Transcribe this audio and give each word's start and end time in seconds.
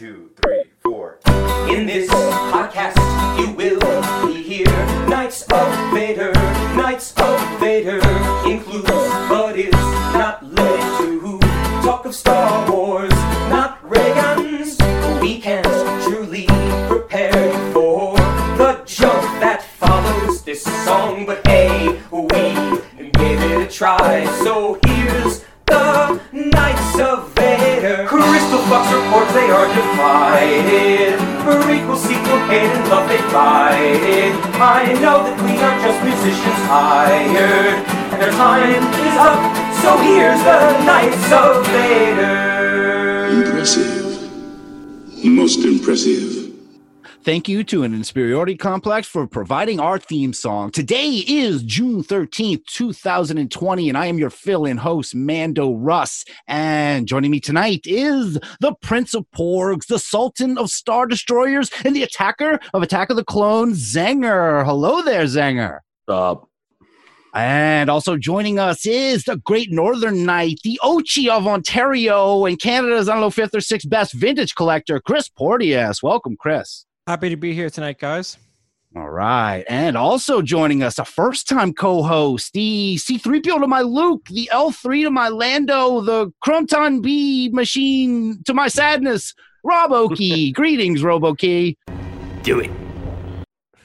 two, 0.00 0.30
three, 0.40 0.62
four. 0.82 1.18
In 1.68 1.84
this 1.84 2.08
Thank 47.22 47.50
you 47.50 47.64
to 47.64 47.82
an 47.82 47.92
inferiority 47.92 48.56
complex 48.56 49.06
for 49.06 49.26
providing 49.26 49.78
our 49.78 49.98
theme 49.98 50.32
song. 50.32 50.70
Today 50.70 51.22
is 51.28 51.62
June 51.62 52.02
13th, 52.02 52.64
2020, 52.64 53.88
and 53.90 53.98
I 53.98 54.06
am 54.06 54.16
your 54.16 54.30
fill 54.30 54.64
in 54.64 54.78
host, 54.78 55.14
Mando 55.14 55.74
Russ. 55.74 56.24
And 56.48 57.06
joining 57.06 57.30
me 57.30 57.38
tonight 57.38 57.82
is 57.84 58.38
the 58.60 58.74
Prince 58.80 59.12
of 59.12 59.26
Porgs, 59.36 59.86
the 59.86 59.98
Sultan 59.98 60.56
of 60.56 60.70
Star 60.70 61.06
Destroyers, 61.06 61.70
and 61.84 61.94
the 61.94 62.02
attacker 62.02 62.58
of 62.72 62.82
Attack 62.82 63.10
of 63.10 63.16
the 63.16 63.24
Clones, 63.24 63.94
Zanger. 63.94 64.64
Hello 64.64 65.02
there, 65.02 65.24
Zanger. 65.24 65.80
Stop. 66.04 66.48
And 67.34 67.90
also 67.90 68.16
joining 68.16 68.58
us 68.58 68.86
is 68.86 69.24
the 69.24 69.36
Great 69.36 69.70
Northern 69.70 70.24
Knight, 70.24 70.60
the 70.64 70.80
Ochi 70.82 71.28
of 71.28 71.46
Ontario, 71.46 72.46
and 72.46 72.58
Canada's, 72.58 73.10
I 73.10 73.12
don't 73.12 73.20
know, 73.20 73.30
fifth 73.30 73.54
or 73.54 73.60
sixth 73.60 73.90
best 73.90 74.14
vintage 74.14 74.54
collector, 74.54 75.00
Chris 75.00 75.28
Porteous. 75.28 76.02
Welcome, 76.02 76.38
Chris. 76.40 76.86
Happy 77.10 77.28
to 77.28 77.36
be 77.36 77.52
here 77.52 77.68
tonight, 77.68 77.98
guys. 77.98 78.38
All 78.94 79.10
right. 79.10 79.64
And 79.68 79.96
also 79.96 80.42
joining 80.42 80.84
us, 80.84 80.96
a 80.96 81.04
first 81.04 81.48
time 81.48 81.74
co 81.74 82.04
host, 82.04 82.52
the 82.52 82.98
C3PO 83.00 83.58
to 83.58 83.66
my 83.66 83.80
Luke, 83.80 84.26
the 84.26 84.48
L3 84.52 85.02
to 85.06 85.10
my 85.10 85.28
Lando, 85.28 86.02
the 86.02 86.32
Crumpton 86.40 87.00
B 87.00 87.48
machine 87.52 88.40
to 88.44 88.54
my 88.54 88.68
sadness, 88.68 89.34
Robo-Key. 89.64 90.52
Greetings, 90.54 91.02
Robo-Key. 91.02 91.76
Do 92.44 92.60
it. 92.60 92.70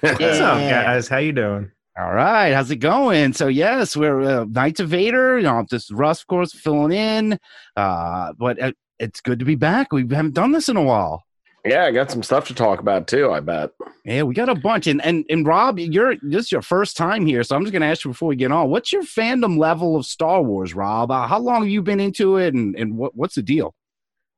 What's 0.01 0.21
up, 0.21 0.59
guys? 0.59 1.07
How 1.07 1.17
you 1.17 1.31
doing? 1.31 1.71
All 1.97 2.13
right, 2.13 2.51
how's 2.51 2.69
it 2.69 2.75
going? 2.75 3.33
So 3.33 3.47
yes, 3.47 3.97
we're 3.97 4.21
uh, 4.21 4.45
Knights 4.47 4.81
of 4.81 4.89
Vader. 4.89 5.39
You 5.39 5.45
know, 5.45 5.65
this 5.67 5.89
Russ, 5.91 6.21
of 6.21 6.27
course, 6.27 6.53
filling 6.53 6.91
in. 6.91 7.39
Uh, 7.75 8.33
but 8.37 8.61
uh, 8.61 8.73
it's 8.99 9.19
good 9.19 9.39
to 9.39 9.45
be 9.45 9.55
back. 9.55 9.91
We 9.91 10.01
haven't 10.01 10.35
done 10.35 10.51
this 10.51 10.69
in 10.69 10.77
a 10.77 10.83
while. 10.83 11.23
Yeah, 11.65 11.85
I 11.85 11.91
got 11.91 12.11
some 12.11 12.21
stuff 12.21 12.47
to 12.47 12.53
talk 12.53 12.79
about 12.79 13.07
too. 13.07 13.31
I 13.31 13.39
bet. 13.39 13.71
Yeah, 14.03 14.21
we 14.21 14.35
got 14.35 14.49
a 14.49 14.55
bunch. 14.55 14.85
And 14.85 15.03
and 15.03 15.25
and 15.29 15.47
Rob, 15.47 15.79
you're 15.79 16.15
this 16.21 16.45
is 16.45 16.51
your 16.51 16.61
first 16.61 16.95
time 16.95 17.25
here, 17.25 17.41
so 17.41 17.55
I'm 17.55 17.63
just 17.63 17.73
gonna 17.73 17.87
ask 17.87 18.05
you 18.05 18.11
before 18.11 18.29
we 18.29 18.35
get 18.35 18.51
on. 18.51 18.69
What's 18.69 18.93
your 18.93 19.01
fandom 19.01 19.57
level 19.57 19.95
of 19.95 20.05
Star 20.05 20.43
Wars, 20.43 20.75
Rob? 20.75 21.09
Uh, 21.09 21.25
how 21.25 21.39
long 21.39 21.61
have 21.61 21.69
you 21.69 21.81
been 21.81 21.99
into 21.99 22.37
it, 22.37 22.53
and 22.53 22.75
and 22.75 22.95
what 22.95 23.15
what's 23.15 23.33
the 23.33 23.41
deal? 23.41 23.73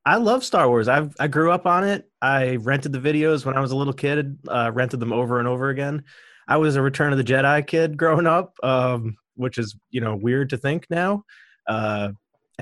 I 0.06 0.16
love 0.16 0.46
Star 0.46 0.70
Wars. 0.70 0.88
I've 0.88 1.14
I 1.20 1.28
grew 1.28 1.52
up 1.52 1.66
on 1.66 1.84
it. 1.84 2.10
I 2.22 2.56
rented 2.56 2.94
the 2.94 3.00
videos 3.00 3.46
when 3.46 3.58
I 3.58 3.60
was 3.60 3.72
a 3.72 3.76
little 3.76 3.94
kid. 3.94 4.40
Uh, 4.48 4.72
rented 4.74 5.02
them 5.02 5.12
over 5.12 5.40
and 5.40 5.50
over 5.50 5.68
again. 5.68 6.06
I 6.48 6.56
was 6.56 6.78
a 6.78 6.82
Return 6.82 7.12
of 7.12 7.18
the 7.18 7.26
Jedi 7.26 7.68
kid 7.68 7.98
growing 7.98 8.26
up, 8.26 8.54
um, 8.64 9.18
which 9.36 9.58
is 9.58 9.76
you 9.90 10.00
know 10.00 10.16
weird 10.16 10.52
to 10.52 10.58
think 10.58 10.86
now. 10.90 11.26
Uh, 11.68 12.12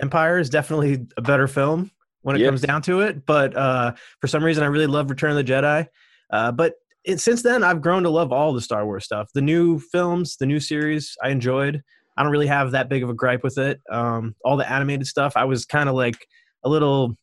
Empire 0.02 0.40
is 0.40 0.50
definitely 0.50 1.06
a 1.18 1.22
better 1.22 1.48
film 1.48 1.92
when 2.26 2.36
it 2.36 2.40
Yes. 2.40 2.48
comes 2.48 2.62
down 2.62 2.82
to 2.82 3.02
it, 3.02 3.24
but 3.28 3.56
uh, 3.56 3.94
for 4.20 4.26
some 4.26 4.44
reason 4.44 4.64
I 4.64 4.68
really 4.68 4.88
love 4.88 5.12
Return 5.12 5.30
of 5.30 5.38
the 5.38 5.44
Jedi. 5.44 5.86
Uh, 6.32 6.52
but 6.52 6.74
it, 7.04 7.20
since 7.20 7.44
then, 7.44 7.64
I've 7.64 7.84
grown 7.84 8.02
to 8.02 8.10
love 8.10 8.34
all 8.34 8.52
the 8.52 8.62
Star 8.62 8.84
Wars 8.84 9.06
stuff. 9.06 9.30
The 9.36 9.42
new 9.42 9.78
films, 9.78 10.38
the 10.38 10.48
new 10.48 10.60
series, 10.60 11.16
I 11.24 11.30
enjoyed. 11.30 11.84
I 12.18 12.24
don't 12.24 12.32
really 12.32 12.48
have 12.48 12.72
that 12.72 12.90
big 12.90 13.04
of 13.04 13.12
a 13.12 13.14
gripe 13.14 13.44
with 13.44 13.60
it. 13.60 13.80
Um, 13.92 14.34
all 14.44 14.58
the 14.58 14.68
animated 14.70 15.06
stuff, 15.06 15.34
I 15.36 15.44
was 15.44 15.66
kind 15.66 15.88
of 15.88 15.94
like 15.94 16.26
a 16.64 16.70
little 16.70 17.16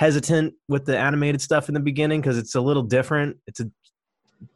hesitant 0.00 0.54
with 0.68 0.84
the 0.84 0.98
animated 0.98 1.40
stuff 1.40 1.68
in 1.68 1.74
the 1.74 1.80
beginning 1.80 2.20
because 2.20 2.36
it's 2.36 2.56
a 2.56 2.60
little 2.60 2.82
different. 2.82 3.36
It's 3.46 3.60
a 3.60 3.70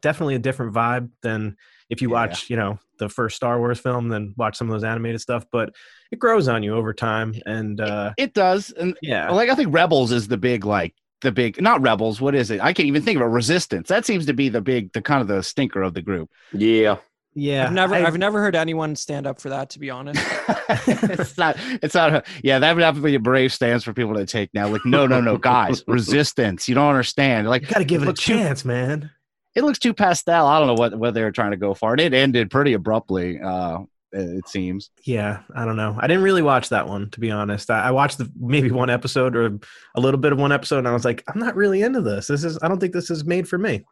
definitely 0.01 0.35
a 0.35 0.39
different 0.39 0.73
vibe 0.73 1.09
than 1.23 1.55
if 1.89 2.01
you 2.01 2.09
Yeah. 2.09 2.13
watch, 2.13 2.49
you 2.49 2.55
know, 2.55 2.79
the 2.97 3.09
first 3.09 3.35
Star 3.35 3.57
Wars 3.59 3.79
film, 3.79 4.09
then 4.09 4.33
watch 4.37 4.57
some 4.57 4.67
of 4.69 4.73
those 4.73 4.83
animated 4.83 5.21
stuff. 5.21 5.45
But 5.51 5.73
it 6.11 6.19
grows 6.19 6.47
on 6.47 6.63
you 6.63 6.75
over 6.75 6.93
time, 6.93 7.33
and 7.45 7.79
uh, 7.81 8.13
It 8.17 8.33
does, 8.33 8.71
and 8.71 8.97
yeah, 9.01 9.29
like 9.31 9.49
I 9.49 9.55
think 9.55 9.73
Rebels 9.73 10.11
is 10.11 10.27
the 10.27 10.37
big 10.37 10.65
like 10.65 10.93
the 11.21 11.31
big 11.31 11.61
not 11.61 11.81
Rebels. 11.81 12.21
What 12.21 12.35
is 12.35 12.49
it? 12.51 12.61
I 12.61 12.73
can't 12.73 12.87
even 12.87 13.01
think 13.01 13.15
of 13.17 13.21
it. 13.23 13.25
Resistance. 13.25 13.87
That 13.89 14.05
seems 14.05 14.25
to 14.27 14.33
be 14.33 14.49
the 14.49 14.61
big 14.61 14.93
the 14.93 15.01
kind 15.01 15.21
of 15.21 15.27
the 15.27 15.41
stinker 15.43 15.81
of 15.81 15.93
the 15.93 16.01
group. 16.01 16.29
Yeah. 16.53 16.97
yeah. 17.35 17.65
I've 17.65 17.73
never, 17.73 17.95
I- 17.95 18.05
I've 18.05 18.17
never 18.17 18.39
heard 18.41 18.55
anyone 18.55 18.95
stand 18.95 19.27
up 19.27 19.39
for 19.41 19.49
that. 19.49 19.69
To 19.71 19.79
be 19.79 19.89
honest, 19.89 20.21
it's 20.87 21.37
not. 21.37 21.55
It's 21.81 21.93
not. 21.95 22.25
Yeah, 22.43 22.59
that 22.59 22.73
would 22.75 22.83
have 22.83 22.95
to 22.95 23.01
be 23.01 23.15
a 23.15 23.19
brave 23.19 23.53
stance 23.53 23.83
for 23.83 23.93
people 23.93 24.15
to 24.15 24.25
take 24.25 24.49
now. 24.53 24.67
Like, 24.69 24.85
no, 24.85 25.07
no, 25.07 25.19
no, 25.21 25.37
guys, 25.37 25.83
resistance. 25.87 26.67
You 26.69 26.75
don't 26.75 26.87
understand. 26.89 27.47
Like, 27.49 27.63
you 27.63 27.67
got 27.67 27.79
to 27.79 27.85
give 27.85 28.01
it 28.01 28.05
a 28.05 28.07
looks 28.07 28.23
too- 28.23 28.33
chance, 28.35 28.63
man. 28.65 29.11
It 29.55 29.63
looks 29.63 29.79
too 29.79 29.93
pastel. 29.93 30.45
I 30.45 30.59
don't 30.59 30.67
know 30.67 30.73
what 30.75 30.97
what 30.97 31.13
they 31.13 31.23
were 31.23 31.31
trying 31.31 31.51
to 31.51 31.57
go 31.57 31.73
for, 31.73 31.91
and 31.91 32.01
it 32.01 32.13
ended 32.13 32.51
pretty 32.51 32.73
abruptly. 32.73 33.39
Uh, 33.39 33.79
it 34.11 34.47
seems. 34.47 34.89
Yeah, 35.03 35.41
I 35.55 35.65
don't 35.65 35.75
know. 35.75 35.95
I 35.99 36.07
didn't 36.07 36.23
really 36.23 36.41
watch 36.41 36.69
that 36.69 36.87
one, 36.87 37.09
to 37.11 37.19
be 37.19 37.31
honest. 37.31 37.69
I, 37.69 37.87
I 37.87 37.91
watched 37.91 38.17
the, 38.17 38.31
maybe 38.39 38.71
one 38.71 38.89
episode 38.89 39.35
or 39.35 39.59
a 39.95 40.01
little 40.01 40.19
bit 40.19 40.31
of 40.31 40.39
one 40.39 40.51
episode, 40.51 40.79
and 40.79 40.87
I 40.87 40.93
was 40.93 41.05
like, 41.05 41.23
I'm 41.27 41.39
not 41.39 41.55
really 41.55 41.81
into 41.81 42.01
this. 42.01 42.27
This 42.27 42.43
is. 42.43 42.57
I 42.61 42.67
don't 42.67 42.79
think 42.79 42.93
this 42.93 43.09
is 43.09 43.25
made 43.25 43.47
for 43.47 43.57
me. 43.57 43.85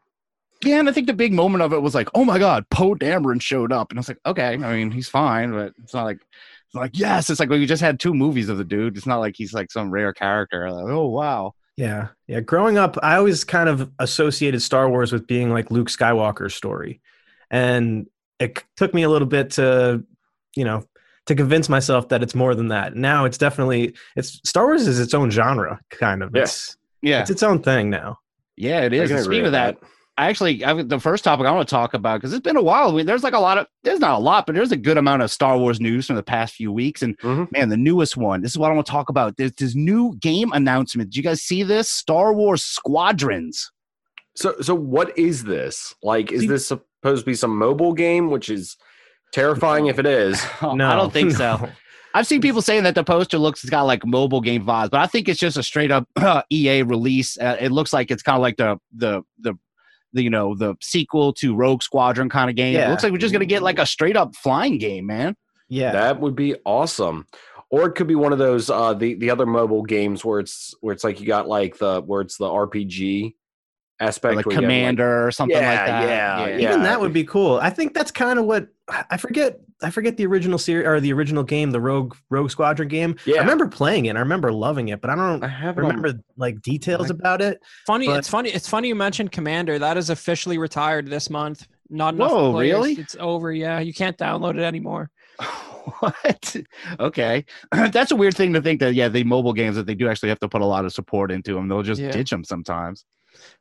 Yeah, 0.64 0.80
and 0.80 0.90
I 0.90 0.92
think 0.92 1.06
the 1.06 1.14
big 1.14 1.34
moment 1.34 1.62
of 1.62 1.72
it 1.72 1.82
was 1.84 1.94
like, 1.94 2.10
oh 2.16 2.26
my 2.26 2.40
god, 2.40 2.68
Poe 2.70 2.96
Dameron 2.96 3.42
showed 3.42 3.72
up, 3.72 3.92
and 3.92 4.00
I 4.00 4.02
was 4.02 4.08
like, 4.08 4.20
okay, 4.26 4.54
I 4.54 4.58
mean, 4.58 4.90
he's 4.92 5.10
fine, 5.10 5.52
but 5.52 5.74
it's 5.84 5.94
not 5.94 6.06
like. 6.06 6.20
It's 6.66 6.76
like 6.76 7.00
yes, 7.00 7.30
it's 7.30 7.40
like 7.40 7.48
we 7.48 7.66
just 7.66 7.82
had 7.82 7.98
two 7.98 8.14
movies 8.14 8.50
of 8.50 8.58
the 8.58 8.66
dude. 8.66 8.98
It's 8.98 9.06
not 9.06 9.20
like 9.20 9.36
he's 9.38 9.54
like 9.54 9.72
some 9.72 9.90
rare 9.90 10.12
character. 10.12 10.70
Like, 10.70 10.92
oh 10.92 11.08
wow, 11.08 11.54
Yeah, 11.78 12.08
yeah. 12.28 12.40
Growing 12.42 12.78
up, 12.78 12.98
I 13.04 13.16
always 13.18 13.44
kind 13.44 13.70
of 13.70 13.90
associated 14.00 14.62
Star 14.62 14.90
Wars 14.90 15.12
with 15.12 15.28
being 15.28 15.52
like 15.52 15.70
Luke 15.72 15.90
Skywalker's 15.90 16.56
story, 16.56 17.02
and 17.52 18.08
it 18.40 18.64
took 18.76 18.94
me 18.94 19.04
a 19.04 19.10
little 19.10 19.28
bit 19.28 19.52
to, 19.52 20.04
you 20.56 20.66
know, 20.66 20.86
to 21.28 21.36
convince 21.36 21.70
myself 21.70 22.10
that 22.10 22.24
it's 22.24 22.34
more 22.34 22.56
than 22.56 22.70
that. 22.70 22.96
Now 22.96 23.26
it's 23.26 23.38
definitely 23.38 23.94
it's 24.16 24.42
Star 24.44 24.66
Wars 24.66 24.88
is 24.88 25.00
its 25.00 25.14
own 25.14 25.30
genre, 25.30 25.80
kind 25.92 26.24
of. 26.24 26.32
Yeah. 26.36 26.42
It's 26.42 26.78
yeah, 27.04 27.22
it's 27.22 27.30
its 27.30 27.44
own 27.44 27.62
thing 27.62 27.92
now. 27.92 28.18
yeah, 28.56 28.82
it 28.82 28.94
I 28.94 28.96
is. 28.98 29.10
can 29.10 29.18
And 29.18 29.26
agree 29.26 29.36
speaking 29.38 29.44
with 29.44 29.48
of 29.48 29.52
that, 29.54 29.78
I 30.20 30.28
actually, 30.30 30.64
I, 30.66 30.74
the 30.82 31.00
first 31.00 31.24
topic 31.24 31.46
I 31.46 31.52
want 31.52 31.68
to 31.68 31.72
talk 31.76 31.94
about 31.94 32.20
because 32.20 32.34
it's 32.34 32.42
been 32.44 32.56
a 32.58 32.62
while. 32.62 32.90
I 32.90 32.94
mean, 32.96 33.06
there's 33.06 33.24
like 33.24 33.34
a 33.36 33.40
lot 33.40 33.58
of, 33.60 33.68
there's 33.84 34.00
not 34.00 34.16
a 34.16 34.18
lot, 34.18 34.46
but 34.48 34.56
there's 34.56 34.72
a 34.72 34.78
good 34.78 34.98
amount 34.98 35.22
of 35.22 35.30
Star 35.30 35.58
Wars 35.60 35.80
news 35.80 36.08
from 36.08 36.16
the 36.16 36.24
past 36.24 36.56
few 36.56 36.72
weeks. 36.72 37.04
And 37.04 37.16
Mhm. 37.20 37.52
man, 37.52 37.70
the 37.70 37.78
newest 37.78 38.18
one. 38.18 38.42
This 38.42 38.52
is 38.52 38.58
what 38.58 38.72
I 38.72 38.74
want 38.74 38.88
to 38.88 38.92
talk 38.92 39.10
about. 39.10 39.38
There's 39.38 39.54
this 39.54 39.76
new 39.76 40.16
game 40.20 40.52
announcement. 40.54 41.12
Did 41.12 41.18
you 41.18 41.24
guys 41.24 41.44
see 41.44 41.62
this? 41.62 41.90
Star 41.92 42.34
Wars 42.34 42.64
Squadrons. 42.64 43.72
So, 44.36 44.56
so 44.62 44.74
what 44.76 45.18
is 45.18 45.44
this? 45.44 45.94
Like, 46.02 46.32
is 46.32 46.42
See- 46.42 46.48
this 46.48 46.68
supposed 46.68 47.22
to 47.22 47.26
be 47.26 47.36
some 47.36 47.56
mobile 47.56 47.94
game, 47.94 48.30
which 48.32 48.50
is 48.50 48.76
terrifying 49.34 49.88
if 49.88 50.00
it 50.00 50.06
is? 50.06 50.44
No, 50.62 50.88
I 50.90 50.96
don't 50.96 51.14
think 51.14 51.32
so. 51.34 51.70
I've 52.14 52.26
seen 52.26 52.42
people 52.42 52.64
saying 52.64 52.84
that 52.84 52.96
the 52.96 53.04
poster 53.04 53.38
looks 53.38 53.64
it's 53.64 53.70
got 53.70 53.84
like 53.84 54.04
mobile 54.06 54.42
game 54.42 54.66
vibes, 54.66 54.90
but 54.90 55.00
I 55.02 55.06
think 55.06 55.30
it's 55.30 55.40
just 55.40 55.58
a 55.58 55.62
straight 55.64 55.92
up 55.92 56.08
EA 56.52 56.82
release. 56.82 57.38
Uh, 57.38 57.58
it 57.60 57.72
looks 57.72 57.94
like 57.94 58.10
it's 58.10 58.24
kind 58.24 58.36
of 58.38 58.42
like 58.42 58.58
the 58.58 58.78
the 58.96 59.22
the 59.40 59.54
the 60.18 60.24
you 60.24 60.30
know 60.30 60.54
the 60.56 60.76
sequel 60.82 61.32
to 61.36 61.56
Rogue 61.56 61.82
Squadron 61.82 62.28
kind 62.30 62.50
of 62.50 62.56
game. 62.58 62.76
It 62.76 62.80
Yeah. 62.80 62.90
looks 62.90 63.04
like 63.04 63.12
we're 63.14 63.18
just 63.20 63.32
gonna 63.34 63.46
get 63.46 63.62
like 63.64 63.80
a 63.80 63.86
straight 63.86 64.18
up 64.18 64.36
flying 64.36 64.78
game, 64.78 65.06
man. 65.06 65.36
Yeah, 65.70 65.92
That 65.94 66.20
would 66.20 66.36
be 66.36 66.56
awesome. 66.66 67.26
Or 67.70 67.86
it 67.88 67.96
could 67.96 68.08
be 68.08 68.16
one 68.16 68.32
of 68.32 68.40
those 68.40 68.70
uh 68.70 68.94
the 68.94 69.16
the 69.16 69.30
other 69.30 69.46
mobile 69.46 69.84
games 69.84 70.24
where 70.24 70.40
it's 70.40 70.74
where 70.82 70.94
it's 70.94 71.04
like 71.04 71.20
you 71.20 71.28
got 71.28 71.48
like 71.48 71.78
the 71.78 72.02
where 72.02 72.22
it's 72.22 72.38
the 72.38 72.46
RPG 72.48 73.34
Or 74.00 74.06
aspect 74.08 74.36
like 74.38 74.46
where 74.46 74.54
you 74.56 74.60
like- 74.62 74.64
Commander 74.66 75.26
or 75.28 75.32
something 75.32 75.58
Yeah, 75.58 75.70
like 75.70 75.86
that. 75.86 76.08
yeah, 76.08 76.48
yeah. 76.58 76.70
even 76.70 76.84
that 76.84 77.00
would 77.02 77.12
be 77.14 77.24
cool. 77.26 77.60
I 77.62 77.70
think 77.70 77.94
that's 77.94 78.12
kind 78.12 78.40
of 78.40 78.46
what 78.46 78.68
I 78.90 79.18
forget. 79.18 79.60
I 79.84 79.90
forget 79.92 80.18
the 80.18 80.26
original 80.26 80.58
series 80.58 80.88
or 80.88 81.00
the 81.00 81.12
original 81.14 81.44
game, 81.44 81.72
the 81.72 81.82
Rogue 81.82 82.16
Rogue 82.30 82.50
Squadron 82.50 82.88
game. 82.88 83.16
Yeah. 83.26 83.36
I 83.36 83.40
remember 83.42 83.68
playing 83.68 84.06
it. 84.06 84.16
I 84.16 84.20
remember 84.20 84.52
loving 84.52 84.88
it, 84.88 85.02
but 85.02 85.10
I 85.10 85.16
don't 85.16 85.44
I 85.44 85.48
have 85.48 85.78
it 85.78 85.82
on- 85.84 85.88
remember 85.88 86.20
like 86.38 86.62
details 86.62 87.10
about 87.10 87.42
it. 87.42 87.60
funny. 87.86 88.08
But- 88.08 88.18
it's 88.20 88.30
funny. 88.30 88.50
It's 88.50 88.68
funny 88.70 88.88
you 88.88 88.96
mentioned 88.96 89.32
Commander. 89.32 89.78
That 89.78 89.98
is 89.98 90.10
officially 90.10 90.58
retired 90.58 91.08
this 91.08 91.30
month. 91.30 91.68
Not 91.90 92.16
enough. 92.16 92.32
Whoa, 92.32 92.52
players. 92.54 92.74
really? 92.74 92.94
It's 92.94 93.16
over. 93.20 93.52
Yeah, 93.52 93.80
you 93.80 93.94
can't 93.94 94.18
download 94.18 94.58
it 94.58 94.64
anymore. 94.64 95.10
what? 96.00 96.56
Okay, 97.00 97.46
that's 97.92 98.12
a 98.12 98.16
weird 98.16 98.36
thing 98.36 98.54
to 98.54 98.62
think 98.62 98.80
that. 98.80 98.94
Yeah, 98.94 99.10
the 99.10 99.24
mobile 99.24 99.54
games 99.54 99.76
that 99.76 99.86
they 99.86 99.96
do 99.96 100.08
actually 100.10 100.30
have 100.30 100.40
to 100.40 100.50
put 100.50 100.62
a 100.62 100.66
lot 100.66 100.86
of 100.86 100.94
support 100.94 101.32
into 101.32 101.54
them. 101.54 101.68
They'll 101.68 101.84
just 101.84 102.02
Yeah. 102.02 102.12
ditch 102.12 102.30
them 102.30 102.44
sometimes. 102.44 103.06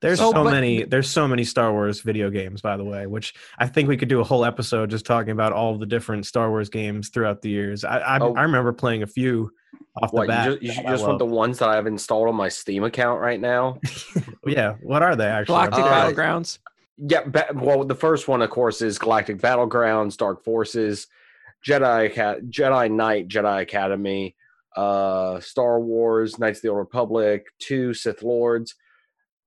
There's 0.00 0.18
So, 0.18 0.32
so 0.32 0.44
but- 0.44 0.50
many. 0.50 0.84
There's 0.84 1.10
so 1.10 1.26
many 1.28 1.44
Star 1.44 1.72
Wars 1.72 2.00
video 2.00 2.30
games, 2.30 2.60
by 2.60 2.76
the 2.76 2.84
way, 2.84 3.06
which 3.06 3.34
I 3.58 3.66
think 3.66 3.88
we 3.88 3.96
could 3.96 4.08
do 4.08 4.20
a 4.20 4.24
whole 4.24 4.44
episode 4.44 4.90
just 4.90 5.06
talking 5.06 5.30
about 5.32 5.52
all 5.52 5.76
the 5.78 5.86
different 5.86 6.26
Star 6.26 6.50
Wars 6.50 6.68
games 6.68 7.08
throughout 7.08 7.42
the 7.42 7.50
years. 7.50 7.84
I 7.84 7.98
I, 7.98 8.18
Oh. 8.20 8.34
I 8.34 8.42
remember 8.42 8.72
playing 8.72 9.02
a 9.02 9.06
few 9.06 9.50
off 10.02 10.12
the 10.12 10.24
bat. 10.26 10.46
you 10.46 10.52
just, 10.52 10.62
you 10.62 10.68
that 10.68 10.74
should 10.76 10.86
I 10.86 10.90
just 10.90 11.06
want 11.06 11.18
the 11.18 11.26
ones 11.26 11.58
that 11.58 11.68
I 11.68 11.76
have 11.76 11.86
installed 11.86 12.28
on 12.28 12.34
my 12.34 12.48
Steam 12.48 12.84
account 12.84 13.20
right 13.20 13.40
now. 13.40 13.78
yeah. 14.46 14.74
What 14.82 15.02
are 15.02 15.16
they 15.16 15.26
actually? 15.26 15.54
Galactic 15.54 15.84
Uh, 15.84 15.88
Battlegrounds. 16.12 16.58
Yeah, 16.98 17.24
ba- 17.24 17.48
well, 17.54 17.84
the 17.84 17.94
first 17.94 18.26
one, 18.28 18.40
of 18.42 18.48
course, 18.50 18.80
is 18.80 18.98
Galactic 18.98 19.36
Battlegrounds, 19.38 20.16
Dark 20.16 20.42
Forces, 20.44 21.08
Jedi 21.66 22.14
Jedi 22.50 22.90
Knight, 22.90 23.28
Jedi 23.28 23.60
Academy, 23.62 24.34
uh, 24.76 25.40
Star 25.40 25.80
Wars, 25.80 26.38
Knights 26.38 26.58
of 26.58 26.62
the 26.62 26.68
Old 26.68 26.78
Republic, 26.78 27.46
Two 27.58 27.92
Sith 27.92 28.22
Lords, 28.22 28.74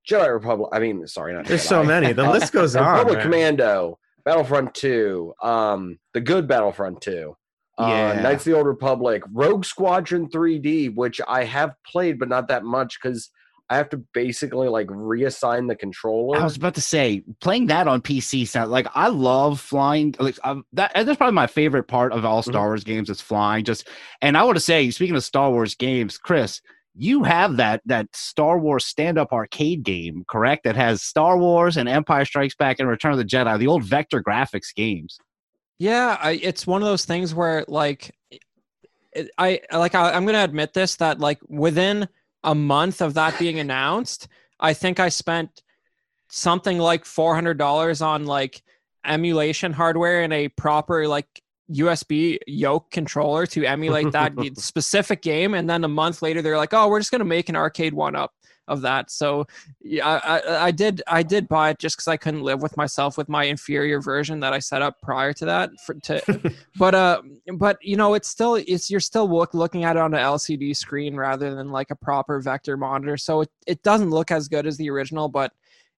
Jedi 0.10 0.32
Republic. 0.34 0.70
I 0.74 0.80
mean, 0.80 1.06
sorry, 1.08 1.34
not 1.34 1.46
There's 1.46 1.64
Jedi. 1.64 1.68
so 1.70 1.84
many. 1.84 2.12
The 2.14 2.30
list 2.30 2.52
goes 2.54 2.76
on. 2.78 2.98
Republic 2.98 3.18
man. 3.20 3.24
Commando, 3.24 4.00
Battlefront 4.26 4.74
Two, 4.74 5.34
um, 5.42 6.00
the 6.14 6.22
good 6.22 6.48
Battlefront 6.48 7.02
Two. 7.02 7.36
Uh, 7.78 7.88
Yeah. 7.88 8.22
Knights 8.22 8.42
of 8.42 8.52
the 8.52 8.58
Old 8.58 8.68
Republic, 8.68 9.24
Rogue 9.32 9.64
Squadron 9.64 10.30
3D, 10.30 10.94
which 10.96 11.22
I 11.28 11.46
have 11.46 11.72
played, 11.88 12.20
but 12.20 12.28
not 12.28 12.50
that 12.50 12.66
much 12.66 13.00
because 13.02 13.30
I 13.70 13.78
have 13.78 13.90
to 13.92 14.04
basically 14.14 14.68
like 14.68 14.88
reassign 14.88 15.68
the 15.70 15.76
controller. 15.76 16.40
I 16.40 16.44
was 16.44 16.58
about 16.58 16.74
to 16.76 16.82
say 16.82 17.24
playing 17.40 17.68
that 17.68 17.88
on 17.88 18.02
PC 18.02 18.48
sound 18.48 18.72
like 18.72 18.88
I 18.96 19.10
love 19.10 19.62
flying. 19.62 20.16
Like 20.20 20.38
um, 20.44 20.66
that, 20.74 20.92
that's 20.96 21.18
probably 21.18 21.36
my 21.36 21.46
favorite 21.48 21.84
part 21.84 22.12
of 22.12 22.26
all 22.26 22.42
Star 22.42 22.66
Wars 22.68 22.84
games 22.84 23.10
is 23.12 23.22
flying. 23.22 23.64
Just 23.64 23.88
and 24.24 24.36
I 24.36 24.44
want 24.44 24.56
to 24.58 24.62
say, 24.62 24.90
speaking 24.90 25.16
of 25.16 25.24
Star 25.24 25.52
Wars 25.52 25.76
games, 25.76 26.18
Chris, 26.18 26.62
you 27.00 27.24
have 27.24 27.58
that 27.58 27.82
that 27.86 28.14
Star 28.14 28.60
Wars 28.60 28.86
stand 28.86 29.18
up 29.18 29.32
arcade 29.32 29.84
game, 29.84 30.26
correct? 30.28 30.66
That 30.66 30.76
has 30.76 31.02
Star 31.02 31.38
Wars 31.38 31.78
and 31.78 31.88
Empire 31.88 32.26
Strikes 32.26 32.56
Back 32.56 32.80
and 32.80 32.90
Return 32.90 33.14
of 33.14 33.18
the 33.18 33.26
Jedi, 33.26 33.58
the 33.58 33.68
old 33.68 33.84
vector 33.84 34.22
graphics 34.22 34.76
games. 34.76 35.18
Yeah, 35.78 36.18
I, 36.20 36.32
it's 36.32 36.68
one 36.68 36.82
of 36.82 36.88
those 36.88 37.06
things 37.06 37.34
where 37.34 37.64
like 37.70 38.14
it, 39.14 39.32
I 39.38 39.62
like 39.72 39.96
I, 39.96 40.12
I'm 40.12 40.26
gonna 40.26 40.44
admit 40.44 40.74
this 40.74 40.98
that 40.98 41.20
like 41.20 41.40
within 41.48 42.10
a 42.44 42.54
month 42.54 43.02
of 43.02 43.14
that 43.14 43.40
being 43.40 43.60
announced, 43.60 44.28
I 44.60 44.74
think 44.74 45.00
I 45.00 45.08
spent 45.08 45.64
something 46.28 46.80
like 46.80 47.06
four 47.06 47.34
hundred 47.34 47.58
dollars 47.58 48.02
on 48.02 48.26
like 48.26 48.62
emulation 49.06 49.72
hardware 49.72 50.22
and 50.22 50.34
a 50.34 50.50
proper 50.50 51.08
like 51.08 51.42
USB 51.72 52.40
yoke 52.48 52.90
controller 52.92 53.46
to 53.48 53.66
emulate 53.66 54.12
that 54.12 54.34
specific 54.58 55.22
game, 55.22 55.54
and 55.54 55.70
then 55.70 55.84
a 55.84 55.88
month 55.88 56.22
later 56.22 56.42
they're 56.42 56.58
like, 56.58 56.74
"Oh, 56.74 56.88
we're 56.88 57.00
just 57.00 57.12
gonna 57.12 57.26
make 57.26 57.50
an 57.50 57.56
arcade 57.56 57.94
one 57.94 58.16
up 58.16 58.34
of 58.68 58.82
that." 58.82 59.12
So 59.12 59.46
yeah, 59.82 60.08
I, 60.08 60.38
I, 60.40 60.66
I 60.66 60.72
did 60.72 61.02
I 61.08 61.24
did 61.24 61.48
buy 61.48 61.70
it 61.72 61.80
just 61.80 61.98
because 61.98 62.08
I 62.08 62.18
couldn't 62.18 62.42
live 62.42 62.62
with 62.62 62.76
myself 62.76 63.18
with 63.18 63.30
my 63.30 63.44
inferior 63.44 64.02
version 64.02 64.40
that 64.40 64.54
I 64.54 64.60
set 64.60 64.82
up 64.82 65.02
prior 65.02 65.34
to 65.34 65.46
that. 65.46 65.70
For 65.86 65.94
to, 65.96 66.54
but 66.78 66.96
uh, 66.96 67.22
but 67.54 67.78
you 67.82 67.98
know, 67.98 68.16
it's 68.16 68.28
still 68.28 68.56
it's 68.56 68.90
you're 68.90 69.00
still 69.00 69.30
look, 69.30 69.54
looking 69.54 69.84
at 69.84 69.96
it 69.96 70.00
on 70.00 70.14
an 70.14 70.20
LCD 70.20 70.76
screen 70.76 71.16
rather 71.16 71.54
than 71.54 71.72
like 71.72 71.92
a 71.92 71.96
proper 71.96 72.40
vector 72.42 72.78
monitor. 72.78 73.18
So 73.18 73.42
it, 73.42 73.50
it 73.68 73.84
doesn't 73.84 74.10
look 74.10 74.32
as 74.32 74.48
good 74.48 74.66
as 74.66 74.78
the 74.78 74.90
original, 74.90 75.30
but 75.30 75.52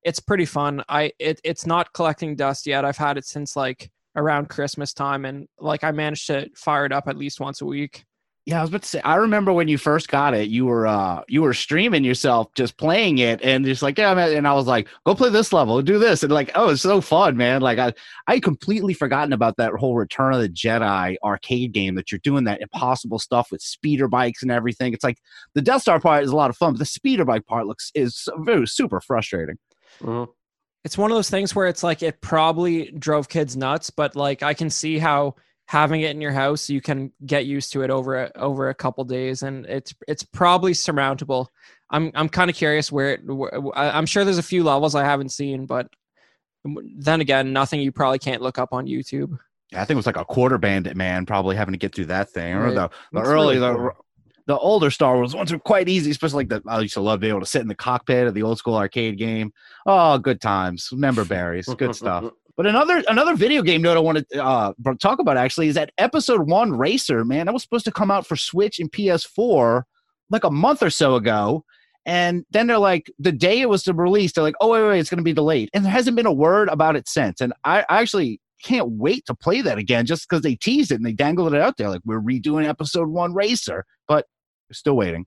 it's 0.04 0.20
pretty 0.20 0.46
fun. 0.46 0.84
I 0.90 1.12
it 1.20 1.40
it's 1.44 1.66
not 1.66 1.94
collecting 1.94 2.36
dust 2.36 2.68
yet. 2.68 2.86
I've 2.86 2.98
had 2.98 3.18
it 3.18 3.26
since 3.26 3.56
like 3.56 3.92
around 4.16 4.50
Christmas 4.50 4.94
time, 4.94 5.26
and 5.26 5.48
like 5.60 5.84
I 5.84 5.92
managed 5.92 6.28
to 6.28 6.50
fire 6.56 6.86
it 6.86 6.92
up 6.92 7.08
at 7.08 7.18
least 7.18 7.40
once 7.40 7.62
a 7.62 7.66
week. 7.66 8.06
Yeah, 8.48 8.58
I 8.58 8.62
was 8.62 8.72
about 8.72 8.82
to 8.82 8.88
say. 8.88 9.02
I 9.02 9.18
remember 9.18 9.54
when 9.54 9.68
you 9.68 9.78
first 9.78 10.08
got 10.08 10.34
it, 10.34 10.50
you 10.50 10.66
were 10.66 10.88
uh 10.88 11.22
you 11.28 11.44
were 11.44 11.54
streaming 11.54 12.04
yourself, 12.04 12.48
just 12.56 12.76
playing 12.76 13.20
it, 13.20 13.40
and 13.44 13.64
just 13.64 13.84
like 13.84 14.00
yeah, 14.00 14.16
man. 14.16 14.36
And 14.36 14.48
I 14.48 14.54
was 14.54 14.66
like, 14.66 14.88
go 15.06 15.14
play 15.14 15.30
this 15.30 15.54
level, 15.54 15.80
do 15.84 16.00
this, 16.00 16.24
and 16.24 16.32
like, 16.32 16.50
oh, 16.56 16.70
it's 16.70 16.82
so 16.82 17.02
fun, 17.02 17.38
man. 17.38 17.62
Like 17.62 17.78
I 17.78 17.94
I 18.26 18.40
completely 18.40 18.96
forgotten 18.96 19.32
about 19.32 19.58
that 19.58 19.74
whole 19.74 19.96
Return 19.96 20.34
of 20.34 20.42
the 20.42 20.50
Jedi 20.50 21.18
arcade 21.24 21.72
game 21.72 21.94
that 21.96 22.12
you're 22.12 22.20
doing 22.20 22.46
that 22.46 22.62
impossible 22.62 23.20
stuff 23.20 23.52
with 23.52 23.62
speeder 23.62 24.08
bikes 24.08 24.42
and 24.42 24.52
everything. 24.52 24.92
It's 24.92 25.04
like 25.04 25.20
the 25.54 25.62
Death 25.62 25.84
Star 25.84 26.00
part 26.00 26.24
is 26.24 26.32
a 26.32 26.36
lot 26.36 26.50
of 26.50 26.58
fun, 26.58 26.74
but 26.74 26.80
the 26.80 26.86
speeder 26.86 27.26
bike 27.26 27.46
part 27.46 27.68
looks 27.68 27.92
is 27.94 28.28
very 28.40 28.66
super 28.66 29.00
frustrating. 29.02 29.60
Mhm. 30.02 30.30
It's 30.84 30.98
one 30.98 31.12
of 31.12 31.16
those 31.16 31.30
things 31.30 31.56
where 31.56 31.68
it's 31.68 31.84
like 31.84 32.02
it 32.02 32.22
probably 32.22 32.92
drove 32.92 33.30
kids 33.30 33.56
nuts, 33.56 33.90
but 33.90 34.16
like 34.16 34.44
I 34.44 34.54
can 34.54 34.70
see 34.70 34.98
how 34.98 35.36
having 35.68 36.02
it 36.02 36.12
in 36.12 36.20
your 36.20 36.32
house 36.32 36.70
you 36.70 36.82
can 36.82 37.12
get 37.26 37.46
used 37.46 37.72
to 37.72 37.82
it 37.82 37.90
over 37.90 38.24
a, 38.24 38.32
over 38.36 38.70
a 38.70 38.76
couple 38.76 39.04
days, 39.04 39.44
and 39.44 39.66
it's 39.68 39.94
it's 40.08 40.24
probably 40.24 40.74
surmountable. 40.74 41.50
I'm 41.90 42.12
I'm 42.16 42.30
kind 42.30 42.50
of 42.50 42.56
curious 42.56 42.92
where, 42.92 43.14
it, 43.14 43.26
where 43.26 43.78
I'm 43.78 44.06
sure 44.06 44.26
there's 44.26 44.38
a 44.38 44.44
few 44.44 44.64
levels 44.64 44.96
I 44.96 45.04
haven't 45.04 45.30
seen, 45.30 45.66
but 45.66 45.88
then 46.64 47.22
again, 47.22 47.54
nothing 47.54 47.82
you 47.82 47.92
probably 47.92 48.20
can't 48.20 48.42
look 48.42 48.58
up 48.58 48.74
on 48.74 48.88
YouTube. 48.88 49.38
Yeah, 49.72 49.82
I 49.82 49.86
think 49.86 49.96
it 49.96 49.98
was 49.98 50.06
like 50.06 50.18
a 50.18 50.26
quarter 50.26 50.58
bandit 50.58 50.98
man 50.98 51.26
probably 51.26 51.56
having 51.56 51.74
to 51.74 51.78
get 51.78 51.96
through 51.96 52.06
that 52.06 52.30
thing. 52.30 52.54
Or 52.56 52.74
the, 52.74 52.90
the 53.14 53.22
early 53.22 53.58
really 53.58 53.60
the, 53.60 53.76
cool. 53.76 54.06
The 54.48 54.58
older 54.58 54.90
Star 54.92 55.16
Wars 55.16 55.36
ones 55.36 55.52
are 55.52 55.60
quite 55.60 55.90
easy, 55.90 56.12
especially 56.12 56.46
like 56.46 56.50
the 56.50 56.62
I 56.70 56.80
used 56.80 56.94
to 56.96 57.02
love 57.02 57.20
being 57.20 57.32
able 57.32 57.42
to 57.42 57.46
sit 57.46 57.62
in 57.62 57.68
the 57.68 57.76
cockpit 57.76 58.28
of 58.28 58.34
the 58.34 58.44
old 58.44 58.58
school 58.58 58.76
arcade 58.76 59.18
game. 59.18 59.54
Oh, 59.86 60.18
good 60.18 60.42
times. 60.42 60.90
Member 60.92 61.26
berries. 61.26 61.68
Good 61.78 61.96
stuff. 61.96 62.26
But 62.58 62.66
another 62.68 63.02
another 63.08 63.36
video 63.36 63.62
game 63.62 63.82
note 63.82 63.98
I 63.98 64.02
want 64.02 64.30
to 64.30 64.44
uh, 64.44 64.74
talk 65.00 65.20
about 65.20 65.38
actually 65.38 65.70
is 65.70 65.76
that 65.76 65.94
Episode 65.98 66.50
One 66.50 66.74
Racer. 66.74 67.24
Man, 67.24 67.46
that 67.46 67.54
was 67.54 67.64
supposed 67.64 67.86
to 67.86 67.92
come 67.92 68.12
out 68.12 68.28
for 68.28 68.36
Switch 68.36 68.80
and 68.80 68.92
PS4 68.92 69.84
like 70.30 70.44
a 70.44 70.52
month 70.52 70.84
or 70.84 70.90
so 70.90 71.16
ago, 71.16 71.64
and 72.06 72.46
then 72.52 72.68
they're 72.68 72.78
like 72.78 73.12
the 73.20 73.32
day 73.32 73.62
it 73.62 73.70
was 73.70 73.84
to 73.84 73.94
release, 73.94 74.34
they're 74.34 74.44
like, 74.44 74.56
oh 74.62 74.70
wait, 74.70 74.82
wait, 74.82 74.90
wait 74.90 75.00
it's 75.00 75.10
going 75.10 75.18
to 75.18 75.24
be 75.24 75.34
delayed, 75.34 75.70
and 75.74 75.86
there 75.86 75.92
hasn't 75.92 76.16
been 76.16 76.26
a 76.26 76.34
word 76.34 76.70
about 76.70 76.96
it 76.96 77.08
since. 77.08 77.42
And 77.42 77.54
I, 77.64 77.82
I 77.90 78.02
actually 78.02 78.40
can't 78.64 78.90
wait 78.92 79.26
to 79.26 79.36
play 79.36 79.62
that 79.62 79.78
again 79.78 80.06
just 80.06 80.28
because 80.30 80.42
they 80.42 80.56
teased 80.56 80.92
it 80.92 80.96
and 80.96 81.06
they 81.06 81.14
dangled 81.14 81.54
it 81.54 81.62
out 81.62 81.78
there 81.78 81.90
like 81.90 82.02
we're 82.06 82.22
redoing 82.22 82.68
Episode 82.68 83.08
One 83.10 83.34
Racer, 83.34 83.86
but 84.08 84.26
we're 84.70 84.74
still 84.76 84.96
waiting. 84.96 85.26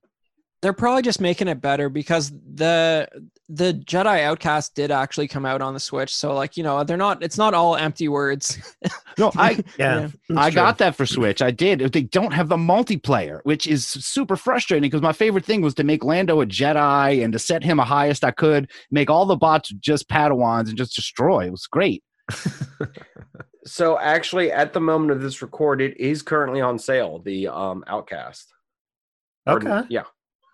They're 0.62 0.72
probably 0.72 1.02
just 1.02 1.20
making 1.20 1.48
it 1.48 1.60
better 1.60 1.90
because 1.90 2.30
the 2.30 3.06
the 3.50 3.74
Jedi 3.74 4.22
Outcast 4.22 4.74
did 4.74 4.90
actually 4.90 5.28
come 5.28 5.44
out 5.44 5.60
on 5.60 5.74
the 5.74 5.80
Switch, 5.80 6.14
so 6.16 6.32
like 6.34 6.56
you 6.56 6.62
know 6.62 6.82
they're 6.84 6.96
not 6.96 7.22
it's 7.22 7.36
not 7.36 7.52
all 7.52 7.76
empty 7.76 8.08
words. 8.08 8.58
No, 9.16 9.30
I 9.36 9.62
Yeah, 9.78 10.08
it's 10.28 10.38
I 10.38 10.50
true. 10.50 10.56
got 10.56 10.78
that 10.78 10.96
for 10.96 11.06
Switch. 11.06 11.40
I 11.42 11.50
did. 11.52 11.80
They 11.92 12.02
don't 12.02 12.32
have 12.32 12.48
the 12.48 12.56
multiplayer, 12.56 13.40
which 13.44 13.66
is 13.66 13.86
super 13.86 14.34
frustrating 14.34 14.88
because 14.88 15.02
my 15.02 15.12
favorite 15.12 15.44
thing 15.44 15.60
was 15.60 15.74
to 15.74 15.84
make 15.84 16.02
Lando 16.02 16.40
a 16.40 16.46
Jedi 16.46 17.22
and 17.22 17.32
to 17.32 17.38
set 17.38 17.62
him 17.62 17.78
a 17.78 17.84
highest 17.84 18.24
I 18.24 18.32
could, 18.32 18.68
make 18.90 19.10
all 19.10 19.24
the 19.26 19.36
bots 19.36 19.68
just 19.78 20.08
Padawans 20.08 20.68
and 20.68 20.76
just 20.76 20.96
destroy. 20.96 21.46
It 21.46 21.50
was 21.52 21.66
great. 21.68 22.02
So 23.66 23.98
actually, 23.98 24.52
at 24.52 24.74
the 24.74 24.80
moment 24.80 25.10
of 25.10 25.22
this 25.22 25.40
record, 25.40 25.80
it 25.80 25.98
is 25.98 26.20
currently 26.20 26.60
on 26.60 26.78
sale. 26.78 27.20
The 27.20 27.48
um 27.48 27.82
Outcast. 27.86 28.52
Or- 29.46 29.54
Okay. 29.56 29.86
yeah. 29.88 30.02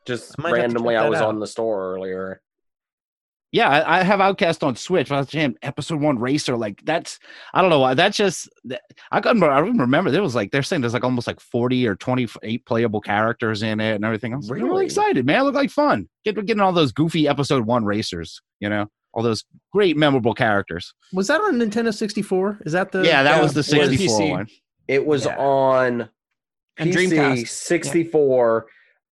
Just 0.07 0.37
I 0.39 0.43
might 0.43 0.49
have 0.51 0.57
to 0.57 0.63
randomly, 0.63 0.97
I 0.97 1.09
was 1.09 1.19
out. 1.21 1.29
on 1.29 1.41
the 1.41 1.47
store 1.47 1.93
earlier. 1.95 2.41
Yeah, 3.53 3.69
I, 3.69 3.99
I 3.99 4.03
have 4.05 4.21
Outcast 4.21 4.63
on 4.63 4.77
Switch. 4.77 5.11
I 5.11 5.19
was 5.19 5.27
jam 5.27 5.57
episode 5.63 6.01
one 6.01 6.21
racer. 6.21 6.57
Like 6.57 6.81
that's 6.85 7.19
I 7.53 7.61
don't 7.61 7.71
know 7.71 7.81
why. 7.81 7.95
That's 7.95 8.17
just 8.17 8.49
I 9.11 9.21
couldn't 9.21 9.43
I 9.43 9.61
don't 9.61 9.77
remember 9.77 10.13
there 10.13 10.23
was 10.23 10.37
like 10.37 10.53
they're 10.53 10.63
saying 10.63 10.83
there's 10.83 10.95
like 10.95 11.03
almost 11.05 11.27
like 11.27 11.41
40 11.41 11.89
or 11.89 11.97
28 11.97 12.65
playable 12.65 13.01
characters 13.01 13.65
in 13.65 13.81
it 13.81 13.97
and 13.97 14.05
everything. 14.05 14.33
I 14.33 14.37
was 14.37 14.51
really, 14.53 14.69
Really? 14.69 14.85
excited, 14.85 15.27
man. 15.27 15.41
It 15.41 15.43
looked 15.43 15.57
like 15.57 15.71
fun. 15.71 16.09
Get 16.25 16.37
getting 16.47 16.61
all 16.61 16.73
those 16.73 16.93
goofy 16.93 17.27
episode 17.27 17.67
one 17.67 17.85
racers, 17.85 18.41
you 18.61 18.69
know, 18.69 18.87
all 19.13 19.23
those 19.23 19.45
great 19.73 19.97
memorable 19.97 20.35
characters. 20.35 20.95
Was 21.13 21.27
that 21.29 21.41
on 21.41 21.55
Nintendo 21.55 21.93
64? 21.93 22.61
Is 22.65 22.73
that 22.73 22.93
the? 22.93 23.03
yeah, 23.03 23.23
that 23.23 23.37
yeah, 23.37 23.43
was 23.43 23.55
the 23.55 23.63
64 23.63 24.19
PC. 24.21 24.31
one. 24.31 24.47
It 24.89 25.05
was 25.05 25.25
Yeah. 25.27 25.37
on 25.37 26.09
And 26.79 26.91
PC, 26.93 27.11
Dreamcast. 27.11 27.49
64, 27.49 28.67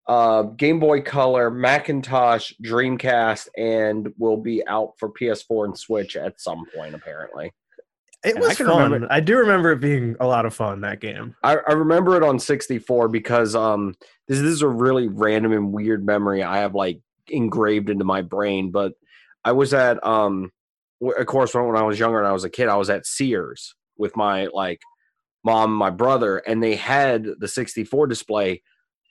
uh, 0.09 0.43
Game 0.43 0.78
Boy 0.81 1.00
Color, 1.02 1.50
Macintosh, 1.50 2.52
Dreamcast, 2.64 3.49
and 3.57 4.09
will 4.19 4.37
be 4.38 4.67
out 4.67 4.93
for 4.99 5.11
PS4 5.11 5.67
and 5.67 5.78
Switch 5.78 6.17
at 6.17 6.40
some 6.40 6.64
point, 6.75 6.95
apparently. 6.95 7.52
It 8.25 8.35
Yeah, 8.37 8.43
I 8.43 8.49
was 8.49 8.57
can 8.57 8.67
fun. 8.67 8.83
remember- 8.85 9.09
I 9.12 9.21
do 9.21 9.37
remember 9.37 9.71
it 9.73 9.81
being 9.81 10.17
a 10.19 10.26
lot 10.26 10.45
of 10.47 10.52
fun 10.55 10.81
that 10.81 11.00
game. 11.00 11.37
I, 11.45 11.57
I 11.69 11.73
remember 11.75 12.17
it 12.17 12.23
on 12.25 12.38
64 12.40 13.09
because 13.09 13.55
um 13.55 13.95
this, 14.26 14.38
this 14.38 14.49
is 14.50 14.62
a 14.62 14.69
really 14.69 15.07
random 15.07 15.52
and 15.52 15.73
weird 15.73 16.05
memory 16.05 16.43
I 16.43 16.59
have 16.59 16.75
like 16.75 17.00
engraved 17.28 17.90
into 17.90 18.05
my 18.05 18.23
brain. 18.23 18.73
But 18.73 18.95
I 19.45 19.52
was 19.52 19.75
at 19.75 20.04
um 20.07 20.50
of 21.00 21.26
course 21.26 21.54
when, 21.54 21.76
I 21.76 21.83
was 21.83 21.99
younger 21.99 22.18
and 22.18 22.26
I 22.26 22.33
was 22.33 22.45
a 22.45 22.50
kid, 22.50 22.68
I 22.68 22.76
was 22.76 22.90
at 22.90 23.07
Sears 23.07 23.75
with 23.97 24.16
my 24.16 24.47
like 24.52 24.80
mom 25.45 25.73
my 25.73 25.90
brother, 25.90 26.38
and 26.38 26.62
they 26.62 26.75
had 26.76 27.26
the 27.38 27.49
64 27.49 28.07
display 28.07 28.62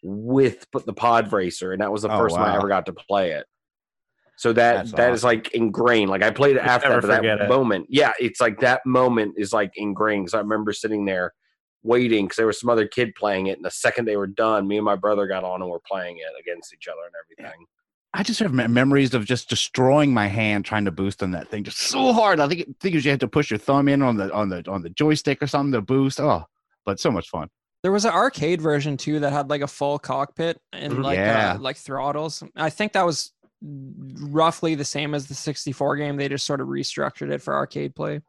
with 0.03 0.65
the 0.85 0.93
pod 0.93 1.31
racer, 1.31 1.71
and 1.71 1.81
that 1.81 1.91
was 1.91 2.01
the 2.03 2.11
Oh, 2.13 2.17
first 2.17 2.35
time 2.35 2.45
I 2.45 2.57
ever 2.57 2.67
got 2.67 2.85
to 2.87 2.93
play 2.93 3.31
it. 3.31 3.45
So 4.37 4.53
that 4.53 4.73
That's 4.75 4.91
that 4.93 5.13
is 5.13 5.23
like 5.23 5.53
ingrained. 5.53 6.11
Like 6.11 6.21
I 6.21 6.29
played 6.29 6.57
it 6.57 6.61
after 6.61 7.01
that, 7.01 7.23
that 7.23 7.41
it. 7.41 7.49
moment. 7.49 7.87
Yeah, 7.89 8.13
it's 8.19 8.39
like 8.39 8.59
that 8.59 8.85
moment 8.85 9.33
is 9.35 9.51
like 9.51 9.71
ingrained. 9.75 10.25
Because 10.25 10.35
I 10.35 10.39
remember 10.39 10.73
sitting 10.73 11.05
there 11.05 11.33
waiting 11.81 12.25
because 12.25 12.37
there 12.37 12.45
was 12.45 12.59
some 12.59 12.69
other 12.69 12.87
kid 12.87 13.15
playing 13.15 13.47
it. 13.47 13.57
And 13.57 13.65
the 13.65 13.71
second 13.71 14.05
they 14.05 14.15
were 14.15 14.27
done, 14.27 14.67
me 14.67 14.77
and 14.77 14.85
my 14.85 14.95
brother 14.95 15.25
got 15.25 15.43
on 15.43 15.63
and 15.63 15.71
were 15.71 15.79
playing 15.79 16.17
it 16.17 16.39
against 16.39 16.71
each 16.71 16.87
other 16.87 17.01
and 17.05 17.15
everything. 17.23 17.65
I 18.13 18.23
just 18.23 18.39
have 18.39 18.53
memories 18.53 19.13
of 19.13 19.25
just 19.25 19.49
destroying 19.49 20.13
my 20.13 20.27
hand 20.27 20.65
trying 20.65 20.85
to 20.85 20.91
boost 20.91 21.21
on 21.21 21.31
that 21.31 21.49
thing 21.49 21.63
just 21.63 21.77
so 21.79 22.13
hard. 22.13 22.39
I 22.39 22.47
think 22.47 22.61
it, 22.61 22.67
think 22.79 22.95
you 22.95 23.11
had 23.11 23.19
to 23.19 23.27
push 23.27 23.51
your 23.51 23.59
thumb 23.59 23.87
in 23.87 24.01
on 24.01 24.17
the 24.17 24.31
on 24.33 24.49
the 24.49 24.63
on 24.69 24.81
the 24.81 24.89
joystick 24.89 25.41
or 25.43 25.47
something 25.47 25.73
to 25.73 25.81
boost. 25.81 26.19
Oh, 26.19 26.45
but 26.85 26.99
so 26.99 27.11
much 27.11 27.29
fun. 27.29 27.49
There 27.83 27.91
was 27.91 28.05
an 28.05 28.11
arcade 28.11 28.61
version 28.61 28.97
too 28.97 29.19
that 29.19 29.31
had 29.33 29.49
like 29.49 29.61
a 29.61 29.67
full 29.67 29.99
cockpit 29.99 30.59
and 30.73 30.93
Mhm. 30.93 31.03
like 31.03 31.17
Yeah. 31.17 31.53
uh, 31.53 31.59
like 31.59 31.77
throttles. 31.77 32.43
I 32.55 32.69
think 32.71 32.93
that 32.93 33.05
was 33.05 33.33
roughly 33.61 34.75
the 34.75 34.85
same 34.85 35.13
as 35.15 35.27
the 35.27 35.33
64 35.33 35.97
game. 35.97 36.15
They 36.17 36.29
just 36.29 36.45
sort 36.45 36.61
of 36.61 36.67
restructured 36.67 37.31
it 37.31 37.41
for 37.41 37.55
arcade 37.55 37.95
play. 37.95 38.21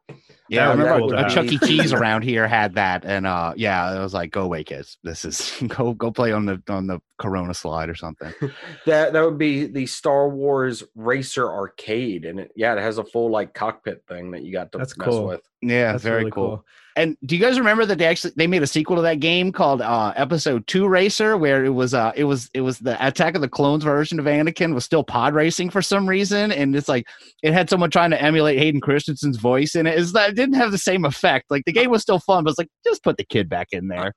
Yeah, 0.49 0.71
I 0.71 0.75
That 0.75 1.01
would- 1.01 1.11
remember 1.11 1.15
that 1.17 1.31
a 1.31 1.35
Chuck 1.35 1.45
E. 1.51 1.59
Cheese 1.59 1.93
around 1.93 2.23
here 2.23 2.47
had 2.47 2.73
that, 2.75 3.05
and 3.05 3.27
uh, 3.27 3.53
yeah, 3.55 3.95
it 3.95 3.99
was 3.99 4.13
like, 4.13 4.31
go 4.31 4.41
away, 4.41 4.63
kids. 4.63 4.97
This 5.03 5.25
is 5.25 5.53
go 5.67 5.93
go 5.93 6.11
play 6.11 6.31
on 6.31 6.45
the 6.45 6.61
on 6.67 6.87
the 6.87 6.99
Corona 7.19 7.53
slide 7.53 7.89
or 7.89 7.95
something. 7.95 8.33
That 8.85 9.13
that 9.13 9.23
would 9.23 9.37
be 9.37 9.65
the 9.67 9.85
Star 9.85 10.29
Wars 10.29 10.83
Racer 10.95 11.47
Arcade, 11.47 12.25
and 12.25 12.39
it, 12.39 12.51
yeah, 12.55 12.73
it 12.73 12.79
has 12.79 12.97
a 12.97 13.03
full 13.03 13.29
like 13.29 13.53
cockpit 13.53 14.03
thing 14.07 14.31
that 14.31 14.43
you 14.43 14.51
got 14.51 14.71
to 14.71 14.77
That's 14.79 14.97
mess 14.97 15.07
cool. 15.07 15.27
with. 15.27 15.41
Yeah, 15.61 15.91
That's 15.91 16.03
very 16.03 16.19
really 16.19 16.31
cool. 16.31 16.65
And 16.99 17.15
do 17.25 17.35
you 17.35 17.41
guys 17.41 17.57
remember 17.57 17.85
that 17.85 17.97
they 17.97 18.05
actually 18.05 18.33
they 18.35 18.45
made 18.45 18.61
a 18.61 18.67
sequel 18.67 18.97
to 18.97 19.01
that 19.03 19.19
game 19.21 19.51
called 19.51 19.81
uh 19.81 20.11
Episode 20.17 20.67
Two 20.67 20.87
Racer, 20.87 21.37
where 21.37 21.63
it 21.63 21.69
was 21.69 21.93
uh 21.93 22.11
it 22.15 22.25
was 22.25 22.49
it 22.53 22.61
was 22.61 22.79
the 22.79 22.97
Attack 23.05 23.35
of 23.35 23.41
the 23.41 23.47
Clones 23.47 23.83
version 23.85 24.19
of 24.19 24.25
Anakin 24.25 24.73
was 24.73 24.83
still 24.83 25.03
pod 25.03 25.33
racing 25.33 25.69
for 25.69 25.81
some 25.81 26.07
reason, 26.09 26.51
and 26.51 26.75
it's 26.75 26.89
like 26.89 27.07
it 27.41 27.53
had 27.53 27.69
someone 27.69 27.89
trying 27.89 28.11
to 28.11 28.21
emulate 28.21 28.57
Hayden 28.59 28.81
Christensen's 28.81 29.37
voice 29.37 29.75
in 29.75 29.87
it. 29.87 29.97
Is 29.97 30.11
that 30.13 30.31
it 30.31 30.35
didn't 30.35 30.55
have 30.55 30.71
the 30.71 30.77
same 30.77 31.05
effect? 31.05 31.45
Like 31.49 31.63
the 31.65 31.71
game 31.71 31.89
was 31.89 32.01
still 32.01 32.19
fun, 32.19 32.43
but 32.43 32.49
it's 32.51 32.59
like 32.59 32.69
just 32.85 33.01
put 33.03 33.15
the 33.17 33.23
kid 33.25 33.47
back 33.49 33.67
in 33.71 33.87
there. 33.87 34.13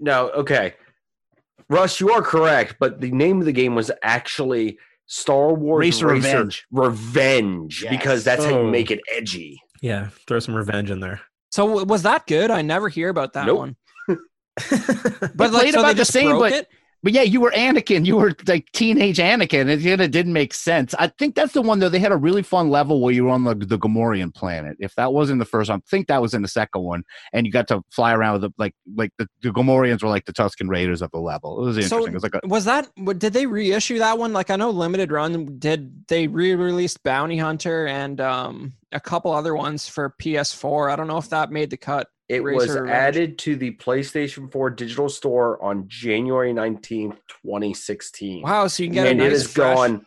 No, 0.00 0.30
okay, 0.30 0.74
Russ, 1.70 2.00
you 2.00 2.10
are 2.10 2.20
correct, 2.22 2.76
but 2.80 3.00
the 3.00 3.10
name 3.12 3.38
of 3.38 3.46
the 3.46 3.52
game 3.52 3.74
was 3.74 3.90
actually 4.02 4.76
Star 5.06 5.54
Wars 5.54 5.80
Racer 5.80 6.06
Revenge. 6.08 6.64
Revenge, 6.72 7.82
Yes. 7.84 7.90
because 7.90 8.24
that's 8.24 8.44
how 8.44 8.50
you 8.50 8.56
Oh. 8.56 8.70
make 8.70 8.90
it 8.90 9.00
edgy. 9.14 9.60
Yeah, 9.82 10.08
throw 10.26 10.40
some 10.40 10.54
revenge 10.54 10.90
in 10.90 11.00
there. 11.00 11.20
So 11.54 11.84
was 11.84 12.02
that 12.02 12.26
good? 12.26 12.50
I 12.50 12.62
never 12.62 12.88
hear 12.88 13.10
about 13.10 13.34
that 13.34 13.46
Nope. 13.46 13.58
one. 13.58 13.76
But 14.58 15.36
But 15.36 15.52
like, 15.52 15.62
played 15.62 15.74
so 15.74 15.80
about 15.80 15.90
the 15.90 15.98
just 15.98 16.12
same, 16.12 16.36
but 16.36 16.52
it? 16.52 16.68
But 17.04 17.12
yeah, 17.12 17.22
you 17.22 17.40
were 17.40 17.52
Anakin. 17.52 18.04
You 18.04 18.16
were 18.16 18.34
like 18.48 18.66
teenage 18.72 19.18
Anakin. 19.18 19.68
It, 19.68 19.84
it 19.86 20.10
didn't 20.10 20.32
make 20.32 20.52
sense. 20.52 20.94
I 20.98 21.08
think 21.08 21.36
that's 21.36 21.52
the 21.52 21.62
one 21.62 21.78
though. 21.78 21.88
They 21.88 22.00
had 22.00 22.10
a 22.10 22.16
really 22.16 22.42
fun 22.42 22.70
level 22.70 23.00
where 23.00 23.12
you 23.12 23.24
were 23.24 23.30
on 23.30 23.44
the, 23.44 23.54
the 23.54 23.78
Gamorrean 23.78 24.34
planet. 24.34 24.78
If 24.80 24.96
that 24.96 25.12
wasn't 25.12 25.38
the 25.38 25.44
first 25.44 25.70
one, 25.70 25.78
I 25.78 25.82
think 25.88 26.08
that 26.08 26.20
was 26.20 26.34
in 26.34 26.42
the 26.42 26.48
second 26.48 26.82
one, 26.82 27.04
and 27.32 27.46
you 27.46 27.52
got 27.52 27.68
to 27.68 27.82
fly 27.92 28.14
around 28.14 28.32
with 28.32 28.42
the, 28.42 28.50
like 28.58 28.74
like 28.96 29.12
the, 29.18 29.28
the 29.42 29.50
Gamorreans 29.50 30.02
were 30.02 30.08
like 30.08 30.24
the 30.24 30.32
Tusken 30.32 30.68
Raiders 30.68 31.02
of 31.02 31.10
the 31.12 31.20
level. 31.20 31.62
It 31.62 31.66
was 31.66 31.76
interesting. 31.76 32.00
So 32.00 32.06
it 32.06 32.14
was 32.14 32.22
like 32.24 32.34
a, 32.34 32.40
was 32.48 32.64
that? 32.64 32.88
Did 33.18 33.32
they 33.32 33.46
reissue 33.46 33.98
that 34.00 34.18
one? 34.18 34.32
Like 34.32 34.50
I 34.50 34.56
know 34.56 34.70
Limited 34.70 35.12
Run 35.12 35.58
did. 35.60 36.08
They 36.08 36.26
re-released 36.26 37.02
Bounty 37.04 37.36
Hunter 37.36 37.86
and 37.86 38.20
um 38.20 38.72
a 38.94 39.00
couple 39.00 39.32
other 39.32 39.54
ones 39.54 39.88
for 39.88 40.14
PS4. 40.20 40.90
I 40.90 40.96
don't 40.96 41.08
know 41.08 41.18
if 41.18 41.28
that 41.30 41.50
made 41.50 41.70
the 41.70 41.76
cut. 41.76 42.08
It 42.28 42.42
Racer 42.42 42.56
was 42.56 42.68
Revenge. 42.70 42.90
added 42.90 43.38
to 43.38 43.56
the 43.56 43.72
PlayStation 43.72 44.50
4 44.50 44.70
digital 44.70 45.10
store 45.10 45.62
on 45.62 45.84
January 45.88 46.54
19th, 46.54 47.18
2016. 47.44 48.42
Wow, 48.42 48.66
so 48.66 48.82
you 48.82 48.88
can 48.88 48.94
get 48.94 49.06
and 49.08 49.20
it 49.20 49.24
nice 49.24 49.42
has 49.42 49.52
fresh- 49.52 49.76
gone 49.76 50.06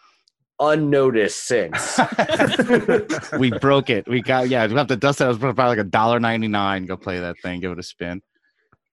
unnoticed 0.60 1.44
since. 1.44 2.00
we 3.40 3.52
broke 3.52 3.92
it. 3.92 4.08
We 4.08 4.22
got 4.22 4.50
yeah. 4.50 4.66
We 4.66 4.74
have 4.74 4.88
to 4.88 4.96
dust 4.96 5.22
it. 5.22 5.26
It 5.26 5.28
was 5.28 5.38
probably 5.38 5.66
like 5.66 5.78
a 5.78 5.84
dollar 5.84 6.20
ninety 6.20 6.48
nine. 6.48 6.86
Go 6.86 6.98
play 6.98 7.20
that 7.20 7.36
thing. 7.44 7.60
Give 7.60 7.72
it 7.72 7.80
a 7.80 7.84
spin. 7.84 8.22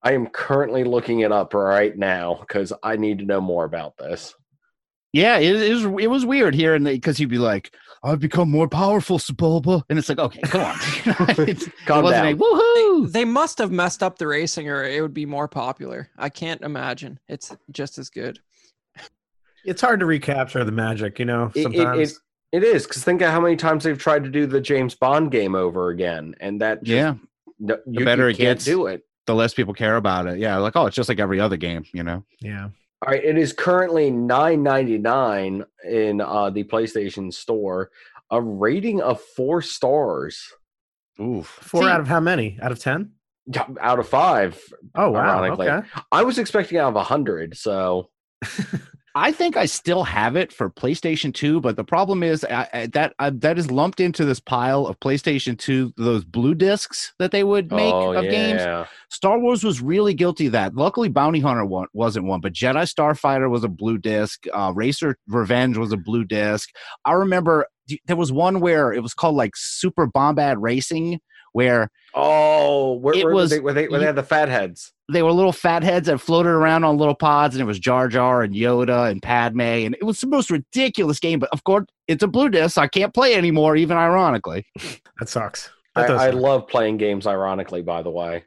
I 0.03 0.13
am 0.13 0.27
currently 0.27 0.85
looking 0.85 1.21
it 1.21 1.33
up 1.33 1.55
right 1.55 1.97
now 1.97 2.37
because 2.41 2.75
I 2.83 2.97
need 2.97 3.21
to 3.21 3.25
know 3.25 3.41
more 3.41 3.65
about 3.65 3.97
this. 3.97 4.35
Yeah, 5.15 5.39
it, 5.39 5.55
it 5.57 5.75
was 5.75 5.85
it 6.03 6.11
was 6.11 6.27
weird 6.27 6.55
here, 6.55 6.75
and 6.75 6.85
because 6.85 7.17
he'd 7.17 7.27
be 7.27 7.39
like, 7.39 7.73
"I've 8.05 8.21
become 8.21 8.51
more 8.51 8.69
powerful, 8.69 9.19
Sebulba," 9.19 9.83
and 9.89 9.99
it's 9.99 10.09
like, 10.09 10.19
okay, 10.21 10.41
come 10.43 10.61
on, 10.61 10.77
It's- 11.49 11.67
it 11.67 11.73
Calm 11.87 12.05
wasn't 12.05 12.27
a 12.27 12.31
down. 12.35 12.39
woohoo. 12.39 13.11
They 13.11 13.25
must 13.25 13.59
have 13.59 13.73
messed 13.73 14.03
up 14.03 14.19
the 14.19 14.27
racing, 14.29 14.69
or 14.69 14.85
it 14.85 15.01
would 15.01 15.15
be 15.15 15.27
more 15.27 15.49
popular. 15.49 16.11
I 16.17 16.29
can't 16.29 16.63
imagine 16.63 17.19
it's 17.29 17.57
just 17.73 17.99
as 17.99 18.11
good. 18.11 18.39
it's 19.65 19.81
hard 19.81 20.01
to 20.01 20.07
recapture 20.07 20.63
the 20.65 20.73
magic, 20.73 21.19
you 21.19 21.25
know. 21.25 21.51
It- 21.55 21.75
it- 21.75 21.99
it, 21.99 22.13
it 22.53 22.63
is 22.63 22.87
because 22.87 23.03
think 23.03 23.21
of 23.23 23.31
how 23.31 23.41
many 23.41 23.57
times 23.57 23.83
they've 23.85 23.99
tried 23.99 24.23
to 24.25 24.31
do 24.31 24.47
the 24.47 24.61
James 24.61 24.95
Bond 24.95 25.31
game 25.33 25.55
over 25.57 25.89
again, 25.89 26.35
and 26.41 26.61
that 26.61 26.83
just, 26.85 26.95
Yeah, 26.95 27.15
no, 27.59 27.79
you, 27.87 28.05
better 28.05 28.25
you 28.29 28.35
it 28.35 28.37
can't 28.37 28.59
gets- 28.59 28.65
do 28.65 28.87
it. 28.87 29.03
the 29.27 29.35
less 29.35 29.55
people 29.55 29.75
care 29.75 29.97
about 29.97 30.27
it. 30.27 30.39
Yeah, 30.39 30.59
like 30.59 30.77
oh, 30.77 30.87
it's 30.87 30.95
just 30.95 31.09
like 31.09 31.19
every 31.19 31.41
other 31.41 31.57
game, 31.57 31.85
you 31.93 32.03
know. 32.05 32.25
yeah. 32.41 32.69
All 33.05 33.13
right, 33.13 33.23
it 33.23 33.37
is 33.37 33.53
currently 33.53 34.11
nine 34.11 34.63
ninety 34.63 34.99
nine 34.99 35.65
in 35.89 36.21
uh, 36.21 36.51
the 36.51 36.65
PlayStation 36.65 37.33
Store, 37.33 37.91
a 38.31 38.41
rating 38.41 39.03
of 39.03 39.21
four 39.21 39.61
stars 39.61 40.43
Oof. 41.21 41.47
Four 41.47 41.83
See, 41.83 41.89
out 41.89 42.01
of 42.01 42.09
how 42.09 42.21
many? 42.21 42.59
Out 42.61 42.73
of 42.73 42.79
ten? 42.79 43.13
out 43.79 43.99
of 43.99 44.09
five. 44.09 44.59
Oh 44.95 45.11
wow. 45.11 45.21
Ironically. 45.21 45.69
Okay. 45.69 45.87
I 46.11 46.23
was 46.23 46.39
expecting 46.39 46.79
out 46.79 46.89
of 46.89 46.97
a 46.97 47.05
hundred, 47.05 47.57
so 47.57 48.09
I 49.17 49.31
think 49.31 49.57
I 49.57 49.67
still 49.67 50.03
have 50.03 50.35
it 50.35 50.53
for 50.53 50.69
PlayStation 50.69 51.33
2, 51.33 51.61
but 51.61 51.77
the 51.77 51.85
problem 51.85 52.25
is 52.25 52.45
I, 52.45 52.69
I, 52.73 52.87
that 52.89 53.15
I, 53.21 53.31
that 53.31 53.59
is 53.59 53.71
lumped 53.71 54.01
into 54.01 54.25
this 54.25 54.41
pile 54.41 54.87
of 54.87 54.99
PlayStation 54.99 55.57
2 55.57 55.95
those 55.97 56.25
blue 56.25 56.55
discs 56.55 57.15
that 57.21 57.31
they 57.31 57.45
would 57.45 57.71
make 57.71 57.95
oh, 57.95 58.13
of 58.13 58.25
games. 58.25 58.63
Star 59.11 59.39
Wars 59.39 59.63
was 59.63 59.81
really 59.81 60.15
guilty 60.15 60.47
of 60.47 60.53
that. 60.53 60.75
Luckily, 60.75 61.09
Bounty 61.09 61.39
Hunter 61.39 61.65
one, 61.65 61.87
wasn't 61.93 62.27
one, 62.27 62.41
but 62.41 62.55
Jedi 62.55 62.83
Starfighter 62.93 63.49
was 63.49 63.63
a 63.63 63.69
blue 63.69 63.99
disc. 63.99 64.47
Uh, 64.53 64.73
Racer 64.75 65.17
Revenge 65.29 65.77
was 65.77 65.93
a 65.93 65.97
blue 65.97 66.25
disc. 66.25 66.71
I 67.05 67.13
remember 67.13 67.69
there 68.07 68.17
was 68.17 68.33
one 68.33 68.59
where 68.59 68.93
it 68.93 69.01
was 69.01 69.15
called 69.15 69.37
like 69.37 69.53
Super 69.55 70.09
Bombad 70.09 70.57
Racing, 70.59 71.21
where 71.53 71.89
Oh, 72.15 72.95
where, 72.95 73.15
It 73.15 73.25
where 73.25 73.35
was- 73.35 73.43
was 73.43 73.51
they, 73.51 73.61
where 73.61 73.75
they, 73.75 73.89
where 73.89 74.01
they 74.01 74.07
had 74.07 74.17
the 74.17 74.23
fat 74.23 74.49
heads. 74.49 74.93
They 75.13 75.23
were 75.23 75.33
little 75.33 75.53
fat 75.53 75.83
heads 75.83 76.07
that 76.07 76.19
floated 76.19 76.51
around 76.51 76.85
on 76.85 76.97
little 76.97 77.15
pods, 77.15 77.55
and 77.55 77.63
it 77.63 77.67
was 77.67 77.79
Jar 77.79 78.09
Jar 78.09 78.43
and 78.43 78.55
Yoda 78.55 79.11
and 79.11 79.23
Padme, 79.23 79.61
and 79.61 79.95
it 79.95 80.05
was 80.05 80.21
the 80.21 80.27
most 80.27 80.51
ridiculous 80.51 81.19
game. 81.19 81.39
But 81.39 81.51
of 81.53 81.65
course, 81.65 81.87
it's 82.09 82.23
a 82.23 82.29
blue 82.29 82.49
disc, 82.49 82.75
so 82.75 82.83
I 82.83 82.89
can't 82.89 83.13
play 83.13 83.35
anymore, 83.35 83.77
even 83.77 83.97
ironically. 83.97 84.67
That 85.21 85.29
sucks. 85.29 85.71
I, 85.95 86.03
That 86.03 86.09
does 86.09 86.21
I 86.21 86.31
love 86.31 86.67
playing 86.67 86.97
games. 86.97 87.25
Ironically, 87.25 87.83
by 87.83 88.03
the 88.03 88.11
way, 88.11 88.43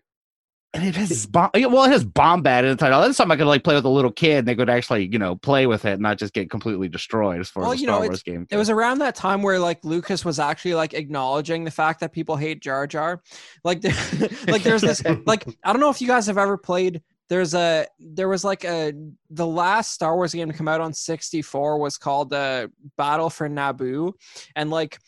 And 0.77 0.85
it 0.87 0.95
has 0.95 1.25
bomb. 1.25 1.49
Well, 1.55 1.85
it 1.85 1.91
has 1.91 2.05
Bombad 2.05 2.59
in 2.63 2.69
the 2.69 2.75
title. 2.75 3.01
That's 3.01 3.17
something 3.17 3.33
I 3.33 3.37
could 3.37 3.47
like 3.47 3.63
play 3.63 3.73
with 3.73 3.85
a 3.85 3.89
little 3.89 4.11
kid, 4.11 4.37
and 4.39 4.47
they 4.47 4.53
could 4.53 4.69
actually, 4.69 5.07
you 5.11 5.17
know, 5.17 5.35
play 5.35 5.65
with 5.65 5.85
it, 5.85 5.93
and 5.93 6.01
not 6.03 6.19
just 6.19 6.33
get 6.33 6.51
completely 6.51 6.87
destroyed 6.87 7.39
as 7.39 7.49
far 7.49 7.63
Well, 7.63 7.71
as 7.71 7.79
a 7.79 7.81
you 7.81 7.87
Star 7.87 7.97
it's- 7.97 8.09
Wars 8.09 8.23
game. 8.23 8.45
It 8.51 8.57
was 8.57 8.69
around 8.69 8.99
that 8.99 9.15
time 9.15 9.41
where 9.41 9.57
like 9.59 9.83
Lucas 9.83 10.23
was 10.23 10.37
actually 10.39 10.75
like 10.75 10.93
acknowledging 10.93 11.63
the 11.63 11.71
fact 11.71 11.99
that 12.01 12.11
people 12.11 12.35
hate 12.35 12.61
Jar 12.61 12.85
Jar. 12.85 13.23
Like, 13.63 13.81
there, 13.81 13.95
like 14.47 14.61
there's 14.61 14.83
this 14.83 15.03
like 15.25 15.47
I 15.63 15.73
don't 15.73 15.79
know 15.79 15.89
if 15.89 15.99
you 15.99 16.07
guys 16.07 16.27
have 16.27 16.37
ever 16.37 16.57
played. 16.57 17.01
There's 17.27 17.55
a 17.55 17.87
there 17.99 18.29
was 18.29 18.43
like 18.43 18.63
a 18.63 18.93
the 19.31 19.47
last 19.47 19.93
Star 19.93 20.15
Wars 20.15 20.33
game 20.33 20.49
to 20.51 20.55
come 20.55 20.67
out 20.67 20.79
on 20.79 20.93
64 20.93 21.79
was 21.79 21.97
called 21.97 22.31
uh, 22.33 22.67
Battle 22.97 23.31
for 23.31 23.49
Naboo, 23.49 24.13
and 24.55 24.69
like 24.69 24.99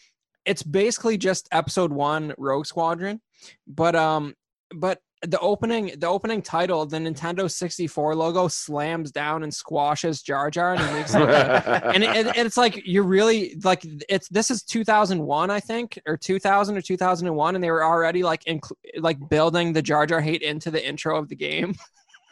it's 0.46 0.64
basically 0.64 1.18
just 1.20 1.48
Episode 1.52 1.94
One 1.94 2.34
Rogue 2.40 2.66
Squadron, 2.66 3.22
but 3.68 3.96
um 3.96 4.34
but 4.74 5.00
the 5.24 5.40
opening 5.40 5.92
the 5.98 6.08
opening 6.08 6.42
title 6.42 6.86
the 6.86 6.98
Nintendo 6.98 7.52
64 7.52 8.16
logo 8.16 8.48
slams 8.48 9.12
down 9.12 9.44
and 9.44 9.54
squashes 9.54 10.22
Jar 10.22 10.50
Jar 10.50 10.76
and 10.76 10.82
he 10.82 10.94
makes 10.94 11.14
like 11.14 11.28
a, 11.28 11.86
and, 11.94 12.04
it, 12.04 12.16
and 12.16 12.38
it's 12.38 12.56
like 12.56 12.82
you're 12.86 13.04
really 13.04 13.56
like 13.64 13.86
it's 14.08 14.30
this 14.30 14.50
is 14.50 14.64
2001 14.64 15.52
i 15.52 15.60
think 15.60 16.00
or 16.06 16.16
2000 16.16 16.78
or 16.78 16.82
2001 16.82 17.56
and 17.56 17.64
they 17.64 17.72
were 17.72 17.84
already 17.84 18.24
like 18.24 18.44
incl- 18.46 18.72
like 19.00 19.18
building 19.30 19.74
the 19.74 19.82
jar 19.82 20.06
jar 20.06 20.22
hate 20.22 20.42
into 20.42 20.72
the 20.72 20.88
intro 20.88 21.18
of 21.18 21.28
the 21.28 21.36
game 21.36 21.76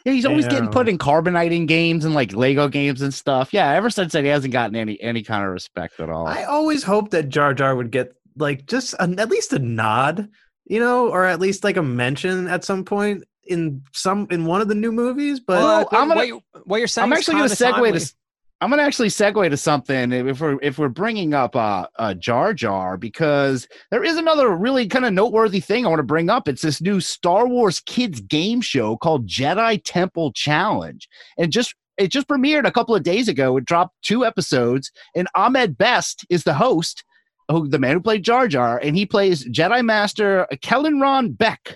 Yeah, 0.04 0.12
he's 0.12 0.24
always 0.24 0.48
getting 0.48 0.70
put 0.70 0.88
in 0.88 0.96
carbonite 0.96 1.52
in 1.52 1.66
games 1.66 2.04
and 2.04 2.14
like 2.14 2.32
Lego 2.32 2.68
games 2.68 3.02
and 3.02 3.12
stuff. 3.12 3.52
Yeah, 3.52 3.72
ever 3.72 3.90
since 3.90 4.12
then 4.12 4.24
he 4.24 4.30
hasn't 4.30 4.52
gotten 4.52 4.76
any 4.76 4.98
any 5.02 5.22
kind 5.22 5.44
of 5.44 5.50
respect 5.50 6.00
at 6.00 6.08
all. 6.08 6.26
I 6.26 6.44
always 6.44 6.82
hoped 6.82 7.10
that 7.10 7.28
Jar 7.28 7.52
Jar 7.52 7.74
would 7.76 7.90
get 7.90 8.14
like 8.36 8.64
just 8.66 8.94
an, 9.00 9.18
at 9.18 9.28
least 9.28 9.52
a 9.52 9.58
nod, 9.58 10.30
you 10.68 10.78
know, 10.78 11.08
or 11.10 11.24
at 11.24 11.40
least 11.40 11.64
like 11.64 11.76
a 11.76 11.82
mention 11.82 12.46
at 12.46 12.64
some 12.64 12.84
point 12.84 13.24
in 13.46 13.82
some 13.92 14.26
in 14.30 14.44
one 14.44 14.60
of 14.60 14.68
the 14.68 14.74
new 14.74 14.92
movies. 14.92 15.40
But 15.40 15.58
Well, 15.62 15.78
what, 15.84 15.94
I'm 15.94 16.08
gonna- 16.08 16.14
what, 16.20 16.26
you- 16.28 16.42
what 16.64 16.78
you're 16.78 16.86
saying 16.86 17.04
I'm 17.06 17.12
is 17.14 17.20
actually 17.20 17.36
going 17.38 17.48
to 17.48 17.56
kinda 17.56 17.72
segue 17.72 17.84
timely. 17.86 18.00
to. 18.00 18.12
I'm 18.60 18.70
going 18.70 18.78
to 18.78 18.84
actually 18.84 19.08
segue 19.10 19.50
to 19.50 19.56
something 19.56 20.10
if 20.10 20.40
we're 20.40 20.58
if 20.60 20.78
we're 20.78 20.88
bringing 20.88 21.32
up 21.32 21.54
uh, 21.54 21.86
uh 21.96 22.14
Jar 22.14 22.52
Jar 22.52 22.96
because 22.96 23.68
there 23.92 24.02
is 24.02 24.16
another 24.16 24.50
really 24.50 24.88
kind 24.88 25.04
of 25.04 25.12
noteworthy 25.12 25.60
thing 25.60 25.86
I 25.86 25.88
want 25.88 26.00
to 26.00 26.04
bring 26.04 26.28
up. 26.28 26.48
It's 26.48 26.62
this 26.62 26.80
new 26.80 27.00
Star 27.00 27.46
Wars 27.46 27.78
kids 27.78 28.20
game 28.20 28.60
show 28.60 28.96
called 28.96 29.28
Jedi 29.28 29.80
Temple 29.84 30.32
Challenge, 30.32 31.08
and 31.38 31.52
just 31.52 31.72
it 31.98 32.08
just 32.08 32.26
premiered 32.28 32.66
a 32.66 32.72
couple 32.72 32.96
of 32.96 33.04
days 33.04 33.28
ago. 33.28 33.56
It 33.56 33.64
dropped 33.64 33.94
two 34.02 34.24
episodes, 34.24 34.90
and 35.14 35.28
Ahmed 35.36 35.78
Best 35.78 36.26
is 36.28 36.42
the 36.42 36.54
host, 36.54 37.04
who 37.48 37.68
the 37.68 37.78
man 37.78 37.94
who 37.94 38.00
played 38.00 38.22
Jar 38.22 38.48
Jar, 38.48 38.78
and 38.78 38.96
he 38.96 39.06
plays 39.06 39.44
Jedi 39.48 39.84
Master 39.84 40.46
Kelleran 40.62 41.36
Beck, 41.36 41.74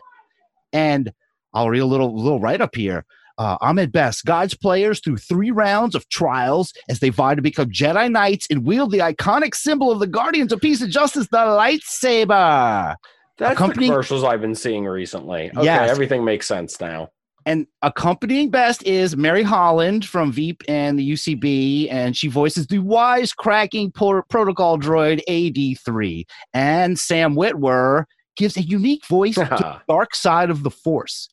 and 0.73 1.13
I'll 1.55 1.69
read 1.71 1.81
a 1.81 1.87
little 1.87 2.15
little 2.17 2.41
write 2.41 2.61
up 2.61 2.75
here. 2.75 3.05
Uh, 3.39 3.57
Ahmed 3.63 3.91
Best 3.93 4.25
guides 4.27 4.55
players 4.55 5.01
through 5.01 5.17
three 5.17 5.51
rounds 5.51 5.95
of 5.95 6.07
trials 6.11 6.73
as 6.91 7.01
they 7.01 7.09
vie 7.09 7.35
to 7.35 7.41
become 7.43 7.71
Jedi 7.71 8.11
Knights 8.11 8.47
and 8.51 8.65
wield 8.65 8.91
the 8.93 8.99
iconic 8.99 9.55
symbol 9.55 9.91
of 9.91 10.01
the 10.01 10.07
Guardians 10.07 10.53
of 10.53 10.61
Peace 10.61 10.83
and 10.83 10.93
Justice, 10.93 11.27
the 11.31 11.39
lightsaber. 11.39 12.95
That's 13.39 13.55
Accompanying- 13.55 13.91
the 13.91 13.95
commercials 13.95 14.23
I've 14.25 14.43
been 14.43 14.55
seeing 14.55 14.85
recently. 14.85 15.51
Okay, 15.57 15.65
Yes. 15.65 15.91
everything 15.91 16.25
makes 16.25 16.47
sense 16.47 16.79
now. 16.81 17.09
And 17.45 17.67
accompanying 17.83 18.51
Best 18.51 18.83
is 18.85 19.17
Mary 19.17 19.43
Holland 19.43 20.05
from 20.05 20.33
Veep 20.33 20.63
and 20.69 20.99
the 20.99 21.13
UCB, 21.13 21.89
and 21.91 22.17
she 22.17 22.29
voices 22.29 22.67
the 22.67 22.79
wisecracking 22.79 23.95
por- 23.95 24.25
protocol 24.25 24.79
droid 24.79 25.21
AD3. 25.29 26.25
And 26.55 26.99
Sam 26.99 27.35
Witwer 27.35 28.05
gives 28.37 28.57
a 28.57 28.63
unique 28.63 29.07
voice 29.07 29.35
to 29.35 29.41
the 29.41 29.81
dark 29.89 30.15
side 30.15 30.51
of 30.51 30.63
the 30.63 30.71
Force. 30.71 31.29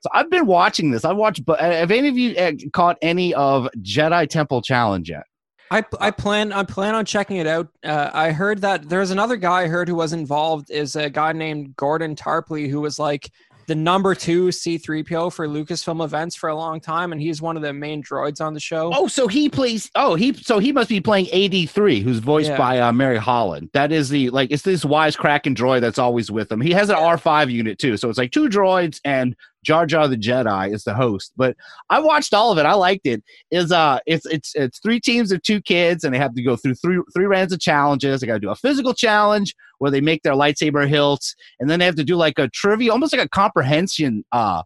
So 0.00 0.10
I've 0.12 0.28
been 0.28 0.46
watching 0.46 0.90
this. 0.90 1.04
I 1.04 1.12
watched, 1.12 1.44
but 1.46 1.60
have 1.60 1.90
any 1.90 2.08
of 2.08 2.18
you 2.18 2.36
uh, 2.36 2.52
caught 2.72 2.98
any 3.00 3.32
of 3.34 3.68
Jedi 3.78 4.28
Temple 4.28 4.60
Challenge 4.60 5.08
yet? 5.08 5.24
I, 5.70 5.82
I 5.98 6.10
plan 6.10 6.52
I 6.52 6.62
plan 6.62 6.94
on 6.94 7.06
checking 7.06 7.38
it 7.38 7.46
out. 7.46 7.68
Uh, 7.82 8.10
I 8.12 8.30
heard 8.32 8.60
that 8.60 8.88
there's 8.88 9.10
another 9.10 9.36
guy 9.36 9.62
I 9.62 9.66
heard 9.66 9.88
who 9.88 9.94
was 9.94 10.12
involved 10.12 10.70
is 10.70 10.94
a 10.94 11.08
guy 11.08 11.32
named 11.32 11.74
Gordon 11.76 12.14
Tarpley 12.14 12.68
who 12.68 12.82
was 12.82 12.98
like 12.98 13.30
the 13.66 13.74
number 13.74 14.14
two 14.14 14.48
C3PO 14.48 15.32
for 15.32 15.46
Lucasfilm 15.48 16.04
events 16.04 16.36
for 16.36 16.48
a 16.48 16.54
long 16.56 16.80
time, 16.80 17.12
and 17.12 17.20
he's 17.20 17.40
one 17.42 17.56
of 17.56 17.62
the 17.62 17.72
main 17.72 18.02
droids 18.02 18.40
on 18.40 18.54
the 18.54 18.60
show. 18.60 18.92
Oh, 18.94 19.06
so 19.06 19.28
he 19.28 19.48
plays. 19.48 19.90
Oh, 19.94 20.14
he 20.14 20.32
so 20.34 20.58
he 20.58 20.72
must 20.72 20.88
be 20.88 21.00
playing 21.00 21.26
AD3, 21.26 22.02
who's 22.02 22.18
voiced 22.18 22.50
Yeah. 22.50 22.58
by 22.58 22.78
uh, 22.80 22.92
Mary 22.92 23.18
Holland. 23.18 23.70
That 23.72 23.92
is 23.92 24.08
the 24.08 24.30
like 24.30 24.50
it's 24.50 24.62
this 24.62 24.84
wisecracking 24.84 25.54
droid 25.56 25.80
that's 25.80 25.98
always 25.98 26.30
with 26.30 26.50
him. 26.50 26.60
He 26.60 26.72
has 26.72 26.90
an 26.90 26.96
R5 26.96 27.50
unit 27.50 27.78
too, 27.78 27.96
so 27.96 28.08
it's 28.08 28.18
like 28.18 28.32
two 28.32 28.48
droids 28.48 29.00
and 29.04 29.36
Jar 29.64 29.86
Jar 29.86 30.06
the 30.06 30.16
Jedi 30.16 30.72
is 30.72 30.84
the 30.84 30.94
host. 30.94 31.32
But 31.36 31.56
I 31.90 31.98
watched 32.00 32.34
all 32.34 32.52
of 32.52 32.58
it. 32.58 32.66
I 32.66 32.74
liked 32.74 33.06
it. 33.06 33.22
Is 33.50 33.72
uh, 33.72 33.98
it's 34.06 34.26
it's 34.26 34.54
it's 34.54 34.78
three 34.78 35.00
teams 35.00 35.32
of 35.32 35.42
two 35.42 35.60
kids, 35.60 36.04
and 36.04 36.14
they 36.14 36.18
have 36.18 36.34
to 36.34 36.42
go 36.42 36.56
through 36.56 36.74
three 36.74 37.00
three 37.14 37.26
rounds 37.26 37.52
of 37.52 37.60
challenges. 37.60 38.20
They 38.20 38.26
got 38.26 38.34
to 38.34 38.40
do 38.40 38.50
a 38.50 38.56
physical 38.56 38.94
challenge 38.94 39.54
where 39.78 39.90
they 39.90 40.00
make 40.00 40.22
their 40.22 40.34
lightsaber 40.34 40.86
hilts, 40.86 41.34
and 41.58 41.68
then 41.68 41.80
they 41.80 41.86
have 41.86 41.96
to 41.96 42.04
do 42.04 42.16
like 42.16 42.38
a 42.38 42.48
trivia, 42.48 42.92
almost 42.92 43.12
like 43.12 43.24
a 43.24 43.28
comprehension 43.28 44.24
uh 44.32 44.62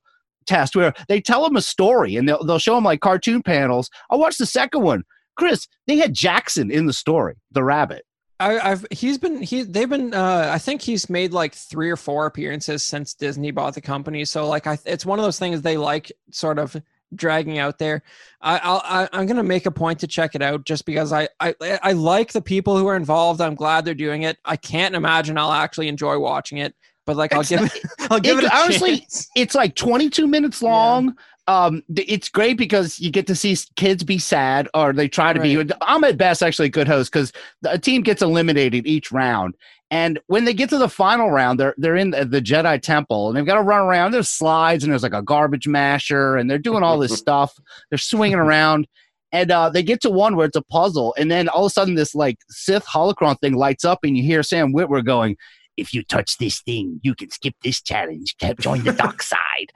test 0.49 0.75
where 0.75 0.95
they 1.09 1.21
tell 1.21 1.45
them 1.45 1.57
a 1.57 1.63
story 1.63 2.17
and 2.17 2.29
they'll, 2.29 2.43
they'll 2.43 2.59
show 2.59 2.75
them 2.75 2.85
like 2.85 3.01
cartoon 3.01 3.43
panels. 3.43 3.91
I 4.11 4.17
watched 4.17 4.39
the 4.39 4.47
second 4.47 4.83
one. 4.83 5.05
Chris, 5.37 5.69
they 5.87 5.97
had 5.97 6.15
Jaxxon 6.15 6.73
in 6.73 6.87
the 6.87 6.93
story, 6.93 7.35
the 7.53 7.63
rabbit. 7.63 8.05
I, 8.41 8.59
I've 8.71 8.87
he's 8.91 9.19
been 9.19 9.43
he 9.43 9.63
they've 9.65 9.89
been 9.89 10.15
uh 10.15 10.51
I 10.53 10.59
think 10.59 10.81
he's 10.83 11.11
made 11.11 11.33
like 11.33 11.55
three 11.55 11.91
or 11.91 11.97
four 11.97 12.27
appearances 12.27 12.85
since 12.85 13.15
Disney 13.15 13.51
bought 13.51 13.75
the 13.75 13.81
company. 13.81 14.25
So 14.25 14.47
like 14.49 14.67
I 14.67 14.79
it's 14.85 15.05
one 15.05 15.19
of 15.19 15.25
those 15.25 15.39
things 15.39 15.63
they 15.63 15.77
like 15.77 16.13
sort 16.31 16.59
of 16.59 16.77
dragging 17.15 17.59
out 17.59 17.79
there. 17.79 18.03
I 18.41 18.59
I'll, 18.63 18.83
I 18.85 19.09
I'm 19.13 19.27
gonna 19.27 19.43
make 19.43 19.67
a 19.67 19.71
point 19.73 19.99
to 20.01 20.07
check 20.07 20.35
it 20.35 20.43
out 20.43 20.65
just 20.65 20.85
because 20.87 21.13
I 21.13 21.29
I 21.41 21.55
I 21.83 21.93
like 21.93 22.33
the 22.33 22.43
people 22.43 22.77
who 22.79 22.87
are 22.87 22.97
involved. 22.97 23.41
I'm 23.41 23.55
glad 23.57 23.85
they're 23.85 23.95
doing 23.95 24.23
it. 24.23 24.37
I 24.45 24.57
can't 24.57 24.95
imagine 24.95 25.37
I'll 25.37 25.51
actually 25.53 25.89
enjoy 25.89 26.19
watching 26.19 26.59
it, 26.59 26.75
but 27.07 27.17
like 27.17 27.33
I'll 27.33 27.41
It's 27.41 27.49
give 27.49 27.63
not- 27.63 27.75
it 27.75 27.83
I'll 28.11 28.21
give 28.21 28.39
it- 28.39 28.45
it, 28.45 28.53
a 28.53 28.57
honestly, 28.57 28.99
chance. 28.99 29.29
It's 29.35 29.55
like 29.57 29.75
22 29.75 30.27
minutes 30.29 30.63
long. 30.63 31.17
Um, 31.49 31.83
it's 31.97 32.29
great 32.29 32.59
because 32.59 33.01
you 33.01 33.11
get 33.11 33.27
to 33.27 33.35
see 33.35 33.57
kids 33.75 34.05
be 34.05 34.19
sad 34.19 34.69
or 34.75 34.93
they 34.93 35.09
try 35.09 35.33
to 35.33 35.41
be. 35.41 35.59
I'm 35.81 36.05
at 36.05 36.19
best 36.19 36.43
actually 36.43 36.67
a 36.67 36.71
good 36.71 36.87
host 36.87 37.11
because 37.11 37.33
a 37.65 37.79
team 37.79 38.03
gets 38.03 38.21
eliminated 38.21 38.87
each 38.87 39.11
round. 39.11 39.55
And 39.91 40.21
when 40.27 40.45
they 40.45 40.53
get 40.53 40.69
to 40.69 40.79
the 40.79 40.91
final 40.91 41.31
round, 41.31 41.59
they're 41.59 41.75
they're 41.79 41.97
in 41.97 42.11
the, 42.11 42.27
the 42.27 42.43
Jedi 42.43 42.81
Temple 42.83 43.29
and 43.29 43.37
they've 43.37 43.47
got 43.47 43.55
to 43.55 43.63
run 43.63 43.81
around. 43.81 44.11
There's 44.11 44.29
slides 44.29 44.85
and 44.85 44.93
there's 44.93 45.03
like 45.03 45.15
a 45.15 45.23
garbage 45.23 45.67
masher 45.67 46.37
and 46.37 46.51
they're 46.51 46.59
doing 46.59 46.83
all 46.83 46.99
this 46.99 47.17
stuff. 47.19 47.59
They're 47.91 47.99
swinging 47.99 48.39
around. 48.39 48.87
And 49.33 49.51
uh, 49.51 49.71
they 49.71 49.83
get 49.83 50.03
to 50.03 50.11
one 50.11 50.37
where 50.37 50.47
it's 50.47 50.57
a 50.57 50.63
puzzle, 50.63 51.15
and 51.19 51.31
then 51.31 51.51
all 51.51 51.67
of 51.67 51.71
a 51.71 51.71
sudden 51.71 51.97
this 51.97 52.15
like 52.15 52.39
Sith 52.49 52.87
holocron 52.87 53.39
thing 53.39 53.53
lights 53.53 53.85
up, 53.85 53.99
and 54.03 54.17
you 54.17 54.23
hear 54.23 54.43
Sam 54.43 54.73
Witwer 54.73 55.05
going, 55.05 55.37
"If 55.77 55.93
you 55.93 56.03
touch 56.03 56.39
this 56.39 56.63
thing, 56.63 56.99
you 57.03 57.15
can 57.15 57.31
skip 57.31 57.55
this 57.63 57.83
challenge. 57.83 58.37
Join 58.59 58.85
the 58.85 58.93
dark 58.95 59.21
side." 59.21 59.71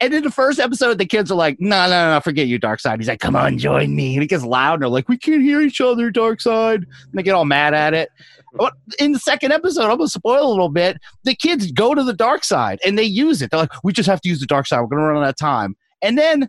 And 0.00 0.14
in 0.14 0.22
the 0.22 0.30
first 0.30 0.60
episode, 0.60 0.98
the 0.98 1.06
kids 1.06 1.30
are 1.32 1.34
like, 1.34 1.58
"No, 1.58 1.88
no, 1.88 2.12
no, 2.14 2.20
forget 2.20 2.46
you, 2.46 2.58
dark 2.58 2.78
side." 2.80 3.00
He's 3.00 3.08
like, 3.08 3.18
"Come 3.20 3.34
on, 3.34 3.58
join 3.58 3.96
me." 3.96 4.14
And 4.14 4.22
it 4.22 4.28
gets 4.28 4.44
loud, 4.44 4.74
and 4.74 4.82
they're 4.82 4.88
like, 4.88 5.08
"We 5.08 5.18
can't 5.18 5.42
hear 5.42 5.60
each 5.60 5.80
other, 5.80 6.10
dark 6.10 6.40
side." 6.40 6.82
And 6.84 7.12
they 7.14 7.22
get 7.24 7.34
all 7.34 7.44
mad 7.44 7.74
at 7.74 7.94
it. 7.94 8.08
But 8.54 8.74
in 9.00 9.12
the 9.12 9.18
second 9.18 9.52
episode, 9.52 9.90
I'm 9.90 9.98
gonna 9.98 10.08
spoil 10.08 10.46
a 10.46 10.50
little 10.50 10.68
bit. 10.68 10.98
The 11.24 11.34
kids 11.34 11.72
go 11.72 11.94
to 11.94 12.02
the 12.04 12.12
dark 12.14 12.44
side 12.44 12.78
and 12.86 12.96
they 12.96 13.02
use 13.04 13.42
it. 13.42 13.50
They're 13.50 13.60
like, 13.60 13.72
"We 13.82 13.92
just 13.92 14.08
have 14.08 14.20
to 14.20 14.28
use 14.28 14.40
the 14.40 14.46
dark 14.46 14.66
side. 14.66 14.80
We're 14.80 14.86
gonna 14.86 15.02
run 15.02 15.22
out 15.22 15.28
of 15.30 15.36
time." 15.36 15.76
And 16.00 16.16
then 16.16 16.48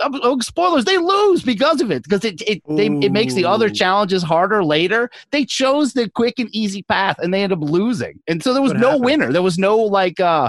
uh, 0.00 0.10
uh, 0.22 0.36
spoilers 0.40 0.84
they 0.84 0.96
lose 0.98 1.42
because 1.42 1.80
of 1.80 1.90
it 1.90 2.02
because 2.02 2.24
it 2.24 2.40
it, 2.42 2.62
they, 2.68 2.86
it 2.86 3.12
makes 3.12 3.34
the 3.34 3.44
other 3.44 3.68
challenges 3.68 4.22
harder 4.22 4.64
later 4.64 5.10
they 5.30 5.44
chose 5.44 5.92
the 5.92 6.08
quick 6.08 6.38
and 6.38 6.48
easy 6.54 6.82
path 6.84 7.18
and 7.18 7.34
they 7.34 7.42
end 7.42 7.52
up 7.52 7.58
losing 7.60 8.18
and 8.26 8.42
so 8.42 8.54
there 8.54 8.62
was 8.62 8.72
What 8.72 8.80
no 8.80 8.86
happened? 8.92 9.04
winner 9.04 9.30
there 9.32 9.42
was 9.42 9.58
no 9.58 9.76
like 9.76 10.18
uh 10.18 10.48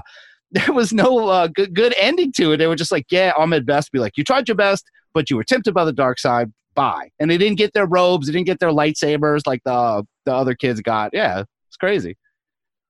there 0.66 0.74
was 0.74 0.92
no 0.92 1.28
uh, 1.28 1.48
good, 1.48 1.74
good 1.74 1.96
ending 1.98 2.32
to 2.34 2.54
it. 2.54 2.58
They 2.58 2.68
were 2.68 2.76
just 2.76 2.92
like 2.92 3.06
yeah 3.10 3.34
ahmed 3.38 3.66
best. 3.66 3.92
Be 3.92 4.00
like 4.00 4.18
you 4.18 4.24
tried 4.24 4.48
your 4.48 4.56
best 4.56 4.86
but 5.14 5.30
you 5.30 5.36
were 5.36 5.44
tempted 5.44 5.74
by 5.74 5.84
the 5.86 5.94
dark 5.94 6.18
side. 6.20 6.52
Bye. 6.74 7.10
And 7.20 7.30
they 7.30 7.38
didn't 7.38 7.58
get 7.58 7.74
their 7.74 7.86
robes. 7.86 8.28
They 8.28 8.34
didn't 8.34 8.46
get 8.46 8.60
their 8.60 8.72
lightsabers 8.72 9.42
like 9.46 9.62
the 9.66 10.06
the 10.26 10.34
other 10.34 10.56
kids 10.56 10.82
got. 10.82 11.12
Yeah 11.14 11.44
it's 11.72 11.78
crazy. 11.78 12.18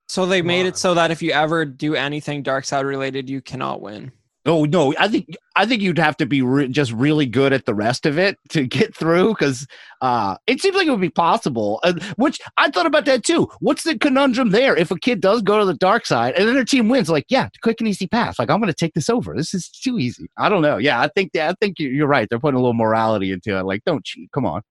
So 0.10 0.26
they 0.26 0.42
made 0.42 0.62
on. 0.62 0.66
it 0.68 0.78
so 0.78 0.96
that 0.96 1.12
if 1.12 1.22
you 1.22 1.32
ever 1.32 1.66
do 1.66 1.94
anything 1.94 2.42
dark 2.42 2.66
side 2.66 2.84
related, 2.84 3.30
you 3.30 3.42
cannot 3.42 3.80
win. 3.80 4.12
Oh 4.44 4.66
no, 4.66 4.92
I 4.98 5.08
think 5.08 5.36
I 5.56 5.68
think 5.68 5.84
you'd 5.84 6.00
have 6.00 6.18
to 6.18 6.26
be 6.26 6.42
re- 6.42 6.68
just 6.68 6.92
really 6.94 7.28
good 7.28 7.54
at 7.54 7.66
the 7.66 7.76
rest 7.76 8.08
of 8.08 8.18
it 8.18 8.38
to 8.50 8.66
get 8.66 8.96
through 8.96 9.30
because 9.30 9.68
uh, 10.02 10.36
it 10.48 10.60
seems 10.60 10.76
like 10.76 10.88
it 10.88 10.90
would 10.90 11.00
be 11.00 11.10
possible. 11.12 11.80
Uh, 11.84 11.94
which 12.16 12.40
I 12.58 12.72
thought 12.72 12.88
about 12.88 13.06
that 13.06 13.24
too. 13.24 13.48
What's 13.60 13.84
the 13.84 14.00
conundrum 14.00 14.50
there? 14.50 14.76
If 14.76 14.90
a 14.90 14.98
kid 14.98 15.22
does 15.22 15.44
go 15.44 15.60
to 15.60 15.66
the 15.66 15.76
dark 15.76 16.08
side 16.08 16.34
and 16.34 16.48
then 16.48 16.56
their 16.56 16.66
team 16.66 16.90
wins, 16.90 17.08
like 17.08 17.26
yeah, 17.30 17.50
quick 17.62 17.82
and 17.82 17.88
easy 17.88 18.08
path. 18.08 18.40
Like 18.40 18.50
I'm 18.50 18.60
going 18.60 18.74
to 18.74 18.74
take 18.74 18.96
this 18.96 19.12
over. 19.12 19.36
This 19.36 19.54
is 19.54 19.70
too 19.70 20.00
easy. 20.00 20.28
I 20.40 20.50
don't 20.50 20.64
know. 20.64 20.78
Yeah, 20.78 21.00
I 21.00 21.10
think 21.10 21.36
I 21.36 21.54
think 21.62 21.78
you- 21.78 21.90
you're 21.90 22.08
right. 22.08 22.28
They're 22.28 22.40
putting 22.40 22.58
a 22.58 22.62
little 22.62 22.74
morality 22.74 23.32
into 23.32 23.56
it. 23.56 23.64
Like 23.64 23.84
don't 23.86 24.04
cheat. 24.04 24.32
Come 24.32 24.48
on. 24.48 24.64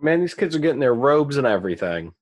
Man, 0.00 0.20
these 0.20 0.34
kids 0.34 0.56
are 0.56 0.58
getting 0.58 0.80
their 0.80 0.94
robes 0.94 1.36
and 1.36 1.46
everything. 1.46 2.12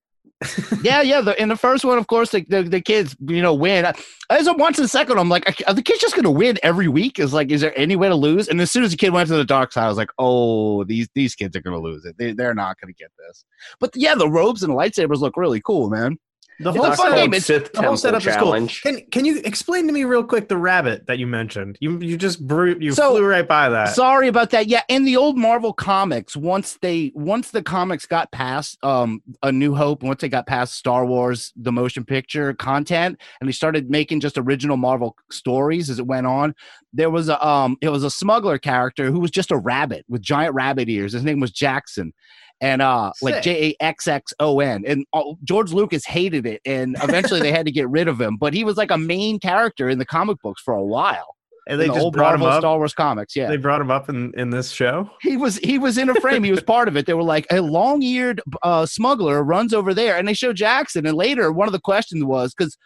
Yeah, 0.82 1.02
yeah. 1.02 1.20
The, 1.20 1.40
in 1.40 1.48
the 1.48 1.56
first 1.56 1.84
one, 1.84 1.98
of 1.98 2.06
course, 2.06 2.30
the, 2.30 2.44
the, 2.48 2.62
the 2.62 2.80
kids, 2.80 3.14
you 3.20 3.42
know, 3.42 3.52
win. 3.54 3.84
As 4.30 4.48
I 4.48 4.52
watch 4.52 4.76
the 4.76 4.88
second, 4.88 5.18
I'm 5.18 5.28
like, 5.28 5.62
are 5.66 5.74
the 5.74 5.82
kids 5.82 6.00
just 6.00 6.14
going 6.14 6.24
to 6.24 6.30
win 6.30 6.58
every 6.62 6.88
week? 6.88 7.18
Is 7.18 7.32
like, 7.32 7.50
is 7.50 7.60
there 7.60 7.78
any 7.78 7.96
way 7.96 8.08
to 8.08 8.14
lose? 8.14 8.48
And 8.48 8.60
as 8.60 8.70
soon 8.70 8.84
as 8.84 8.90
the 8.90 8.96
kid 8.96 9.10
went 9.10 9.28
to 9.28 9.36
the 9.36 9.44
dark 9.44 9.72
side, 9.72 9.84
I 9.84 9.88
was 9.88 9.98
like, 9.98 10.10
oh, 10.18 10.84
these 10.84 11.08
these 11.14 11.34
kids 11.34 11.56
are 11.56 11.60
going 11.60 11.76
to 11.76 11.82
lose 11.82 12.04
it. 12.04 12.16
They, 12.16 12.32
they're 12.32 12.54
not 12.54 12.80
going 12.80 12.92
to 12.92 12.98
get 12.98 13.10
this. 13.18 13.44
But 13.78 13.90
yeah, 13.94 14.14
the 14.14 14.28
robes 14.28 14.62
and 14.62 14.72
the 14.72 14.76
lightsabers 14.76 15.20
look 15.20 15.36
really 15.36 15.60
cool, 15.60 15.90
man. 15.90 16.18
The 16.62 16.72
whole 16.72 16.92
setup, 16.94 17.14
game. 17.14 17.32
It's- 17.32 17.46
Sith 17.46 17.72
the 17.72 17.82
whole 17.82 17.96
setup 17.96 18.24
is 18.26 18.36
cool. 18.36 18.52
Can 18.82 19.00
Can 19.10 19.24
you 19.24 19.40
explain 19.44 19.86
to 19.86 19.92
me 19.92 20.04
real 20.04 20.22
quick 20.22 20.48
the 20.48 20.58
rabbit 20.58 21.06
that 21.06 21.18
you 21.18 21.26
mentioned? 21.26 21.78
You 21.80 21.98
you 22.00 22.16
just 22.18 22.46
brute 22.46 22.82
you 22.82 22.92
So- 22.92 23.12
flew 23.12 23.24
right 23.26 23.48
by 23.48 23.70
that. 23.70 23.94
Sorry 23.94 24.28
about 24.28 24.50
that. 24.50 24.66
Yeah, 24.66 24.82
in 24.88 25.04
the 25.04 25.16
old 25.16 25.38
Marvel 25.38 25.72
comics, 25.72 26.36
once 26.36 26.78
they 26.82 27.12
once 27.14 27.50
the 27.50 27.62
comics 27.62 28.04
got 28.04 28.30
past 28.30 28.78
um 28.84 29.22
A 29.42 29.50
New 29.50 29.74
Hope, 29.74 30.02
once 30.02 30.20
they 30.20 30.28
got 30.28 30.46
past 30.46 30.74
Star 30.74 31.06
Wars 31.06 31.52
the 31.56 31.72
motion 31.72 32.04
picture 32.04 32.52
content, 32.52 33.18
and 33.40 33.48
they 33.48 33.52
started 33.52 33.90
making 33.90 34.20
just 34.20 34.36
original 34.36 34.76
Marvel 34.76 35.16
stories 35.30 35.88
as 35.88 35.98
it 35.98 36.06
went 36.06 36.26
on, 36.26 36.54
there 36.92 37.08
was 37.10 37.28
a 37.30 37.46
um 37.46 37.78
it 37.80 37.88
was 37.88 38.04
a 38.04 38.10
smuggler 38.10 38.58
character 38.58 39.10
who 39.10 39.20
was 39.20 39.30
just 39.30 39.50
a 39.50 39.56
rabbit 39.56 40.04
with 40.08 40.20
giant 40.20 40.54
rabbit 40.54 40.88
ears. 40.90 41.14
His 41.14 41.24
name 41.24 41.40
was 41.40 41.52
Jaxxon. 41.52 42.12
And 42.62 42.82
uh, 42.82 43.12
like 43.22 43.36
Sick. 43.36 43.42
J 43.42 43.68
A 43.80 43.84
X 43.84 44.06
X 44.06 44.34
O 44.38 44.60
N, 44.60 44.84
and 44.86 45.06
uh, 45.14 45.22
George 45.44 45.72
Lucas 45.72 46.04
hated 46.04 46.44
it, 46.44 46.60
and 46.66 46.94
eventually 47.02 47.40
they 47.40 47.52
had 47.52 47.64
to 47.64 47.72
get 47.72 47.88
rid 47.88 48.06
of 48.06 48.20
him. 48.20 48.36
But 48.36 48.52
he 48.52 48.64
was 48.64 48.76
like 48.76 48.90
a 48.90 48.98
main 48.98 49.38
character 49.38 49.88
in 49.88 49.98
the 49.98 50.04
comic 50.04 50.36
books 50.42 50.60
for 50.62 50.74
a 50.74 50.84
while. 50.84 51.36
and 51.66 51.80
they 51.80 51.86
the 51.88 51.94
just 51.94 52.12
brought 52.12 52.34
him 52.34 52.42
up. 52.42 52.60
Star 52.60 52.76
Wars 52.76 52.92
comics. 52.92 53.34
Yeah, 53.34 53.48
They 53.48 53.56
brought 53.56 53.80
him 53.80 53.90
up 53.90 54.10
in 54.10 54.34
in 54.36 54.50
this 54.50 54.70
show. 54.72 55.08
he 55.22 55.38
was 55.38 55.56
he 55.58 55.78
was 55.78 55.96
in 55.96 56.10
a 56.10 56.14
frame. 56.20 56.44
He 56.44 56.50
was 56.50 56.62
part 56.62 56.86
of 56.86 56.96
it. 56.98 57.06
They 57.06 57.14
were 57.14 57.22
like 57.22 57.46
a 57.50 57.60
long-eared 57.62 58.42
uh, 58.62 58.84
smuggler 58.84 59.42
runs 59.42 59.72
over 59.72 59.94
there, 59.94 60.18
and 60.18 60.28
they 60.28 60.34
show 60.34 60.52
Jaxxon. 60.52 61.08
And 61.08 61.16
later, 61.16 61.52
one 61.52 61.66
of 61.66 61.72
the 61.72 61.80
questions 61.80 62.24
was 62.24 62.52
because 62.52 62.76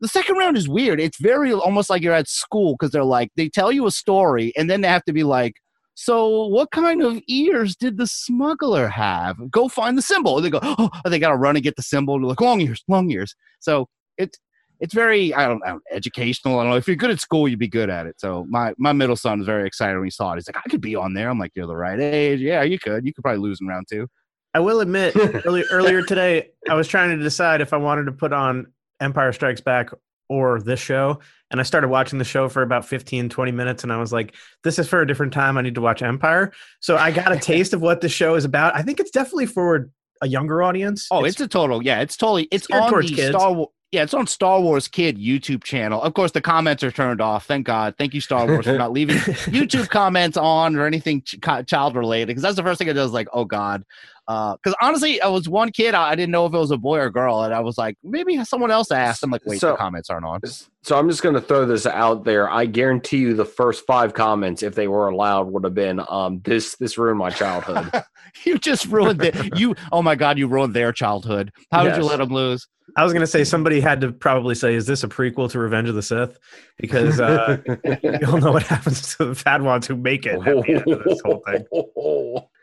the 0.00 0.08
second 0.08 0.36
round 0.36 0.56
is 0.56 0.68
weird. 0.68 1.00
It's 1.00 1.18
very 1.18 1.52
almost 1.52 1.90
like 1.90 2.02
you're 2.02 2.12
at 2.12 2.28
school 2.28 2.76
because 2.78 2.92
they're 2.92 3.02
like 3.02 3.30
they 3.36 3.48
tell 3.48 3.72
you 3.72 3.86
a 3.86 3.90
story, 3.90 4.52
and 4.56 4.70
then 4.70 4.82
they 4.82 4.88
have 4.88 5.04
to 5.06 5.12
be 5.12 5.24
like. 5.24 5.54
So, 5.98 6.46
what 6.48 6.70
kind 6.72 7.02
of 7.02 7.20
ears 7.26 7.74
did 7.74 7.96
the 7.96 8.06
smuggler 8.06 8.86
have? 8.86 9.50
Go 9.50 9.66
find 9.66 9.96
the 9.96 10.02
symbol. 10.02 10.36
And 10.36 10.44
they 10.44 10.50
go, 10.50 10.60
oh, 10.62 10.90
oh 11.04 11.08
they 11.08 11.18
got 11.18 11.30
to 11.30 11.36
run 11.36 11.56
and 11.56 11.62
get 11.62 11.76
the 11.76 11.82
symbol. 11.82 12.18
They're 12.18 12.28
like, 12.28 12.40
long 12.40 12.60
ears, 12.60 12.84
long 12.86 13.10
ears. 13.10 13.34
So, 13.60 13.88
it's 14.18 14.38
it's 14.78 14.92
very 14.92 15.32
I 15.32 15.46
don't 15.46 15.64
know 15.64 15.80
educational. 15.90 16.58
I 16.58 16.64
don't 16.64 16.72
know 16.72 16.76
if 16.76 16.86
you're 16.86 16.96
good 16.96 17.10
at 17.10 17.20
school, 17.20 17.48
you'd 17.48 17.58
be 17.58 17.66
good 17.66 17.88
at 17.88 18.06
it. 18.06 18.20
So 18.20 18.46
my 18.50 18.74
my 18.76 18.92
middle 18.92 19.16
son 19.16 19.38
was 19.38 19.46
very 19.46 19.66
excited 19.66 19.96
when 19.96 20.04
he 20.04 20.10
saw 20.10 20.32
it. 20.32 20.36
He's 20.36 20.48
like, 20.48 20.58
I 20.58 20.68
could 20.68 20.82
be 20.82 20.94
on 20.94 21.14
there. 21.14 21.30
I'm 21.30 21.38
like, 21.38 21.52
you're 21.54 21.66
the 21.66 21.74
right 21.74 21.98
age. 21.98 22.40
Yeah, 22.40 22.62
you 22.62 22.78
could. 22.78 23.06
You 23.06 23.14
could 23.14 23.22
probably 23.22 23.40
lose 23.40 23.58
in 23.60 23.66
round 23.66 23.86
two. 23.90 24.06
I 24.52 24.60
will 24.60 24.80
admit, 24.80 25.16
earlier 25.46 25.64
earlier 25.70 26.02
today, 26.02 26.50
I 26.68 26.74
was 26.74 26.88
trying 26.88 27.16
to 27.16 27.22
decide 27.22 27.60
if 27.60 27.72
I 27.72 27.78
wanted 27.78 28.04
to 28.04 28.12
put 28.12 28.32
on 28.32 28.66
Empire 29.00 29.32
Strikes 29.32 29.60
Back 29.60 29.90
or 30.28 30.60
this 30.60 30.80
show. 30.80 31.20
And 31.50 31.60
I 31.60 31.62
started 31.62 31.88
watching 31.88 32.18
the 32.18 32.24
show 32.24 32.48
for 32.48 32.62
about 32.62 32.84
15, 32.84 33.28
20 33.28 33.52
minutes, 33.52 33.84
and 33.84 33.92
I 33.92 33.98
was 33.98 34.12
like, 34.12 34.34
this 34.64 34.78
is 34.78 34.88
for 34.88 35.00
a 35.00 35.06
different 35.06 35.32
time. 35.32 35.56
I 35.56 35.62
need 35.62 35.76
to 35.76 35.80
watch 35.80 36.02
Empire. 36.02 36.52
So 36.80 36.96
I 36.96 37.10
got 37.12 37.32
a 37.32 37.38
taste 37.40 37.72
of 37.72 37.80
what 37.80 38.00
the 38.00 38.08
show 38.08 38.34
is 38.34 38.44
about. 38.44 38.74
I 38.74 38.82
think 38.82 38.98
it's 38.98 39.12
definitely 39.12 39.46
for 39.46 39.90
a 40.22 40.28
younger 40.28 40.62
audience. 40.62 41.06
Oh, 41.10 41.24
it's, 41.24 41.40
a 41.40 41.46
total. 41.46 41.82
Yeah, 41.82 42.00
it's 42.00 42.16
totally. 42.16 42.48
It's 42.50 42.66
on 42.72 42.92
the 42.92 43.08
kids. 43.08 43.28
Star 43.28 43.52
Wars. 43.52 43.68
Yeah, 43.92 44.02
it's 44.02 44.14
on 44.14 44.26
Star 44.26 44.60
Wars 44.60 44.88
Kid 44.88 45.16
YouTube 45.16 45.62
channel. 45.62 46.02
Of 46.02 46.14
course, 46.14 46.32
the 46.32 46.40
comments 46.40 46.82
are 46.82 46.90
turned 46.90 47.20
off. 47.20 47.46
Thank 47.46 47.66
God. 47.66 47.94
Thank 47.96 48.14
you, 48.14 48.20
Star 48.20 48.46
Wars, 48.46 48.66
for 48.66 48.76
not 48.76 48.90
leaving 48.90 49.16
YouTube 49.16 49.88
comments 49.88 50.36
on 50.36 50.74
or 50.74 50.86
anything 50.86 51.22
ch- 51.22 51.38
child 51.66 51.94
related. 51.94 52.26
Because 52.26 52.42
that's 52.42 52.56
the 52.56 52.64
first 52.64 52.78
thing 52.78 52.88
I 52.88 52.92
did. 52.92 53.00
Was 53.00 53.12
like, 53.12 53.28
oh 53.32 53.44
God. 53.44 53.84
Uh, 54.28 54.56
because 54.56 54.74
honestly, 54.80 55.20
I 55.20 55.28
was 55.28 55.48
one 55.48 55.70
kid. 55.70 55.94
I, 55.94 56.10
I 56.10 56.14
didn't 56.16 56.32
know 56.32 56.46
if 56.46 56.54
it 56.54 56.58
was 56.58 56.70
a 56.72 56.76
boy 56.76 56.98
or 56.98 57.10
girl, 57.10 57.42
and 57.42 57.54
I 57.54 57.60
was 57.60 57.78
like, 57.78 57.96
maybe 58.02 58.42
someone 58.44 58.70
else 58.70 58.90
asked. 58.90 59.22
I'm 59.22 59.30
like, 59.30 59.46
wait, 59.46 59.60
So- 59.60 59.70
the 59.72 59.76
comments 59.76 60.10
aren't 60.10 60.26
on. 60.26 60.40
So 60.86 60.96
I'm 60.96 61.08
just 61.10 61.20
going 61.20 61.34
to 61.34 61.40
throw 61.40 61.66
this 61.66 61.84
out 61.84 62.22
there. 62.22 62.48
I 62.48 62.64
guarantee 62.64 63.16
you, 63.16 63.34
the 63.34 63.44
first 63.44 63.84
five 63.86 64.14
comments, 64.14 64.62
if 64.62 64.76
they 64.76 64.86
were 64.86 65.08
allowed, 65.08 65.48
would 65.48 65.64
have 65.64 65.74
been, 65.74 66.00
um, 66.08 66.40
"This 66.44 66.76
this 66.76 66.96
ruined 66.96 67.18
my 67.18 67.30
childhood." 67.30 67.90
you 68.44 68.56
just 68.56 68.86
ruined 68.86 69.20
it. 69.24 69.34
You. 69.56 69.74
Oh 69.90 70.00
my 70.00 70.14
God, 70.14 70.38
you 70.38 70.46
ruined 70.46 70.74
their 70.74 70.92
childhood. 70.92 71.50
How 71.72 71.82
did 71.82 71.96
you 71.96 72.04
let 72.04 72.18
them 72.18 72.28
lose? 72.28 72.68
I 72.96 73.02
was 73.02 73.12
gonna 73.12 73.26
say 73.26 73.42
somebody 73.42 73.80
had 73.80 74.00
to 74.02 74.12
probably 74.12 74.54
say, 74.54 74.74
"Is 74.74 74.86
this 74.86 75.02
a 75.02 75.08
prequel 75.08 75.50
to 75.50 75.58
Revenge 75.58 75.88
of 75.88 75.96
the 75.96 76.02
Sith?" 76.02 76.38
Because 76.78 77.18
uh, 77.18 77.56
you'll 78.20 78.38
know 78.38 78.52
what 78.52 78.62
happens 78.62 79.16
to 79.16 79.24
the 79.24 79.42
bad 79.44 79.62
ones 79.62 79.88
who 79.88 79.96
make 79.96 80.24
it 80.24 80.34
at 80.34 80.44
the 80.44 80.72
end 80.72 80.92
of 80.92 81.02
this 81.02 81.20
whole 81.24 81.42
thing. 81.46 81.64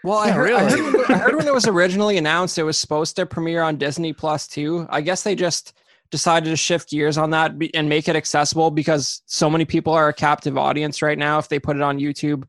Well, 0.06 0.18
I 0.18 0.28
Yeah, 0.28 0.34
heard, 0.34 0.52
I, 0.54 0.70
heard 0.70 1.12
I 1.12 1.18
heard 1.18 1.36
when 1.36 1.48
it 1.48 1.54
was 1.54 1.68
originally 1.68 2.18
announced, 2.18 2.58
it 2.58 2.64
was 2.64 2.78
supposed 2.78 3.18
to 3.18 3.26
premiere 3.26 3.64
on 3.64 3.76
Disney 3.76 4.14
Plus 4.14 4.48
too. 4.48 4.88
I 4.90 5.02
guess 5.02 5.24
they 5.24 5.36
just 5.36 5.74
decided 6.14 6.48
to 6.52 6.56
shift 6.56 6.92
gears 6.92 7.18
on 7.18 7.32
that 7.32 7.54
and 7.74 7.90
make 7.90 8.08
it 8.08 8.16
accessible 8.16 8.70
because 8.70 9.24
so 9.26 9.50
many 9.50 9.66
people 9.66 9.92
are 9.92 10.10
a 10.10 10.14
captive 10.14 10.60
audience 10.60 11.02
right 11.02 11.18
now 11.18 11.40
if 11.40 11.50
they 11.50 11.58
put 11.58 11.76
it 11.76 11.82
on 11.82 11.98
YouTube. 11.98 12.44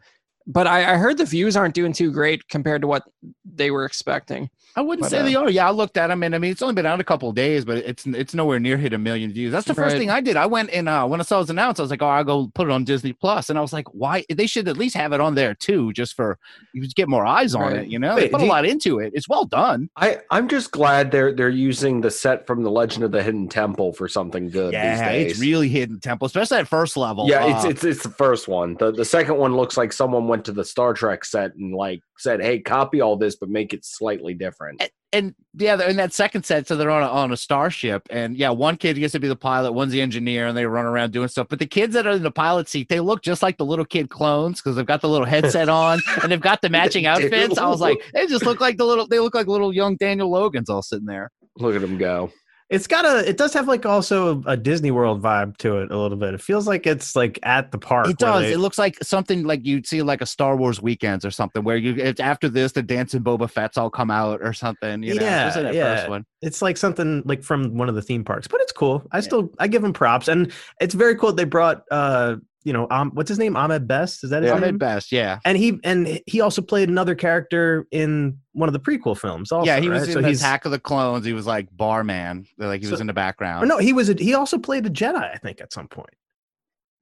But 0.46 0.66
I, 0.66 0.92
I 0.92 0.96
heard 0.98 1.16
the 1.16 1.24
views 1.24 1.56
aren't 1.56 1.74
doing 1.74 1.94
too 1.94 2.12
great 2.12 2.46
compared 2.50 2.82
to 2.82 2.86
what 2.86 3.04
they 3.42 3.70
were 3.70 3.86
expecting. 3.86 4.50
I 4.76 4.80
wouldn't 4.80 5.02
But, 5.04 5.10
say 5.10 5.18
uh, 5.20 5.22
they 5.24 5.34
are. 5.36 5.48
Yeah, 5.50 5.68
I 5.68 5.70
looked 5.70 5.96
at 5.96 6.08
them, 6.08 6.22
and 6.24 6.34
I 6.34 6.38
mean, 6.38 6.50
it's 6.50 6.60
only 6.62 6.74
been 6.74 6.84
out 6.86 6.98
a 7.00 7.04
couple 7.04 7.28
of 7.28 7.34
days, 7.36 7.64
but 7.64 7.76
it's 7.78 8.04
it's 8.06 8.34
nowhere 8.34 8.58
near 8.58 8.76
hit 8.76 8.92
a 8.92 8.98
million 8.98 9.32
views. 9.32 9.52
That's 9.52 9.66
the 9.66 9.74
first 9.74 9.96
thing 9.96 10.10
I 10.10 10.20
did. 10.20 10.36
I 10.36 10.46
went 10.46 10.70
and 10.70 10.88
uh, 10.88 11.06
when 11.06 11.20
I 11.20 11.22
saw 11.22 11.36
it 11.36 11.40
was 11.42 11.50
announced, 11.50 11.78
I 11.80 11.84
was 11.84 11.90
like, 11.90 12.02
oh, 12.02 12.08
I'll 12.08 12.24
go 12.24 12.50
put 12.54 12.66
it 12.68 12.72
on 12.72 12.82
Disney 12.84 13.12
Plus, 13.12 13.50
and 13.50 13.58
I 13.58 13.62
was 13.62 13.72
like, 13.72 13.86
why? 13.94 14.24
They 14.28 14.46
should 14.48 14.66
at 14.66 14.76
least 14.76 14.96
have 14.96 15.12
it 15.12 15.20
on 15.20 15.36
there 15.36 15.54
too, 15.54 15.92
just 15.92 16.14
for 16.14 16.38
you 16.72 16.88
get 16.88 17.08
more 17.08 17.24
eyes 17.24 17.54
on 17.54 17.62
Right. 17.62 17.76
it. 17.82 17.88
You 17.88 17.98
know, 18.00 18.16
Wait, 18.16 18.22
they 18.22 18.28
put 18.30 18.40
a 18.40 18.44
you- 18.44 18.50
lot 18.50 18.64
into 18.66 18.98
it. 18.98 19.12
It's 19.14 19.28
well 19.28 19.44
done. 19.44 19.90
I 19.96 20.18
I'm 20.30 20.48
just 20.48 20.72
glad 20.72 21.10
they're 21.12 21.32
they're 21.32 21.48
using 21.48 22.00
the 22.00 22.10
set 22.10 22.46
from 22.46 22.62
the 22.64 22.70
Legend 22.70 23.04
of 23.04 23.12
the 23.12 23.22
Hidden 23.22 23.48
Temple 23.48 23.92
for 23.92 24.08
something 24.08 24.50
good 24.50 24.72
these 24.72 24.72
Yeah, 24.74 25.12
days. 25.12 25.32
it's 25.32 25.40
really 25.40 25.68
hidden 25.68 26.00
temple, 26.00 26.26
especially 26.26 26.58
at 26.58 26.66
first 26.68 26.96
level. 26.96 27.28
yeah, 27.28 27.54
it's 27.56 27.64
Uh, 27.64 27.68
it's 27.68 27.84
it's 27.84 28.02
the 28.02 28.10
first 28.10 28.48
one. 28.48 28.74
The 28.80 28.90
the 28.90 29.04
second 29.04 29.36
one 29.36 29.54
looks 29.56 29.76
like 29.76 29.92
someone 29.92 30.26
went 30.26 30.44
to 30.46 30.52
the 30.52 30.64
Star 30.64 30.94
Trek 30.94 31.24
set 31.24 31.54
and 31.54 31.72
like 31.74 32.02
said, 32.18 32.42
"Hey, 32.42 32.60
copy 32.60 33.00
all 33.00 33.16
this, 33.16 33.36
but 33.36 33.48
make 33.48 33.72
it 33.72 33.84
slightly 33.84 34.34
different." 34.34 34.82
and 35.14 35.32
yeah, 35.56 35.76
they're 35.76 35.88
in 35.88 35.96
that 35.96 36.12
second 36.12 36.44
set, 36.44 36.66
so 36.66 36.76
they're 36.76 36.90
on 36.90 37.04
a, 37.04 37.06
on 37.06 37.30
a 37.30 37.36
starship, 37.36 38.08
and 38.10 38.36
yeah, 38.36 38.50
one 38.50 38.76
kid 38.76 38.96
gets 38.96 39.12
to 39.12 39.20
be 39.20 39.28
the 39.28 39.36
pilot, 39.36 39.70
one's 39.70 39.92
the 39.92 40.02
engineer, 40.02 40.48
and 40.48 40.58
they 40.58 40.66
run 40.66 40.84
around 40.84 41.12
doing 41.12 41.28
stuff. 41.28 41.46
But 41.48 41.60
the 41.60 41.66
kids 41.66 41.94
that 41.94 42.04
are 42.04 42.10
in 42.10 42.24
the 42.24 42.32
pilot 42.32 42.68
seat, 42.68 42.88
they 42.88 42.98
look 42.98 43.22
just 43.22 43.40
like 43.40 43.56
the 43.56 43.64
little 43.64 43.84
kid 43.84 44.10
clones 44.10 44.60
because 44.60 44.74
they've 44.74 44.84
got 44.84 45.02
the 45.02 45.08
little 45.08 45.26
headset 45.26 45.68
on 45.68 46.00
and 46.22 46.32
they've 46.32 46.40
got 46.40 46.62
the 46.62 46.68
matching 46.68 47.06
outfits. 47.06 47.56
I 47.58 47.68
was 47.68 47.80
like, 47.80 48.02
they 48.12 48.26
just 48.26 48.44
look 48.44 48.60
like 48.60 48.76
the 48.76 48.84
little, 48.84 49.06
they 49.06 49.20
look 49.20 49.36
like 49.36 49.46
little 49.46 49.72
young 49.72 49.94
Daniel 49.94 50.28
Logan's 50.28 50.68
all 50.68 50.82
sitting 50.82 51.06
there. 51.06 51.30
Look 51.58 51.76
at 51.76 51.80
them 51.80 51.96
go. 51.96 52.32
It's 52.70 52.86
got 52.86 53.04
a. 53.04 53.28
It 53.28 53.36
does 53.36 53.52
have 53.52 53.68
like 53.68 53.84
also 53.84 54.42
a 54.46 54.56
Disney 54.56 54.90
World 54.90 55.22
vibe 55.22 55.58
to 55.58 55.78
it 55.78 55.90
a 55.90 55.98
little 55.98 56.16
bit. 56.16 56.32
It 56.32 56.40
feels 56.40 56.66
like 56.66 56.86
it's 56.86 57.14
like 57.14 57.38
at 57.42 57.70
the 57.70 57.78
park. 57.78 58.08
It 58.08 58.16
does. 58.16 58.42
they- 58.42 58.52
It 58.54 58.58
looks 58.58 58.78
like 58.78 58.96
something 59.02 59.44
like 59.44 59.66
you'd 59.66 59.86
see 59.86 60.00
like 60.02 60.22
a 60.22 60.26
Star 60.26 60.56
Wars 60.56 60.80
weekends 60.80 61.26
or 61.26 61.30
something 61.30 61.62
where 61.62 61.76
you 61.76 61.94
it's 61.96 62.20
after 62.20 62.48
this 62.48 62.72
the 62.72 62.82
dancing 62.82 63.22
Boba 63.22 63.50
Fett's 63.50 63.76
all 63.76 63.90
come 63.90 64.10
out 64.10 64.40
or 64.42 64.54
something. 64.54 65.02
You 65.02 65.14
know, 65.16 65.22
Yeah, 65.24 65.72
yeah. 65.72 65.96
first 65.96 66.08
one. 66.08 66.24
it's 66.40 66.62
like 66.62 66.78
something 66.78 67.22
like 67.26 67.42
from 67.42 67.76
one 67.76 67.90
of 67.90 67.94
the 67.94 68.02
theme 68.02 68.24
parks, 68.24 68.48
but 68.48 68.60
it's 68.62 68.72
cool. 68.72 69.02
I 69.12 69.20
still 69.20 69.50
I 69.58 69.68
give 69.68 69.82
them 69.82 69.92
props, 69.92 70.26
and 70.28 70.50
it's 70.80 70.94
very 70.94 71.16
cool. 71.16 71.32
They 71.34 71.44
brought 71.44 71.82
uh 71.90 72.36
you 72.64 72.72
know 72.72 72.86
um 72.90 73.10
what's 73.12 73.28
his 73.28 73.38
name 73.38 73.56
Ahmed 73.56 73.86
Best 73.86 74.24
is 74.24 74.30
that 74.30 74.42
his 74.42 74.50
Yeah. 74.50 74.58
Name? 74.58 74.74
at 74.74 74.78
best, 74.78 75.12
yeah. 75.12 75.38
And 75.44 75.56
he 75.58 75.78
and 75.84 76.20
he 76.26 76.40
also 76.40 76.62
played 76.62 76.88
another 76.88 77.14
character 77.14 77.86
in 77.90 78.38
one 78.52 78.68
of 78.68 78.72
the 78.72 78.80
prequel 78.80 79.16
films. 79.18 79.52
Also, 79.52 79.66
yeah, 79.66 79.78
he 79.80 79.88
was 79.88 80.00
right? 80.00 80.08
in 80.08 80.14
So 80.14 80.20
the 80.22 80.28
he's- 80.28 80.40
Attack 80.40 80.64
of 80.64 80.72
the 80.72 80.78
Clones. 80.80 81.24
He 81.26 81.32
was 81.34 81.46
like 81.46 81.68
barman. 81.76 82.46
Like 82.58 82.82
he 82.82 82.90
was 82.90 83.00
in 83.00 83.06
the 83.06 83.12
background. 83.12 83.68
No, 83.68 83.78
he 83.78 83.92
was. 83.92 84.08
A, 84.08 84.14
he 84.14 84.34
also 84.34 84.58
played 84.58 84.86
a 84.86 84.90
Jedi, 84.90 85.16
I 85.16 85.36
think, 85.36 85.60
at 85.60 85.72
some 85.72 85.88
point. 85.88 86.10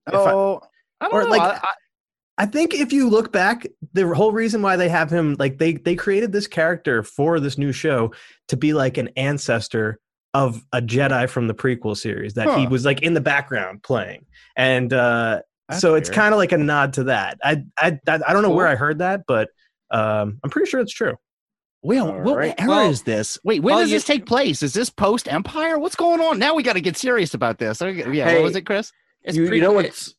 if 0.09 0.14
I- 0.14 0.33
oh, 0.33 0.61
I, 1.01 1.05
don't 1.09 1.14
or 1.14 1.22
know. 1.25 1.31
like- 1.31 1.40
I- 1.42 1.55
I- 1.57 1.75
I 2.38 2.46
think 2.46 2.72
if 2.75 2.92
you 2.94 3.11
look 3.11 3.31
back, 3.31 3.66
the 3.92 4.09
whole 4.14 4.33
reason 4.33 4.62
why 4.62 4.77
they 4.77 4.88
have 4.88 5.11
him, 5.11 5.37
like 5.38 5.59
they 5.59 5.75
they 5.75 5.94
created 5.94 6.33
this 6.33 6.46
character 6.46 7.03
for 7.03 7.38
this 7.38 7.59
new 7.59 7.72
show 7.72 8.12
to 8.48 8.57
be 8.57 8.72
like 8.72 8.96
an 8.96 9.11
ancestor 9.18 10.01
of 10.33 10.64
a 10.72 10.81
Jedi 10.81 11.29
from 11.29 11.46
the 11.46 11.55
prequel 11.55 11.94
series 11.94 12.33
that 12.35 12.59
he 12.59 12.66
was 12.66 12.87
like 12.87 13.03
in 13.03 13.12
the 13.12 13.20
background 13.20 13.83
playing, 13.83 14.25
and 14.57 14.90
uh, 14.94 15.42
That's 15.73 15.81
so 15.83 15.95
it's 15.95 16.09
kind 16.11 16.33
of 16.35 16.39
like 16.39 16.53
a 16.53 16.59
nod 16.59 16.95
to 16.95 17.05
that. 17.05 17.39
I 17.43 17.65
I 17.79 17.99
I, 18.07 18.21
I 18.29 18.33
don't 18.33 18.43
know 18.43 18.51
where 18.51 18.67
I 18.69 18.75
heard 18.77 18.99
that, 18.99 19.23
but 19.27 19.49
um, 19.91 20.39
I'm 20.43 20.51
pretty 20.51 20.71
sure 20.71 20.81
it's 20.81 20.93
true. 20.93 21.17
Wait, 21.85 21.99
All 21.99 22.13
what 22.21 22.37
right. 22.37 22.55
era 22.59 22.69
Well- 22.69 22.91
is 22.91 23.03
this? 23.03 23.39
Wait, 23.43 23.61
when 23.63 23.75
well, 23.75 23.83
does 23.85 23.91
this 23.91 24.05
take 24.05 24.25
place? 24.25 24.63
Is 24.63 24.73
this 24.73 24.89
post 24.89 25.27
Empire? 25.31 25.79
What's 25.79 25.97
going 25.97 26.21
on? 26.21 26.39
Now 26.39 26.55
we 26.55 26.63
got 26.63 26.75
to 26.75 26.81
get 26.81 26.97
serious 26.97 27.35
about 27.35 27.59
this. 27.59 27.81
Yeah, 27.81 27.91
Hey, 28.25 28.35
what 28.37 28.45
was 28.45 28.57
it, 28.57 28.63
Chris? 28.67 28.93
It's 29.25 29.37
you, 29.37 29.43
pretty- 29.45 29.57
you 29.57 29.63
know 29.63 29.73
what's 29.73 30.15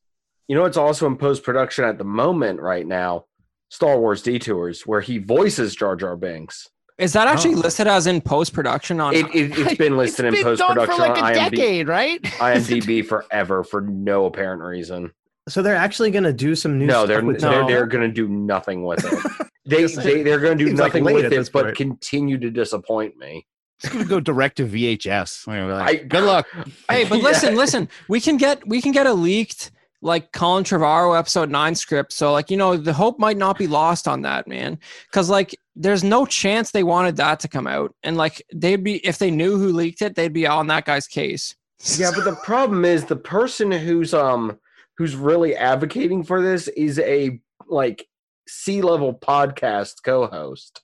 you 0.47 0.55
know 0.57 0.63
what's 0.63 0.75
also 0.77 1.07
in 1.07 1.15
post 1.17 1.41
production 1.43 1.85
at 1.85 1.97
the 1.97 2.03
moment 2.03 2.59
right 2.59 2.85
now? 2.85 3.25
Star 3.69 3.97
Wars 3.97 4.21
Detours, 4.21 4.81
where 4.85 5.01
he 5.01 5.17
voices 5.17 5.73
Jar 5.75 5.95
Jar 5.95 6.15
Binks. 6.15 6.69
Is 6.99 7.13
that 7.13 7.27
actually 7.27 7.55
Oh. 7.55 7.59
listed 7.59 7.87
as 7.87 8.05
in 8.05 8.21
post 8.21 8.53
production 8.53 8.99
on? 8.99 9.15
It, 9.15 9.25
it, 9.33 9.57
it's 9.57 9.77
been 9.77 9.97
listed 10.03 10.25
It's 10.25 10.37
in 10.37 10.43
post 10.43 10.61
production 10.61 10.95
for 10.95 11.01
like 11.01 11.17
a 11.17 11.23
on 11.25 11.33
IMDb, 11.33 11.49
decade, 11.55 11.87
right? 11.87 12.21
IMDb 12.21 13.03
forever 13.07 13.63
for 13.63 13.81
no 13.81 14.25
apparent 14.25 14.61
reason. 14.61 15.11
So 15.49 15.61
they're 15.61 15.75
actually 15.75 16.11
going 16.11 16.23
to 16.23 16.33
do 16.33 16.55
some 16.55 16.77
new. 16.77 16.85
No, 16.85 16.93
stuff 17.05 17.07
they're 17.07 17.25
with 17.25 17.41
they're, 17.41 17.51
Jar 17.51 17.67
they're 17.67 17.79
Jar? 17.79 17.87
going 17.87 18.07
to 18.07 18.13
do 18.13 18.27
nothing 18.27 18.83
with 18.85 19.03
it. 19.03 19.47
they, 19.65 19.85
they 19.85 20.23
they're 20.23 20.39
going 20.39 20.57
to 20.57 20.63
do 20.63 20.69
seems 20.69 20.79
like 20.79 20.93
nothing 20.93 21.03
with 21.03 21.25
it, 21.25 21.29
this 21.29 21.49
but 21.49 21.65
point. 21.65 21.75
continue 21.77 22.37
to 22.37 22.49
disappoint 22.49 23.17
me. 23.17 23.45
It's 23.83 23.91
gonna 23.91 24.05
go 24.05 24.21
direct 24.21 24.57
to 24.57 24.65
VHS. 24.65 25.45
We're 25.45 25.55
gonna 25.55 25.67
be 25.67 25.73
like, 25.73 25.89
I- 25.89 26.03
Good 26.05 26.23
luck. 26.23 26.47
Hey, 26.89 27.03
but 27.03 27.17
Yeah. 27.17 27.23
listen, 27.25 27.55
listen. 27.55 27.89
We 28.07 28.21
can 28.21 28.37
get 28.37 28.65
we 28.65 28.81
can 28.81 28.93
get 28.93 29.07
a 29.07 29.13
leaked 29.13 29.71
like 30.01 30.31
Colin 30.31 30.63
Trevorrow 30.63 31.17
episode 31.19 31.49
nine 31.49 31.75
script. 31.75 32.13
So 32.13 32.31
like 32.31 32.49
you 32.49 32.55
know 32.55 32.77
the 32.77 32.93
hope 32.93 33.19
might 33.19 33.35
not 33.35 33.57
be 33.57 33.67
lost 33.67 34.07
on 34.07 34.21
that 34.21 34.47
man, 34.47 34.79
because 35.11 35.29
like 35.29 35.53
there's 35.75 36.01
no 36.03 36.25
chance 36.25 36.71
they 36.71 36.83
wanted 36.83 37.17
that 37.17 37.41
to 37.41 37.49
come 37.49 37.67
out, 37.67 37.93
and 38.03 38.15
like 38.15 38.41
they'd 38.53 38.83
be 38.83 39.05
if 39.05 39.17
they 39.17 39.31
knew 39.31 39.57
who 39.57 39.73
leaked 39.73 40.01
it, 40.01 40.15
they'd 40.15 40.31
be 40.31 40.47
on 40.47 40.67
that 40.67 40.85
guy's 40.85 41.07
case. 41.07 41.53
Yeah, 41.97 42.11
but 42.15 42.23
the 42.23 42.37
problem 42.43 42.85
is 42.85 43.03
the 43.05 43.17
person 43.17 43.69
who's 43.69 44.13
um 44.13 44.57
who's 44.97 45.15
really 45.15 45.55
advocating 45.55 46.23
for 46.23 46.41
this 46.41 46.67
is 46.69 46.99
a 46.99 47.39
like 47.67 48.07
C 48.47 48.81
level 48.81 49.13
podcast 49.13 49.95
co-host. 50.03 50.81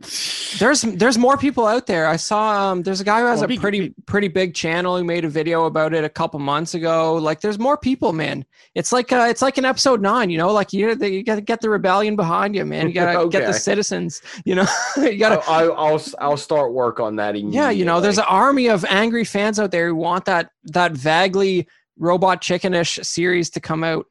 there's 0.58 0.82
there's 0.82 1.16
more 1.16 1.36
people 1.36 1.66
out 1.66 1.86
there. 1.86 2.06
I 2.06 2.16
saw 2.16 2.70
um 2.72 2.82
there's 2.82 3.00
a 3.00 3.04
guy 3.04 3.20
who 3.20 3.26
has 3.26 3.38
Well, 3.38 3.44
a 3.44 3.48
be- 3.48 3.58
pretty 3.58 3.80
be- 3.88 3.94
pretty 4.06 4.28
big 4.28 4.52
channel 4.54 4.98
who 4.98 5.04
made 5.04 5.24
a 5.24 5.28
video 5.28 5.64
about 5.66 5.94
it 5.94 6.04
a 6.04 6.08
couple 6.08 6.40
months 6.40 6.74
ago. 6.74 7.14
Like 7.14 7.40
there's 7.40 7.58
more 7.60 7.78
people, 7.78 8.12
man. 8.12 8.44
It's 8.74 8.92
like 8.92 9.12
uh 9.12 9.26
it's 9.28 9.40
like 9.40 9.56
an 9.56 9.64
episode 9.64 10.02
nine, 10.02 10.30
you 10.30 10.38
know, 10.38 10.52
like 10.52 10.72
you 10.72 10.88
you 11.00 11.22
got 11.22 11.36
to 11.36 11.40
get 11.40 11.60
the 11.60 11.70
rebellion 11.70 12.16
behind 12.16 12.56
you, 12.56 12.64
man. 12.64 12.88
You 12.88 12.94
got 12.94 13.22
to 13.22 13.28
get 13.30 13.46
the 13.46 13.52
citizens, 13.52 14.20
you 14.44 14.56
know. 14.56 14.66
you 14.96 15.16
got 15.16 15.40
to 15.40 15.50
I, 15.50 15.64
I, 15.64 15.68
I'll 15.68 16.02
I'll 16.18 16.36
start 16.36 16.72
work 16.72 16.98
on 16.98 17.16
that. 17.16 17.36
Yeah, 17.36 17.70
you 17.70 17.84
know, 17.84 18.00
there's 18.00 18.18
an 18.18 18.26
army 18.28 18.66
of 18.68 18.84
angry 18.86 19.24
fans 19.24 19.60
out 19.60 19.70
there 19.70 19.88
who 19.88 19.94
want 19.94 20.24
that 20.24 20.50
that 20.64 20.92
vaguely 20.92 21.68
robot 21.98 22.40
chickenish 22.42 23.04
series 23.04 23.50
to 23.50 23.60
come 23.60 23.84
out. 23.84 24.06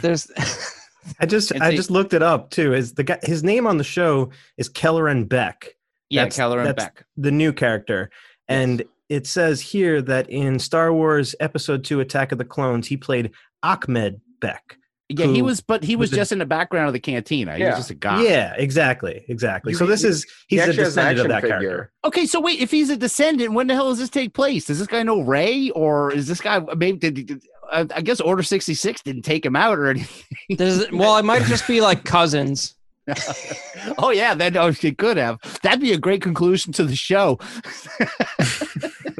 There's 0.00 0.30
I 1.20 1.26
just 1.26 1.52
I 1.60 1.74
just 1.74 1.90
looked 1.90 2.12
it 2.14 2.22
up 2.22 2.50
too. 2.50 2.74
Is 2.74 2.94
the 2.94 3.04
guy 3.04 3.18
his 3.22 3.42
name 3.42 3.66
on 3.66 3.78
the 3.78 3.84
show 3.84 4.30
is 4.58 4.68
Kelleran 4.68 5.28
Beck, 5.28 5.68
Yeah, 6.10 6.22
That's- 6.22 6.36
Keller 6.36 6.58
and 6.58 6.68
that's- 6.68 6.86
Beck. 6.86 7.04
the 7.16 7.30
new 7.30 7.52
character, 7.52 8.10
and 8.48 8.82
it 9.08 9.26
says 9.26 9.60
here 9.60 10.00
that 10.02 10.28
in 10.30 10.58
Star 10.58 10.92
Wars 10.92 11.34
Episode 11.40 11.84
Two: 11.84 12.00
Attack 12.00 12.32
of 12.32 12.38
the 12.38 12.44
Clones, 12.44 12.86
he 12.86 12.96
played 12.96 13.30
Ahmed 13.62 14.20
Beck. 14.40 14.76
Yeah, 15.10 15.26
he 15.26 15.42
was, 15.42 15.60
but 15.60 15.82
he 15.84 15.92
who 15.94 15.98
was 15.98 16.10
the- 16.10 16.16
just 16.16 16.32
in 16.32 16.38
the 16.38 16.46
background 16.46 16.86
of 16.86 16.92
the 16.92 17.00
cantina. 17.00 17.54
He 17.56 17.60
Yeah. 17.62 17.70
was 17.70 17.78
just 17.78 17.90
a 17.90 17.94
guy. 17.94 18.22
Yeah, 18.22 18.54
exactly, 18.56 19.24
exactly. 19.28 19.72
You- 19.72 19.78
so 19.78 19.86
this 19.86 20.02
you- 20.02 20.08
is 20.10 20.24
he 20.48 20.56
he's 20.56 20.60
a 20.60 20.68
actually 20.68 20.84
has 20.84 20.96
an 20.96 21.04
descendant 21.04 21.20
of 21.20 21.28
that 21.28 21.42
figure. 21.42 21.58
character. 21.60 21.92
Okay, 22.04 22.26
so 22.26 22.40
wait, 22.40 22.60
if 22.60 22.70
he's 22.70 22.90
a 22.90 22.96
descendant, 22.96 23.52
when 23.52 23.66
the 23.66 23.74
hell 23.74 23.88
does 23.90 23.98
this 23.98 24.08
take 24.10 24.32
place? 24.34 24.66
Does 24.66 24.78
this 24.78 24.86
guy 24.88 25.02
know 25.02 25.20
Rey, 25.20 25.70
or 25.70 26.12
is 26.12 26.26
this 26.28 26.40
guy 26.40 26.60
maybe? 26.76 26.98
Did, 26.98 27.26
did- 27.26 27.42
I 27.72 27.80
I 27.94 28.00
guess 28.00 28.20
Order 28.20 28.42
sixty 28.42 28.74
six 28.74 29.00
didn't 29.02 29.22
take 29.22 29.44
him 29.46 29.54
out 29.56 29.78
or 29.78 29.86
anything. 29.88 30.56
there's 30.56 30.90
well, 30.90 31.16
it 31.18 31.24
might 31.24 31.42
just 31.44 31.66
be 31.66 31.80
like 31.80 32.04
cousins. 32.04 32.74
oh 33.98 34.10
yeah, 34.10 34.34
then 34.34 34.56
oh, 34.56 34.72
it 34.82 34.98
could 34.98 35.16
have. 35.16 35.38
That'd 35.62 35.80
be 35.80 35.92
a 35.92 35.98
great 35.98 36.20
conclusion 36.22 36.72
to 36.74 36.84
the 36.84 36.94
show. 36.96 37.38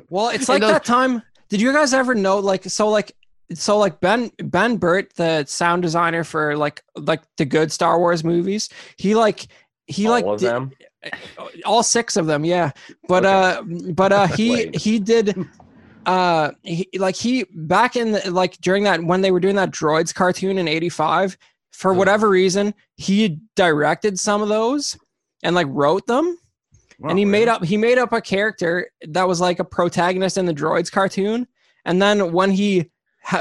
Well, 0.09 0.29
it's 0.31 0.48
like 0.48 0.61
those- 0.61 0.72
that 0.72 0.85
time 0.85 1.22
Did 1.48 1.61
you 1.61 1.72
guys 1.72 1.92
ever 1.94 2.14
know 2.14 2.38
like 2.38 2.64
so 2.64 2.88
like 2.88 3.12
so 3.54 3.78
like 3.78 4.00
Ben 4.00 4.30
Ben 4.38 4.76
Burtt, 4.76 5.14
the 5.14 5.44
sound 5.46 5.82
designer 5.82 6.24
for 6.24 6.56
like 6.56 6.82
like 6.96 7.22
the 7.36 7.44
good 7.44 7.70
Star 7.72 7.98
Wars 7.98 8.22
movies, 8.24 8.68
he 8.96 9.14
like 9.14 9.46
he 9.86 10.06
All 10.06 10.12
like 10.12 10.24
of 10.24 10.38
did- 10.40 10.48
them. 10.50 10.70
all 11.64 11.82
six 11.82 12.16
of 12.16 12.26
them 12.26 12.44
yeah. 12.44 12.70
But 13.08 13.24
Okay. 13.24 13.32
uh 13.34 13.92
but 13.92 14.12
uh 14.12 14.26
he 14.36 14.68
he 14.74 14.98
did 14.98 15.34
uh 16.06 16.52
he, 16.62 16.88
like 16.98 17.16
he 17.16 17.44
back 17.52 17.96
in 17.96 18.12
the, 18.12 18.30
like 18.30 18.56
during 18.60 18.84
that 18.84 19.02
when 19.02 19.20
they 19.20 19.30
were 19.30 19.40
doing 19.40 19.56
that 19.56 19.70
droids 19.70 20.14
cartoon 20.14 20.58
in 20.58 20.68
85 20.68 21.36
for 21.72 21.92
whatever 21.94 22.28
reason 22.28 22.74
he 22.96 23.38
directed 23.56 24.18
some 24.18 24.42
of 24.42 24.48
those 24.48 24.98
and 25.42 25.54
like 25.54 25.66
wrote 25.70 26.06
them. 26.06 26.36
And 27.02 27.18
he 27.18 27.24
made 27.24 27.48
up 27.48 27.64
he 27.64 27.78
made 27.78 27.96
up 27.96 28.12
a 28.12 28.20
character 28.20 28.90
that 29.08 29.26
was 29.26 29.40
like 29.40 29.58
a 29.58 29.64
protagonist 29.64 30.36
in 30.36 30.44
the 30.44 30.52
droids 30.52 30.92
cartoon. 30.92 31.46
And 31.86 32.00
then 32.02 32.30
when 32.32 32.50
he 32.50 32.90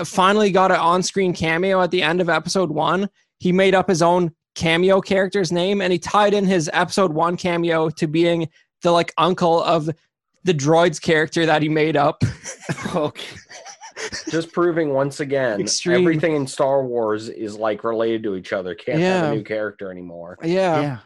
finally 0.03 0.51
got 0.51 0.71
an 0.71 0.77
on-screen 0.77 1.33
cameo 1.33 1.81
at 1.81 1.91
the 1.91 2.01
end 2.01 2.21
of 2.21 2.29
episode 2.29 2.69
one 2.69 3.09
he 3.39 3.51
made 3.51 3.73
up 3.73 3.87
his 3.87 4.01
own 4.01 4.31
cameo 4.55 4.99
character's 4.99 5.51
name 5.51 5.81
and 5.81 5.93
he 5.93 5.99
tied 5.99 6.33
in 6.33 6.45
his 6.45 6.69
episode 6.73 7.13
one 7.13 7.37
cameo 7.37 7.89
to 7.89 8.07
being 8.07 8.47
the 8.81 8.91
like 8.91 9.13
uncle 9.17 9.63
of 9.63 9.89
the 10.43 10.53
droids 10.53 11.01
character 11.01 11.45
that 11.45 11.61
he 11.61 11.69
made 11.69 11.95
up 11.95 12.23
okay. 12.95 13.25
Just 14.29 14.53
proving 14.53 14.93
once 14.93 15.19
again, 15.19 15.59
Extreme. 15.59 15.99
everything 15.99 16.35
in 16.35 16.47
Star 16.47 16.85
Wars 16.85 17.27
is 17.27 17.57
like 17.57 17.83
related 17.83 18.23
to 18.23 18.35
each 18.35 18.53
other. 18.53 18.73
Can't 18.73 18.99
have 18.99 19.33
a 19.33 19.35
new 19.35 19.43
character 19.43 19.91
anymore. 19.91 20.37
yeah 20.41 20.81
Yeah. 20.81 20.99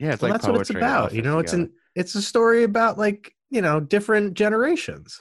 Yeah, 0.00 0.12
it's 0.12 0.22
Well, 0.22 0.30
like 0.30 0.40
that's 0.40 0.48
what 0.50 0.60
it's 0.60 0.70
poetry, 0.70 0.82
it 0.82 0.84
all 0.84 0.98
about. 1.04 1.14
You 1.14 1.22
know, 1.22 1.38
it's 1.38 1.52
an 1.52 1.72
it's 1.94 2.14
a 2.14 2.22
story 2.22 2.64
about 2.64 2.98
like 2.98 3.34
you 3.50 3.62
know 3.62 3.80
different 3.80 4.34
generations. 4.34 5.20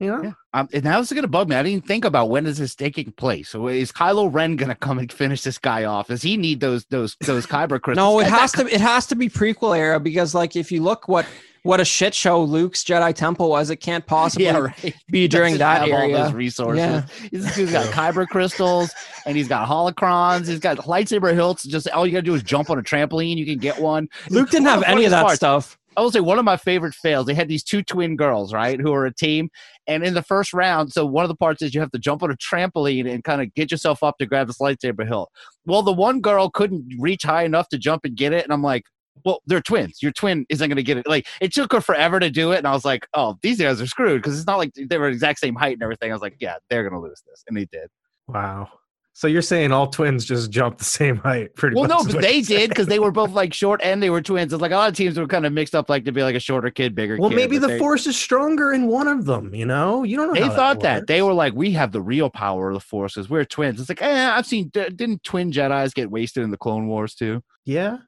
Yeah. 0.00 0.06
You 0.06 0.12
know. 0.16 0.22
Yeah. 0.24 0.32
Um, 0.52 0.68
and 0.72 0.82
now 0.82 0.98
this 0.98 1.12
is 1.12 1.14
gonna 1.14 1.28
bug 1.28 1.48
me. 1.48 1.54
I 1.56 1.62
didn't 1.62 1.86
think 1.86 2.04
about 2.04 2.28
when 2.30 2.46
is 2.46 2.58
this 2.58 2.74
taking 2.74 3.12
place. 3.12 3.50
So 3.50 3.68
is 3.68 3.92
Kylo 3.92 4.32
Ren 4.32 4.56
gonna 4.56 4.74
come 4.74 4.98
and 4.98 5.12
finish 5.12 5.42
this 5.42 5.58
guy 5.58 5.84
off? 5.84 6.08
Does 6.08 6.22
he 6.22 6.36
need 6.36 6.58
those 6.60 6.84
those 6.86 7.16
those 7.20 7.46
kyber 7.46 7.80
crystals? 7.82 7.96
no 7.96 8.18
it 8.18 8.24
That- 8.24 8.30
that 8.30 8.40
has 8.40 8.52
to 8.52 8.66
it 8.74 8.80
has 8.80 9.06
to 9.08 9.14
be 9.14 9.28
prequel 9.28 9.76
era 9.78 10.00
because 10.00 10.34
like 10.34 10.56
if 10.56 10.72
you 10.72 10.82
look 10.82 11.06
what 11.06 11.26
what 11.62 11.78
a 11.78 11.84
shit 11.84 12.14
show 12.14 12.42
luke's 12.42 12.82
jedi 12.82 13.14
temple 13.14 13.50
was 13.50 13.68
it 13.68 13.76
can't 13.76 14.06
possibly 14.06 14.46
Yeah, 14.46 14.56
right. 14.58 14.94
be 15.10 15.28
during 15.28 15.58
that 15.58 15.82
have 15.86 15.92
all 15.92 16.10
those 16.10 16.32
resources. 16.32 16.78
Yeah. 16.78 17.02
He's, 17.30 17.54
he's 17.54 17.70
got 17.72 17.84
kyber 17.92 18.26
crystals 18.26 18.90
and 19.26 19.36
he's 19.36 19.46
got 19.48 19.68
holocrons. 19.68 20.48
He's 20.48 20.58
got 20.58 20.78
lightsaber 20.78 21.34
hilts. 21.34 21.64
Just 21.64 21.88
all 21.90 22.06
you 22.06 22.12
gotta 22.12 22.22
do 22.22 22.34
is 22.34 22.42
jump 22.42 22.70
on 22.70 22.78
a 22.78 22.82
trampoline. 22.82 23.36
You 23.36 23.44
can 23.46 23.58
get 23.58 23.78
one. 23.78 24.08
luke 24.30 24.50
didn't 24.50 24.64
One 24.66 24.74
have 24.82 24.82
any 24.84 25.04
of 25.04 25.10
that 25.10 25.20
parts- 25.22 25.36
stuff 25.36 25.76
I 25.96 26.02
will 26.02 26.10
say 26.10 26.20
one 26.20 26.38
of 26.38 26.44
my 26.44 26.56
favorite 26.56 26.94
fails. 26.94 27.26
They 27.26 27.34
had 27.34 27.48
these 27.48 27.64
two 27.64 27.82
twin 27.82 28.16
girls, 28.16 28.52
right, 28.52 28.80
who 28.80 28.92
are 28.92 29.06
a 29.06 29.14
team. 29.14 29.50
And 29.86 30.04
in 30.04 30.14
the 30.14 30.22
first 30.22 30.52
round, 30.52 30.92
so 30.92 31.04
one 31.04 31.24
of 31.24 31.28
the 31.28 31.36
parts 31.36 31.62
is 31.62 31.74
you 31.74 31.80
have 31.80 31.90
to 31.90 31.98
jump 31.98 32.22
on 32.22 32.30
a 32.30 32.36
trampoline 32.36 33.12
and 33.12 33.24
kind 33.24 33.42
of 33.42 33.52
get 33.54 33.70
yourself 33.70 34.02
up 34.02 34.18
to 34.18 34.26
grab 34.26 34.46
this 34.46 34.58
lightsaber 34.58 35.06
hilt. 35.06 35.30
Well, 35.66 35.82
the 35.82 35.92
one 35.92 36.20
girl 36.20 36.48
couldn't 36.48 36.94
reach 36.98 37.24
high 37.24 37.44
enough 37.44 37.68
to 37.70 37.78
jump 37.78 38.04
and 38.04 38.16
get 38.16 38.32
it, 38.32 38.44
and 38.44 38.52
I'm 38.52 38.62
like, 38.62 38.84
well, 39.24 39.40
they're 39.46 39.60
twins. 39.60 40.02
Your 40.02 40.12
twin 40.12 40.46
isn't 40.48 40.68
going 40.68 40.76
to 40.76 40.82
get 40.82 40.96
it. 40.96 41.06
Like 41.06 41.26
it 41.40 41.52
took 41.52 41.72
her 41.72 41.80
forever 41.80 42.20
to 42.20 42.30
do 42.30 42.52
it, 42.52 42.58
and 42.58 42.66
I 42.66 42.72
was 42.72 42.84
like, 42.84 43.06
oh, 43.14 43.36
these 43.42 43.60
guys 43.60 43.80
are 43.80 43.86
screwed 43.86 44.22
because 44.22 44.38
it's 44.38 44.46
not 44.46 44.58
like 44.58 44.72
they 44.74 44.98
were 44.98 45.08
exact 45.08 45.40
same 45.40 45.56
height 45.56 45.74
and 45.74 45.82
everything. 45.82 46.10
I 46.10 46.14
was 46.14 46.22
like, 46.22 46.36
yeah, 46.40 46.56
they're 46.68 46.88
going 46.88 47.00
to 47.00 47.06
lose 47.06 47.22
this, 47.26 47.44
and 47.48 47.56
they 47.56 47.66
did. 47.66 47.88
Wow. 48.28 48.68
So 49.12 49.26
you're 49.26 49.42
saying 49.42 49.70
all 49.72 49.88
twins 49.88 50.24
just 50.24 50.50
jump 50.50 50.78
the 50.78 50.84
same 50.84 51.16
height, 51.16 51.54
pretty 51.54 51.74
Well, 51.76 51.86
much? 51.88 52.06
no, 52.06 52.12
but 52.12 52.22
they 52.22 52.42
saying. 52.42 52.60
did 52.60 52.68
because 52.70 52.86
they 52.86 52.98
were 53.00 53.10
both 53.10 53.32
like 53.32 53.52
short 53.52 53.80
and 53.82 54.02
they 54.02 54.08
were 54.08 54.22
twins. 54.22 54.52
It's 54.52 54.62
like 54.62 54.70
a 54.70 54.76
lot 54.76 54.88
of 54.88 54.94
teams 54.96 55.18
were 55.18 55.26
kind 55.26 55.44
of 55.44 55.52
mixed 55.52 55.74
up, 55.74 55.90
like 55.90 56.04
to 56.06 56.12
be 56.12 56.22
like 56.22 56.36
a 56.36 56.40
shorter 56.40 56.70
kid, 56.70 56.94
bigger. 56.94 57.16
Well, 57.18 57.28
kid, 57.28 57.36
maybe 57.36 57.58
the 57.58 57.66
they- 57.66 57.78
force 57.78 58.06
is 58.06 58.16
stronger 58.16 58.72
in 58.72 58.86
one 58.86 59.08
of 59.08 59.26
them. 59.26 59.54
You 59.54 59.66
know, 59.66 60.04
you 60.04 60.16
don't 60.16 60.28
know. 60.28 60.34
They 60.34 60.46
how 60.46 60.54
thought 60.54 60.80
that, 60.80 61.00
works. 61.00 61.06
they 61.08 61.20
were 61.22 61.34
like, 61.34 61.52
we 61.54 61.72
have 61.72 61.92
the 61.92 62.00
real 62.00 62.30
power 62.30 62.68
of 62.70 62.74
the 62.74 62.80
force 62.80 63.14
because 63.14 63.28
we're 63.28 63.44
twins. 63.44 63.78
It's 63.80 63.88
like, 63.90 64.00
eh, 64.00 64.30
I've 64.30 64.46
seen. 64.46 64.68
Didn't 64.68 65.22
twin 65.24 65.52
Jedi's 65.52 65.92
get 65.92 66.10
wasted 66.10 66.42
in 66.44 66.50
the 66.50 66.56
Clone 66.56 66.86
Wars 66.86 67.14
too? 67.14 67.42
Yeah, 67.66 67.98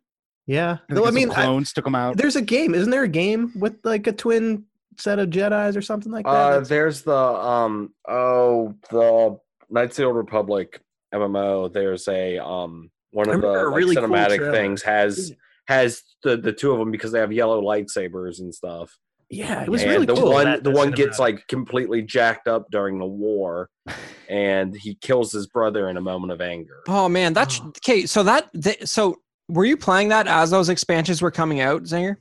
yeah. 0.47 0.79
I, 0.89 0.95
Though, 0.95 1.03
I 1.03 1.07
some 1.07 1.15
mean, 1.15 1.31
I- 1.31 1.35
clones 1.35 1.73
took 1.75 1.85
them 1.85 1.95
out. 1.97 2.17
there's 2.17 2.37
a 2.37 2.43
game. 2.43 2.75
Isn't 2.75 2.91
there 2.91 3.03
a 3.03 3.09
game 3.09 3.53
with 3.57 3.75
like 3.85 4.07
a 4.07 4.13
twin 4.13 4.65
set 4.97 5.19
of 5.19 5.29
Jedi's 5.31 5.77
or 5.77 5.83
something 5.83 6.13
like 6.13 6.25
that? 6.25 6.31
Uh, 6.31 6.61
there's 6.61 7.03
the 7.03 7.13
um 7.15 7.93
oh 8.09 8.75
the 8.91 9.39
Knights 9.69 9.99
of 9.99 10.03
the 10.03 10.05
Old 10.07 10.17
Republic 10.17 10.81
MMO. 11.15 11.73
There's 11.73 12.07
a 12.09 12.39
um 12.39 12.91
one 13.11 13.29
of 13.29 13.41
the 13.41 13.47
like, 13.47 13.75
really 13.77 13.97
cinematic 13.97 14.37
trailer. 14.39 14.53
things 14.53 14.83
has 14.83 15.33
has 15.69 16.03
the 16.23 16.37
the 16.37 16.53
two 16.53 16.73
of 16.73 16.79
them 16.79 16.91
because 16.91 17.13
they 17.13 17.19
have 17.21 17.33
yellow 17.33 17.61
lightsabers 17.63 18.41
and 18.41 18.55
stuff. 18.55 18.97
yeah, 19.31 19.63
it 19.63 19.69
was 19.69 19.83
and 19.83 19.91
really 19.91 20.07
the 20.07 20.15
cool. 20.15 20.33
one 20.33 20.45
that- 20.47 20.65
the 20.65 20.71
that 20.71 20.77
one 20.77 20.91
gets 20.91 21.19
like 21.19 21.47
completely 21.49 22.03
jacked 22.03 22.49
up 22.49 22.67
during 22.71 22.99
the 22.99 23.07
war, 23.07 23.69
and 24.29 24.75
he 24.77 24.95
kills 24.97 25.33
his 25.33 25.47
brother 25.47 25.89
in 25.89 25.97
a 25.97 26.01
moment 26.01 26.33
of 26.33 26.41
anger. 26.41 26.81
Oh 26.89 27.09
man, 27.09 27.33
that's 27.33 27.61
Oh. 27.61 27.69
okay. 27.69 28.07
So 28.07 28.23
that 28.25 28.51
th- 28.61 28.87
so 28.89 29.17
were 29.49 29.65
you 29.65 29.77
playing 29.77 30.09
that 30.09 30.27
as 30.27 30.51
those 30.51 30.69
expansions 30.69 31.21
were 31.21 31.31
coming 31.31 31.61
out, 31.61 31.83
Zinger? 31.85 32.17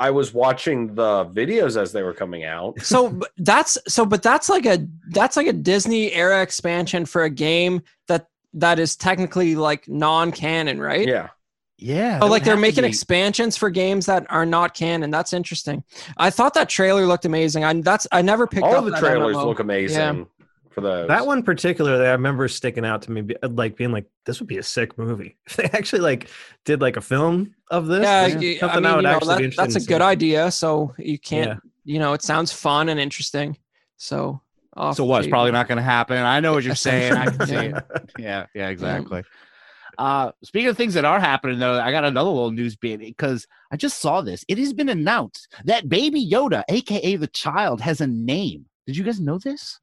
I 0.00 0.10
was 0.10 0.32
watching 0.32 0.94
the 0.94 1.24
videos 1.26 1.80
as 1.80 1.92
they 1.92 2.02
were 2.02 2.14
coming 2.14 2.44
out. 2.44 2.76
So 2.82 3.20
that's 3.38 3.76
so, 3.88 4.06
but 4.06 4.22
that's 4.22 4.48
like 4.48 4.64
a 4.66 4.86
that's 5.10 5.36
like 5.36 5.46
a 5.48 5.52
Disney 5.52 6.12
era 6.12 6.42
expansion 6.42 7.04
for 7.06 7.24
a 7.24 7.30
game 7.30 7.82
that 8.06 8.28
that 8.54 8.78
is 8.78 8.96
technically 8.96 9.56
like 9.56 9.88
non-canon, 9.88 10.80
right? 10.80 11.06
Yeah. 11.06 11.28
yeah, 11.76 12.18
Oh, 12.22 12.26
like 12.26 12.44
they're 12.44 12.56
making 12.56 12.84
expansions 12.84 13.56
for 13.56 13.70
games 13.70 14.06
that 14.06 14.26
are 14.30 14.46
not 14.46 14.74
canon. 14.74 15.10
That's 15.10 15.32
interesting. 15.32 15.84
I 16.16 16.30
thought 16.30 16.54
that 16.54 16.68
trailer 16.68 17.06
looked 17.06 17.24
amazing. 17.24 17.64
I 17.64 17.72
that's 17.80 18.06
I 18.12 18.22
never 18.22 18.46
picked 18.46 18.64
All 18.64 18.72
up 18.72 18.78
of 18.78 18.84
the 18.86 18.90
that 18.92 19.00
trailers 19.00 19.36
MMO. 19.36 19.46
look 19.46 19.60
amazing 19.60 20.26
for 20.70 20.80
those. 20.80 21.08
That 21.08 21.26
one 21.26 21.42
particularly, 21.42 22.06
I 22.06 22.12
remember 22.12 22.48
sticking 22.48 22.84
out 22.84 23.02
to 23.02 23.10
me, 23.10 23.34
like 23.42 23.76
being 23.76 23.92
like, 23.92 24.06
"This 24.26 24.40
would 24.40 24.48
be 24.48 24.58
a 24.58 24.62
sick 24.62 24.96
movie 24.98 25.36
if 25.46 25.56
they 25.56 25.64
actually 25.64 26.00
like 26.02 26.28
did 26.64 26.80
like 26.80 26.96
a 26.96 27.00
film 27.00 27.54
of 27.70 27.86
this." 27.86 28.02
Yeah, 28.02 28.24
this 28.28 28.34
is 28.36 28.40
y- 28.42 28.48
I 28.56 28.58
something 28.60 28.82
mean, 28.82 28.96
you 28.96 29.02
know, 29.02 29.08
actually 29.10 29.26
be 29.26 29.26
that, 29.26 29.44
interested 29.44 29.62
that's 29.62 29.74
a 29.74 29.78
in 29.78 29.84
good 29.84 29.88
seeing. 29.88 30.02
idea. 30.02 30.50
So 30.50 30.94
you 30.98 31.18
can't, 31.18 31.48
Yeah. 31.50 31.56
you 31.84 31.98
know, 31.98 32.12
it 32.12 32.22
sounds 32.22 32.52
fun 32.52 32.88
and 32.88 32.98
interesting. 33.00 33.56
So, 33.96 34.40
off 34.76 34.96
So 34.96 35.04
what's 35.04 35.26
probably 35.26 35.50
not 35.52 35.66
going 35.68 35.78
to 35.78 35.82
happen. 35.82 36.18
I 36.18 36.40
know 36.40 36.52
what 36.52 36.62
you're 36.64 36.74
saying. 36.88 37.12
I 37.14 37.26
can 37.26 37.46
see 37.46 37.54
Yeah. 37.54 37.62
it. 37.78 38.10
Yeah, 38.18 38.46
yeah, 38.54 38.68
exactly. 38.68 39.22
Uh, 39.96 40.30
speaking 40.44 40.68
of 40.68 40.76
things 40.76 40.94
that 40.94 41.04
are 41.04 41.18
happening, 41.18 41.58
though, 41.58 41.80
I 41.80 41.90
got 41.90 42.04
another 42.04 42.30
little 42.30 42.52
news 42.52 42.76
bit 42.76 43.00
because 43.00 43.48
I 43.72 43.76
just 43.76 43.98
saw 44.00 44.20
this. 44.20 44.44
It 44.46 44.56
has 44.58 44.72
been 44.72 44.88
announced 44.88 45.52
that 45.64 45.88
Baby 45.88 46.24
Yoda, 46.24 46.62
aka 46.68 47.16
the 47.16 47.26
child, 47.26 47.80
has 47.80 48.00
a 48.00 48.06
name. 48.06 48.66
Did 48.86 48.96
you 48.96 49.02
guys 49.02 49.18
know 49.20 49.38
this? 49.38 49.80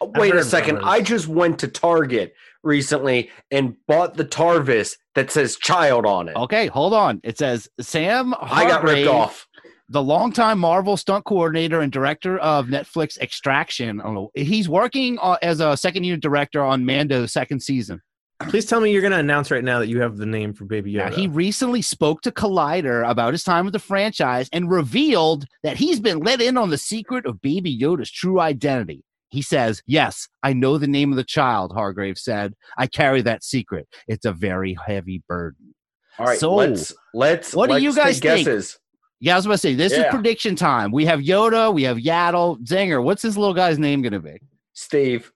Oh, 0.00 0.12
Wait 0.16 0.34
a 0.34 0.44
second. 0.44 0.78
I 0.84 1.00
just 1.00 1.28
went 1.28 1.58
to 1.60 1.68
Target 1.68 2.34
recently 2.62 3.30
and 3.50 3.76
bought 3.86 4.16
the 4.16 4.24
Tarvis 4.24 4.96
that 5.14 5.30
says 5.30 5.56
child 5.56 6.06
on 6.06 6.28
it. 6.28 6.36
Okay, 6.36 6.66
hold 6.66 6.94
on. 6.94 7.20
It 7.24 7.38
says 7.38 7.68
Sam. 7.80 8.34
I 8.40 8.66
got 8.66 8.82
ripped 8.84 9.08
off. 9.08 9.46
the 9.88 10.02
longtime 10.02 10.58
Marvel 10.58 10.96
stunt 10.96 11.24
coordinator 11.24 11.80
and 11.80 11.92
director 11.92 12.38
of 12.38 12.66
Netflix 12.66 13.18
Extraction. 13.18 14.00
I 14.00 14.04
don't 14.04 14.14
know. 14.14 14.30
He's 14.34 14.68
working 14.68 15.18
uh, 15.20 15.36
as 15.42 15.60
a 15.60 15.76
second 15.76 16.04
unit 16.04 16.22
director 16.22 16.62
on 16.62 16.84
Mando's 16.86 17.32
second 17.32 17.60
season. 17.60 18.00
Please 18.48 18.66
tell 18.66 18.80
me 18.80 18.90
you're 18.92 19.00
going 19.00 19.12
to 19.12 19.18
announce 19.18 19.50
right 19.52 19.62
now 19.62 19.78
that 19.78 19.86
you 19.86 20.00
have 20.00 20.16
the 20.16 20.26
name 20.26 20.52
for 20.52 20.64
Baby 20.64 20.94
Now, 20.96 21.08
Yoda. 21.08 21.14
he 21.14 21.28
recently 21.28 21.80
spoke 21.80 22.20
to 22.22 22.32
Collider 22.32 23.08
about 23.08 23.32
his 23.32 23.44
time 23.44 23.64
with 23.64 23.72
the 23.72 23.78
franchise 23.78 24.48
and 24.52 24.68
revealed 24.68 25.46
that 25.62 25.76
he's 25.76 26.00
been 26.00 26.18
let 26.18 26.40
in 26.40 26.58
on 26.58 26.68
the 26.70 26.76
secret 26.76 27.26
of 27.26 27.40
Baby 27.40 27.78
Yoda's 27.78 28.10
true 28.10 28.40
identity. 28.40 29.04
He 29.34 29.42
says, 29.42 29.82
Yes, 29.86 30.28
I 30.42 30.52
know 30.52 30.78
the 30.78 30.86
name 30.86 31.10
of 31.10 31.16
the 31.16 31.24
child, 31.24 31.72
Hargrave 31.74 32.16
said. 32.18 32.54
I 32.78 32.86
carry 32.86 33.20
that 33.22 33.42
secret. 33.44 33.88
It's 34.08 34.24
a 34.24 34.32
very 34.32 34.76
heavy 34.86 35.22
burden. 35.28 35.74
All 36.18 36.26
right, 36.26 36.38
So, 36.38 36.54
let's 36.54 36.94
let's 37.12 37.54
what 37.54 37.66
do 37.66 37.72
let's 37.72 37.82
you 37.82 37.94
guys 37.94 38.20
think? 38.20 38.46
guesses. 38.46 38.78
Yeah, 39.20 39.34
I 39.34 39.36
was 39.36 39.46
about 39.46 39.54
to 39.54 39.58
say, 39.58 39.74
this 39.74 39.92
is 39.92 40.04
prediction 40.10 40.54
time. 40.54 40.92
We 40.92 41.06
have 41.06 41.20
Yoda, 41.20 41.72
we 41.72 41.82
have 41.84 41.96
Yaddle, 41.96 42.58
Zinger. 42.64 43.02
What's 43.02 43.22
this 43.22 43.36
little 43.36 43.54
guy's 43.54 43.78
name 43.78 44.02
going 44.02 44.12
to 44.12 44.20
be? 44.20 44.38
Steve. 44.74 45.32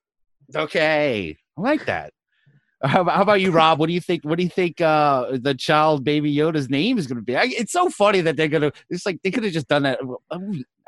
Okay. 0.54 1.36
I 1.56 1.60
like 1.60 1.86
that. 1.86 2.12
How, 2.82 3.00
about- 3.00 3.16
how 3.16 3.22
about 3.22 3.40
you, 3.40 3.50
Rob? 3.50 3.78
What 3.80 3.86
do 3.88 3.92
you 3.92 4.00
think? 4.00 4.24
What 4.24 4.36
do 4.38 4.44
you 4.44 4.48
think 4.50 4.80
uh, 4.80 5.36
the 5.40 5.54
child 5.54 6.04
baby 6.04 6.34
Yoda's 6.34 6.70
name 6.70 6.96
is 6.98 7.06
going 7.06 7.16
to 7.16 7.22
be? 7.22 7.36
I, 7.36 7.44
it's 7.46 7.72
so 7.72 7.90
funny 7.90 8.20
that 8.20 8.36
they're 8.36 8.48
going 8.48 8.62
to. 8.62 8.72
It's 8.88 9.04
like 9.04 9.20
they 9.22 9.30
could 9.32 9.42
have 9.44 9.52
just 9.52 9.66
done 9.68 9.82
that. 9.82 9.98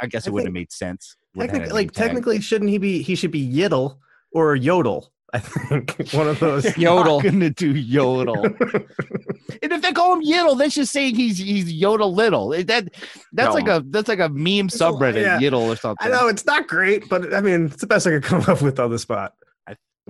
I 0.00 0.06
guess 0.06 0.26
it 0.26 0.30
I 0.30 0.32
wouldn't 0.32 0.48
have 0.48 0.54
made 0.54 0.70
sense. 0.72 1.16
Wouldn't 1.34 1.52
Technically, 1.52 1.74
like 1.74 1.86
name 1.86 1.90
tag. 1.90 2.06
technically, 2.06 2.40
shouldn't 2.40 2.70
he 2.70 2.78
be? 2.78 3.02
He 3.02 3.14
should 3.14 3.30
be 3.32 3.44
Yiddle 3.52 3.98
or 4.32 4.54
Yodel. 4.56 5.10
I 5.32 5.38
think 5.38 5.96
one 6.12 6.26
of 6.28 6.38
those. 6.40 6.76
Yodel. 6.76 7.20
Not 7.22 7.24
gonna 7.32 7.50
do 7.50 7.70
yodel. 7.72 8.44
and 9.62 9.72
if 9.72 9.82
they 9.82 9.92
call 9.92 10.14
him 10.14 10.24
Yiddle, 10.24 10.58
that's 10.58 10.74
just 10.74 10.92
saying 10.92 11.14
he's 11.14 11.38
he's 11.38 11.72
Yoda 11.72 12.12
little. 12.12 12.48
That 12.50 12.88
that's 13.32 13.48
No. 13.48 13.52
like 13.52 13.68
a 13.68 13.84
that's 13.90 14.08
like 14.08 14.18
a 14.18 14.28
meme 14.28 14.66
It's 14.66 14.80
a 14.80 14.90
lot- 14.90 15.00
subreddit, 15.00 15.22
yeah. 15.22 15.38
Yiddle 15.40 15.62
or 15.72 15.76
something. 15.76 16.06
I 16.06 16.10
know 16.16 16.26
it's 16.28 16.46
not 16.46 16.66
great, 16.66 17.08
but 17.08 17.32
I 17.32 17.40
mean, 17.40 17.66
it's 17.66 17.76
the 17.76 17.86
best 17.86 18.06
I 18.06 18.10
could 18.10 18.24
come 18.24 18.42
up 18.48 18.60
with 18.62 18.80
on 18.80 18.90
the 18.90 18.98
spot. 18.98 19.34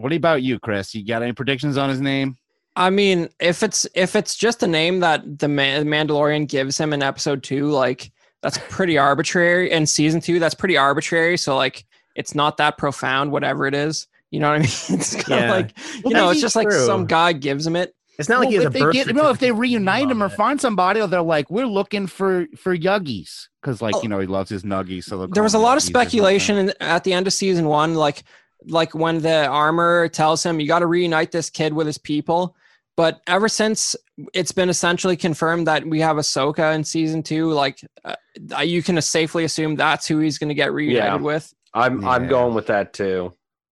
What 0.00 0.12
about 0.12 0.42
you, 0.42 0.58
Chris? 0.58 0.94
You 0.94 1.04
got 1.06 1.22
any 1.22 1.32
predictions 1.32 1.76
on 1.76 1.88
his 1.88 2.00
name? 2.00 2.36
I 2.76 2.90
mean, 2.90 3.28
if 3.40 3.62
it's 3.62 3.86
if 3.94 4.14
it's 4.16 4.36
just 4.36 4.62
a 4.62 4.66
name 4.66 5.00
that 5.00 5.38
the 5.38 5.48
Man- 5.48 5.86
Mandalorian 5.86 6.48
gives 6.48 6.78
him 6.78 6.92
in 6.92 7.02
episode 7.02 7.42
two, 7.42 7.66
like 7.70 8.10
that's 8.42 8.58
pretty 8.68 8.96
arbitrary. 8.96 9.70
In 9.70 9.86
season 9.86 10.20
two, 10.20 10.38
that's 10.38 10.54
pretty 10.54 10.76
arbitrary. 10.76 11.36
So 11.36 11.56
like, 11.56 11.84
it's 12.14 12.34
not 12.34 12.56
that 12.58 12.78
profound, 12.78 13.32
whatever 13.32 13.66
it 13.66 13.74
is. 13.74 14.06
You 14.30 14.40
know 14.40 14.50
what 14.50 14.54
I 14.56 14.58
mean? 14.90 15.00
It's 15.00 15.14
kind 15.16 15.44
of 15.44 15.48
Yeah. 15.48 15.50
like 15.52 15.72
Well, 16.04 16.12
you 16.12 16.14
know, 16.14 16.30
it's 16.30 16.36
maybe 16.36 16.40
just 16.40 16.56
like 16.56 16.70
some 16.72 17.06
guy 17.06 17.32
gives 17.32 17.66
him 17.66 17.76
it. 17.76 17.94
It's 18.18 18.28
not 18.28 18.38
like 18.40 18.46
Well, 18.48 18.50
he 18.50 18.56
has 18.56 18.64
a 18.64 18.66
if 18.68 18.72
they 18.74 18.80
birth 18.80 18.92
get, 18.92 19.14
no, 19.14 19.30
if 19.30 19.38
they 19.38 19.50
reunite 19.50 20.10
him 20.10 20.22
or 20.22 20.26
it. 20.26 20.32
find 20.32 20.60
somebody, 20.60 21.00
or 21.00 21.06
they're 21.06 21.22
like, 21.22 21.50
we're 21.50 21.66
looking 21.66 22.06
for 22.06 22.46
for 22.56 22.76
Yuggies 22.76 23.48
because, 23.62 23.80
like, 23.82 23.96
Oh. 23.96 24.02
you 24.02 24.08
know, 24.10 24.20
he 24.20 24.26
loves 24.26 24.50
his 24.50 24.62
nuggies. 24.62 25.04
So 25.04 25.26
there 25.26 25.42
was 25.42 25.54
a 25.54 25.58
lot 25.58 25.76
of 25.78 25.82
Yuggies 25.82 25.86
or 25.86 25.86
something. 25.86 26.00
speculation 26.02 26.56
in, 26.58 26.72
at 26.80 27.04
the 27.04 27.12
end 27.14 27.26
of 27.26 27.32
season 27.32 27.66
one, 27.66 27.94
like 27.94 28.22
like 28.66 28.94
when 28.94 29.18
the 29.20 29.46
armor 29.46 30.09
tells 30.09 30.44
him 30.44 30.61
you 30.61 30.66
got 30.66 30.81
to 30.81 30.87
reunite 30.87 31.33
this 31.33 31.51
kid 31.51 31.73
with 31.73 31.87
his 31.87 31.99
people. 31.99 32.57
But 32.96 33.20
ever 33.27 33.49
since 33.49 33.96
it's 34.35 34.53
been 34.53 34.68
essentially 34.68 35.16
confirmed 35.16 35.66
that 35.66 35.87
we 35.87 36.01
have 36.01 36.16
Ahsoka 36.16 36.75
in 36.75 36.85
season 36.85 37.23
two, 37.23 37.51
like 37.53 37.81
uh, 38.05 38.16
you 38.61 38.83
can 38.83 39.01
safely 39.01 39.44
assume 39.44 39.77
that's 39.77 40.07
who 40.07 40.18
he's 40.18 40.37
going 40.37 40.49
to 40.49 40.55
get 40.55 40.73
reunited 40.73 41.05
Yeah. 41.05 41.16
with. 41.16 41.53
I'm 41.73 42.05
I'm 42.07 42.27
going 42.29 42.55
with 42.55 42.66
that 42.66 42.92
too. 42.92 43.33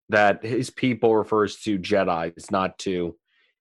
That 0.10 0.44
his 0.44 0.70
people 0.70 1.16
refers 1.16 1.56
to 1.62 1.80
Jedi, 1.80 2.34
it's 2.38 2.52
not 2.52 2.78
to 2.80 3.16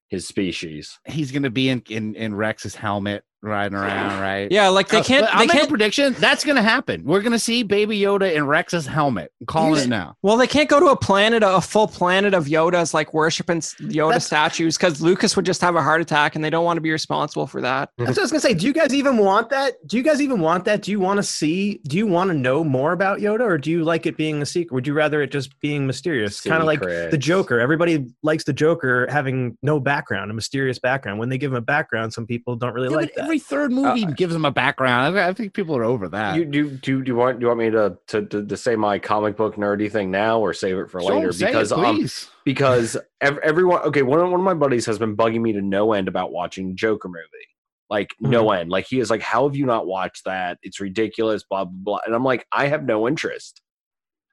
his 0.08 0.28
species. 0.28 0.98
He's 1.06 1.32
gonna 1.32 1.50
be 1.50 1.70
in 1.70 1.82
in, 1.88 2.14
in 2.16 2.34
Rex's 2.34 2.74
helmet 2.74 3.24
riding 3.48 3.76
around, 3.76 4.20
right? 4.20 4.50
Yeah, 4.50 4.68
like 4.68 4.88
they 4.88 4.98
Uh, 4.98 5.02
can't. 5.04 5.24
but 5.26 5.32
I'll 5.34 5.40
They 5.40 5.46
make 5.46 5.54
a 5.54 5.58
can't. 5.58 5.68
prediction. 5.68 6.14
That's 6.18 6.44
gonna 6.44 6.62
happen. 6.62 7.04
We're 7.04 7.22
gonna 7.22 7.38
see 7.38 7.62
Baby 7.62 7.98
Yoda 8.00 8.34
in 8.34 8.46
Rex's 8.46 8.86
helmet. 8.86 9.30
I'm 9.40 9.46
calling 9.46 9.70
Here's- 9.74 9.86
it 9.86 9.90
now. 9.90 10.16
Well, 10.22 10.36
they 10.36 10.46
can't 10.46 10.68
go 10.68 10.80
to 10.80 10.86
a 10.86 10.96
planet, 10.96 11.42
a 11.44 11.60
full 11.60 11.86
planet 11.88 12.34
of 12.34 12.46
Yodas, 12.46 12.94
like 12.94 13.12
worshiping 13.14 13.60
Yoda 13.60 14.08
That's- 14.08 14.26
statues, 14.26 14.76
because 14.76 15.00
Lucas 15.00 15.36
would 15.36 15.46
just 15.46 15.60
have 15.60 15.76
a 15.76 15.82
heart 15.82 16.00
attack, 16.00 16.34
and 16.34 16.44
they 16.44 16.50
don't 16.50 16.64
want 16.64 16.76
to 16.76 16.80
be 16.80 16.90
responsible 16.92 17.46
for 17.46 17.60
that. 17.60 17.90
That's 17.98 18.10
what 18.10 18.18
I 18.18 18.22
was 18.22 18.30
gonna 18.32 18.40
say. 18.40 18.54
Do 18.54 18.66
you 18.66 18.72
guys 18.72 18.94
even 18.94 19.16
want 19.18 19.50
that? 19.50 19.74
Do 19.86 19.96
you 19.96 20.02
guys 20.02 20.20
even 20.20 20.40
want 20.40 20.64
that? 20.64 20.82
Do 20.82 20.90
you 20.90 21.00
want 21.00 21.18
to 21.18 21.22
see? 21.22 21.80
Do 21.86 21.96
you 21.96 22.06
want 22.06 22.30
to 22.30 22.34
know 22.34 22.64
more 22.64 22.92
about 22.92 23.18
Yoda, 23.20 23.40
or 23.42 23.58
do 23.58 23.70
you 23.70 23.84
like 23.84 24.06
it 24.06 24.16
being 24.16 24.42
a 24.42 24.46
secret? 24.46 24.74
Would 24.74 24.86
you 24.86 24.94
rather 24.94 25.22
it 25.22 25.30
just 25.30 25.58
being 25.60 25.86
mysterious, 25.86 26.40
kind 26.40 26.60
of 26.60 26.66
like 26.66 26.80
the 26.80 27.18
Joker? 27.18 27.60
Everybody 27.60 28.06
likes 28.22 28.44
the 28.44 28.52
Joker 28.52 29.06
having 29.10 29.56
no 29.62 29.80
background, 29.80 30.30
a 30.30 30.34
mysterious 30.34 30.78
background. 30.78 31.18
When 31.18 31.28
they 31.28 31.38
give 31.38 31.52
him 31.52 31.56
a 31.56 31.60
background, 31.60 32.12
some 32.12 32.26
people 32.26 32.56
don't 32.56 32.72
really 32.74 32.88
Yeah, 32.90 32.96
like 32.96 33.12
but 33.14 33.22
that. 33.22 33.28
Every 33.34 33.38
third 33.40 33.72
movie 33.72 34.06
gives 34.06 34.34
him 34.34 34.44
a 34.44 34.50
background. 34.50 35.18
I, 35.18 35.28
I 35.28 35.32
think 35.32 35.52
people 35.52 35.76
are 35.76 35.84
over 35.84 36.08
that. 36.10 36.36
You 36.36 36.44
do 36.44 36.70
do 36.70 37.02
do 37.02 37.10
you 37.10 37.16
want 37.16 37.40
do 37.40 37.44
you 37.44 37.48
want 37.48 37.60
me 37.60 37.70
to 37.70 37.98
to, 38.08 38.26
to, 38.26 38.46
to 38.46 38.56
say 38.56 38.76
my 38.76 38.98
comic 38.98 39.36
book 39.36 39.56
nerdy 39.56 39.90
thing 39.90 40.10
now 40.10 40.40
or 40.40 40.52
save 40.54 40.78
it 40.78 40.90
for 40.90 41.02
later? 41.02 41.32
say 41.32 41.46
it, 41.46 41.52
because 41.52 41.72
um 41.72 42.08
because 42.44 42.96
ev- 43.20 43.38
everyone 43.38 43.82
okay 43.82 44.02
one 44.02 44.20
of, 44.20 44.30
one 44.30 44.40
of 44.40 44.44
my 44.44 44.54
buddies 44.54 44.86
has 44.86 44.98
been 44.98 45.16
bugging 45.16 45.40
me 45.40 45.52
to 45.52 45.62
no 45.62 45.92
end 45.92 46.08
about 46.08 46.32
watching 46.32 46.76
Joker 46.76 47.08
movie. 47.08 47.26
Like 47.90 48.14
no 48.20 48.50
end. 48.50 48.70
Like 48.70 48.86
he 48.86 48.98
is 48.98 49.10
like, 49.10 49.20
how 49.20 49.46
have 49.46 49.56
you 49.56 49.66
not 49.66 49.86
watched 49.86 50.24
that? 50.24 50.58
It's 50.62 50.80
ridiculous, 50.80 51.44
blah 51.44 51.64
blah 51.64 51.72
blah. 51.74 51.98
And 52.06 52.14
I'm 52.14 52.24
like, 52.24 52.46
I 52.52 52.66
have 52.66 52.84
no 52.84 53.06
interest. 53.06 53.60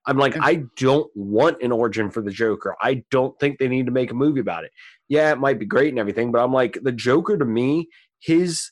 I'm 0.07 0.17
like, 0.17 0.35
I 0.41 0.63
don't 0.77 1.11
want 1.13 1.61
an 1.61 1.71
origin 1.71 2.09
for 2.09 2.23
the 2.23 2.31
Joker. 2.31 2.75
I 2.81 3.03
don't 3.11 3.39
think 3.39 3.59
they 3.59 3.67
need 3.67 3.85
to 3.85 3.91
make 3.91 4.09
a 4.09 4.15
movie 4.15 4.39
about 4.39 4.63
it. 4.63 4.71
Yeah, 5.09 5.31
it 5.31 5.37
might 5.37 5.59
be 5.59 5.65
great 5.65 5.89
and 5.89 5.99
everything, 5.99 6.31
but 6.31 6.43
I'm 6.43 6.51
like, 6.51 6.79
the 6.81 6.91
Joker 6.91 7.37
to 7.37 7.45
me, 7.45 7.87
his 8.19 8.71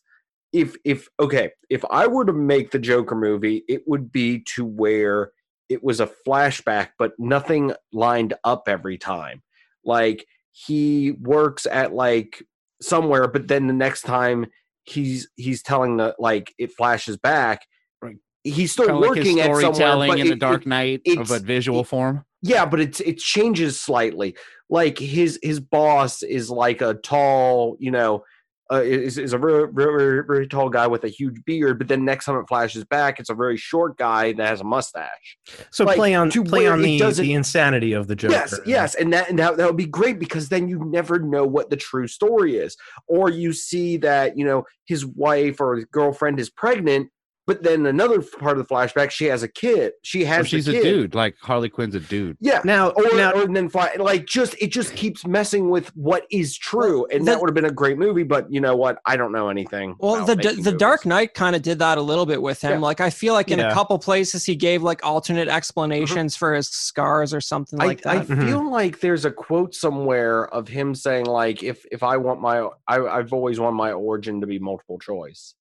if 0.53 0.75
if 0.83 1.07
okay, 1.19 1.51
if 1.69 1.83
I 1.91 2.07
were 2.07 2.25
to 2.25 2.33
make 2.33 2.71
the 2.71 2.79
Joker 2.79 3.15
movie, 3.15 3.63
it 3.67 3.83
would 3.87 4.11
be 4.11 4.43
to 4.55 4.65
where 4.65 5.31
it 5.69 5.83
was 5.83 5.99
a 5.99 6.09
flashback, 6.27 6.89
but 6.97 7.13
nothing 7.19 7.73
lined 7.93 8.33
up 8.43 8.63
every 8.67 8.97
time. 8.97 9.43
Like 9.85 10.25
he 10.51 11.11
works 11.21 11.65
at 11.67 11.93
like 11.93 12.43
somewhere, 12.81 13.27
but 13.27 13.47
then 13.47 13.67
the 13.67 13.73
next 13.73 14.01
time 14.01 14.47
he's 14.85 15.29
he's 15.35 15.61
telling 15.61 15.97
the 15.97 16.15
like 16.19 16.53
it 16.57 16.71
flashes 16.73 17.17
back. 17.17 17.61
Right. 18.01 18.15
He's 18.43 18.71
still 18.71 18.85
Kinda 18.87 18.99
like 19.01 19.17
his 19.17 19.25
working 19.27 19.39
at 19.39 19.43
somewhere, 19.45 19.61
storytelling 19.61 20.09
but 20.09 20.19
in 20.19 20.27
the 20.27 20.33
it- 20.33 20.39
Dark 20.39 20.61
it- 20.61 20.67
Knight 20.67 21.01
of 21.17 21.29
a 21.31 21.39
visual 21.39 21.81
it- 21.81 21.87
form. 21.87 22.25
yeah, 22.41 22.65
but 22.65 22.79
it's 22.79 22.99
it 23.01 23.19
changes 23.19 23.79
slightly. 23.79 24.35
Like 24.69 24.97
his 24.97 25.39
his 25.43 25.59
boss 25.59 26.23
is 26.23 26.49
like 26.49 26.81
a 26.81 26.95
tall, 26.95 27.77
you 27.79 27.91
know, 27.91 28.23
uh, 28.71 28.81
is 28.81 29.17
is 29.17 29.33
a 29.33 29.37
very, 29.37 29.67
very 29.71 30.23
very 30.23 30.47
tall 30.47 30.69
guy 30.69 30.85
with 30.85 31.03
a 31.03 31.07
huge 31.07 31.43
beard. 31.45 31.79
But 31.79 31.87
then 31.87 32.05
next 32.05 32.25
time 32.25 32.37
it 32.37 32.47
flashes 32.47 32.83
back, 32.85 33.19
it's 33.19 33.29
a 33.29 33.33
very 33.33 33.57
short 33.57 33.97
guy 33.97 34.33
that 34.33 34.47
has 34.47 34.61
a 34.61 34.63
mustache. 34.63 35.37
so 35.71 35.85
like, 35.85 35.97
play 35.97 36.13
on 36.13 36.29
to 36.29 36.43
play 36.43 36.67
on 36.67 36.81
the 36.81 36.99
the 36.99 37.33
insanity 37.33 37.93
of 37.93 38.07
the 38.07 38.15
Joker. 38.15 38.33
Yes, 38.33 38.59
yes, 38.65 38.95
and 38.95 39.11
that 39.13 39.29
and 39.29 39.39
that, 39.39 39.57
that 39.57 39.65
would 39.65 39.77
be 39.77 39.87
great 39.87 40.19
because 40.19 40.49
then 40.49 40.67
you 40.67 40.83
never 40.85 41.19
know 41.19 41.45
what 41.45 41.69
the 41.69 41.77
true 41.77 42.07
story 42.07 42.57
is, 42.57 42.77
or 43.07 43.29
you 43.29 43.53
see 43.53 43.97
that 43.97 44.37
you 44.37 44.45
know 44.45 44.65
his 44.85 45.05
wife 45.05 45.59
or 45.59 45.75
his 45.75 45.85
girlfriend 45.85 46.39
is 46.39 46.49
pregnant, 46.49 47.09
but 47.49 47.63
then 47.63 47.85
another 47.87 48.21
part 48.21 48.57
of 48.59 48.65
the 48.67 48.73
flashback, 48.73 49.09
she 49.11 49.25
has 49.25 49.41
a 49.43 49.47
kid. 49.47 49.93
She 50.03 50.23
Or 50.23 50.27
has 50.27 50.47
she's 50.47 50.65
the 50.67 50.79
a 50.79 50.83
dude. 50.83 51.15
Like 51.15 51.35
Harley 51.41 51.67
Quinn's 51.69 51.95
a 51.95 51.99
dude. 51.99 52.37
Yeah, 52.39 52.61
Now, 52.63 52.89
or, 52.89 53.03
now 53.15 53.31
or 53.31 53.47
then 53.47 53.67
fly 53.69 53.95
like 53.97 54.25
just 54.27 54.55
it 54.61 54.71
just 54.71 54.95
keeps 54.95 55.25
messing 55.25 55.69
with 55.69 55.87
what 55.95 56.25
is 56.31 56.55
true 56.57 57.05
and 57.11 57.21
the- 57.21 57.31
that 57.31 57.39
would 57.41 57.49
have 57.49 57.55
been 57.55 57.65
a 57.65 57.71
great 57.71 57.97
movie 57.97 58.23
but 58.23 58.45
you 58.53 58.61
know 58.61 58.75
what 58.75 58.99
i 59.05 59.17
don't 59.17 59.31
know 59.31 59.49
anything 59.49 59.95
Well, 59.99 60.15
about 60.23 60.27
the 60.27 60.35
making 60.37 60.63
the 60.63 60.71
Dark. 60.73 61.05
Knight 61.05 61.33
kind 61.33 61.55
of 61.55 61.61
did 61.63 61.79
that 61.79 61.97
a 61.97 62.01
little 62.01 62.25
bit 62.25 62.41
with 62.41 62.61
him. 62.61 62.71
Yeah. 62.73 62.77
Like 62.89 63.01
I 63.01 63.09
feel 63.09 63.33
like 63.33 63.49
in 63.51 63.59
Yeah. 63.59 63.69
a 63.71 63.73
couple 63.73 63.97
places 63.99 64.45
he 64.45 64.55
gave 64.55 64.83
like 64.83 65.03
alternate 65.05 65.47
explanations 65.47 66.35
for 66.35 66.53
his 66.53 66.67
scars 66.69 67.33
or 67.33 67.41
something 67.41 67.79
like 67.79 68.05
I, 68.05 68.11
I 68.11 68.17
that. 68.19 68.27
Mhm. 68.37 68.45
feel 68.45 68.71
like 68.71 68.99
there's 68.99 69.25
a 69.25 69.31
quote 69.31 69.73
somewhere 69.73 70.47
of 70.53 70.67
him 70.67 70.93
saying 70.93 71.25
like 71.25 71.63
if 71.63 71.85
if 71.91 72.03
i 72.03 72.15
want 72.17 72.41
my 72.41 72.67
I, 72.87 72.99
i've 73.17 73.33
always 73.33 73.59
wanted 73.59 73.77
my 73.77 73.91
origin 73.91 74.41
to 74.41 74.47
be 74.47 74.59
multiple 74.59 74.99
choice 74.99 75.55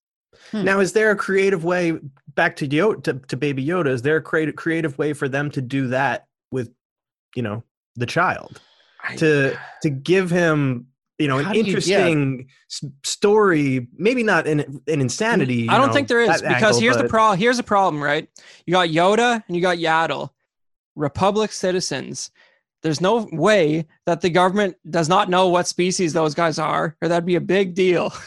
Hmm. 0.51 0.64
Now, 0.64 0.81
is 0.81 0.93
there 0.93 1.11
a 1.11 1.17
creative 1.17 1.64
way 1.64 1.99
back 2.35 2.57
to 2.57 2.69
Yoda 2.69 3.03
to, 3.05 3.14
to 3.14 3.37
Baby 3.37 3.64
Yoda? 3.67 3.88
Is 3.88 4.03
there 4.03 4.17
a 4.17 4.23
creative 4.23 4.57
creative 4.57 4.97
way 4.99 5.12
for 5.12 5.29
them 5.29 5.51
to 5.53 5.61
do 5.61 5.88
that 5.88 6.27
with, 6.51 6.71
you 7.35 7.43
know, 7.43 7.62
the 7.97 8.07
child 8.07 8.61
I- 9.03 9.17
to 9.17 9.59
to 9.83 9.91
give 9.91 10.31
him, 10.31 10.87
you 11.19 11.29
know, 11.29 11.38
an 11.38 11.53
do 11.53 11.59
you- 11.59 11.64
yeah. 11.64 11.67
interesting 12.07 12.49
story? 13.05 13.88
Maybe 13.97 14.23
not 14.23 14.47
an 14.47 14.61
an 14.87 15.01
insanity. 15.01 15.69
I 15.69 15.77
don't 15.79 15.88
know, 15.88 15.93
think 15.93 16.09
there 16.09 16.21
is 16.21 16.41
because 16.43 16.62
angle, 16.62 16.81
here's 16.81 16.97
the 16.97 17.09
problem. 17.09 17.38
Here's 17.38 17.57
the 17.57 17.62
problem, 17.62 18.03
right? 18.03 18.29
You 18.67 18.73
got 18.73 18.88
Yoda 18.88 19.43
and 19.47 19.57
you 19.57 19.61
got 19.62 19.79
Yaddle, 19.79 20.31
Republic 20.95 21.53
citizens. 21.53 22.31
There's 22.83 23.01
no 23.01 23.29
way 23.33 23.87
that 24.07 24.21
the 24.21 24.31
government 24.31 24.77
does 24.88 25.09
not 25.09 25.29
know 25.29 25.49
what 25.49 25.67
species 25.67 26.12
those 26.12 26.35
guys 26.35 26.59
are, 26.61 26.97
or 27.03 27.09
that'd 27.09 27.27
be 27.27 27.35
a 27.35 27.41
big 27.41 27.75
deal. 27.75 28.12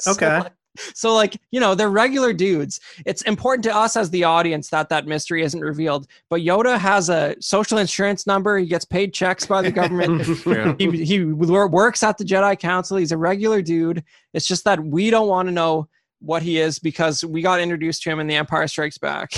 So, 0.00 0.12
Okay. 0.12 0.48
Like- 0.86 0.96
So, 0.96 1.14
like, 1.14 1.36
you 1.50 1.60
know, 1.60 1.74
they're 1.74 1.90
regular 1.90 2.32
dudes. 2.32 2.80
It's 3.06 3.22
important 3.22 3.64
to 3.64 3.74
us 3.74 3.96
as 3.96 4.10
the 4.10 4.24
audience 4.24 4.68
that 4.70 4.88
that 4.88 5.06
mystery 5.06 5.42
isn't 5.42 5.60
revealed. 5.60 6.06
But 6.30 6.40
Yoda 6.42 6.78
has 6.78 7.08
a 7.08 7.36
social 7.40 7.78
insurance 7.78 8.26
number. 8.26 8.58
He 8.58 8.66
gets 8.66 8.84
paid 8.84 9.12
checks 9.12 9.46
by 9.46 9.62
the 9.62 9.70
government. 9.72 10.26
Yeah. 10.48 10.74
he, 10.78 11.04
he 11.04 11.24
works 11.24 12.02
at 12.02 12.16
the 12.18 12.24
Jedi 12.24 12.58
Council. 12.58 12.96
He's 12.96 13.12
a 13.12 13.16
regular 13.16 13.60
dude. 13.62 14.02
It's 14.34 14.46
just 14.46 14.64
that 14.64 14.82
we 14.82 15.10
don't 15.10 15.28
want 15.28 15.48
to 15.48 15.52
know 15.52 15.88
what 16.20 16.42
he 16.42 16.58
is 16.58 16.78
because 16.78 17.24
we 17.24 17.42
got 17.42 17.60
introduced 17.60 18.02
to 18.02 18.10
him 18.10 18.20
in 18.20 18.26
The 18.26 18.34
Empire 18.36 18.66
Strikes 18.66 18.98
Back. 18.98 19.32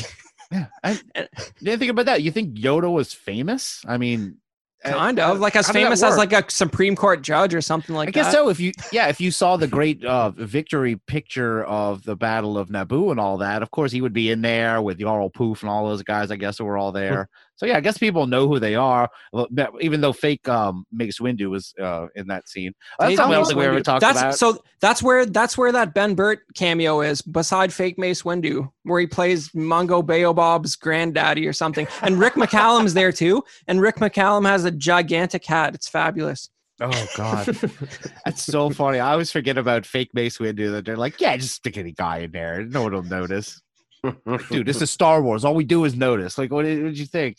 Yeah. 0.53 0.67
I, 0.83 0.99
didn't 1.63 1.79
think 1.79 1.91
about 1.91 2.07
that. 2.07 2.23
You 2.23 2.31
think 2.33 2.55
Yoda 2.57 2.93
was 2.93 3.13
famous? 3.13 3.83
I 3.87 3.99
mean, 3.99 4.37
uh, 4.85 4.93
kind 4.93 5.19
of 5.19 5.41
like 5.41 5.57
as 5.57 5.67
how 5.67 5.73
did 5.73 5.81
that 5.81 5.85
famous 5.85 6.03
as 6.03 6.17
like 6.17 6.33
a 6.33 6.45
Supreme 6.51 6.97
Court 6.97 7.23
judge 7.23 7.55
or 7.55 7.61
something 7.61 7.95
like 7.95 8.13
that. 8.13 8.21
I 8.21 8.23
guess 8.23 8.33
that. 8.33 8.39
so. 8.39 8.49
If 8.49 8.61
you, 8.61 8.73
yeah, 8.93 9.09
if 9.09 9.21
you 9.21 9.31
saw 9.31 9.57
the 9.57 9.67
great 9.67 10.05
uh, 10.05 10.31
victory 10.31 10.97
picture 10.97 11.65
of 11.65 12.05
the 12.05 12.17
Battle 12.17 12.57
of 12.57 12.69
Naboo 12.69 13.11
and 13.11 13.21
all 13.21 13.39
that, 13.39 13.63
of 13.63 13.71
course 13.71 13.93
he 13.93 14.01
would 14.01 14.13
be 14.13 14.31
in 14.31 14.41
there 14.43 14.81
with 14.81 14.99
Yarael 14.99 15.33
Poof 15.33 15.63
and 15.63 15.71
all 15.71 15.87
those 15.87 16.03
guys. 16.03 16.31
I 16.31 16.37
guess 16.37 16.59
who 16.59 16.65
were 16.65 16.79
all 16.79 16.93
there. 16.93 17.29
So 17.61 17.67
yeah, 17.67 17.77
I 17.77 17.81
guess 17.81 17.99
people 17.99 18.27
know 18.27 18.49
who 18.49 18.59
they 18.59 18.75
are. 18.75 19.11
Even 19.83 20.01
though 20.01 20.15
fake 20.15 20.49
um, 20.49 20.87
Mace 20.91 21.19
Windu 21.19 21.51
was 21.51 21.75
uh, 21.79 22.07
in 22.15 22.27
that 22.29 22.49
scene. 22.49 22.73
That's 22.99 23.11
Hey, 23.11 23.17
something 23.17 23.33
I 23.33 23.35
don't 23.35 23.41
Mace 23.43 23.49
think 23.49 23.59
we 23.59 23.67
ever 23.67 23.81
talked 23.83 24.01
that's 24.01 24.19
about. 24.19 24.35
so 24.37 24.63
that's 24.81 25.03
where 25.03 25.27
that's 25.27 25.59
where 25.59 25.71
that 25.71 25.93
Ben 25.93 26.15
Burtt 26.15 26.39
cameo 26.55 27.03
is 27.03 27.21
beside 27.21 27.71
fake 27.71 27.99
Mace 27.99 28.23
Windu, 28.23 28.67
where 28.85 28.99
he 28.99 29.07
plays 29.07 29.55
Mungo 29.55 30.01
Baobab's 30.01 30.75
granddaddy 30.75 31.47
or 31.47 31.53
something. 31.53 31.87
And 32.01 32.19
Rick 32.19 32.33
McCallum's 32.37 32.95
there 32.95 33.13
too. 33.13 33.45
And 33.69 33.83
Rick 33.83 33.97
McCallum 33.97 34.47
has 34.47 34.65
a 34.65 34.71
gigantic 34.71 35.45
hat. 35.45 35.75
It's 35.75 35.87
fabulous. 35.87 36.49
oh 36.81 37.07
god, 37.15 37.45
that's 38.25 38.43
so 38.43 38.71
funny. 38.71 39.01
I 39.01 39.13
always 39.13 39.31
forget 39.31 39.59
about 39.59 39.85
fake 39.85 40.15
Mace 40.15 40.39
Windu. 40.39 40.71
That 40.71 40.87
they're 40.87 40.97
like, 40.97 41.21
yeah, 41.21 41.37
just 41.37 41.57
stick 41.57 41.77
any 41.77 41.93
guy 41.93 42.21
in 42.21 42.31
there. 42.33 42.65
No 42.65 42.85
one 42.85 42.93
will 42.95 43.03
notice. 43.03 43.61
Dude, 44.51 44.67
this 44.67 44.81
is 44.81 44.91
Star 44.91 45.21
Wars. 45.21 45.45
All 45.45 45.55
we 45.55 45.65
do 45.65 45.85
is 45.85 45.95
notice. 45.95 46.39
Like, 46.39 46.51
what 46.51 46.63
did 46.63 46.99
you 46.99 47.05
think? 47.05 47.37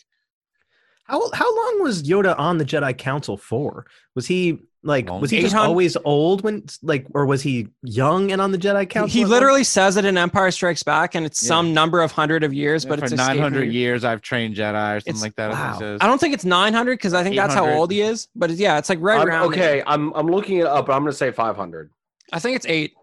How 1.04 1.30
how 1.32 1.54
long 1.56 1.82
was 1.82 2.02
Yoda 2.02 2.38
on 2.38 2.58
the 2.58 2.64
Jedi 2.64 2.96
Council 2.96 3.36
for? 3.36 3.86
Was 4.14 4.26
he 4.26 4.58
like 4.84 5.08
Long. 5.08 5.20
was 5.20 5.30
he 5.30 5.40
just 5.40 5.54
always 5.54 5.96
old 6.04 6.42
when 6.42 6.64
like 6.82 7.06
or 7.14 7.24
was 7.26 7.40
he 7.42 7.68
young 7.82 8.32
and 8.32 8.40
on 8.40 8.50
the 8.50 8.58
Jedi 8.58 8.88
Council? 8.88 9.12
He 9.12 9.20
at 9.22 9.24
one- 9.24 9.30
literally 9.30 9.64
says 9.64 9.96
it 9.96 10.04
in 10.04 10.16
Empire 10.18 10.50
Strikes 10.50 10.82
Back, 10.82 11.14
and 11.14 11.24
it's 11.26 11.42
Yeah. 11.42 11.48
some 11.48 11.72
number 11.74 12.00
of 12.02 12.10
hundred 12.12 12.42
of 12.44 12.52
years, 12.52 12.84
Yeah, 12.84 12.90
but 12.90 12.98
for 13.00 13.04
it's 13.06 13.14
900 13.14 13.72
years, 13.72 14.04
I've 14.04 14.22
trained 14.22 14.56
Jedi 14.56 14.96
or 14.96 15.00
something 15.00 15.10
It's- 15.10 15.22
like 15.22 15.36
that. 15.36 15.50
I 15.52 15.54
wow. 15.72 15.78
says. 15.78 15.98
I 16.00 16.06
don't 16.06 16.18
think 16.18 16.34
it's 16.34 16.44
900 16.44 16.96
because 16.96 17.14
I 17.14 17.22
think 17.22 17.36
that's 17.36 17.54
how 17.54 17.68
old 17.68 17.90
he 17.92 18.00
is. 18.00 18.28
But 18.34 18.50
it's, 18.50 18.60
yeah, 18.60 18.78
it's 18.78 18.88
like 18.88 18.98
right 19.00 19.18
I'm- 19.18 19.28
around. 19.28 19.52
there. 19.52 19.62
okay 19.76 19.82
i'm 19.86 20.12
i'm 20.14 20.26
looking 20.28 20.58
it 20.58 20.66
up 20.66 20.86
but 20.86 20.92
i'm 20.94 21.02
gonna 21.02 21.12
say 21.12 21.30
500 21.30 21.90
I 22.32 22.38
think 22.38 22.56
it's 22.56 22.66
eight. 22.66 22.94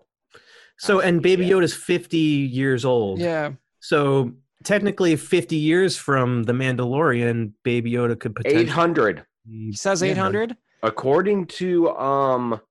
So 0.79 1.01
and 1.01 1.21
Baby 1.21 1.45
Yeah. 1.45 1.55
Yoda's 1.55 1.73
50 1.73 2.17
years 2.17 2.83
old. 2.85 3.19
Yeah. 3.19 3.51
So 3.79 4.31
technically 4.63 5.15
50 5.15 5.55
years 5.55 5.97
from 5.97 6.43
the 6.43 6.53
Mandalorian, 6.53 7.53
Baby 7.63 7.93
Yoda 7.93 8.19
could 8.19 8.35
potentially. 8.35 8.63
800. 8.63 9.25
He 9.47 9.73
says 9.73 10.03
800. 10.03 10.55
According 10.83 11.47
to 11.47 11.89
um 11.97 12.61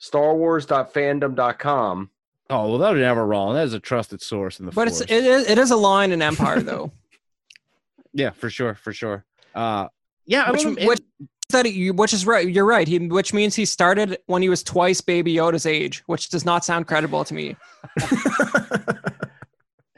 StarWars.fandom.com, 0.00 2.10
Oh 2.50 2.68
well, 2.68 2.78
they're 2.78 2.96
never 2.96 3.26
wrong. 3.26 3.54
That 3.54 3.64
is 3.64 3.72
a 3.72 3.80
trusted 3.80 4.20
source 4.20 4.60
in 4.60 4.66
the 4.66 4.72
But 4.72 4.88
it's 4.88 4.98
Force. 4.98 5.10
it 5.10 5.24
is, 5.24 5.48
it 5.48 5.58
is 5.58 5.70
a 5.70 5.76
line 5.76 6.12
in 6.12 6.20
Empire 6.20 6.60
though. 6.60 6.92
yeah, 8.12 8.30
for 8.30 8.50
sure, 8.50 8.74
for 8.74 8.92
sure. 8.92 9.24
Uh, 9.54 9.88
yeah, 10.26 10.44
I 10.44 10.50
which, 10.50 10.64
mean, 10.64 10.86
which, 10.86 11.00
that 11.50 11.66
he, 11.66 11.90
which 11.90 12.12
is 12.12 12.26
right. 12.26 12.48
You're 12.48 12.66
right. 12.66 12.86
He, 12.86 12.98
which 12.98 13.32
means 13.32 13.54
he 13.54 13.64
started 13.64 14.18
when 14.26 14.42
he 14.42 14.48
was 14.48 14.62
twice 14.62 15.00
Baby 15.00 15.34
Yoda's 15.34 15.66
age, 15.66 16.02
which 16.06 16.28
does 16.28 16.44
not 16.44 16.64
sound 16.64 16.86
credible 16.86 17.24
to 17.24 17.34
me. 17.34 17.56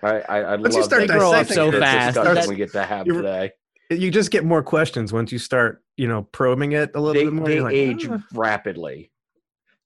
I 0.06 0.20
I 0.40 0.52
I'd 0.54 0.60
Once 0.60 0.74
you 0.74 0.80
love 0.80 0.88
start 0.90 1.02
to 1.02 1.08
grow 1.08 1.32
up 1.32 1.46
dissecting 1.48 1.54
so 1.72 1.76
it, 1.76 1.80
fast. 1.80 2.06
discussion 2.14 2.32
Starts- 2.32 2.48
we 2.48 2.56
get 2.56 2.72
to 2.72 2.82
have 2.84 3.06
You're- 3.06 3.18
today. 3.22 3.50
you 3.90 4.10
just 4.10 4.30
get 4.30 4.44
more 4.44 4.62
questions 4.62 5.12
once 5.12 5.30
you 5.32 5.38
start, 5.38 5.82
you 5.96 6.08
know, 6.08 6.22
probing 6.32 6.72
it 6.72 6.90
a 6.94 7.00
little 7.00 7.14
They, 7.14 7.24
bit 7.24 7.32
more. 7.32 7.46
they 7.48 7.60
like, 7.60 7.74
age 7.74 8.08
"Ah." 8.10 8.18
rapidly. 8.34 9.10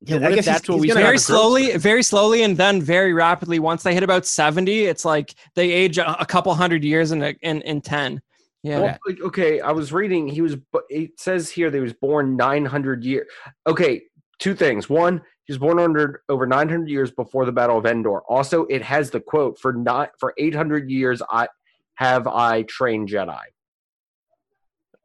yeah, 0.03 0.17
I 0.17 0.19
what 0.21 0.31
if 0.31 0.37
guess 0.37 0.45
he's- 0.47 0.57
that's 0.57 0.69
what 0.69 0.75
he's 0.77 0.81
we 0.83 0.89
gonna 0.89 1.01
said? 1.01 1.03
have 1.03 1.09
Very 1.11 1.19
slowly, 1.19 1.69
spurt. 1.71 1.81
very 1.83 2.03
slowly, 2.03 2.43
and 2.43 2.57
then 2.57 2.81
very 2.83 3.13
rapidly. 3.13 3.59
Once 3.59 3.83
they 3.83 3.93
hit 3.95 4.03
about 4.03 4.25
70, 4.27 4.85
it's 4.87 5.05
like 5.05 5.35
they 5.55 5.71
age 5.71 5.99
a, 5.99 6.21
a 6.21 6.25
couple 6.27 6.55
hundred 6.55 6.83
years 6.85 7.13
in 7.13 7.23
a, 7.23 7.35
in 7.43 7.61
in 7.63 7.81
10. 7.81 8.23
Yeah. 8.63 8.81
Well, 8.81 8.99
okay, 9.25 9.61
I 9.61 9.73
was 9.73 9.91
reading. 9.93 10.29
He 10.29 10.41
was. 10.43 10.55
bu- 10.57 10.81
It 10.91 11.19
says 11.19 11.51
here 11.51 11.71
that 11.71 11.77
he 11.77 11.83
was 11.83 11.95
born 11.95 12.37
900 12.37 13.05
years. 13.05 13.27
Okay, 13.67 14.03
two 14.39 14.55
things. 14.55 14.89
One, 14.89 15.23
he 15.51 15.53
was 15.53 15.59
born 15.59 15.81
under 15.81 16.23
over 16.29 16.47
900 16.47 16.89
years 16.89 17.11
before 17.11 17.45
the 17.45 17.51
Battle 17.51 17.77
of 17.77 17.85
Endor. 17.85 18.21
Also, 18.29 18.67
it 18.67 18.83
has 18.83 19.11
the 19.11 19.19
quote 19.19 19.59
for 19.59 19.73
not 19.73 20.11
for 20.21 20.33
800 20.39 20.89
years. 20.89 21.21
I 21.29 21.49
have 21.95 22.29
I 22.29 22.63
trained 22.63 23.09
Jedi. 23.09 23.37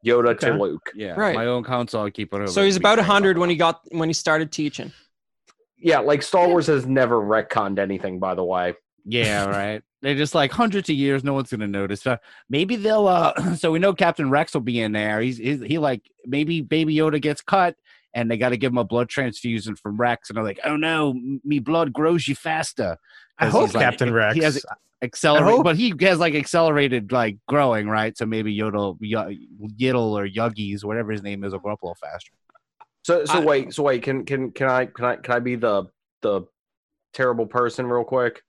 Yoda 0.05 0.29
Okay. 0.35 0.49
to 0.51 0.53
Luke. 0.61 0.91
Yeah, 0.93 1.13
Right. 1.19 1.33
my 1.35 1.47
own 1.47 1.63
counsel. 1.63 2.01
I'll 2.01 2.11
keep 2.11 2.31
it 2.31 2.35
over. 2.37 2.45
so 2.47 2.63
he's 2.63 2.75
about 2.75 2.95
train 2.95 3.07
100 3.07 3.37
when 3.39 3.49
he 3.49 3.55
got 3.55 3.81
when 3.89 4.07
he 4.07 4.13
started 4.13 4.51
teaching. 4.51 4.91
Yeah, 5.79 5.97
like 5.99 6.21
Star 6.21 6.47
Wars 6.47 6.67
has 6.67 6.85
never 6.85 7.19
retconned 7.19 7.79
anything. 7.79 8.19
By 8.19 8.35
the 8.35 8.43
way, 8.43 8.75
Yeah, 9.03 9.45
right. 9.49 9.81
They're 10.03 10.13
just 10.13 10.35
like 10.35 10.51
hundreds 10.51 10.89
of 10.91 10.95
years. 10.95 11.23
No 11.23 11.33
one's 11.33 11.49
gonna 11.49 11.65
notice. 11.67 12.05
Uh, 12.05 12.17
maybe 12.49 12.75
they'll. 12.75 13.07
uh 13.07 13.33
So 13.55 13.71
we 13.71 13.79
know 13.79 13.93
Captain 13.95 14.29
Rex 14.29 14.53
will 14.53 14.61
be 14.61 14.79
in 14.79 14.91
there. 14.91 15.21
He's, 15.21 15.37
he's 15.39 15.61
he 15.61 15.79
like 15.79 16.03
maybe 16.23 16.61
Baby 16.61 16.95
Yoda 16.95 17.19
gets 17.19 17.41
cut, 17.41 17.75
and 18.15 18.31
they 18.31 18.37
got 18.37 18.49
to 18.49 18.57
give 18.57 18.71
him 18.71 18.79
a 18.79 18.83
blood 18.83 19.09
transfusion 19.09 19.75
from 19.75 19.97
Rex, 19.97 20.29
and 20.29 20.37
they're 20.37 20.43
like, 20.43 20.59
oh 20.65 20.75
no, 20.75 21.13
me 21.43 21.59
blood 21.59 21.93
grows 21.93 22.27
you 22.27 22.33
faster. 22.33 22.97
I 23.37 23.43
'Cause 23.45 23.51
hope 23.53 23.65
he's 23.67 23.75
like- 23.75 23.83
Captain 23.83 24.11
Rex. 24.13 24.35
He 24.35 24.41
has 24.41 24.65
accelerated, 25.03 25.63
but 25.63 25.75
he 25.75 25.93
has 26.01 26.19
like 26.19 26.33
accelerated 26.33 27.11
like 27.11 27.37
growing, 27.47 27.87
right? 27.87 28.17
So 28.17 28.25
maybe 28.25 28.57
Yoda, 28.57 28.97
y- 28.99 29.37
Yiddle 29.79 30.11
or 30.17 30.27
Yuggies, 30.27 30.83
whatever 30.83 31.11
his 31.11 31.21
name 31.21 31.43
is, 31.43 31.51
will 31.53 31.59
grow 31.59 31.73
up 31.73 31.83
a 31.83 31.85
little 31.85 31.97
faster. 32.01 32.31
so 33.03 33.23
so 33.25 33.41
I- 33.41 33.45
wait, 33.45 33.73
so 33.73 33.83
wait. 33.83 34.01
Can 34.01 34.25
can 34.25 34.51
can 34.51 34.67
I 34.67 34.85
can 34.87 35.05
I 35.05 35.15
can 35.17 35.33
I 35.35 35.39
be 35.39 35.55
the 35.55 35.83
the 36.21 36.43
terrible 37.13 37.45
person 37.45 37.85
real 37.85 38.03
quick? 38.05 38.41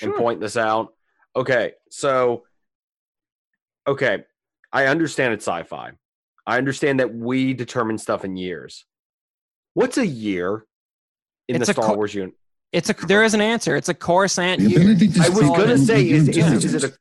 and 0.00 0.14
point 0.14 0.40
this 0.40 0.56
out. 0.56 0.94
Okay, 1.34 1.72
so 1.90 2.44
okay, 3.88 4.24
I 4.72 4.86
understand 4.86 5.34
it's 5.34 5.44
sci-fi. 5.46 5.90
I 6.46 6.58
understand 6.58 7.00
that 7.00 7.12
we 7.14 7.52
determine 7.54 7.98
stuff 7.98 8.24
in 8.24 8.36
years. 8.36 8.84
What's 9.74 9.98
a 9.98 10.06
year 10.06 10.64
in 11.48 11.56
It's 11.56 11.66
the 11.66 11.72
Star 11.72 11.86
co- 11.86 11.94
Wars 11.94 12.14
universe? 12.14 12.36
It's 12.72 12.88
a 12.90 12.94
there 13.06 13.22
is 13.22 13.34
an 13.34 13.40
answer. 13.40 13.76
It's 13.76 13.88
a 13.88 13.94
Coruscant 13.94 14.60
The 14.60 14.70
year. 14.70 14.80
I 15.22 15.28
was 15.28 15.40
gonna 15.40 15.64
is. 15.74 15.86
say, 15.86 16.08
is, 16.08 16.28
is, 16.28 16.36
it- 16.36 16.64
is 16.64 16.84
it 16.84 16.94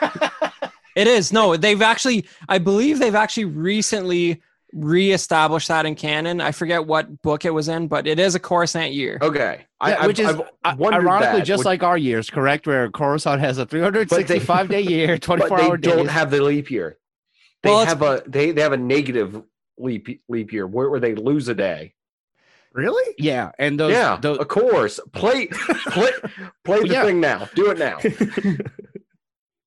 a 0.00 0.52
It 0.94 1.06
is. 1.06 1.32
No, 1.32 1.56
they've 1.56 1.80
actually 1.80 2.26
I 2.48 2.58
believe 2.58 2.98
they've 2.98 3.14
actually 3.14 3.46
recently 3.46 4.42
reestablished 4.74 5.68
that 5.68 5.84
in 5.86 5.94
canon. 5.94 6.40
I 6.40 6.50
forget 6.52 6.86
what 6.86 7.20
book 7.22 7.44
it 7.44 7.50
was 7.50 7.68
in, 7.68 7.88
but 7.88 8.06
it 8.06 8.18
is 8.18 8.34
a 8.34 8.40
Coruscant 8.40 8.92
year. 8.92 9.18
okay? 9.22 9.66
I, 9.80 9.90
Yeah, 9.90 9.96
I've- 9.98 10.06
which 10.06 10.18
is 10.18 10.26
I've 10.64 10.80
ironically 10.80 11.40
that, 11.40 11.46
just 11.46 11.60
which- 11.60 11.66
like 11.66 11.82
our 11.82 11.96
years, 11.98 12.28
correct? 12.30 12.66
Where 12.66 12.90
Coruscant 12.90 13.40
has 13.40 13.58
a 13.58 13.66
365 13.66 14.68
day 14.68 14.80
year, 14.82 15.16
24 15.18 15.48
but 15.50 15.56
they 15.58 15.64
hour 15.66 15.76
don't 15.78 16.08
have 16.08 16.30
the 16.30 16.42
leap 16.42 16.70
year. 16.70 16.98
They 17.62 17.70
Well, 17.70 17.84
have 17.86 18.02
a 18.02 18.22
they 18.26 18.50
they 18.50 18.60
have 18.62 18.72
a 18.72 18.76
negative 18.76 19.42
leap 19.82 20.22
leap 20.28 20.52
year 20.52 20.66
where, 20.66 20.88
where 20.90 21.00
they 21.00 21.14
lose 21.14 21.48
a 21.48 21.54
day. 21.54 21.94
really? 22.72 23.14
yeah, 23.18 23.50
and 23.58 23.78
those, 23.78 23.92
yeah, 23.92 24.16
those 24.20 24.38
of 24.38 24.48
course. 24.48 24.98
Play 25.12 25.48
play 25.48 26.10
play 26.64 26.80
the 26.80 26.88
Yeah. 26.88 27.04
thing 27.04 27.20
now. 27.20 27.48
Do 27.54 27.70
it 27.70 27.78
now. 27.78 27.98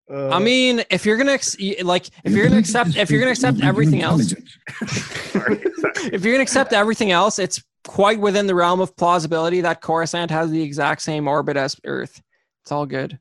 Uh, 0.07 0.29
I 0.29 0.37
mean, 0.37 0.83
if 0.91 1.03
you're 1.03 1.17
gonna 1.17 1.31
ex- 1.31 1.57
like, 1.81 2.05
if 2.23 2.31
you're 2.33 2.45
gonna 2.47 2.59
accept, 2.59 2.95
if 2.95 3.09
you're 3.09 3.19
gonna 3.19 3.31
accept 3.31 3.63
everything 3.63 4.03
else, 4.03 4.33
if 4.81 6.23
you're 6.23 6.33
gonna 6.33 6.43
accept 6.43 6.73
everything 6.73 7.09
else, 7.09 7.39
it's 7.39 7.63
quite 7.87 8.19
within 8.19 8.45
the 8.45 8.53
realm 8.53 8.81
of 8.81 8.95
plausibility 8.97 9.61
that 9.61 9.81
Coruscant 9.81 10.29
has 10.29 10.51
the 10.51 10.61
exact 10.61 11.01
same 11.01 11.27
orbit 11.27 11.57
as 11.57 11.75
Earth. 11.85 12.21
It's 12.63 12.71
all 12.71 12.85
good. 12.85 13.17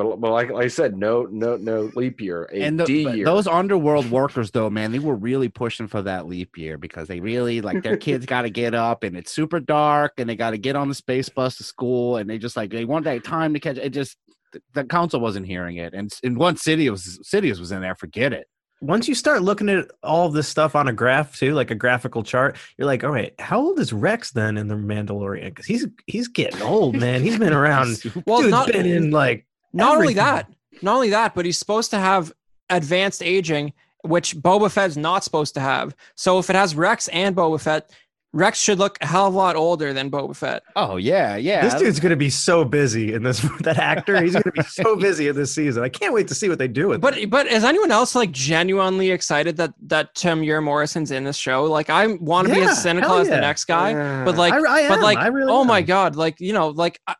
But, 0.00 0.18
but 0.18 0.30
like, 0.30 0.50
like 0.50 0.64
I 0.64 0.68
said, 0.68 0.96
no 0.96 1.24
no 1.30 1.58
no 1.58 1.90
leap 1.94 2.22
year. 2.22 2.48
A 2.52 2.62
and 2.62 2.80
the, 2.80 2.84
D 2.86 3.02
year. 3.02 3.24
those 3.26 3.46
underworld 3.46 4.10
workers 4.10 4.50
though 4.50 4.70
man 4.70 4.92
they 4.92 4.98
were 4.98 5.14
really 5.14 5.50
pushing 5.50 5.86
for 5.86 6.00
that 6.00 6.26
leap 6.26 6.56
year 6.56 6.78
because 6.78 7.06
they 7.06 7.20
really 7.20 7.60
like 7.60 7.82
their 7.82 7.96
kids 7.98 8.24
got 8.24 8.42
to 8.42 8.50
get 8.50 8.74
up 8.74 9.02
and 9.02 9.14
it's 9.14 9.30
super 9.30 9.60
dark 9.60 10.14
and 10.16 10.28
they 10.28 10.36
got 10.36 10.52
to 10.52 10.58
get 10.58 10.74
on 10.74 10.88
the 10.88 10.94
space 10.94 11.28
bus 11.28 11.58
to 11.58 11.64
school 11.64 12.16
and 12.16 12.30
they 12.30 12.38
just 12.38 12.56
like 12.56 12.70
they 12.70 12.86
want 12.86 13.04
that 13.04 13.22
time 13.24 13.52
to 13.52 13.60
catch 13.60 13.76
it 13.76 13.90
just 13.90 14.16
the, 14.52 14.62
the 14.72 14.84
council 14.84 15.20
wasn't 15.20 15.46
hearing 15.46 15.76
it 15.76 15.92
and 15.92 16.10
in 16.22 16.34
one 16.34 16.56
city 16.56 16.88
was 16.88 17.20
Sidious 17.22 17.58
was 17.58 17.70
in 17.70 17.82
there 17.82 17.94
forget 17.94 18.32
it 18.32 18.46
once 18.82 19.06
you 19.06 19.14
start 19.14 19.42
looking 19.42 19.68
at 19.68 19.90
all 20.02 20.30
this 20.30 20.48
stuff 20.48 20.74
on 20.74 20.88
a 20.88 20.92
graph 20.92 21.36
too, 21.36 21.52
like 21.52 21.70
a 21.70 21.74
graphical 21.74 22.22
chart, 22.22 22.56
you're 22.78 22.86
like, 22.86 23.04
all 23.04 23.10
right, 23.10 23.34
how 23.38 23.60
old 23.60 23.78
is 23.78 23.92
Rex 23.92 24.30
then 24.30 24.56
in 24.56 24.68
the 24.68 24.74
Mandalorian? 24.74 25.46
Because 25.46 25.66
he's 25.66 25.86
he's 26.06 26.28
getting 26.28 26.62
old, 26.62 26.96
man. 26.96 27.22
He's 27.22 27.38
been 27.38 27.52
around. 27.52 28.02
Well, 28.26 28.40
Dude's 28.40 28.50
not 28.50 28.68
been 28.68 28.86
in 28.86 29.10
like 29.10 29.46
not 29.72 29.96
only 29.96 30.14
that, 30.14 30.50
not 30.82 30.94
only 30.96 31.10
that, 31.10 31.34
but 31.34 31.44
he's 31.44 31.58
supposed 31.58 31.90
to 31.90 31.98
have 31.98 32.32
advanced 32.68 33.22
aging, 33.22 33.72
which 34.04 34.36
Boba 34.36 34.70
Fett's 34.70 34.96
not 34.96 35.24
supposed 35.24 35.54
to 35.54 35.60
have. 35.60 35.94
So 36.14 36.38
if 36.38 36.48
it 36.50 36.56
has 36.56 36.74
Rex 36.74 37.08
and 37.08 37.34
Boba 37.36 37.60
Fett, 37.60 37.90
Rex 38.32 38.60
should 38.60 38.78
look 38.78 38.96
a 39.00 39.06
hell 39.08 39.26
of 39.26 39.34
a 39.34 39.36
lot 39.36 39.56
older 39.56 39.92
than 39.92 40.08
Boba 40.08 40.36
Fett. 40.36 40.62
oh 40.76 40.98
yeah 40.98 41.34
yeah 41.34 41.62
this 41.62 41.74
dude's 41.74 41.98
gonna 41.98 42.14
be 42.14 42.30
so 42.30 42.64
busy 42.64 43.12
in 43.12 43.24
this. 43.24 43.44
That 43.62 43.76
actor, 43.78 44.22
he's 44.22 44.34
gonna 44.34 44.52
be 44.52 44.62
so 44.62 44.94
busy 45.08 45.26
in 45.26 45.34
this 45.34 45.52
season. 45.52 45.82
I 45.82 45.88
can't 45.88 46.14
wait 46.14 46.28
to 46.28 46.34
see 46.36 46.48
what 46.48 46.60
they 46.60 46.68
do 46.68 46.86
with. 46.86 46.94
him. 46.96 47.00
But 47.00 47.28
but 47.28 47.46
is 47.48 47.64
anyone 47.64 47.90
else 47.90 48.14
like 48.14 48.30
genuinely 48.30 49.10
excited 49.10 49.56
that 49.56 49.74
that 49.88 50.14
Temuera 50.14 50.62
Morrison's 50.62 51.10
in 51.10 51.24
this 51.24 51.36
show? 51.36 51.64
Like 51.64 51.90
I 51.90 52.06
want 52.06 52.46
to 52.46 52.54
be 52.54 52.60
as 52.62 52.80
cynical 52.80 53.08
hell 53.10 53.18
as 53.18 53.28
the 53.28 53.40
next 53.40 53.64
guy, 53.64 53.90
Yeah. 53.90 54.24
but 54.24 54.36
like 54.36 54.52
I, 54.54 54.58
I 54.86 54.88
but 54.88 55.00
like 55.00 55.18
I 55.18 55.26
really 55.26 55.50
oh 55.52 55.64
my 55.64 55.82
god 55.82 56.14
like 56.14 56.38
you 56.38 56.52
know 56.52 56.68
like 56.68 57.00
I- 57.08 57.16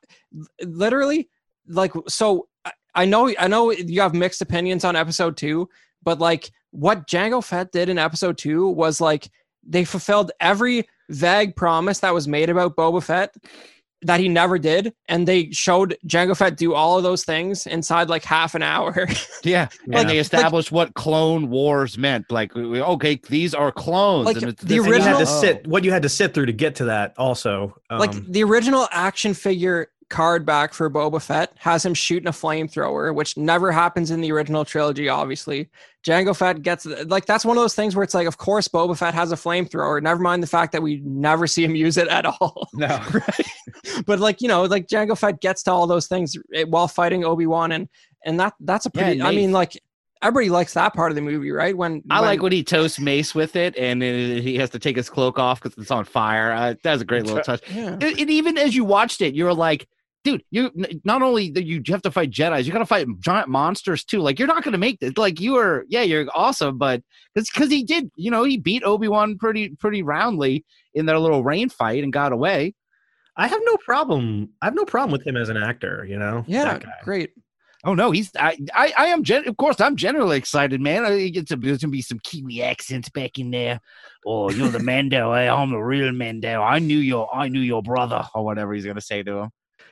literally 0.64 1.28
like 1.66 1.92
so 2.08 2.48
I- 2.64 2.72
i 2.94 3.04
know 3.04 3.32
i 3.38 3.48
know 3.48 3.70
you 3.70 4.00
have 4.00 4.14
mixed 4.14 4.42
opinions 4.42 4.84
on 4.84 4.96
episode 4.96 5.36
two 5.36 5.68
but 6.02 6.18
like 6.18 6.50
what 6.72 7.06
django 7.06 7.42
fett 7.44 7.72
did 7.72 7.88
in 7.88 7.98
episode 7.98 8.38
two 8.38 8.68
was 8.68 9.00
like 9.00 9.30
they 9.66 9.84
fulfilled 9.84 10.32
every 10.40 10.88
vague 11.10 11.54
promise 11.56 12.00
that 12.00 12.14
was 12.14 12.26
made 12.28 12.48
about 12.50 12.76
boba 12.76 13.02
fett 13.02 13.34
that 14.02 14.18
he 14.18 14.28
never 14.30 14.58
did 14.58 14.94
and 15.08 15.28
they 15.28 15.50
showed 15.50 15.94
django 16.06 16.34
fett 16.34 16.56
do 16.56 16.72
all 16.72 16.96
of 16.96 17.02
those 17.02 17.22
things 17.22 17.66
inside 17.66 18.08
like 18.08 18.24
half 18.24 18.54
an 18.54 18.62
hour 18.62 19.06
yeah 19.44 19.68
Yeah. 19.86 19.98
and 20.00 20.08
they 20.08 20.18
established 20.18 20.72
what 20.72 20.94
clone 20.94 21.50
wars 21.50 21.98
meant 21.98 22.30
like 22.30 22.54
we- 22.54 22.66
we- 22.66 22.80
okay 22.80 23.20
these 23.28 23.52
are 23.54 23.70
clones 23.70 24.24
Like, 24.24 24.36
and 24.38 24.48
it's 24.48 24.62
the 24.62 24.68
this- 24.68 24.86
And 24.86 24.86
you 24.86 24.92
had 25.02 25.10
to 25.10 25.16
original- 25.18 25.40
sit 25.40 25.66
what 25.66 25.84
you 25.84 25.90
had 25.92 26.02
to 26.02 26.08
sit 26.08 26.32
through 26.32 26.46
to 26.46 26.52
get 26.54 26.76
to 26.76 26.84
that. 26.86 27.12
Also, 27.18 27.76
like 27.90 28.10
Um, 28.14 28.24
the 28.26 28.42
original 28.42 28.88
action 28.90 29.34
figure 29.34 29.88
card 30.10 30.44
back 30.44 30.74
for 30.74 30.90
Boba 30.90 31.22
Fett 31.22 31.52
has 31.58 31.84
him 31.86 31.94
shooting 31.94 32.26
a 32.28 32.32
flamethrower, 32.32 33.14
which 33.14 33.36
never 33.36 33.72
happens 33.72 34.10
in 34.10 34.20
the 34.20 34.30
original 34.32 34.64
trilogy, 34.64 35.08
obviously. 35.08 35.70
Django 36.04 36.36
Fett 36.36 36.62
gets 36.62 36.84
like 36.84 37.26
that's 37.26 37.44
one 37.44 37.56
of 37.56 37.62
those 37.62 37.74
things 37.74 37.94
where 37.96 38.02
it's 38.02 38.14
like, 38.14 38.26
of 38.26 38.36
course, 38.36 38.68
Boba 38.68 38.96
Fett 38.98 39.14
has 39.14 39.32
a 39.32 39.36
flamethrower. 39.36 40.02
Never 40.02 40.20
mind 40.20 40.42
the 40.42 40.46
fact 40.46 40.72
that 40.72 40.82
we 40.82 41.00
never 41.04 41.46
see 41.46 41.64
him 41.64 41.74
use 41.86 41.96
it 41.96 42.08
at 42.08 42.26
all. 42.26 42.68
no 42.74 42.98
but 44.06 44.18
like 44.20 44.40
you 44.40 44.48
know, 44.48 44.64
like 44.64 44.86
Django 44.86 45.16
Fett 45.16 45.40
gets 45.40 45.62
to 45.64 45.72
all 45.72 45.86
those 45.86 46.06
things 46.06 46.36
eh, 46.54 46.64
while 46.64 46.88
fighting 46.88 47.24
Obi 47.24 47.46
Wan, 47.46 47.72
and 47.72 47.88
and 48.24 48.38
that 48.40 48.54
that's 48.60 48.86
a 48.86 48.90
Yeah, 48.94 49.02
pretty. 49.04 49.22
I 49.22 49.30
mean, 49.32 49.52
like 49.52 49.80
everybody 50.22 50.50
likes 50.50 50.74
that 50.74 50.92
part 50.92 51.10
of 51.10 51.16
the 51.16 51.22
movie, 51.22 51.50
right? 51.50 51.76
When 51.76 52.02
I 52.10 52.20
when- 52.20 52.28
like 52.28 52.42
when 52.42 52.52
he 52.52 52.62
toasts 52.64 52.98
Mace 52.98 53.34
with 53.34 53.56
it, 53.56 53.76
and 53.76 54.00
then 54.02 54.42
he 54.42 54.56
has 54.56 54.70
to 54.70 54.78
take 54.78 54.96
his 54.96 55.08
cloak 55.10 55.38
off 55.38 55.62
because 55.62 55.78
it's 55.78 55.90
on 55.90 56.04
fire. 56.04 56.52
Uh, 56.52 56.74
that 56.82 56.92
was 56.92 57.02
a 57.02 57.06
great 57.06 57.24
little 57.24 57.42
touch. 57.42 57.62
yeah. 57.70 57.92
And, 57.92 58.02
and 58.02 58.30
even 58.30 58.58
as 58.58 58.74
you 58.74 58.84
watched 58.84 59.20
it, 59.20 59.34
you 59.34 59.44
were 59.44 59.54
like, 59.54 59.86
dude, 60.24 60.42
you 60.50 60.70
not 61.04 61.22
only 61.22 61.50
that 61.50 61.64
you 61.64 61.82
have 61.88 62.02
to 62.02 62.10
fight 62.10 62.30
Jedi's, 62.30 62.66
you 62.66 62.72
got 62.72 62.80
to 62.80 62.86
fight 62.86 63.06
giant 63.20 63.48
monsters 63.48 64.04
too. 64.04 64.20
Like 64.20 64.38
you're 64.38 64.48
not 64.48 64.62
going 64.62 64.72
to 64.72 64.78
make 64.78 65.00
this. 65.00 65.16
Like 65.16 65.40
you 65.40 65.56
are, 65.56 65.84
yeah, 65.88 66.02
you're 66.02 66.26
awesome, 66.34 66.78
but 66.78 67.02
because 67.34 67.50
because 67.50 67.70
he 67.70 67.82
did, 67.84 68.10
you 68.16 68.30
know, 68.30 68.44
he 68.44 68.56
beat 68.58 68.82
Obi 68.84 69.08
Wan 69.08 69.38
pretty 69.38 69.70
pretty 69.70 70.02
roundly 70.02 70.64
in 70.94 71.06
their 71.06 71.18
little 71.18 71.42
rain 71.44 71.68
fight 71.68 72.02
and 72.04 72.12
got 72.12 72.32
away. 72.32 72.74
I 73.36 73.46
have 73.48 73.60
no 73.64 73.76
problem. 73.78 74.50
I 74.60 74.66
have 74.66 74.74
no 74.74 74.84
problem 74.84 75.12
with 75.12 75.26
him 75.26 75.36
as 75.36 75.48
an 75.48 75.56
actor. 75.56 76.04
You 76.08 76.18
know, 76.18 76.44
Yeah, 76.46 76.64
that 76.64 76.82
guy. 76.82 76.92
great. 77.02 77.30
Oh 77.82 77.94
no, 77.94 78.10
he's 78.10 78.30
I 78.38 78.58
I, 78.74 78.92
I 78.98 79.06
am 79.06 79.22
gen- 79.24 79.48
of 79.48 79.56
course 79.56 79.80
I'm 79.80 79.96
generally 79.96 80.36
excited, 80.36 80.82
man. 80.82 81.06
I 81.06 81.08
think 81.16 81.36
it's 81.36 81.50
a, 81.50 81.56
there's 81.56 81.78
gonna 81.78 81.90
be 81.90 82.02
some 82.02 82.18
Kiwi 82.22 82.62
accents 82.62 83.08
back 83.08 83.38
in 83.38 83.50
there. 83.52 83.80
Oh, 84.26 84.50
you're 84.50 84.68
the 84.68 84.80
Mando. 84.82 85.32
Hey, 85.32 85.48
I'm 85.48 85.70
the 85.70 85.78
real 85.78 86.12
Mando. 86.12 86.60
I 86.60 86.78
knew 86.78 86.98
your 86.98 87.34
I 87.34 87.48
knew 87.48 87.60
your 87.60 87.82
brother 87.82 88.22
or 88.34 88.44
whatever 88.44 88.74
he's 88.74 88.84
gonna 88.84 89.00
say 89.00 89.22
to 89.22 89.38
him. 89.44 89.50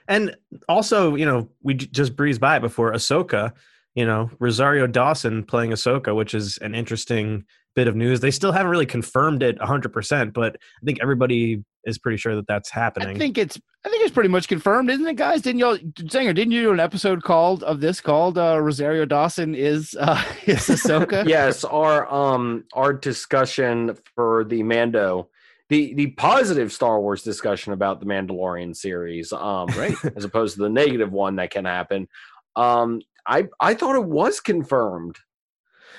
And 0.08 0.34
also, 0.68 1.14
you 1.14 1.26
know, 1.26 1.48
we 1.62 1.74
j- 1.74 1.88
just 1.90 2.16
breezed 2.16 2.40
by 2.40 2.56
it 2.56 2.60
before 2.60 2.92
Ahsoka. 2.92 3.52
You 3.94 4.06
know, 4.06 4.30
Rosario 4.38 4.86
Dawson 4.86 5.44
playing 5.44 5.70
Ahsoka, 5.70 6.14
which 6.14 6.34
is 6.34 6.58
an 6.58 6.74
interesting 6.74 7.44
bit 7.74 7.88
of 7.88 7.94
news. 7.94 8.20
They 8.20 8.30
still 8.30 8.52
haven't 8.52 8.70
really 8.70 8.86
confirmed 8.86 9.42
it 9.42 9.58
100%, 9.58 10.32
but 10.32 10.56
I 10.56 10.84
think 10.84 10.98
everybody 11.00 11.62
is 11.84 11.98
pretty 11.98 12.16
sure 12.16 12.34
that 12.36 12.46
that's 12.46 12.70
happening. 12.70 13.16
I 13.16 13.18
think 13.18 13.38
it's 13.38 13.58
I 13.84 13.88
think 13.88 14.02
it's 14.02 14.12
pretty 14.12 14.28
much 14.28 14.48
confirmed, 14.48 14.90
isn't 14.90 15.06
it, 15.06 15.16
guys? 15.16 15.42
Didn't 15.42 15.60
y'all 15.60 15.78
Sanger, 16.08 16.32
didn't 16.32 16.52
you 16.52 16.62
do 16.62 16.72
an 16.72 16.80
episode 16.80 17.22
called 17.22 17.62
of 17.62 17.80
this 17.80 18.00
called 18.00 18.36
uh 18.36 18.60
Rosario 18.60 19.04
Dawson 19.04 19.54
is 19.54 19.96
uh 19.98 20.22
is 20.46 20.66
Ahsoka? 20.66 21.26
yes, 21.26 21.64
our 21.64 22.12
um 22.12 22.64
our 22.72 22.92
discussion 22.92 23.96
for 24.14 24.44
the 24.44 24.62
Mando, 24.62 25.28
the 25.68 25.94
the 25.94 26.06
positive 26.08 26.72
Star 26.72 27.00
Wars 27.00 27.22
discussion 27.22 27.72
about 27.72 28.00
the 28.00 28.06
Mandalorian 28.06 28.74
series, 28.74 29.32
um, 29.32 29.68
Right. 29.68 29.94
as 30.16 30.24
opposed 30.24 30.56
to 30.56 30.62
the 30.62 30.68
negative 30.68 31.12
one 31.12 31.36
that 31.36 31.50
can 31.50 31.64
happen. 31.64 32.08
Um, 32.56 33.00
I 33.26 33.48
I 33.60 33.74
thought 33.74 33.96
it 33.96 34.04
was 34.04 34.40
confirmed. 34.40 35.16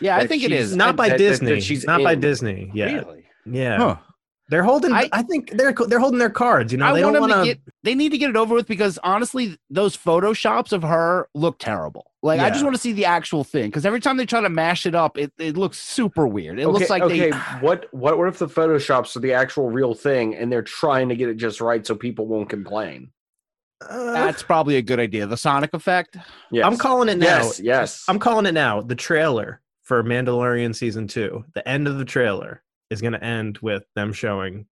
Yeah, 0.01 0.17
I 0.17 0.25
think 0.27 0.43
it 0.43 0.51
is 0.51 0.75
not 0.75 0.95
by 0.95 1.09
that- 1.09 1.17
that- 1.17 1.23
that 1.23 1.29
Disney. 1.45 1.59
she's 1.61 1.85
not 1.85 2.01
by. 2.03 2.15
Disney. 2.15 2.71
Yeah. 2.73 2.93
Really? 2.95 3.25
Yeah. 3.45 3.77
Huh. 3.77 3.95
They're 4.49 4.63
holding 4.63 4.91
I, 4.91 5.07
I- 5.11 5.21
think 5.21 5.51
they're 5.51 5.73
they're 5.73 5.99
holding 5.99 6.17
their 6.17 6.29
cards, 6.29 6.71
you 6.71 6.79
know. 6.79 6.87
I 6.87 6.93
they 6.93 7.03
want 7.03 7.13
don't 7.13 7.21
them 7.21 7.29
to 7.29 7.35
want 7.37 7.47
to 7.49 7.55
get. 7.55 7.73
They 7.83 7.95
need 7.95 8.09
to 8.09 8.17
get 8.17 8.31
it 8.31 8.35
over 8.35 8.55
with 8.55 8.67
because 8.67 8.97
honestly, 9.03 9.57
those 9.69 9.95
photoshops 9.95 10.73
of 10.73 10.81
her 10.81 11.29
look 11.35 11.59
terrible. 11.59 12.11
Like 12.23 12.41
I 12.41 12.49
just 12.49 12.63
want 12.63 12.75
to 12.75 12.81
see 12.81 12.91
the 12.91 13.05
actual 13.05 13.43
thing 13.43 13.69
because 13.69 13.85
every 13.85 13.99
time 14.01 14.17
they 14.17 14.25
try 14.25 14.41
to 14.41 14.49
mash 14.49 14.85
it 14.85 14.95
up, 14.95 15.17
it, 15.17 15.31
it 15.37 15.55
looks 15.55 15.77
super 15.77 16.27
weird. 16.27 16.59
It 16.59 16.67
looks 16.67 16.89
like 16.89 17.03
okay. 17.03 17.29
they. 17.29 17.37
What 17.61 17.85
what 17.93 18.17
what 18.17 18.27
if 18.27 18.39
the 18.39 18.47
photoshops 18.47 19.15
are 19.15 19.19
the 19.19 19.33
actual 19.33 19.69
real 19.69 19.93
thing 19.93 20.35
and 20.35 20.51
they're 20.51 20.63
trying 20.63 21.09
to 21.09 21.15
get 21.15 21.29
it 21.29 21.37
just 21.37 21.61
right 21.61 21.85
so 21.85 21.95
people 21.95 22.25
won't 22.25 22.49
complain? 22.49 23.11
Uh, 23.81 23.93
uh, 23.93 24.11
that's 24.13 24.43
probably 24.43 24.77
a 24.77 24.81
good 24.81 24.99
idea. 24.99 25.27
The 25.27 25.37
sonic 25.37 25.73
effect. 25.73 26.17
Yes. 26.51 26.65
I'm 26.65 26.77
calling 26.77 27.07
it 27.07 27.19
now. 27.19 27.43
Yes, 27.43 27.59
yes. 27.59 28.05
I'm 28.07 28.19
calling 28.19 28.45
it 28.45 28.53
now. 28.53 28.81
The 28.81 28.95
trailer 28.95 29.61
for 29.83 30.03
Mandalorian 30.03 30.75
season 30.75 31.07
2, 31.07 31.45
the 31.53 31.67
end 31.67 31.87
of 31.87 31.97
the 31.97 32.05
trailer 32.05 32.61
is 32.89 33.01
going 33.01 33.13
to 33.13 33.23
end 33.23 33.59
with 33.61 33.83
them 33.95 34.13
showing 34.13 34.65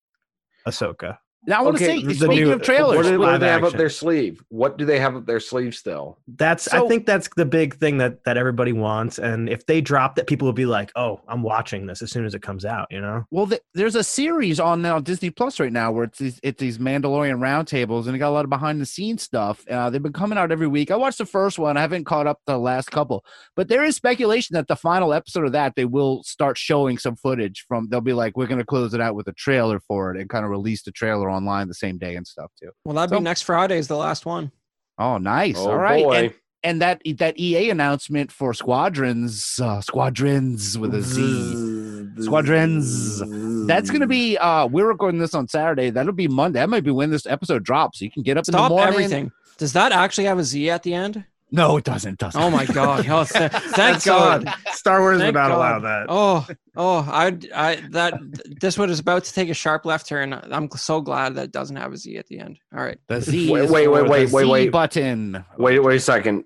Ahsoka. 0.67 1.19
Now 1.47 1.61
I 1.61 1.63
want 1.63 1.77
to 1.79 1.85
Okay, 1.85 2.01
say, 2.01 2.07
the 2.07 2.15
speaking 2.15 2.45
new- 2.45 2.53
of 2.53 2.63
trailers, 2.63 2.97
what 2.97 3.03
do, 3.05 3.19
what 3.19 3.27
do 3.27 3.31
live 3.33 3.41
they 3.41 3.49
have 3.49 3.65
up 3.65 3.73
their 3.75 3.89
sleeve? 3.89 4.43
What 4.49 4.77
do 4.79 4.85
they 4.85 4.99
have 4.99 5.15
up 5.17 5.27
their 5.27 5.39
sleeve 5.41 5.75
still? 5.75 6.19
That's 6.27 6.67
I 6.69 6.87
think 6.89 7.07
that's 7.07 7.29
the 7.37 7.45
big 7.45 7.77
thing 7.77 7.99
that 7.99 8.25
that 8.25 8.37
everybody 8.37 8.73
wants 8.73 9.19
and 9.19 9.49
if 9.49 9.65
they 9.67 9.81
drop 9.81 10.17
that 10.17 10.27
people 10.27 10.47
will 10.47 10.53
be 10.53 10.67
like, 10.67 10.91
"Oh, 10.97 11.21
I'm 11.29 11.43
watching 11.43 11.87
this 11.87 12.03
as 12.03 12.11
soon 12.11 12.25
as 12.25 12.35
it 12.35 12.43
comes 12.43 12.65
out," 12.65 12.89
you 12.91 13.01
know? 13.01 13.25
Well, 13.31 13.47
th- 13.47 13.61
there's 13.75 13.95
a 13.95 14.03
series 14.05 14.59
on 14.59 14.83
now 14.83 14.99
Disney 14.99 15.31
Plus 15.31 15.61
right 15.61 15.73
now 15.73 15.93
where 15.93 16.05
it's 16.05 16.19
these 16.19 16.41
it's 16.43 16.61
these 16.61 16.79
Mandalorian 16.79 17.39
roundtables, 17.39 18.07
and 18.07 18.17
it 18.17 18.19
got 18.19 18.31
a 18.31 18.37
lot 18.37 18.45
of 18.45 18.51
behind 18.51 18.81
the 18.81 18.87
scenes 18.87 19.23
stuff. 19.23 19.65
Uh, 19.71 19.89
they've 19.91 20.03
been 20.03 20.13
coming 20.13 20.39
out 20.39 20.51
every 20.51 20.67
week. 20.67 20.91
I 20.91 20.97
watched 20.97 21.19
the 21.19 21.27
first 21.27 21.59
one. 21.59 21.77
I 21.77 21.81
haven't 21.81 22.05
caught 22.05 22.27
up 22.27 22.41
the 22.47 22.59
last 22.59 22.91
couple, 22.91 23.25
but 23.55 23.69
there 23.69 23.85
is 23.85 23.95
speculation 23.97 24.55
that 24.55 24.67
the 24.69 24.77
final 24.77 25.13
episode 25.13 25.45
of 25.47 25.53
that 25.53 25.75
they 25.77 25.85
will 25.85 26.23
start 26.25 26.59
showing 26.59 26.99
some 26.99 27.15
footage 27.17 27.65
from. 27.69 27.89
They'll 27.89 28.01
be 28.01 28.13
like, 28.13 28.37
we're 28.37 28.47
going 28.47 28.59
to 28.59 28.65
close 28.65 28.95
it 28.95 29.01
out 29.01 29.15
with 29.15 29.29
a 29.29 29.33
trailer 29.33 29.79
for 29.81 30.13
it, 30.15 30.21
and 30.21 30.29
kind 30.29 30.45
of 30.45 30.51
release 30.51 30.83
the 30.83 30.91
trailer 30.93 31.31
online 31.37 31.69
the 31.69 31.75
same 31.75 31.99
day 31.99 32.17
and 32.17 32.27
stuff 32.27 32.51
too. 32.61 32.71
Well, 32.85 32.95
that'd 32.95 33.11
So- 33.11 33.19
be 33.19 33.23
next 33.25 33.43
Friday 33.43 33.79
is 33.79 33.89
the 33.89 33.97
last 33.97 34.27
one. 34.27 34.51
Oh, 34.99 35.19
nice. 35.19 35.57
Oh 35.59 35.71
All 35.71 35.77
right. 35.79 36.03
boy. 36.05 36.17
And, 36.17 36.35
and 36.65 36.83
that 36.83 37.03
that 37.19 37.39
EA 37.39 37.71
announcement 37.71 38.33
for 38.33 38.53
Squadrons, 38.55 39.61
uh, 39.63 39.81
Squadrons 39.81 40.77
with 40.79 40.95
a 40.95 41.03
Z. 41.03 42.23
Squadrons. 42.25 43.21
That's 43.67 43.91
gonna 43.91 44.07
be 44.07 44.37
uh 44.39 44.67
we're 44.67 44.87
recording 44.89 45.21
this 45.21 45.35
on 45.35 45.49
Saturday. 45.49 45.91
That'll 45.91 46.13
be 46.13 46.29
Monday. 46.29 46.59
That 46.61 46.69
might 46.71 46.85
be 46.85 46.91
when 46.91 47.11
this 47.11 47.27
episode 47.27 47.63
drops. 47.63 48.01
You 48.01 48.11
can 48.11 48.23
get 48.23 48.37
up 48.37 48.49
in 48.49 48.53
the 48.53 48.59
Stop 48.59 48.71
morning. 48.71 48.89
everything. 48.89 49.33
Does 49.59 49.73
that 49.75 49.93
actually 49.93 50.25
have 50.25 50.39
a 50.39 50.45
Z 50.45 50.71
at 50.71 50.83
the 50.83 50.95
end? 50.95 51.25
No, 51.53 51.77
it 51.77 51.85
doesn't. 51.85 52.15
It 52.15 52.19
doesn't. 52.19 52.41
Oh 52.41 52.51
my 52.51 52.67
god! 52.67 53.07
Oh, 53.11 53.25
th- 53.25 53.51
thank 53.51 53.53
Thank 53.53 54.05
God. 54.05 54.53
Star 54.73 55.01
Wars 55.01 55.19
Thank 55.19 55.29
would 55.29 55.41
not 55.41 55.49
God. 55.49 55.57
allow 55.57 55.79
that. 55.79 56.07
Oh, 56.09 56.47
oh, 56.77 57.09
I, 57.09 57.39
I, 57.55 57.77
that 57.91 58.15
this 58.61 58.77
one 58.77 58.91
is 58.91 58.99
about 58.99 59.25
to 59.25 59.33
take 59.33 59.49
a 59.49 59.55
sharp 59.55 59.85
left 59.85 60.09
turn. 60.09 60.33
I'm 60.33 60.69
so 60.73 61.01
glad 61.01 61.37
that 61.37 61.45
it 61.45 61.53
doesn't 61.53 61.77
have 61.77 61.93
a 61.93 61.97
Z 61.97 62.17
at 62.19 62.27
the 62.27 62.41
end. 62.41 62.59
All 62.77 62.83
right. 62.83 62.99
The 63.07 63.21
Z. 63.21 63.51
Wait, 63.51 63.71
wait, 63.71 63.89
wait, 63.89 64.09
wait, 64.09 64.31
wait, 64.33 64.47
wait. 64.49 64.73
Button. 64.73 65.45
Wait, 65.57 65.79
wait 65.79 65.97
a 65.97 66.01
second. 66.01 66.45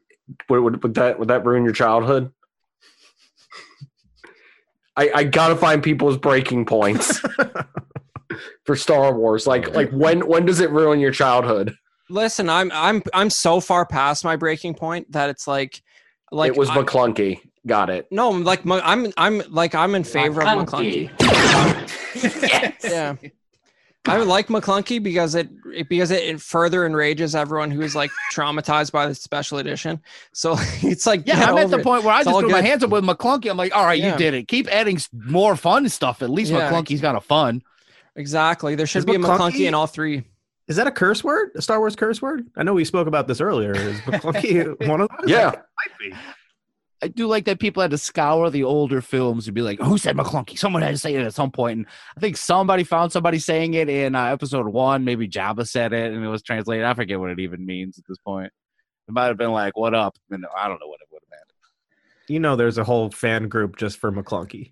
Would, 0.48 0.60
would, 0.60 0.82
would 0.82 0.94
that 0.94 1.18
would 1.18 1.28
that 1.28 1.44
ruin 1.46 1.64
your 1.64 1.72
childhood? 1.72 2.30
I, 4.96 5.10
I 5.14 5.24
gotta 5.24 5.56
find 5.56 5.82
people's 5.82 6.18
breaking 6.18 6.66
points 6.66 7.20
for 8.64 8.76
Star 8.76 9.16
Wars. 9.16 9.46
Like 9.46 9.74
like 9.74 9.90
when 9.90 10.26
when 10.26 10.44
does 10.44 10.60
it 10.60 10.70
ruin 10.70 11.00
your 11.00 11.12
childhood? 11.12 11.74
Listen, 12.10 12.50
I'm, 12.50 12.70
I'm, 12.74 13.02
I'm 13.14 13.30
so 13.30 13.60
far 13.60 13.86
past 13.86 14.24
my 14.24 14.36
breaking 14.36 14.74
point 14.74 15.10
that 15.12 15.30
it's 15.30 15.46
like, 15.46 15.82
like 16.30 16.48
it 16.52 16.56
was 16.58 16.68
I- 16.68 16.76
McClunky. 16.78 17.40
Got 17.66 17.90
it. 17.90 18.06
no, 18.10 18.30
like 18.30 18.64
my- 18.64 18.80
I'm, 18.80 19.12
I'm 19.18 19.42
like 19.50 19.74
I'm 19.74 19.94
in 19.94 20.02
favor 20.02 20.40
of 20.40 20.48
McClunky. 20.48 21.10
Yeah. 22.82 23.16
I 24.08 24.16
would 24.18 24.28
like 24.28 24.46
McClunky 24.48 25.02
because 25.02 25.34
it, 25.34 25.50
it 25.74 25.86
because 25.90 26.10
it, 26.10 26.22
it 26.22 26.40
further 26.40 26.86
enrages 26.86 27.34
everyone 27.34 27.70
who 27.70 27.82
is 27.82 27.94
like 27.94 28.10
traumatized 28.32 28.92
by 28.92 29.06
the 29.06 29.14
special 29.14 29.58
edition. 29.58 30.00
So 30.32 30.54
it's 30.82 31.06
like 31.06 31.26
Yeah, 31.26 31.44
I'm 31.50 31.58
at 31.58 31.68
the 31.68 31.80
it. 31.80 31.84
point 31.84 32.02
where 32.04 32.14
I 32.14 32.20
It's 32.20 32.24
just 32.24 32.34
all 32.34 32.40
threw 32.40 32.48
my 32.48 32.62
hands 32.62 32.82
up 32.82 32.88
with 32.90 33.04
McClunky. 33.04 33.50
I'm 33.50 33.58
like, 33.58 33.76
all 33.76 33.84
right, 33.84 34.00
Yeah. 34.00 34.12
you 34.12 34.18
did 34.18 34.32
it. 34.32 34.48
Keep 34.48 34.68
adding 34.68 34.98
more 35.12 35.54
fun 35.54 35.86
stuff. 35.90 36.22
At 36.22 36.30
least 36.30 36.50
Yeah. 36.50 36.70
McClunky's 36.70 37.02
kind 37.02 37.14
of 37.16 37.24
fun. 37.26 37.62
Exactly. 38.16 38.74
There 38.74 38.86
should 38.86 39.00
Is 39.00 39.04
be 39.04 39.16
a 39.16 39.18
McClunky 39.18 39.38
McClunky- 39.52 39.68
in 39.68 39.74
all 39.74 39.86
three. 39.86 40.22
Is 40.70 40.76
that 40.76 40.86
a 40.86 40.92
curse 40.92 41.24
word? 41.24 41.50
A 41.56 41.62
Star 41.62 41.80
Wars 41.80 41.96
curse 41.96 42.22
word? 42.22 42.48
I 42.56 42.62
know 42.62 42.72
we 42.72 42.84
spoke 42.84 43.08
about 43.08 43.26
this 43.26 43.40
earlier. 43.40 43.72
Is 43.72 44.00
McClunky 44.02 44.86
one 44.88 45.00
of 45.00 45.08
those? 45.18 45.28
Yeah. 45.28 45.50
Might. 46.00 46.16
I 47.02 47.08
do 47.08 47.26
like 47.26 47.46
that 47.46 47.58
people 47.58 47.80
had 47.80 47.90
to 47.90 47.98
scour 47.98 48.50
the 48.50 48.62
older 48.62 49.00
films 49.00 49.48
and 49.48 49.54
be 49.54 49.62
like, 49.62 49.80
"Who 49.80 49.98
said 49.98 50.16
McClunky?" 50.16 50.56
Someone 50.56 50.82
had 50.82 50.92
to 50.92 50.98
say 50.98 51.12
it 51.16 51.26
at 51.26 51.34
some 51.34 51.50
point, 51.50 51.78
and 51.78 51.86
I 52.16 52.20
think 52.20 52.36
somebody 52.36 52.84
found 52.84 53.10
somebody 53.10 53.40
saying 53.40 53.74
it 53.74 53.88
in 53.88 54.14
uh, 54.14 54.26
episode 54.26 54.68
one. 54.68 55.04
Maybe 55.04 55.26
Jabba 55.26 55.66
said 55.66 55.92
it, 55.92 56.12
and 56.12 56.24
it 56.24 56.28
was 56.28 56.42
translated. 56.42 56.84
I 56.84 56.94
forget 56.94 57.18
what 57.18 57.30
it 57.30 57.40
even 57.40 57.66
means 57.66 57.98
at 57.98 58.04
this 58.06 58.18
point. 58.18 58.52
It 59.08 59.12
might 59.12 59.26
have 59.26 59.38
been 59.38 59.50
like, 59.50 59.76
"What 59.76 59.94
up?" 59.94 60.16
And 60.30 60.46
I 60.56 60.68
don't 60.68 60.78
know 60.78 60.86
what 60.86 61.00
it 61.00 61.08
would 61.10 61.22
have 61.24 61.30
meant. 61.30 61.52
You 62.28 62.38
know, 62.38 62.54
there's 62.54 62.78
a 62.78 62.84
whole 62.84 63.10
fan 63.10 63.48
group 63.48 63.76
just 63.76 63.98
for 63.98 64.12
McClunky. 64.12 64.70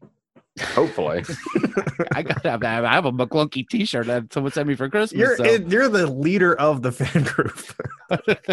Hopefully. 0.60 1.24
I 2.12 2.22
gotta 2.22 2.50
have, 2.50 2.62
I 2.64 2.92
have 2.92 3.04
a 3.04 3.12
McClunky 3.12 3.68
T-shirt 3.68 4.06
that 4.06 4.32
someone 4.32 4.52
sent 4.52 4.68
me 4.68 4.74
for 4.74 4.88
Christmas. 4.88 5.18
You're 5.18 5.36
so- 5.36 5.44
it, 5.44 5.68
you're 5.68 5.88
the 5.88 6.06
leader 6.06 6.54
of 6.54 6.82
the 6.82 6.92
fan 6.92 7.24
group. 7.24 7.60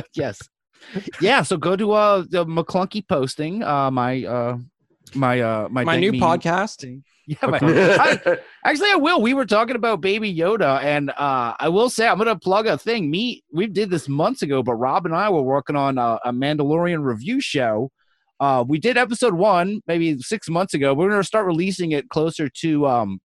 yes, 0.14 0.40
yeah. 1.22 1.42
So 1.42 1.58
go 1.58 1.76
to 1.76 1.92
uh 1.94 2.24
the 2.30 2.46
McClunky 2.46 3.08
posting. 3.08 3.64
Uh, 3.64 3.92
my 3.92 4.24
uh 4.26 4.58
my 5.14 5.40
uh 5.42 5.68
my 5.70 5.84
My 5.84 5.98
new 5.98 6.12
Me- 6.12 6.20
podcast. 6.20 7.02
Yeah, 7.28 7.38
my, 7.48 7.58
I, 7.64 8.38
Actually, 8.64 8.92
I 8.92 8.96
will. 8.96 9.20
We 9.20 9.34
were 9.34 9.48
talking 9.48 9.76
about 9.76 10.00
Baby 10.00 10.32
Yoda, 10.36 10.80
and 10.84 11.10
uh, 11.10 11.56
I 11.60 11.70
will 11.70 11.90
say 11.90 12.08
I'm 12.08 12.18
going 12.18 12.28
to 12.28 12.36
plug 12.38 12.68
a 12.68 12.78
thing. 12.78 13.10
Me, 13.10 13.44
we 13.52 13.66
did 13.66 13.90
this 13.90 14.08
months 14.08 14.44
ago, 14.44 14.62
but 14.62 14.76
Rob 14.76 15.08
and 15.08 15.16
I 15.16 15.32
were 15.32 15.42
working 15.42 15.76
on 15.76 15.98
a, 15.98 16.20
a 16.24 16.32
Mandalorian 16.32 17.04
review 17.04 17.42
show. 17.42 17.90
Uh, 18.40 18.64
we 18.68 18.80
did 18.80 18.98
episode 18.98 19.34
one 19.34 19.82
maybe 19.88 20.18
six 20.20 20.50
months 20.50 20.74
ago. 20.74 20.94
We're 20.94 21.10
going 21.10 21.22
to 21.22 21.28
start 21.28 21.46
releasing 21.46 21.92
it 21.92 22.10
closer 22.10 22.50
to 22.50 22.88
um, 22.88 23.20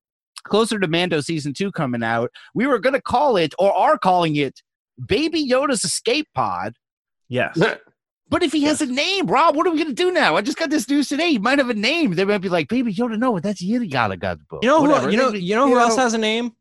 closer 0.45 0.79
to 0.79 0.87
Mando 0.89 1.21
season 1.21 1.53
two 1.53 1.73
coming 1.73 2.03
out. 2.03 2.31
We 2.55 2.67
were 2.67 2.79
going 2.79 2.95
to 2.95 3.03
call 3.03 3.37
it, 3.37 3.55
or 3.59 3.73
are 3.73 3.99
calling 3.99 4.37
it, 4.37 4.61
Baby 5.07 5.49
Yoda's 5.49 5.85
Escape 5.85 6.29
Pod. 6.35 6.75
yes. 7.29 7.61
But 8.29 8.45
if 8.45 8.53
he 8.53 8.63
has 8.63 8.81
a 8.81 8.87
name, 8.87 9.27
Rob, 9.27 9.57
what 9.57 9.67
are 9.67 9.71
we 9.71 9.77
going 9.77 9.89
to 9.89 9.93
do 9.93 10.13
now? 10.13 10.37
I 10.37 10.41
just 10.41 10.57
got 10.57 10.71
this 10.71 10.89
news 10.89 11.09
today. 11.09 11.33
He 11.33 11.39
might 11.41 11.59
have 11.59 11.69
a 11.69 11.75
name. 11.75 12.15
They 12.15 12.25
might 12.25 12.39
be 12.39 12.49
like, 12.49 12.69
Baby 12.69 12.95
Yoda. 12.95 13.19
No, 13.19 13.41
that's 13.41 13.61
Yiddy 13.61 13.91
Gala 13.91 14.17
God's 14.17 14.45
book. 14.45 14.63
You 14.63 14.69
know 14.69 14.83
Whatever. 14.83 15.07
who? 15.07 15.11
You 15.11 15.17
know. 15.17 15.33
You 15.33 15.57
know 15.57 15.67
who 15.67 15.77
else 15.81 15.97
has 15.97 16.15
a 16.15 16.19
name? 16.19 16.53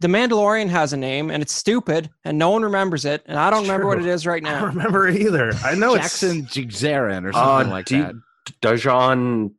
The 0.00 0.08
Mandalorian 0.08 0.68
has 0.68 0.92
a 0.92 0.96
name, 0.96 1.30
and 1.30 1.42
it's 1.42 1.52
stupid, 1.52 2.08
and 2.24 2.38
no 2.38 2.50
one 2.50 2.62
remembers 2.62 3.04
it, 3.04 3.22
and 3.26 3.36
I 3.38 3.50
don't 3.50 3.60
It's 3.60 3.68
remember 3.68 3.88
what 3.88 3.98
it 3.98 4.06
is 4.06 4.26
right 4.26 4.42
now. 4.42 4.56
I 4.56 4.60
don't 4.60 4.76
remember 4.76 5.08
it 5.08 5.16
either. 5.20 5.52
I 5.64 5.74
know 5.74 5.94
it's 5.94 6.04
Jackson 6.04 6.42
Jigzarin 6.46 7.24
or 7.24 7.30
Uh, 7.30 7.32
something 7.32 7.70
like 7.72 7.86
do 7.86 7.96
you- 7.96 8.02
that. 8.04 8.14
Dajan 8.62 9.52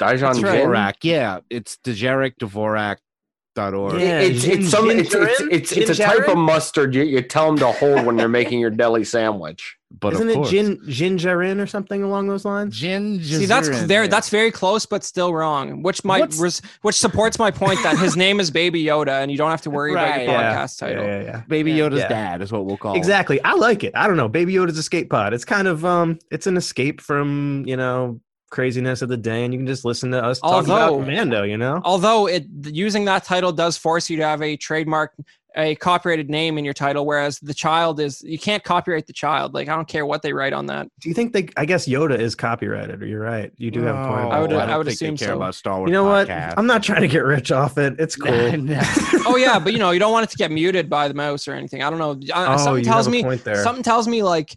Dajan 0.00 0.20
That's 0.20 0.42
right. 0.42 0.64
Dvorak, 0.64 0.94
yeah, 1.02 1.38
it's 1.48 1.76
Dejarik 1.84 2.34
Dvorak.org. 2.40 4.00
Yeah. 4.00 4.18
It's 4.20 4.44
it's 4.44 4.68
some 4.68 4.90
it's 4.90 5.14
it's 5.14 5.40
it's, 5.40 5.72
it's 5.72 5.98
a 5.98 6.02
type 6.02 6.26
of 6.28 6.36
mustard 6.36 6.94
you, 6.94 7.04
you 7.04 7.22
tell 7.22 7.46
them 7.46 7.58
to 7.58 7.70
hold 7.72 8.04
when 8.04 8.18
you're 8.18 8.28
making 8.28 8.58
your 8.58 8.70
deli 8.70 9.04
sandwich. 9.04 9.76
But 10.00 10.12
Isn't 10.14 10.28
of 10.28 10.32
it 10.32 10.34
course. 10.36 10.50
Jin 10.50 10.80
Jin 10.88 11.16
Jarin 11.16 11.60
or 11.60 11.66
something 11.66 12.02
along 12.02 12.28
those 12.28 12.44
lines? 12.44 12.76
Jin 12.76 13.22
See, 13.22 13.46
that's 13.46 13.68
there. 13.86 14.02
yeah. 14.02 14.08
that's 14.08 14.28
very 14.28 14.50
close, 14.50 14.86
but 14.86 15.04
still 15.04 15.32
wrong. 15.34 15.82
Which 15.82 16.04
might 16.04 16.34
res, 16.38 16.60
which 16.82 16.96
supports 16.96 17.38
my 17.38 17.50
point 17.50 17.82
that 17.82 17.98
his 17.98 18.16
name 18.16 18.40
is 18.40 18.50
Baby 18.50 18.82
Yoda, 18.84 19.22
and 19.22 19.30
you 19.30 19.38
don't 19.38 19.50
have 19.50 19.62
to 19.62 19.70
worry 19.70 19.92
about 19.92 20.16
your 20.22 20.32
yeah. 20.32 20.54
podcast 20.56 20.78
title. 20.78 21.04
Yeah, 21.04 21.18
yeah, 21.20 21.24
yeah. 21.24 21.42
Baby 21.48 21.72
Yeah. 21.72 21.88
Yoda's 21.88 21.98
Yeah. 22.00 22.08
dad 22.08 22.42
is 22.42 22.50
what 22.52 22.66
we'll 22.66 22.76
call. 22.76 22.94
it. 22.94 22.98
Exactly. 22.98 23.42
I 23.44 23.54
like 23.54 23.84
it. 23.84 23.92
I 23.94 24.06
don't 24.06 24.16
know. 24.16 24.28
Baby 24.28 24.54
Yoda's 24.54 24.78
escape 24.78 25.10
pod. 25.10 25.32
It's 25.34 25.44
kind 25.44 25.68
of 25.68 25.84
um 25.84 26.18
it's 26.30 26.46
an 26.46 26.56
escape 26.56 27.00
from, 27.00 27.64
you 27.66 27.76
know, 27.76 28.20
craziness 28.50 29.02
of 29.02 29.08
the 29.08 29.16
day 29.16 29.44
and 29.44 29.52
you 29.52 29.58
can 29.58 29.66
just 29.66 29.84
listen 29.84 30.12
to 30.12 30.22
us 30.24 30.38
talk 30.38 30.52
Although- 30.68 30.96
about 30.98 31.06
Mando, 31.08 31.42
you 31.42 31.56
know? 31.56 31.80
Although 31.84 32.28
it 32.28 32.44
using 32.66 33.04
that 33.06 33.24
title 33.24 33.50
does 33.52 33.76
force 33.76 34.08
you 34.08 34.16
to 34.18 34.22
have 34.24 34.42
a 34.42 34.56
trademark, 34.56 35.12
a 35.56 35.74
copyrighted 35.76 36.28
name 36.28 36.58
in 36.58 36.64
your 36.64 36.74
title, 36.74 37.06
whereas 37.06 37.38
the 37.40 37.54
child 37.54 38.00
is 38.00 38.22
you 38.22 38.38
can't 38.38 38.64
copyright 38.64 39.06
the 39.06 39.12
child. 39.12 39.54
Like 39.54 39.68
I 39.68 39.76
don't 39.76 39.86
care 39.88 40.04
what 40.04 40.22
they 40.22 40.32
write 40.32 40.52
on 40.52 40.66
that. 40.66 40.88
Do 41.00 41.08
you 41.08 41.14
think 41.14 41.32
they 41.32 41.48
I 41.56 41.64
guess 41.64 41.86
Yoda 41.86 42.18
is 42.18 42.34
copyrighted 42.34 43.02
or 43.02 43.06
you're 43.06 43.20
right. 43.20 43.52
You 43.56 43.70
do 43.70 43.82
have 43.82 43.94
a 43.96 44.08
point. 44.08 44.22
No, 44.22 44.30
I 44.30 44.40
would- 44.40 44.50
about 44.52 44.62
I 44.64 44.66
that. 44.72 44.78
would 44.78 44.86
think 44.88 44.98
they 44.98 45.06
assume 45.06 45.16
care 45.16 45.28
so. 45.28 45.36
about 45.36 45.54
Star 45.54 45.78
Wars. 45.78 45.88
You 45.88 45.92
know 45.94 46.04
what? 46.04 46.28
I'm 46.30 46.66
not 46.66 46.82
trying 46.82 47.02
to 47.02 47.08
get 47.08 47.24
rich 47.24 47.52
off 47.52 47.78
it. 47.78 47.94
It's 47.98 48.16
cool. 48.16 48.56
No. 48.56 48.80
Oh 49.26 49.36
yeah, 49.36 49.58
but 49.58 49.72
you 49.72 49.78
know 49.78 49.90
you 49.90 49.98
don't 49.98 50.12
want 50.12 50.24
it 50.24 50.30
to 50.30 50.36
get 50.36 50.50
muted 50.50 50.90
by 50.90 51.08
the 51.08 51.14
mouse 51.14 51.48
or 51.48 51.52
anything. 51.54 51.82
I 51.82 51.88
don't 51.90 51.98
know. 51.98 52.20
I, 52.34 52.54
Oh, 52.54 52.56
something 52.58 52.78
you 52.84 52.84
tells 52.84 53.06
have 53.06 53.14
a 53.14 53.16
me 53.16 53.22
point 53.22 53.42
there. 53.44 53.62
something 53.62 53.82
tells 53.82 54.06
me 54.06 54.22
like 54.22 54.50
s- 54.50 54.56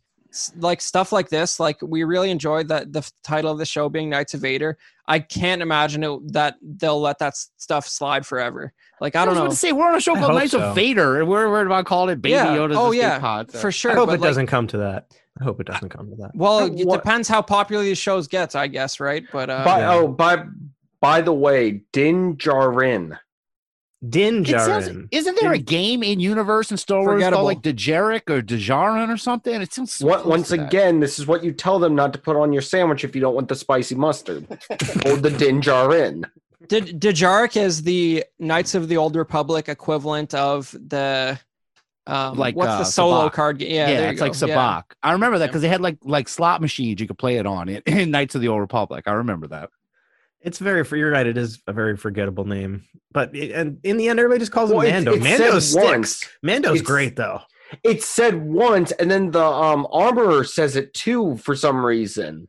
like 0.58 0.82
stuff 0.82 1.12
like 1.12 1.30
this 1.30 1.60
like 1.60 1.78
we 1.82 2.04
really 2.04 2.30
enjoyed 2.32 2.68
that 2.68 2.92
the 2.94 3.10
title 3.24 3.52
of 3.52 3.58
the 3.58 3.66
show 3.66 3.90
being 3.90 4.10
knights 4.10 4.34
of 4.34 4.42
vader 4.42 4.78
i 5.08 5.20
can't 5.20 5.62
imagine 5.62 6.04
it, 6.04 6.34
that 6.34 6.56
they'll 6.62 7.00
let 7.00 7.18
that 7.20 7.36
stuff 7.36 7.88
slide 7.88 8.26
forever 8.26 8.74
like 9.02 9.16
i 9.16 9.26
don't 9.26 9.36
was 9.36 9.44
know 9.44 9.50
to 9.50 9.56
say 9.56 9.72
we're 9.72 9.88
on 9.88 9.96
a 9.96 10.00
show 10.02 10.16
called 10.16 10.34
Knights 10.36 10.52
so. 10.52 10.60
of 10.62 10.76
Vader, 10.76 11.20
and 11.20 11.28
we're 11.30 11.50
worried 11.50 11.66
about 11.68 11.86
calling 11.86 12.12
it 12.14 12.22
Baby 12.22 12.34
Yeah. 12.34 12.56
Yoda's 12.56 12.78
Oh, 12.78 12.92
yeah. 12.92 13.20
pod. 13.20 13.52
so- 13.52 13.60
for 13.60 13.72
sure 13.72 13.92
I 13.92 13.96
hope 13.96 14.08
but, 14.08 14.14
it 14.16 14.22
like, 14.22 14.30
doesn't 14.30 14.48
come 14.48 14.68
to 14.68 14.78
that. 14.78 15.12
I 15.40 15.44
hope 15.44 15.60
it 15.62 15.68
doesn't 15.68 15.90
come 15.90 16.10
to 16.10 16.16
that. 16.18 16.32
well 16.36 16.66
it 16.66 16.86
what- 16.86 17.04
depends 17.04 17.28
how 17.28 17.42
popular 17.42 17.84
these 17.84 17.98
shows 17.98 18.28
gets 18.28 18.56
i 18.56 18.68
guess 18.68 19.00
right 19.00 19.24
but 19.32 19.50
uh 19.50 19.64
by, 19.64 19.80
Yeah. 19.80 19.94
Oh, 19.94 20.08
by 20.08 20.44
by 21.00 21.22
the 21.22 21.32
way, 21.34 21.84
Din 21.94 22.38
Djarin. 22.38 23.20
Din 24.08 24.44
It 24.44 24.50
says, 24.50 24.90
Djarin. 24.90 25.08
isn't 25.12 25.38
there 25.42 25.54
a 25.54 25.58
game 25.58 26.04
in 26.04 26.20
universe 26.20 26.70
in 26.70 26.78
Star 26.78 27.02
Wars 27.02 27.24
called 27.24 27.46
like 27.46 27.62
Dejarik 27.62 28.30
or 28.30 28.42
Dejarin 28.44 29.12
or 29.12 29.18
something? 29.18 29.60
It 29.60 29.74
sounds 29.74 29.94
so 29.94 30.06
What, 30.06 30.28
once 30.28 30.52
again, 30.52 31.00
this 31.00 31.18
is 31.18 31.26
what 31.26 31.44
you 31.44 31.52
tell 31.52 31.80
them 31.80 31.96
not 31.96 32.14
to 32.14 32.20
put 32.20 32.36
on 32.36 32.54
your 32.54 32.62
sandwich 32.62 33.04
if 33.04 33.16
you 33.16 33.22
don't 33.22 33.34
want 33.34 33.48
the 33.48 33.56
spicy 33.56 33.96
mustard. 33.96 34.46
Hold 35.04 35.24
the 35.24 35.32
Din 35.32 35.62
Djarin. 35.62 36.26
did 36.68 37.00
Dejarik 37.02 37.58
is 37.58 37.82
the 37.84 38.24
knights 38.38 38.76
of 38.76 38.88
the 38.88 38.98
old 38.98 39.16
republic 39.16 39.68
equivalent 39.68 40.34
of 40.36 40.72
the 40.74 41.40
um 42.06 42.38
Like, 42.38 42.56
what's 42.56 42.70
uh, 42.70 42.78
the 42.80 42.84
solo 42.86 43.30
Sabacc. 43.30 43.34
card 43.34 43.58
game 43.58 43.72
Yeah, 43.72 43.90
yeah, 43.90 44.10
it's 44.12 44.20
you 44.22 44.28
like 44.28 44.40
go. 44.40 44.46
Yeah. 44.46 44.56
Sabacc. 44.56 44.84
I 45.02 45.12
remember 45.14 45.40
that 45.40 45.48
because 45.48 45.64
they 45.64 45.70
had 45.70 45.82
like 45.82 45.98
like 46.04 46.30
slot 46.30 46.62
machines 46.62 47.02
you 47.02 47.08
could 47.08 47.18
play 47.18 47.38
it 47.38 47.48
on 47.48 47.68
it 47.68 47.82
in 47.88 48.12
Knights 48.12 48.36
of 48.36 48.42
the 48.42 48.48
Old 48.50 48.62
Republic. 48.62 49.06
I 49.08 49.14
remember 49.14 49.48
that. 49.48 49.72
It's 50.42 50.60
very 50.60 50.84
for 50.84 50.96
you're 50.98 51.12
right. 51.12 51.26
It 51.28 51.38
is 51.38 51.60
a 51.68 51.74
very 51.74 51.98
forgettable 51.98 52.46
name, 52.46 52.84
but 53.12 53.36
it, 53.36 53.52
and 53.52 53.80
in 53.84 53.98
the 53.98 54.08
end, 54.08 54.20
everybody 54.20 54.40
just 54.40 54.52
calls 54.52 54.70
Well, 54.72 54.82
him 54.82 55.04
Mando. 55.06 55.14
it 55.14 55.24
said 55.24 55.40
Mando 55.40 55.60
sticks. 55.60 55.86
once. 55.86 56.30
Mando's 56.44 56.76
It's- 56.76 56.88
great 56.88 57.16
though. 57.16 57.42
It 57.84 58.02
said 58.02 58.46
once, 58.48 58.92
and 58.94 59.12
then 59.12 59.32
the 59.32 59.44
um 59.44 59.88
armorer 59.92 60.44
says 60.46 60.76
it 60.78 60.94
too 60.94 61.36
for 61.38 61.54
some 61.56 61.86
reason. 61.86 62.48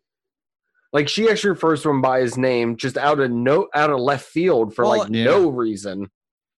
Like 0.93 1.09
she 1.09 1.28
actually 1.28 1.51
refers 1.51 1.82
to 1.82 1.91
him 1.91 2.01
by 2.01 2.20
his 2.20 2.39
name, 2.39 2.76
just 2.76 2.97
out 2.97 3.18
of 3.20 3.30
no 3.30 3.68
out 3.74 3.91
of 3.91 3.99
left 4.01 4.26
field 4.26 4.74
for 4.74 4.84
Well, 4.84 4.99
like 4.99 5.09
yeah. 5.11 5.24
no 5.24 5.49
reason. 5.49 6.09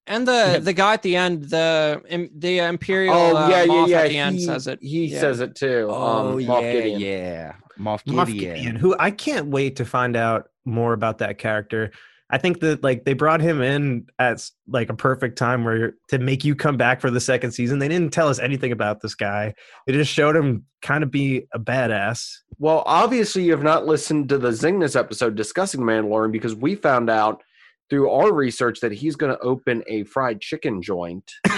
And 0.07 0.27
the 0.29 0.61
the 0.63 0.73
guy 0.73 0.93
at 0.95 1.03
the 1.03 1.17
end, 1.17 1.45
the 1.45 2.03
the 2.37 2.59
imperial 2.59 3.15
Oh 3.15 3.37
uh, 3.37 3.49
yeah, 3.49 3.63
yeah, 3.65 3.87
yeah. 3.87 3.99
at 4.01 4.09
the 4.09 4.19
end 4.19 4.37
he, 4.37 4.45
says 4.45 4.67
it. 4.67 4.79
He 4.83 5.07
Yeah. 5.07 5.21
says 5.21 5.41
it 5.41 5.55
too. 5.55 5.91
um, 5.91 6.37
Moff 6.41 6.61
Gideon. 6.61 6.97
Oh, 6.97 6.99
yeah. 6.99 7.53
Moff 7.79 8.05
Moff 8.05 8.27
Gideon. 8.27 8.55
Gideon, 8.57 8.77
who 8.77 8.95
I 8.99 9.11
can't 9.11 9.47
wait 9.47 9.77
to 9.77 9.85
find 9.87 10.17
out 10.17 10.49
more 10.65 10.93
about 10.93 11.19
that 11.19 11.39
character. 11.39 11.91
I 12.33 12.39
think 12.39 12.61
that 12.61 12.85
like 12.85 13.05
they 13.05 13.15
brought 13.15 13.41
him 13.41 13.61
in 13.61 14.07
at 14.19 14.49
like 14.69 14.89
a 14.89 14.95
perfect 14.95 15.37
time 15.37 15.65
where 15.65 15.95
to 16.09 16.19
make 16.19 16.45
you 16.45 16.55
come 16.55 16.77
back 16.77 17.01
for 17.01 17.11
the 17.11 17.21
second 17.21 17.51
season. 17.51 17.81
They 17.81 17.89
didn't 17.89 18.13
tell 18.13 18.29
us 18.29 18.39
anything 18.39 18.71
about 18.71 19.01
this 19.01 19.17
guy. 19.17 19.55
They 19.87 19.93
just 19.93 20.13
showed 20.13 20.37
him 20.37 20.65
kind 20.81 21.03
of 21.03 21.11
be 21.11 21.49
a 21.53 21.59
badass. 21.59 22.31
Well, 22.59 22.85
obviously, 22.87 23.43
you 23.43 23.51
have 23.51 23.65
not 23.65 23.87
listened 23.87 24.29
to 24.29 24.39
the 24.39 24.51
Zingness 24.51 24.95
episode 24.95 25.35
discussing 25.35 25.81
Mandalorian 25.81 26.31
because 26.31 26.55
we 26.55 26.77
found 26.77 27.11
out 27.11 27.43
through 27.89 28.09
our 28.09 28.33
research 28.33 28.79
that 28.81 28.93
he's 28.93 29.17
going 29.17 29.35
to 29.35 29.41
open 29.41 29.83
a 29.89 30.05
fried 30.05 30.41
chicken 30.41 30.81
joint. 30.81 31.31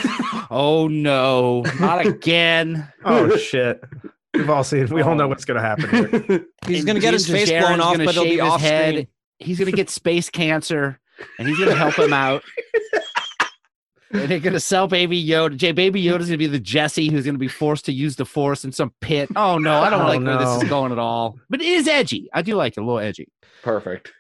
Oh 0.51 0.87
no, 0.87 1.63
not 1.81 2.05
again. 2.07 2.91
Oh 3.05 3.37
shit. 3.37 3.83
We've 4.35 4.49
all 4.51 4.65
seen. 4.65 4.87
We 4.89 5.03
all 5.03 5.15
know 5.15 5.29
what's 5.29 5.45
going 5.45 5.61
to 5.61 5.67
happen 5.67 5.91
here. 6.29 6.47
He's 6.67 6.85
gonna 6.85 7.01
get 7.01 7.13
his 7.13 7.29
face 7.29 7.51
Jaren's 7.51 7.67
blown 7.67 7.81
off, 7.81 7.97
but 7.99 8.15
he'll 8.15 8.25
be 8.25 8.31
shave 8.31 8.41
his 8.41 8.49
off 8.51 8.61
head. 8.61 8.93
screen. 8.95 9.07
He's 9.39 9.59
gonna 9.59 9.73
get 9.73 9.91
space 9.91 10.31
cancer, 10.31 11.01
and 11.39 11.49
he's 11.49 11.59
gonna 11.59 11.75
help 11.75 11.99
him 11.99 12.13
out. 12.13 12.43
And 14.15 14.31
they're 14.31 14.41
gonna 14.41 14.61
sell 14.61 14.87
Baby 14.87 15.25
Yoda. 15.27 15.57
J 15.57 15.73
Baby 15.73 16.05
Yoda's 16.05 16.27
gonna 16.27 16.37
be 16.37 16.47
the 16.47 16.61
Jesse 16.61 17.09
who's 17.11 17.25
gonna 17.25 17.39
be 17.39 17.49
forced 17.49 17.87
to 17.87 17.93
use 17.95 18.15
the 18.15 18.27
Force 18.27 18.63
in 18.63 18.71
some 18.71 18.93
pit. 19.01 19.31
Oh 19.35 19.57
no, 19.57 19.81
I 19.81 19.89
don't 19.89 20.03
Oh, 20.03 20.07
like 20.07 20.21
where 20.23 20.37
this 20.37 20.63
is 20.63 20.69
going 20.69 20.93
at 20.93 20.99
all. 20.99 21.39
But 21.49 21.63
it 21.63 21.67
is 21.67 21.89
edgy. 21.89 22.29
I 22.35 22.43
do 22.43 22.55
like 22.55 22.77
it, 22.77 22.81
a 22.81 22.85
little 22.85 22.99
edgy. 22.99 23.29
Perfect. 23.63 24.13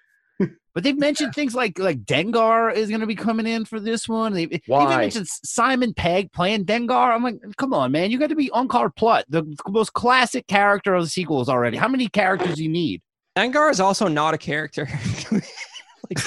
But 0.74 0.84
they've 0.84 0.98
mentioned 0.98 1.34
things 1.34 1.54
like 1.54 1.78
like 1.78 2.04
Dengar 2.04 2.74
is 2.74 2.88
going 2.88 3.00
to 3.02 3.06
be 3.06 3.14
coming 3.14 3.46
in 3.46 3.64
for 3.64 3.78
this 3.78 4.08
one. 4.08 4.32
They 4.32 4.60
Why? 4.66 4.84
even 4.84 4.98
mentioned 4.98 5.28
Simon 5.44 5.92
Pegg 5.92 6.32
playing 6.32 6.64
Dengar. 6.64 7.14
I'm 7.14 7.22
like, 7.22 7.40
come 7.56 7.74
on, 7.74 7.92
man, 7.92 8.10
you 8.10 8.18
got 8.18 8.30
to 8.30 8.34
be 8.34 8.48
Unkar 8.50 8.94
Plutt, 8.94 9.24
the 9.28 9.44
most 9.68 9.92
classic 9.92 10.46
character 10.46 10.94
of 10.94 11.04
the 11.04 11.10
sequels 11.10 11.48
already. 11.48 11.76
How 11.76 11.88
many 11.88 12.08
characters 12.08 12.56
do 12.56 12.62
you 12.62 12.70
need? 12.70 13.02
Dengar 13.36 13.70
is 13.70 13.80
also 13.80 14.08
not 14.08 14.34
a 14.34 14.38
character. 14.38 14.88
like 15.30 16.18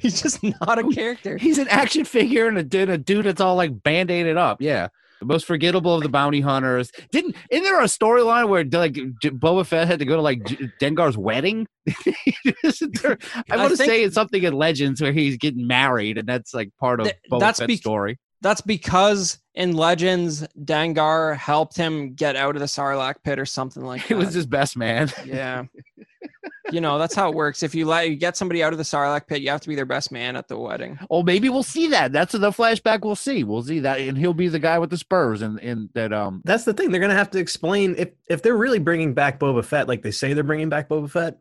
he's 0.00 0.20
just 0.20 0.42
not 0.42 0.78
a 0.78 0.88
character. 0.90 1.38
He's 1.38 1.58
an 1.58 1.68
action 1.68 2.04
figure 2.04 2.46
and 2.46 2.58
a, 2.58 2.62
dude- 2.62 2.90
a 2.90 2.98
dude 2.98 3.24
that's 3.26 3.40
all 3.40 3.56
like 3.56 3.82
band-aided 3.82 4.36
up. 4.36 4.60
Yeah. 4.60 4.88
The 5.26 5.32
most 5.32 5.46
forgettable 5.46 5.94
of 5.94 6.02
the 6.02 6.08
bounty 6.08 6.40
hunters. 6.40 6.90
Didn't 7.10 7.34
isn't 7.50 7.64
there 7.64 7.80
a 7.80 7.84
storyline 7.84 8.48
where 8.48 8.64
like 8.64 8.92
J- 8.92 9.30
Boba 9.30 9.64
Fett 9.66 9.86
had 9.88 9.98
to 10.00 10.04
go 10.04 10.16
to 10.16 10.22
like 10.22 10.44
J- 10.44 10.70
Dengar's 10.80 11.16
wedding? 11.16 11.66
There- 12.62 13.18
I 13.34 13.42
I 13.50 13.56
want 13.56 13.70
to 13.70 13.76
say 13.76 14.02
it's 14.04 14.14
something 14.14 14.42
in 14.42 14.52
Legends 14.52 15.00
where 15.00 15.12
he's 15.12 15.36
getting 15.36 15.66
married, 15.66 16.18
and 16.18 16.28
that's 16.28 16.54
like 16.54 16.70
part 16.78 17.00
of 17.00 17.06
Th- 17.06 17.16
Boba 17.30 17.40
that's 17.40 17.58
Fett's 17.58 17.72
bec- 17.74 17.78
story. 17.78 18.18
That's 18.42 18.60
because 18.60 19.38
in 19.54 19.74
Legends, 19.74 20.46
Dengar 20.62 21.36
helped 21.36 21.76
him 21.78 22.12
get 22.14 22.36
out 22.36 22.56
of 22.56 22.60
the 22.60 22.66
Sarlacc 22.66 23.14
pit 23.24 23.38
or 23.38 23.46
something 23.46 23.82
like 23.82 24.02
He 24.02 24.12
that. 24.14 24.18
was 24.20 24.34
his 24.34 24.44
best 24.46 24.76
man. 24.76 25.10
yeah. 25.24 25.64
you 26.74 26.80
know, 26.80 26.98
that's 26.98 27.14
how 27.14 27.30
it 27.30 27.36
works. 27.36 27.62
If 27.62 27.72
you 27.72 27.86
let 27.86 28.10
you 28.10 28.16
get 28.16 28.36
somebody 28.36 28.62
out 28.62 28.72
of 28.72 28.78
the 28.78 28.84
Sarlacc 28.84 29.28
pit, 29.28 29.42
you 29.42 29.50
have 29.50 29.60
to 29.60 29.68
be 29.68 29.76
their 29.76 29.86
best 29.86 30.10
man 30.10 30.34
at 30.34 30.48
the 30.48 30.58
wedding. 30.58 30.98
Oh, 31.08 31.22
maybe 31.22 31.48
we'll 31.48 31.62
see 31.62 31.86
that. 31.88 32.12
That's 32.12 32.32
the 32.32 32.50
flashback. 32.50 33.02
We'll 33.02 33.14
see. 33.14 33.44
We'll 33.44 33.62
see 33.62 33.78
that, 33.80 34.00
and 34.00 34.18
he'll 34.18 34.34
be 34.34 34.48
the 34.48 34.58
guy 34.58 34.80
with 34.80 34.90
the 34.90 34.98
spurs, 34.98 35.40
and 35.40 35.60
and 35.60 35.88
that 35.94 36.12
um. 36.12 36.42
That's 36.44 36.64
the 36.64 36.74
thing. 36.74 36.90
They're 36.90 37.00
gonna 37.00 37.14
have 37.14 37.30
to 37.30 37.38
explain 37.38 37.94
if 37.96 38.10
if 38.28 38.42
they're 38.42 38.56
really 38.56 38.80
bringing 38.80 39.14
back 39.14 39.38
Boba 39.38 39.64
Fett, 39.64 39.86
like 39.86 40.02
they 40.02 40.10
say 40.10 40.32
they're 40.32 40.42
bringing 40.42 40.68
back 40.68 40.88
Boba 40.88 41.08
Fett. 41.08 41.38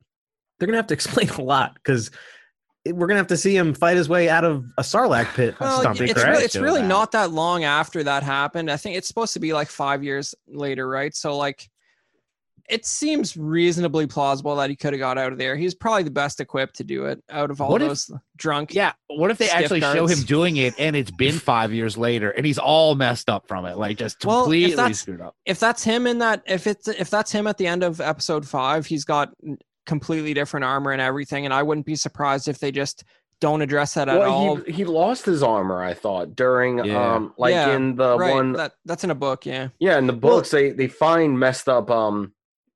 They're 0.60 0.68
gonna 0.68 0.78
have 0.78 0.88
to 0.88 0.94
explain 1.00 1.30
a 1.30 1.42
lot 1.42 1.74
because 1.74 2.12
we're 2.86 3.08
gonna 3.08 3.20
have 3.20 3.28
to 3.28 3.38
see 3.38 3.56
him 3.56 3.74
fight 3.74 3.98
his 3.98 4.10
way 4.10 4.30
out 4.30 4.44
of 4.44 4.66
a 4.78 4.82
Sarlacc 4.82 5.34
pit. 5.34 5.56
Well, 5.60 5.82
stumping, 5.82 6.10
it's 6.10 6.24
really, 6.24 6.44
it's 6.44 6.56
really 6.56 6.82
that. 6.82 6.88
not 6.88 7.12
that 7.14 7.32
long 7.32 7.64
after 7.64 8.04
that 8.04 8.24
happened. 8.24 8.70
I 8.70 8.78
think 8.78 8.98
it's 8.98 9.08
supposed 9.08 9.34
to 9.34 9.40
be 9.40 9.54
like 9.54 9.70
five 9.70 10.04
years 10.04 10.36
later, 10.48 10.88
right? 10.88 11.16
So 11.16 11.38
like, 11.38 11.70
it 12.74 12.86
seems 12.86 13.38
reasonably 13.38 14.08
plausible 14.08 14.56
that 14.56 14.70
he 14.70 14.76
could 14.76 14.94
have 14.94 15.00
got 15.00 15.18
out 15.18 15.32
of 15.32 15.38
there. 15.38 15.56
He's 15.56 15.76
probably 15.76 16.04
the 16.04 16.12
best 16.12 16.40
equipped 16.40 16.76
to 16.78 16.84
do 16.84 17.06
it 17.06 17.24
out 17.30 17.52
of 17.52 17.62
all 17.62 17.70
What 17.70 17.82
if- 17.82 17.88
those 17.90 18.12
drunk. 18.36 18.74
Yeah. 18.74 18.94
What 19.08 19.30
if 19.32 19.38
they 19.38 19.46
Stiff 19.46 19.60
actually 19.62 19.82
show 19.82 20.08
him 20.08 20.22
doing 20.24 20.58
it, 20.58 20.74
and 20.80 20.96
it's 20.96 21.12
been 21.12 21.34
five 21.54 21.72
years 21.72 21.98
later, 21.98 22.32
and 22.32 22.46
he's 22.46 22.58
all 22.58 22.96
messed 22.96 23.30
up 23.30 23.48
from 23.48 23.66
it, 23.66 23.78
like 23.78 23.98
just 23.98 24.26
Well, 24.26 24.40
if 24.40 24.44
completely 24.46 24.76
that's- 24.76 25.00
screwed 25.02 25.22
up. 25.22 25.36
If 25.46 25.60
that's 25.60 25.84
him 25.84 26.08
in 26.08 26.18
that, 26.20 26.42
if 26.48 26.66
it's 26.68 26.88
if 26.88 27.10
that's 27.10 27.32
him 27.32 27.46
at 27.48 27.58
the 27.58 27.68
end 27.68 27.84
of 27.84 28.02
episode 28.02 28.48
five, 28.48 28.86
he's 28.86 29.06
got 29.06 29.30
completely 29.86 30.34
different 30.34 30.64
armor 30.64 30.92
and 30.92 31.02
everything, 31.02 31.46
and 31.46 31.54
I 31.54 31.62
wouldn't 31.64 31.86
be 31.86 31.96
surprised 31.96 32.48
if 32.48 32.60
they 32.60 32.72
just 32.72 33.04
don't 33.42 33.62
address 33.62 33.94
that 33.96 34.08
at 34.08 34.22
all. 34.22 34.56
He, 34.58 34.72
he 34.72 34.86
lost 34.86 35.26
his 35.26 35.44
armor, 35.44 35.84
I 35.84 35.94
thought, 35.94 36.34
during 36.36 36.84
Yeah. 36.86 37.16
um 37.16 37.34
like 37.38 37.52
Yeah, 37.52 37.76
in 37.76 37.96
the 37.98 38.18
right, 38.18 38.34
one 38.34 38.54
that 38.54 38.74
that's 38.86 39.04
in 39.04 39.12
a 39.12 39.16
book, 39.16 39.46
yeah. 39.46 39.68
yeah, 39.80 39.98
in 39.98 40.08
the 40.08 40.14
Well- 40.14 40.38
books 40.38 40.52
they 40.52 40.70
they 40.72 40.88
find 40.88 41.38
messed 41.38 41.68
up 41.68 41.92
um 41.92 42.32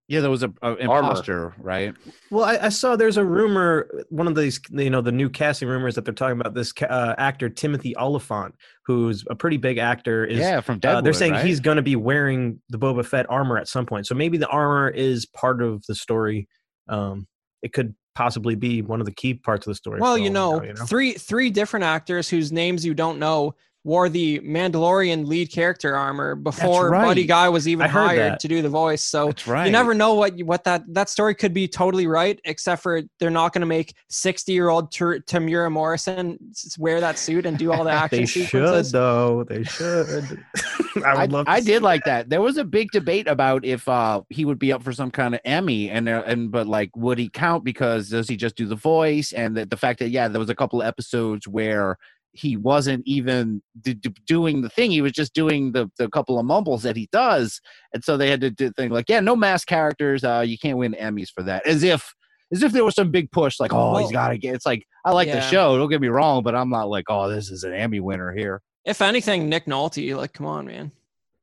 Yeah, 0.08 0.22
there 0.22 0.30
was 0.30 0.44
a, 0.44 0.54
a 0.62 0.76
imposter, 0.76 1.54
right? 1.58 1.94
Well, 2.32 2.46
I, 2.46 2.58
I 2.68 2.70
saw 2.70 2.96
there's 2.96 3.18
a 3.18 3.26
rumor. 3.26 3.90
One 4.10 4.28
of 4.28 4.36
these, 4.36 4.60
you 4.72 4.90
know, 4.90 5.02
the 5.02 5.12
new 5.12 5.30
casting 5.30 5.68
rumors 5.68 5.96
that 5.96 6.06
they're 6.06 6.14
talking 6.14 6.40
about. 6.40 6.54
This 6.54 6.72
uh, 6.82 7.16
actor 7.18 7.50
Timothy 7.50 7.94
Olyphant, 7.98 8.56
who's 8.86 9.26
a 9.30 9.36
pretty 9.36 9.58
big 9.58 9.80
actor, 9.80 10.24
is 10.24 10.40
yeah, 10.40 10.62
from 10.62 10.80
uh, 10.86 11.02
they're 11.02 11.12
saying 11.12 11.34
right? 11.34 11.46
he's 11.46 11.60
going 11.60 11.76
to 11.76 11.82
be 11.82 11.98
wearing 11.98 12.62
the 12.70 12.80
Boba 12.80 13.06
Fett 13.06 13.26
armor 13.30 13.58
at 13.58 13.68
some 13.68 13.86
point. 13.86 14.08
So 14.08 14.16
maybe 14.16 14.38
the 14.38 14.48
armor 14.48 14.90
is 14.90 15.26
part 15.26 15.62
of 15.62 15.84
the 15.88 15.96
story. 15.96 16.48
Um, 16.88 17.28
it 17.62 17.74
could 17.74 17.94
possibly 18.16 18.56
be 18.56 18.82
one 18.82 19.02
of 19.02 19.06
the 19.06 19.14
key 19.14 19.34
parts 19.34 19.68
of 19.68 19.72
the 19.72 19.76
story. 19.76 20.00
Well, 20.00 20.18
you 20.18 20.36
all 20.36 20.54
we 20.54 20.60
know, 20.60 20.64
you 20.64 20.74
know? 20.74 20.86
three 20.86 21.14
three 21.14 21.50
different 21.50 21.84
actors 21.84 22.30
whose 22.30 22.54
names 22.54 22.86
you 22.86 22.94
don't 22.94 23.20
know 23.20 23.56
wore 23.88 24.10
the 24.10 24.42
Mandalorian 24.42 25.26
lead 25.26 25.50
character 25.50 25.96
armor 25.96 26.36
before 26.36 26.90
right. 26.90 27.06
Buddy 27.06 27.26
Guy 27.26 27.48
was 27.48 27.70
even 27.70 27.90
hired 27.90 28.34
that. 28.34 28.40
to 28.42 28.50
do 28.50 28.62
the 28.62 28.68
voice. 28.68 29.02
So 29.02 29.28
That's 29.28 29.48
right. 29.48 29.66
you 29.66 29.72
never 29.72 29.94
know 29.94 30.14
what 30.14 30.38
what 30.44 30.66
that 30.66 30.84
that 30.94 31.08
story 31.08 31.34
could 31.34 31.54
be 31.54 31.70
totally 31.70 32.06
right, 32.06 32.38
except 32.44 32.84
for 32.84 33.02
they're 33.18 33.30
not 33.30 33.54
going 33.54 33.62
to 33.62 33.66
make 33.66 33.94
sixty 34.10 34.52
year 34.52 34.68
old 34.68 34.92
Temuera 34.92 35.72
Morrison 35.72 36.38
wear 36.78 37.00
that 37.00 37.18
suit 37.18 37.46
and 37.46 37.58
do 37.58 37.72
all 37.72 37.86
the 37.86 37.92
action 38.04 38.20
They 38.20 38.26
should 38.26 38.86
though. 38.88 39.46
They 39.46 39.64
should. 39.64 40.44
I 41.06 41.12
I, 41.12 41.26
love. 41.26 41.46
To 41.46 41.52
I 41.52 41.62
see 41.62 41.68
did 41.68 41.82
like 41.82 42.04
that. 42.04 42.30
There 42.30 42.42
was 42.42 42.58
a 42.58 42.66
big 42.66 42.92
debate 42.92 43.28
about 43.30 43.64
if 43.64 43.88
uh 43.88 44.22
he 44.30 44.44
would 44.44 44.60
be 44.60 44.74
up 44.74 44.84
for 44.84 44.92
some 44.92 45.12
kind 45.12 45.34
of 45.34 45.40
Emmy, 45.46 45.90
and 45.90 46.10
uh, 46.10 46.24
and 46.26 46.52
but 46.52 46.68
like 46.68 46.94
would 46.98 47.18
he 47.18 47.30
count 47.30 47.64
because 47.64 48.10
does 48.10 48.28
he 48.28 48.36
just 48.36 48.58
do 48.58 48.66
the 48.66 48.76
voice 48.76 49.32
and 49.32 49.56
the, 49.56 49.66
the 49.66 49.78
fact 49.78 50.00
that 50.00 50.10
yeah 50.10 50.28
there 50.28 50.40
was 50.40 50.50
a 50.50 50.56
couple 50.56 50.82
of 50.82 50.88
episodes 50.88 51.48
where 51.48 51.98
he 52.38 52.56
wasn't 52.58 53.02
even 53.06 53.62
d- 53.82 53.94
d- 53.96 54.14
doing 54.28 54.62
the 54.62 54.70
thing 54.70 54.92
he 54.92 55.02
was 55.02 55.12
just 55.12 55.34
doing 55.34 55.72
the 55.72 55.90
the 55.98 56.08
couple 56.10 56.38
of 56.40 56.46
mumbles 56.46 56.84
that 56.84 56.96
he 56.96 57.08
does 57.12 57.60
and 57.94 58.04
so 58.04 58.16
they 58.18 58.30
had 58.30 58.42
to 58.42 58.50
do 58.52 58.72
thing 58.72 58.90
like 58.90 59.06
yeah 59.10 59.20
no 59.20 59.36
mass 59.36 59.66
characters 59.66 60.24
uh 60.24 60.44
you 60.46 60.58
can't 60.58 60.78
win 60.78 60.94
Emmys 61.00 61.30
for 61.34 61.44
that 61.44 61.66
as 61.68 61.84
if 61.84 62.14
as 62.54 62.64
if 62.64 62.72
there 62.72 62.86
was 62.86 62.96
some 62.96 63.12
big 63.12 63.32
push 63.32 63.60
like 63.60 63.74
oh 63.74 63.98
he's 63.98 64.12
got 64.12 64.30
to 64.30 64.38
get 64.38 64.56
it's 64.56 64.66
like 64.66 64.84
I 65.06 65.12
like 65.12 65.30
the 65.32 65.42
show 65.42 65.78
don't 65.78 65.90
get 65.90 66.02
me 66.02 66.08
wrong 66.08 66.44
but 66.44 66.56
I'm 66.56 66.70
not 66.70 66.90
like 66.90 67.06
oh 67.10 67.30
this 67.30 67.50
is 67.52 67.64
an 67.64 67.74
Emmy 67.74 68.00
winner 68.00 68.32
here 68.34 68.62
If 68.86 69.02
anything, 69.02 69.50
Nick 69.50 69.66
Nolte, 69.66 70.16
like, 70.16 70.32
come 70.34 70.46
on, 70.46 70.66
man. 70.66 70.92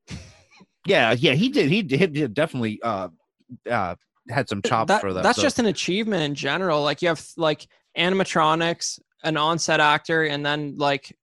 Yeah, 0.86 1.12
yeah, 1.12 1.32
he 1.32 1.48
did. 1.48 1.70
He 1.70 1.82
did, 1.82 1.98
he 2.00 2.06
did 2.06 2.34
definitely 2.34 2.78
uh 2.82 3.08
uh 3.70 3.94
had 4.30 4.48
some 4.48 4.62
chops 4.62 4.88
That- 4.88 5.00
for 5.00 5.12
that. 5.14 5.22
that's 5.22 5.36
so- 5.36 5.42
just 5.42 5.58
an 5.58 5.66
achievement 5.66 6.22
in 6.22 6.34
general. 6.34 6.82
Like 6.82 7.02
you 7.02 7.08
have 7.08 7.24
like 7.36 7.66
animatronics, 7.96 8.98
an 9.24 9.36
on-set 9.36 9.80
actor, 9.80 10.22
and 10.24 10.44
then 10.46 10.76
like 10.76 11.16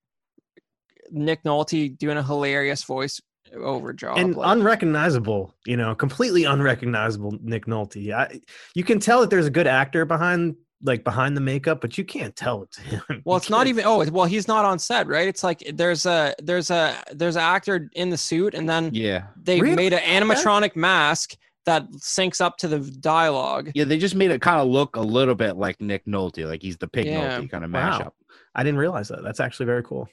Nick 1.11 1.43
Nolte 1.43 1.97
doing 1.97 2.17
a 2.17 2.23
hilarious 2.23 2.83
voice 2.83 3.21
over 3.55 3.91
job. 3.93 4.17
and 4.17 4.35
like- 4.35 4.49
unrecognizable, 4.49 5.53
you 5.65 5.75
know, 5.77 5.93
completely 5.93 6.45
unrecognizable 6.45 7.37
Nick 7.41 7.65
Nolte. 7.65 8.11
I, 8.13 8.39
you 8.75 8.83
can 8.83 8.99
tell 8.99 9.21
that 9.21 9.29
there's 9.29 9.45
a 9.47 9.51
good 9.51 9.67
actor 9.67 10.05
behind, 10.05 10.55
like 10.83 11.03
behind 11.03 11.35
the 11.35 11.41
makeup, 11.41 11.81
but 11.81 11.97
you 11.97 12.05
can't 12.05 12.33
tell 12.35 12.63
it's 12.63 12.77
him. 12.77 13.01
well, 13.25 13.35
it's 13.37 13.49
not 13.49 13.65
can't- 13.65 13.69
even. 13.69 13.85
Oh, 13.85 14.03
well, 14.09 14.25
he's 14.25 14.47
not 14.47 14.63
on 14.63 14.79
set, 14.79 15.07
right? 15.07 15.27
It's 15.27 15.43
like 15.43 15.63
there's 15.73 16.05
a 16.05 16.33
there's 16.41 16.71
a 16.71 16.95
there's 17.11 17.35
an 17.35 17.41
actor 17.43 17.89
in 17.93 18.09
the 18.09 18.17
suit, 18.17 18.53
and 18.53 18.69
then 18.69 18.89
yeah, 18.93 19.23
they 19.41 19.59
Really? 19.59 19.75
made 19.75 19.93
an 19.93 19.99
animatronic 19.99 20.75
mask 20.75 21.35
that 21.65 21.89
syncs 21.91 22.41
up 22.41 22.57
to 22.57 22.67
the 22.67 22.79
dialogue. 22.79 23.71
yeah. 23.75 23.83
They 23.83 23.97
just 23.97 24.15
made 24.15 24.31
it 24.31 24.41
kind 24.41 24.59
of 24.59 24.67
look 24.67 24.95
a 24.95 25.01
little 25.01 25.35
bit 25.35 25.57
like 25.57 25.79
Nick 25.81 26.05
Nolte, 26.05 26.45
like 26.47 26.61
he's 26.61 26.77
the 26.77 26.87
pig 26.87 27.05
Yeah. 27.05 27.39
Nolte 27.39 27.49
kind 27.51 27.63
of 27.63 27.71
Wow. 27.71 27.99
mashup. 27.99 28.11
I 28.55 28.63
didn't 28.63 28.79
realize 28.79 29.07
that. 29.09 29.23
That's 29.23 29.39
actually 29.39 29.67
very 29.67 29.83
cool. 29.83 30.09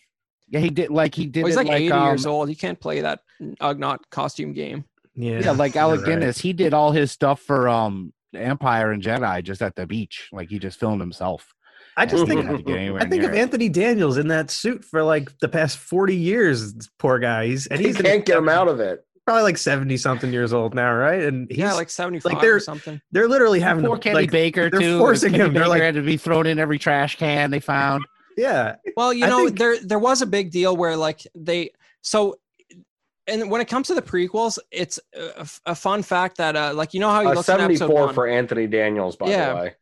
Yeah, 0.48 0.60
he 0.60 0.70
did 0.70 0.90
like 0.90 1.14
he 1.14 1.26
did. 1.26 1.42
Well, 1.42 1.48
he's 1.50 1.56
it 1.56 1.66
like, 1.66 1.80
80 1.80 1.92
um, 1.92 2.06
years 2.06 2.26
old. 2.26 2.48
He 2.48 2.54
can't 2.54 2.78
play 2.80 3.00
that 3.02 3.20
Ugnaught 3.60 3.98
costume 4.10 4.52
game. 4.52 4.84
Yeah, 5.14 5.40
Yeah, 5.40 5.50
like 5.52 5.74
you're 5.74 5.82
Alec 5.84 6.00
right. 6.02 6.06
Guinness, 6.10 6.38
he 6.38 6.52
did 6.52 6.72
all 6.74 6.92
his 6.92 7.10
stuff 7.12 7.40
for 7.40 7.68
um 7.68 8.12
Empire 8.34 8.92
and 8.92 9.02
Jedi 9.02 9.42
just 9.42 9.62
at 9.62 9.74
the 9.74 9.86
beach. 9.86 10.28
Like 10.32 10.48
he 10.48 10.58
just 10.58 10.78
filmed 10.78 11.00
himself. 11.00 11.54
I 11.96 12.06
just 12.06 12.26
think 12.26 12.40
didn't 12.42 12.46
have 12.46 12.56
to 12.58 12.62
get 12.62 12.76
anywhere 12.76 13.02
I 13.02 13.08
think 13.08 13.24
of 13.24 13.32
it. 13.34 13.38
Anthony 13.38 13.68
Daniels 13.68 14.18
in 14.18 14.28
that 14.28 14.50
suit 14.52 14.84
for 14.84 15.02
like 15.02 15.36
the 15.40 15.48
past 15.48 15.78
40 15.78 16.14
years. 16.14 16.72
Poor 16.98 17.18
guy. 17.18 17.46
He's 17.46 17.66
and 17.66 17.80
He 17.80 17.88
he's 17.88 17.96
in 17.96 18.02
can't 18.04 18.14
his 18.20 18.24
get 18.24 18.38
him 18.38 18.48
out 18.48 18.68
of 18.68 18.78
it. 18.78 19.04
Probably 19.28 19.42
like 19.42 19.58
70 19.58 19.96
something 19.98 20.32
years 20.32 20.54
old 20.54 20.74
now, 20.74 20.94
right? 20.94 21.22
And 21.22 21.48
he's 21.50 21.58
yeah, 21.58 21.74
like 21.74 21.90
75 21.90 22.32
or 22.32 22.40
they're- 22.40 22.60
something. 22.60 22.98
they're 23.12 23.28
literally 23.28 23.60
having 23.60 23.84
Poor 23.84 23.96
to, 23.96 24.00
Kenny 24.00 24.14
like, 24.14 24.30
Baker 24.30 24.70
they're 24.70 24.80
too. 24.80 24.98
forcing 24.98 25.32
Kenny 25.32 25.44
him. 25.44 25.52
They're 25.52 25.64
Baker 25.64 25.68
like- 25.70 25.82
had 25.82 25.94
to 25.96 26.02
be 26.02 26.16
thrown 26.16 26.46
in 26.46 26.58
every 26.58 26.78
trash 26.78 27.16
can 27.18 27.50
they 27.50 27.60
found. 27.60 28.04
yeah. 28.38 28.76
Well, 28.96 29.12
you 29.12 29.26
I 29.26 29.28
know, 29.28 29.44
think- 29.46 29.58
there 29.58 29.78
there 29.84 29.98
was 29.98 30.22
a 30.22 30.26
big 30.26 30.50
deal 30.50 30.74
where 30.76 30.96
like 30.96 31.26
they 31.34 31.72
so 32.00 32.36
and 33.26 33.50
when 33.50 33.60
it 33.60 33.68
comes 33.68 33.88
to 33.88 33.94
the 33.94 34.00
prequels, 34.00 34.58
it's 34.70 34.98
a, 35.14 35.46
a 35.66 35.74
fun 35.74 36.02
fact 36.02 36.38
that 36.38 36.56
uh 36.56 36.72
like 36.74 36.94
you 36.94 37.00
know 37.00 37.10
how 37.10 37.20
he 37.20 37.26
Uh, 37.26 37.34
looks 37.34 37.44
74 37.46 37.88
one. 38.06 38.14
for 38.14 38.26
Anthony 38.26 38.66
Daniels, 38.66 39.16
by 39.16 39.28
Yeah. 39.28 39.50
the 39.50 39.54
way. 39.56 39.74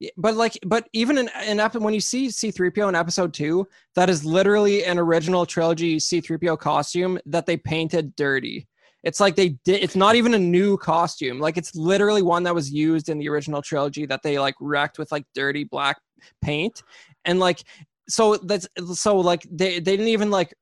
Yeah, 0.00 0.10
but 0.16 0.34
like 0.34 0.58
but 0.66 0.88
even 0.94 1.16
in 1.18 1.30
in 1.46 1.60
ep- 1.60 1.76
when 1.76 1.94
you 1.94 2.00
see 2.00 2.26
C3PO 2.26 2.88
in 2.88 2.96
episode 2.96 3.32
2, 3.34 3.68
that 3.94 4.10
is 4.10 4.24
literally 4.24 4.84
an 4.84 4.98
original 4.98 5.46
trilogy 5.46 5.98
C3PO 5.98 6.58
costume 6.58 7.20
that 7.26 7.46
they 7.46 7.56
painted 7.56 8.16
dirty. 8.16 8.66
It's 9.02 9.20
like 9.20 9.36
they 9.36 9.50
did 9.64 9.82
it's 9.82 9.96
not 9.96 10.14
even 10.14 10.34
a 10.34 10.38
new 10.38 10.76
costume. 10.76 11.38
Like 11.38 11.56
it's 11.56 11.74
literally 11.74 12.22
one 12.22 12.42
that 12.44 12.54
was 12.54 12.70
used 12.70 13.08
in 13.08 13.18
the 13.18 13.28
original 13.28 13.62
trilogy 13.62 14.06
that 14.06 14.22
they 14.22 14.38
like 14.38 14.54
wrecked 14.60 14.98
with 14.98 15.10
like 15.10 15.24
dirty 15.34 15.64
black 15.64 15.98
paint. 16.42 16.82
And 17.24 17.38
like 17.38 17.62
so 18.08 18.36
that's 18.36 18.68
so 18.94 19.16
like 19.16 19.46
they 19.50 19.74
they 19.80 19.96
didn't 19.96 20.08
even 20.08 20.30
like 20.30 20.54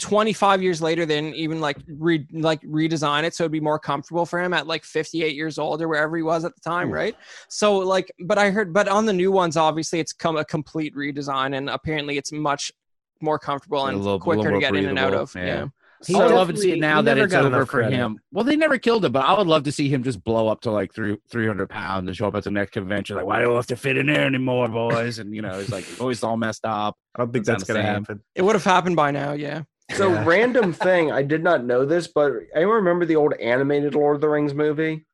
25 0.00 0.60
years 0.60 0.82
later 0.82 1.06
they 1.06 1.20
didn't 1.20 1.36
even 1.36 1.60
like 1.60 1.76
re 1.86 2.26
like 2.32 2.60
redesign 2.62 3.22
it 3.22 3.32
so 3.32 3.44
it'd 3.44 3.52
be 3.52 3.60
more 3.60 3.78
comfortable 3.78 4.26
for 4.26 4.42
him 4.42 4.52
at 4.52 4.66
like 4.66 4.82
58 4.82 5.36
years 5.36 5.56
old 5.56 5.80
or 5.80 5.86
wherever 5.86 6.16
he 6.16 6.22
was 6.22 6.44
at 6.44 6.52
the 6.54 6.60
time 6.60 6.88
Ooh. 6.88 6.94
right 6.94 7.16
so 7.48 7.78
like 7.78 8.10
but 8.24 8.36
i 8.36 8.50
heard 8.50 8.72
but 8.72 8.88
on 8.88 9.06
the 9.06 9.12
new 9.12 9.30
ones 9.30 9.56
obviously 9.56 10.00
it's 10.00 10.12
come 10.12 10.36
a 10.36 10.44
complete 10.44 10.96
redesign 10.96 11.56
and 11.56 11.70
apparently 11.70 12.18
it's 12.18 12.32
much 12.32 12.72
more 13.20 13.38
comfortable 13.38 13.86
A 13.86 13.90
and 13.90 13.98
little- 13.98 14.18
quicker 14.18 14.50
to 14.50 14.58
get 14.58 14.74
in 14.74 14.86
and 14.86 14.98
out 14.98 15.14
of 15.14 15.32
yeah. 15.36 15.44
yeah, 15.44 15.66
He 16.06 16.14
I 16.14 16.26
would 16.26 16.34
love 16.34 16.48
to 16.48 16.56
see 16.56 16.72
it 16.72 16.80
now 16.80 17.00
that 17.02 17.16
it's 17.18 17.32
over 17.34 17.64
for 17.66 17.80
credit. 17.80 17.96
him. 17.96 18.18
Well, 18.32 18.44
they 18.44 18.56
never 18.56 18.78
killed 18.78 19.04
him, 19.04 19.12
but 19.12 19.24
I 19.24 19.36
would 19.36 19.46
love 19.46 19.62
to 19.64 19.72
see 19.72 19.88
him 19.88 20.02
just 20.02 20.22
blow 20.24 20.48
up 20.48 20.60
to 20.62 20.70
like 20.70 20.92
three, 20.94 21.16
300 21.30 21.68
pounds 21.68 22.06
and 22.08 22.16
show 22.16 22.28
up 22.28 22.34
at 22.34 22.44
the 22.44 22.50
next 22.50 22.72
convention. 22.72 23.16
Like, 23.16 23.26
why 23.26 23.40
do 23.42 23.52
I 23.52 23.56
have 23.56 23.66
to 23.68 23.76
fit 23.76 23.96
in 23.96 24.06
there 24.06 24.24
anymore, 24.26 24.68
boys? 24.68 25.18
And, 25.18 25.34
you 25.34 25.42
know, 25.42 25.58
he's 25.58 25.70
like, 25.70 25.84
voice 25.84 26.22
all 26.22 26.36
messed 26.36 26.64
up. 26.64 26.96
I 27.14 27.20
don't 27.20 27.32
think 27.32 27.44
Doesn't 27.46 27.60
that's 27.60 27.68
going 27.68 27.80
to 27.80 27.86
sound 27.86 28.06
happen. 28.06 28.22
it 28.34 28.42
would 28.42 28.54
have 28.54 28.64
happened 28.64 28.96
by 28.96 29.10
now 29.10 29.32
yeah 29.32 29.62
So 29.92 30.12
Yeah. 30.12 30.24
random 30.24 30.72
thing, 30.86 31.12
I 31.12 31.22
did 31.22 31.42
not 31.42 31.64
know 31.64 31.84
this, 31.84 32.06
but 32.08 32.32
anyone 32.54 32.76
remember 32.76 33.04
the 33.04 33.16
old 33.16 33.34
animated 33.34 33.94
Lord 33.94 34.16
of 34.16 34.20
the 34.20 34.28
Rings 34.28 34.54
movie? 34.54 35.06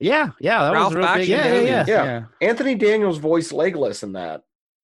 Yeah, 0.00 0.30
yeah. 0.40 0.64
That 0.64 0.72
Ralph 0.72 0.94
was 0.94 1.04
a 1.04 1.06
real 1.06 1.14
big. 1.14 1.28
Yeah, 1.28 1.46
yeah, 1.54 1.60
yeah, 1.60 1.84
Yeah. 1.86 2.04
yeah. 2.04 2.24
Anthony 2.48 2.74
Daniels 2.74 3.18
voiced 3.18 3.52
Legolas 3.52 4.02
in 4.02 4.12
that. 4.14 4.42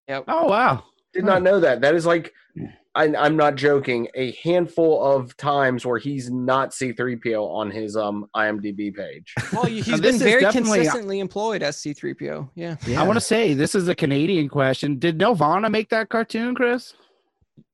Yep. 0.08 0.24
Oh, 0.28 0.46
wow. 0.46 0.84
Did 1.12 1.24
Huh. 1.24 1.30
not 1.34 1.42
know 1.42 1.58
that. 1.60 1.80
That 1.80 1.94
is 1.94 2.06
like, 2.06 2.32
hmm. 2.56 2.66
I, 2.98 3.14
I'm 3.24 3.36
not 3.36 3.54
joking, 3.54 4.08
a 4.14 4.32
handful 4.42 5.02
of 5.04 5.36
times 5.36 5.86
where 5.86 5.98
he's 5.98 6.30
not 6.30 6.70
C3PO 6.72 7.40
on 7.48 7.70
his 7.70 7.96
um 7.96 8.26
IMDb 8.34 8.94
page. 8.94 9.32
well 9.52 9.64
he's 9.66 9.86
this 9.86 10.00
been 10.00 10.18
very 10.18 10.44
consistently 10.52 11.20
employed 11.20 11.62
as 11.62 11.76
c3po 11.76 12.50
yeah 12.54 12.76
I 12.96 13.04
want 13.04 13.16
to 13.16 13.20
say 13.34 13.54
this 13.54 13.74
is 13.74 13.88
a 13.88 13.94
Canadian 13.94 14.48
question. 14.48 14.98
Did 14.98 15.18
Nelvana 15.18 15.70
make 15.70 15.88
that 15.90 16.08
cartoon, 16.08 16.54
Chris? 16.54 16.94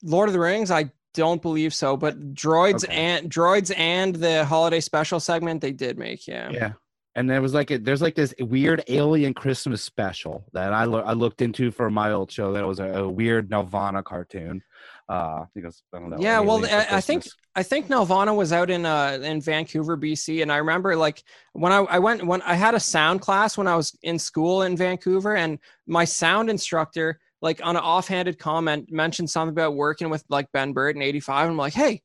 lord 0.03 0.29
of 0.31 0.33
the 0.33 0.41
rings 0.41 0.70
i 0.70 0.91
don't 1.12 1.43
believe 1.43 1.75
so 1.75 1.95
but 1.97 2.35
droids 2.35 2.85
Okay. 2.85 2.95
and 2.95 3.31
droids 3.31 3.70
and 3.79 4.14
the 4.16 4.45
holiday 4.47 4.81
special 4.81 5.20
segment 5.20 5.61
they 5.61 5.72
did 5.72 5.99
make 5.99 6.27
yeah 6.27 6.51
Yeah. 6.51 6.72
And 7.16 7.31
there 7.31 7.41
was 7.41 7.55
like 7.55 7.70
a, 7.70 7.79
there's 7.79 8.03
like 8.03 8.16
this 8.16 8.35
weird 8.41 8.83
alien 8.89 9.35
Christmas 9.35 9.81
special 9.85 10.45
that 10.53 10.72
I 10.72 10.83
lo- 10.85 11.05
I 11.07 11.12
looked 11.12 11.43
into 11.43 11.70
for 11.70 11.89
my 11.89 12.11
old 12.11 12.33
show. 12.33 12.53
That 12.53 12.66
was 12.66 12.81
a, 12.81 12.89
a 13.05 13.09
weird 13.09 13.51
Nelvana 13.51 14.03
cartoon. 14.03 14.64
Uh, 15.09 15.45
because 15.55 15.83
I 15.95 15.99
don't 15.99 16.11
know. 16.11 16.17
Yeah, 16.19 16.41
well, 16.41 16.65
I- 16.65 16.87
I 16.97 17.01
think- 17.01 17.25
I 17.57 17.63
think 17.63 17.87
Nelvana 17.89 18.35
was 18.35 18.53
out 18.53 18.69
in 18.71 18.85
uh 18.87 19.19
in 19.23 19.41
Vancouver, 19.41 19.97
BC, 19.97 20.43
and 20.43 20.51
I 20.51 20.57
remember 20.57 20.97
like 20.97 21.23
when 21.53 21.73
I, 21.73 21.79
I 21.79 21.99
went 22.01 22.27
when 22.27 22.43
I 22.43 22.55
had 22.55 22.75
a 22.75 22.81
sound 22.81 23.21
class 23.21 23.57
when 23.57 23.69
I 23.69 23.77
was 23.77 23.97
in 24.03 24.19
school 24.19 24.63
in 24.63 24.77
Vancouver, 24.77 25.37
and 25.37 25.59
my 25.87 26.05
sound 26.05 26.51
instructor 26.51 27.21
like 27.43 27.61
on 27.65 27.77
an 27.77 27.83
offhanded 27.83 28.39
comment 28.39 28.91
mentioned 28.91 29.29
something 29.31 29.53
about 29.53 29.75
working 29.77 30.09
with 30.11 30.25
like 30.31 30.51
Ben 30.53 30.73
Burtt 30.73 30.97
in 30.97 31.03
'85. 31.03 31.51
I'm 31.51 31.57
like, 31.57 31.75
hey, 31.75 32.03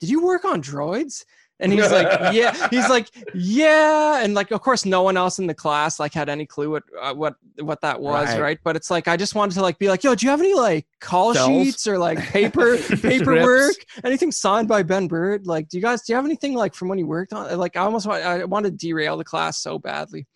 did 0.00 0.08
you 0.08 0.24
work 0.24 0.44
on 0.44 0.62
droids? 0.62 1.24
And 1.60 1.72
he's 1.72 1.90
like, 1.90 2.32
yeah. 2.32 2.68
He's 2.70 2.88
like, 2.88 3.08
yeah. 3.34 4.22
And 4.22 4.34
like, 4.34 4.50
of 4.52 4.60
course, 4.60 4.84
no 4.84 5.02
one 5.02 5.16
else 5.16 5.38
in 5.40 5.46
the 5.48 5.54
class 5.54 5.98
like 5.98 6.14
had 6.14 6.28
any 6.28 6.46
clue 6.46 6.70
what 6.70 6.84
uh, 7.00 7.14
what 7.14 7.34
what 7.60 7.80
that 7.80 8.00
was, 8.00 8.28
Right. 8.28 8.40
right. 8.40 8.58
But 8.62 8.76
it's 8.76 8.90
like 8.90 9.08
I 9.08 9.16
just 9.16 9.34
wanted 9.34 9.54
to 9.54 9.62
like 9.62 9.78
be 9.78 9.88
like, 9.88 10.04
yo, 10.04 10.14
do 10.14 10.24
you 10.24 10.30
have 10.30 10.40
any 10.40 10.54
like 10.54 10.86
call 11.00 11.34
sheets 11.34 11.86
or 11.88 11.98
like 11.98 12.18
paper 12.20 12.76
paperwork, 13.02 13.74
anything 14.04 14.30
signed 14.30 14.68
by 14.68 14.82
Ben 14.82 15.08
Burtt? 15.08 15.46
Like, 15.46 15.68
do 15.68 15.76
you 15.76 15.82
guys 15.82 16.02
do 16.02 16.12
you 16.12 16.16
have 16.16 16.24
anything 16.24 16.54
like 16.54 16.74
from 16.74 16.88
when 16.88 16.98
you 16.98 17.06
worked 17.06 17.32
on? 17.32 17.56
Like, 17.58 17.76
I 17.76 17.80
almost 17.80 18.06
wa- 18.06 18.14
I 18.14 18.44
wanted 18.44 18.78
to 18.78 18.86
derail 18.86 19.16
the 19.16 19.24
class 19.24 19.58
so 19.58 19.78
badly, 19.78 20.26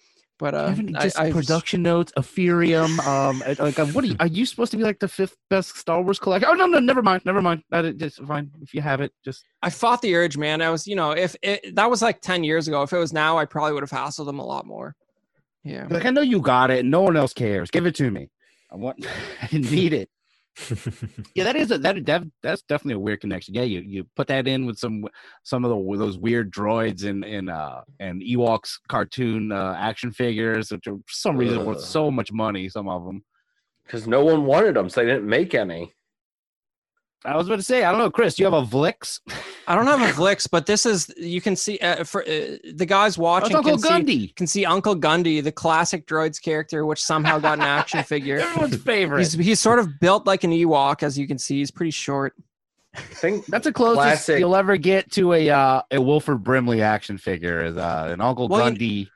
but 0.43 0.51
Do 0.51 0.57
you 0.57 0.63
uh, 0.63 0.69
have 0.69 0.97
I- 0.97 1.03
just 1.05 1.19
I 1.19 1.25
was- 1.27 1.35
production 1.35 1.83
notes, 1.83 2.13
Ethereum. 2.19 2.99
Um, 3.07 3.43
like, 3.59 3.79
uh, 3.79 3.87
what 3.87 4.03
are 4.05 4.09
you? 4.09 4.17
Are 4.21 4.27
you 4.27 4.45
supposed 4.45 4.73
to 4.73 4.77
be 4.77 4.83
like 4.83 4.99
the 4.99 5.07
fifth 5.09 5.37
best 5.49 5.77
Star 5.79 6.03
Wars 6.03 6.19
collector? 6.19 6.49
Oh 6.51 6.55
no, 6.55 6.67
no, 6.67 6.79
never 6.81 7.01
mind, 7.03 7.23
never 7.25 7.41
mind. 7.41 7.63
That 7.71 7.85
is 7.85 7.95
just 7.95 8.23
fine 8.25 8.51
if 8.61 8.75
you 8.75 8.81
have 8.83 9.01
it. 9.01 9.13
Just 9.25 9.45
I 9.63 9.71
fought 9.71 10.03
the 10.03 10.15
urge, 10.17 10.37
man. 10.37 10.61
I 10.61 10.71
was, 10.71 10.87
you 10.87 10.97
know, 10.97 11.13
if 11.13 11.37
it, 11.43 11.77
that 11.77 11.89
was 11.89 12.03
like 12.03 12.21
ten 12.21 12.43
years 12.45 12.67
ago, 12.69 12.83
if 12.83 12.93
it 12.93 12.99
was 12.99 13.13
now, 13.13 13.39
I 13.39 13.45
probably 13.45 13.73
would 13.75 13.83
have 13.85 13.91
hassled 13.91 14.27
them 14.27 14.41
a 14.41 14.45
lot 14.45 14.67
more. 14.67 14.97
Yeah. 15.65 15.87
like 15.89 16.05
I 16.05 16.11
know 16.11 16.23
you 16.23 16.41
got 16.41 16.71
it, 16.73 16.85
no 16.85 17.03
one 17.03 17.17
else 17.17 17.33
cares. 17.33 17.71
Give 17.71 17.87
it 17.87 17.95
to 17.95 18.11
me. 18.11 18.29
I 18.71 18.77
want. 18.77 19.07
I 19.43 19.57
need 19.57 19.93
it. 19.93 20.11
Yeah, 21.35 21.45
that 21.45 21.57
is 21.57 21.71
a, 21.71 21.79
that, 21.79 22.05
that 22.07 22.25
that's 22.43 22.63
definitely 22.63 22.95
a 22.95 22.99
weird 22.99 23.21
connection. 23.21 23.55
Yeah, 23.55 23.63
you 23.63 23.81
you 23.81 24.05
put 24.17 24.27
that 24.29 24.47
in 24.47 24.67
with 24.67 24.79
some 24.79 25.05
some 25.43 25.65
of 25.65 25.71
the 25.71 25.97
those 25.99 26.19
weird 26.19 26.53
droids 26.53 27.05
and 27.05 27.25
and 27.25 27.49
uh 27.49 27.83
and 28.01 28.23
Ewoks 28.23 28.79
cartoon 28.89 29.53
uh, 29.53 29.75
action 29.79 30.13
figures, 30.13 30.71
which 30.71 30.87
are 30.87 30.97
for 30.97 31.03
some 31.09 31.37
reason 31.37 31.65
worth 31.65 31.81
so 31.81 32.11
much 32.11 32.33
money. 32.33 32.69
Some 32.69 32.89
of 32.89 33.05
them. 33.05 33.25
Because 33.85 34.07
no 34.07 34.25
one 34.25 34.45
wanted 34.45 34.77
them, 34.77 34.89
so 34.89 35.01
they 35.01 35.07
didn't 35.07 35.29
make 35.29 35.55
any. 35.55 35.93
I 37.25 37.37
was 37.37 37.47
about 37.47 37.57
to 37.57 37.63
say, 37.63 37.85
I 37.85 37.91
don't 37.91 37.99
know, 38.01 38.11
Chris. 38.11 38.35
Do 38.35 38.43
you 38.43 38.51
have 38.51 38.65
a 38.65 38.67
Vlix? 38.67 39.21
I 39.69 39.75
don't 39.77 39.87
have 39.87 40.01
a 40.01 40.13
Vlix, 40.13 40.49
but 40.51 40.67
this 40.67 40.85
is 40.87 41.13
you 41.17 41.41
can 41.41 41.55
see 41.55 41.79
uh, 41.79 42.03
for 42.05 42.23
uh, 42.23 42.57
the 42.75 42.85
guys 42.87 43.17
watching 43.17 43.51
it's 43.51 43.57
Uncle 43.57 43.79
can 43.79 43.81
see, 43.81 43.89
Gundy. 44.29 44.37
can 44.37 44.47
see 44.47 44.65
Uncle 44.67 44.97
Gundy, 44.97 45.43
the 45.43 45.53
classic 45.53 46.07
droids 46.07 46.43
character, 46.43 46.85
which 46.85 47.03
somehow 47.03 47.39
got 47.39 47.59
an 47.59 47.65
action 47.65 48.03
figure. 48.03 48.39
Everyone's 48.41 48.77
favorite. 48.83 49.21
He's 49.21 49.33
he's 49.35 49.61
sort 49.61 49.79
of 49.79 50.01
built 50.01 50.27
like 50.27 50.43
an 50.45 50.51
Ewok, 50.51 51.03
as 51.03 51.17
you 51.19 51.27
can 51.29 51.39
see. 51.39 51.59
He's 51.59 51.71
pretty 51.71 51.93
short. 51.93 52.35
think 52.97 53.47
That's 53.49 53.65
the 53.65 53.73
closest 53.73 54.03
Classic. 54.03 54.39
you'll 54.41 54.57
ever 54.57 54.77
get 54.77 55.11
to 55.13 55.33
a 55.33 55.49
uh, 55.51 55.83
a 55.93 56.01
Wilford 56.01 56.43
Brimley 56.43 56.83
action 56.83 57.19
figure 57.19 57.65
is 57.65 57.77
uh, 57.77 58.09
an 58.13 58.21
Uncle 58.21 58.49
Well, 58.49 58.69
you- 58.73 58.77
Gundy. 59.07 59.09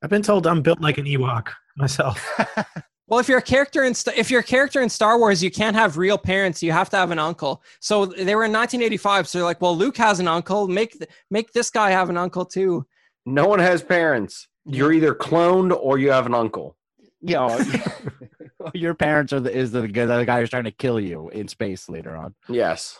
I've 0.00 0.10
been 0.10 0.22
told 0.22 0.46
I'm 0.46 0.62
built 0.62 0.80
like 0.80 0.98
an 0.98 1.06
Ewok 1.06 1.48
myself. 1.76 2.24
Well, 3.08 3.18
if 3.20 3.28
you're 3.28 3.38
a 3.38 3.42
character 3.42 3.84
in 3.84 3.94
Sta- 3.94 4.12
if 4.16 4.30
you're 4.30 4.40
a 4.40 4.44
character 4.44 4.80
in 4.82 4.88
Star 4.88 5.18
Wars, 5.18 5.42
you 5.42 5.50
can't 5.50 5.74
have 5.74 5.96
real 5.96 6.18
parents. 6.18 6.62
You 6.62 6.72
have 6.72 6.90
to 6.90 6.96
have 6.96 7.10
an 7.10 7.18
uncle. 7.18 7.62
So 7.80 8.04
they 8.06 8.34
were 8.34 8.44
in 8.44 8.52
1985. 8.52 9.26
So 9.28 9.38
they're 9.38 9.44
like, 9.46 9.60
well, 9.62 9.76
Luke 9.76 9.96
has 9.96 10.20
an 10.20 10.28
uncle. 10.28 10.68
Make 10.68 10.96
make 11.30 11.52
this 11.52 11.70
guy 11.70 11.90
have 11.90 12.10
an 12.10 12.16
uncle 12.18 12.44
too. 12.44 12.86
no 13.24 13.46
one 13.46 13.58
has 13.60 13.82
parents. 13.82 14.46
You're 14.66 14.92
either 14.92 15.14
cloned 15.14 15.74
or 15.74 15.96
you 15.98 16.10
have 16.10 16.26
an 16.26 16.34
uncle. 16.34 16.76
you 17.22 17.34
know, 17.36 17.58
your 18.74 18.94
parents 18.94 19.32
are 19.32 19.40
the 19.40 19.50
is 19.56 19.72
the, 19.72 19.88
guy- 19.88 20.04
the 20.06 20.24
guy 20.26 20.40
who's 20.40 20.50
trying 20.50 20.64
to 20.64 20.70
kill 20.70 21.00
you 21.00 21.30
in 21.30 21.48
space 21.48 21.88
later 21.88 22.14
on. 22.16 22.34
Yes. 22.48 22.98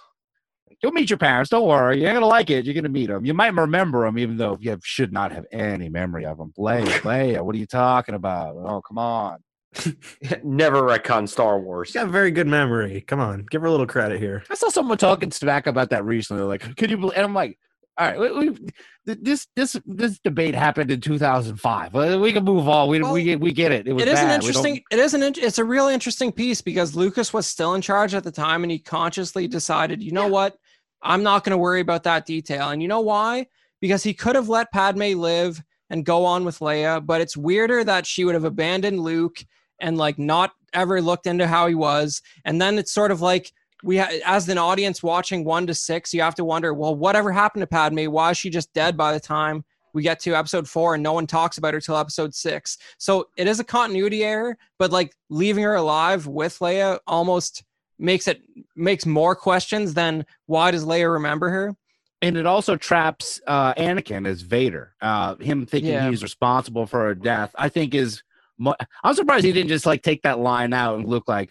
You'll 0.83 0.93
meet 0.93 1.11
your 1.11 1.19
parents. 1.19 1.51
Don't 1.51 1.67
worry. 1.67 2.01
You're 2.01 2.13
gonna 2.15 2.27
like 2.27 2.51
it. 2.51 2.65
You're 2.65 2.75
gonna 2.75 2.89
meet 2.89 3.09
them. 3.09 3.25
You 3.27 3.35
might 3.35 3.53
remember 3.55 4.07
them, 4.07 4.17
even 4.19 4.37
though 4.37 4.57
you 4.61 4.71
have, 4.71 4.81
should 4.85 5.13
not 5.13 5.33
have 5.33 5.45
any 5.53 5.89
memory 5.89 6.25
of 6.25 6.39
them. 6.39 6.53
Leia, 6.57 6.85
Leia, 7.03 7.43
what 7.45 7.55
are 7.55 7.59
you 7.59 7.67
talking 7.67 8.15
about? 8.15 8.55
Oh, 8.57 8.81
come 8.81 8.97
on. 8.99 9.39
Never 10.43 10.83
retcon 10.83 11.29
Star 11.29 11.59
Wars. 11.61 11.89
She's 11.89 11.95
got 11.95 12.07
a 12.07 12.11
very 12.11 12.31
good 12.31 12.47
memory. 12.47 13.03
Come 13.03 13.21
on, 13.21 13.47
give 13.51 13.61
her 13.63 13.69
a 13.69 13.71
little 13.71 13.87
credit 13.87 14.19
here. 14.21 14.43
I 14.51 14.55
saw 14.55 14.69
someone 14.69 14.99
talking 14.99 15.31
smack 15.31 15.67
about 15.67 15.91
that 15.91 16.05
recently. 16.05 16.43
Like, 16.43 16.77
could 16.77 16.91
you? 16.91 16.97
believe 16.97 17.17
And 17.17 17.25
I'm 17.25 17.35
like, 17.35 17.59
all 17.99 18.07
right, 18.07 18.19
we, 18.19 18.51
we, 18.51 18.59
this 19.05 19.47
this 19.57 19.77
this 19.85 20.19
debate 20.21 20.55
happened 20.55 20.91
in 20.91 21.01
2005. 21.01 21.95
Uh, 21.95 22.19
We 22.21 22.33
can 22.33 22.45
move 22.45 22.69
on. 22.69 22.89
We 22.89 23.01
Well, 23.03 23.13
we 23.13 23.37
we 23.37 23.53
get 23.53 23.73
it. 23.73 23.87
It 23.87 23.93
was 23.93 24.03
It 24.03 24.09
is 24.09 24.19
an 24.19 24.27
bad. 24.27 24.43
We 24.43 24.49
interesting. 24.49 24.83
It 24.91 24.99
is 24.99 25.15
an. 25.15 25.23
int- 25.23 25.39
It's 25.39 25.59
a 25.59 25.65
really 25.65 25.95
interesting 25.95 26.33
piece 26.33 26.61
because 26.63 26.95
Lucas 26.97 27.33
was 27.33 27.47
still 27.47 27.75
in 27.75 27.83
charge 27.83 28.15
at 28.15 28.25
the 28.25 28.33
time, 28.33 28.63
and 28.63 28.71
he 28.71 28.79
consciously 28.79 29.49
decided, 29.49 30.03
you 30.03 30.13
know 30.13 30.29
what, 30.29 30.57
I'm 31.03 31.23
not 31.23 31.45
going 31.45 31.53
to 31.53 31.59
worry 31.59 31.81
about 31.81 32.05
that 32.05 32.25
detail. 32.27 32.71
And 32.71 32.81
you 32.81 32.89
know 32.89 33.01
why? 33.01 33.47
Because 33.81 34.03
he 34.03 34.15
could 34.15 34.35
have 34.35 34.49
let 34.49 34.73
Padme 34.73 35.15
live 35.19 35.63
and 35.91 36.05
go 36.05 36.25
on 36.25 36.45
with 36.45 36.59
Leia, 36.59 37.05
but 37.05 37.21
it's 37.21 37.37
weirder 37.37 37.83
that 37.85 38.07
she 38.07 38.25
would 38.25 38.35
have 38.35 38.45
abandoned 38.45 39.01
Luke 39.01 39.39
and 39.81 39.97
like 39.97 40.19
not 40.19 40.53
ever 40.73 41.01
looked 41.01 41.27
into 41.27 41.47
how 41.47 41.67
he 41.67 41.75
was. 41.75 42.21
And 42.45 42.61
then 42.61 42.79
it's 42.79 42.93
sort 42.93 43.11
of 43.11 43.21
like 43.21 43.53
we, 43.83 43.99
ha- 43.99 44.11
as 44.27 44.49
an 44.49 44.59
audience 44.59 45.03
watching 45.03 45.45
one 45.45 45.67
to 45.69 45.75
six, 45.75 46.13
you 46.13 46.21
have 46.23 46.35
to 46.35 46.45
wonder, 46.45 46.75
well, 46.75 46.95
whatever 46.95 47.31
happened 47.33 47.63
to 47.63 47.67
Padme? 47.67 48.07
Why 48.07 48.31
is 48.31 48.37
she 48.39 48.51
just 48.51 48.73
dead 48.73 48.97
by 48.97 49.13
the 49.13 49.21
time? 49.21 49.65
We 49.95 50.03
get 50.03 50.21
to 50.21 50.35
episode 50.35 50.69
four 50.69 50.95
and 50.95 51.03
no 51.03 51.13
one 51.13 51.27
talks 51.27 51.59
about 51.59 51.75
her 51.75 51.81
till 51.81 51.97
episode 51.97 52.35
six. 52.35 52.77
So 52.99 53.29
it 53.37 53.47
is 53.47 53.59
a 53.61 53.65
continuity 53.65 54.23
error, 54.25 54.59
but 54.79 54.91
like 54.93 55.15
leaving 55.31 55.65
her 55.65 55.75
alive 55.77 56.27
with 56.27 56.59
Leia 56.59 56.99
almost 57.07 57.65
makes 57.99 58.29
it 58.29 58.43
makes 58.77 59.07
more 59.07 59.35
questions 59.35 59.95
than 59.95 60.25
why 60.47 60.71
does 60.71 60.85
Leia 60.85 61.11
remember 61.13 61.49
her? 61.51 61.75
and 62.21 62.37
it 62.37 62.47
also 62.47 62.75
traps 62.75 63.41
uh, 63.47 63.73
Anakin 63.75 64.27
as 64.27 64.43
Vader. 64.43 64.93
Uh, 65.01 65.37
him 65.37 65.65
thinking 65.67 65.93
Yeah. 65.93 66.11
he's 66.11 66.23
responsible 66.25 66.85
for 66.85 66.99
her 67.05 67.15
death, 67.15 67.55
I 67.57 67.69
think 67.69 67.95
is. 67.95 68.25
Mo- 68.59 68.75
I'm 69.05 69.15
surprised 69.15 69.45
he 69.45 69.53
didn't 69.53 69.69
just 69.69 69.87
like 69.87 70.03
take 70.03 70.23
that 70.23 70.39
line 70.39 70.73
out 70.73 70.99
and 70.99 71.07
look 71.09 71.29
like, 71.29 71.51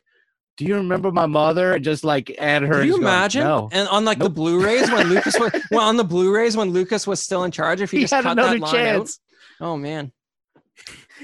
"Do 0.58 0.66
you 0.66 0.76
remember 0.76 1.12
my 1.12 1.26
mother?" 1.26 1.74
and 1.74 1.84
just 1.84 2.04
like 2.04 2.36
add 2.38 2.64
her. 2.64 2.74
Can 2.80 2.84
you 2.84 2.88
just 2.94 3.00
go, 3.02 3.08
imagine? 3.08 3.44
no. 3.44 3.70
And 3.72 3.88
on 3.90 4.04
like 4.06 4.20
the 4.20 4.30
Blu-rays 4.30 4.92
when 4.92 5.08
Lucas 5.08 5.40
was 5.40 5.52
well, 5.72 5.88
on 5.88 5.96
the 5.98 6.04
Blu-rays 6.04 6.58
when 6.58 6.72
Lucas 6.72 7.08
was 7.08 7.20
still 7.22 7.44
in 7.46 7.52
charge, 7.52 7.82
if 7.82 7.92
he, 7.92 7.98
He 7.98 8.04
just 8.04 8.14
had 8.14 8.24
cut 8.24 8.34
another 8.34 8.60
that 8.60 8.62
line 8.62 8.74
chance. 8.74 9.20
out. 9.62 9.68
Oh 9.68 9.78
man. 9.78 10.12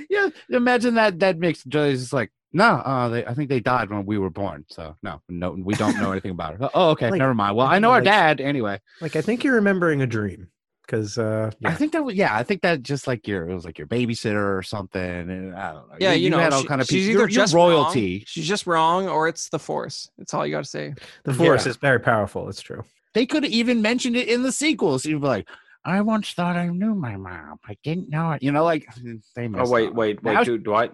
Yeah, 0.09 0.29
imagine 0.49 0.95
that. 0.95 1.19
That 1.19 1.37
makes 1.37 1.63
just 1.63 2.13
like, 2.13 2.31
no, 2.51 2.65
uh, 2.65 3.09
they, 3.09 3.25
I 3.25 3.35
think 3.35 3.49
they 3.49 3.59
died 3.59 3.91
when 3.91 4.05
we 4.07 4.17
were 4.17 4.31
born. 4.31 4.65
So 4.69 4.95
no, 5.03 5.21
no, 5.29 5.51
we 5.51 5.75
don't 5.75 5.97
know 5.99 6.11
anything 6.11 6.31
about 6.31 6.57
her. 6.59 6.69
Oh, 6.73 6.89
okay, 6.91 7.11
Like- 7.11 7.19
never 7.19 7.33
mind. 7.35 7.55
Well, 7.55 7.67
I 7.67 7.77
know 7.79 7.91
our 7.91 8.01
dad 8.01 8.41
anyway. 8.41 8.79
Like 9.01 9.15
I 9.15 9.21
think 9.21 9.43
you're 9.43 9.53
remembering 9.55 10.01
a 10.01 10.07
dream 10.07 10.47
because 10.85 11.17
uh, 11.17 11.49
I 11.65 11.73
think 11.73 11.93
that 11.93 12.03
was 12.03 12.15
yeah. 12.15 12.35
I 12.35 12.43
think 12.43 12.61
that 12.61 12.83
just 12.83 13.07
like 13.07 13.27
your 13.27 13.49
it 13.49 13.53
was 13.53 13.65
like 13.65 13.77
your 13.77 13.87
babysitter 13.87 14.57
or 14.57 14.61
something. 14.63 15.01
And 15.01 15.55
I 15.55 15.71
don't 15.73 15.87
know. 15.89 15.95
Yeah, 15.99 16.13
you, 16.13 16.29
know, 16.29 16.39
had 16.39 16.53
all 16.53 16.61
she- 16.61 16.67
kind 16.67 16.81
of 16.81 16.87
she's 16.87 17.09
either 17.09 17.19
You're, 17.19 17.27
just 17.27 17.53
you're 17.53 17.61
wrong- 17.61 17.71
royalty. 17.71 18.23
she's 18.27 18.47
just 18.47 18.67
wrong, 18.67 19.07
or 19.07 19.27
it's 19.27 19.49
the 19.49 19.59
Force. 19.59 20.09
It's 20.17 20.33
all 20.33 20.45
you 20.45 20.51
got 20.53 20.63
to 20.65 20.69
say. 20.69 20.93
the 21.23 21.33
force 21.33 21.65
Yeah. 21.65 21.69
is 21.71 21.77
very 21.77 21.99
powerful. 21.99 22.49
It's 22.49 22.61
true. 22.61 22.83
They 23.13 23.25
could 23.25 23.43
have 23.43 23.51
even 23.51 23.81
mentioned 23.81 24.15
it 24.15 24.27
in 24.27 24.43
the 24.43 24.51
sequels. 24.51 25.05
You'd 25.05 25.21
be 25.21 25.27
like, 25.27 25.47
I 25.85 26.01
once 26.01 26.31
thought 26.31 26.55
I 26.55 26.67
knew 26.67 26.95
my 26.95 27.15
mom. 27.15 27.59
I 27.67 27.77
didn't 27.83 28.09
know 28.09 28.31
it. 28.31 28.43
You 28.43 28.51
know, 28.51 28.63
like 28.63 28.85
they. 29.35 29.49
Oh 29.55 29.69
wait, 29.69 29.89
up. 29.89 29.95
wait, 29.95 30.23
Now- 30.23 30.37
wait. 30.39 30.45
Do, 30.45 30.57
do 30.57 30.73
I 30.73 30.89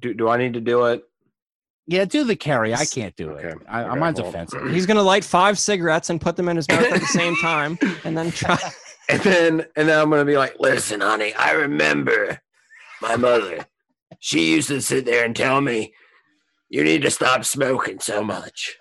do, 0.00 0.14
do 0.14 0.28
I 0.28 0.36
need 0.36 0.54
to 0.54 0.60
do 0.60 0.86
it? 0.86 1.02
Yeah, 1.86 2.06
do 2.06 2.24
the 2.24 2.34
carry. 2.34 2.72
I 2.74 2.86
can't 2.86 3.14
do 3.14 3.32
it. 3.32 3.44
Okay, 3.44 3.64
I, 3.68 3.84
okay, 3.84 3.98
mine's 4.00 4.18
well. 4.18 4.30
offensive. 4.30 4.70
He's 4.70 4.86
gonna 4.86 5.02
light 5.02 5.22
five 5.22 5.58
cigarettes 5.58 6.08
and 6.08 6.18
put 6.18 6.34
them 6.36 6.48
in 6.48 6.56
his 6.56 6.66
mouth 6.68 6.80
at 6.90 6.98
the 7.00 7.06
same 7.06 7.36
time, 7.42 7.78
and 8.04 8.16
then 8.16 8.30
try. 8.30 8.56
And 9.08 9.20
then 9.20 9.66
and 9.76 9.88
then 9.88 9.98
I'm 9.98 10.10
gonna 10.10 10.24
be 10.24 10.36
like, 10.36 10.56
listen, 10.58 11.00
honey, 11.00 11.34
I 11.34 11.52
remember 11.52 12.40
my 13.02 13.16
mother. 13.16 13.66
She 14.18 14.52
used 14.52 14.68
to 14.68 14.80
sit 14.80 15.04
there 15.04 15.24
and 15.24 15.36
tell 15.36 15.60
me, 15.60 15.92
you 16.68 16.82
need 16.82 17.02
to 17.02 17.10
stop 17.10 17.44
smoking 17.44 18.00
so 18.00 18.22
much. 18.22 18.76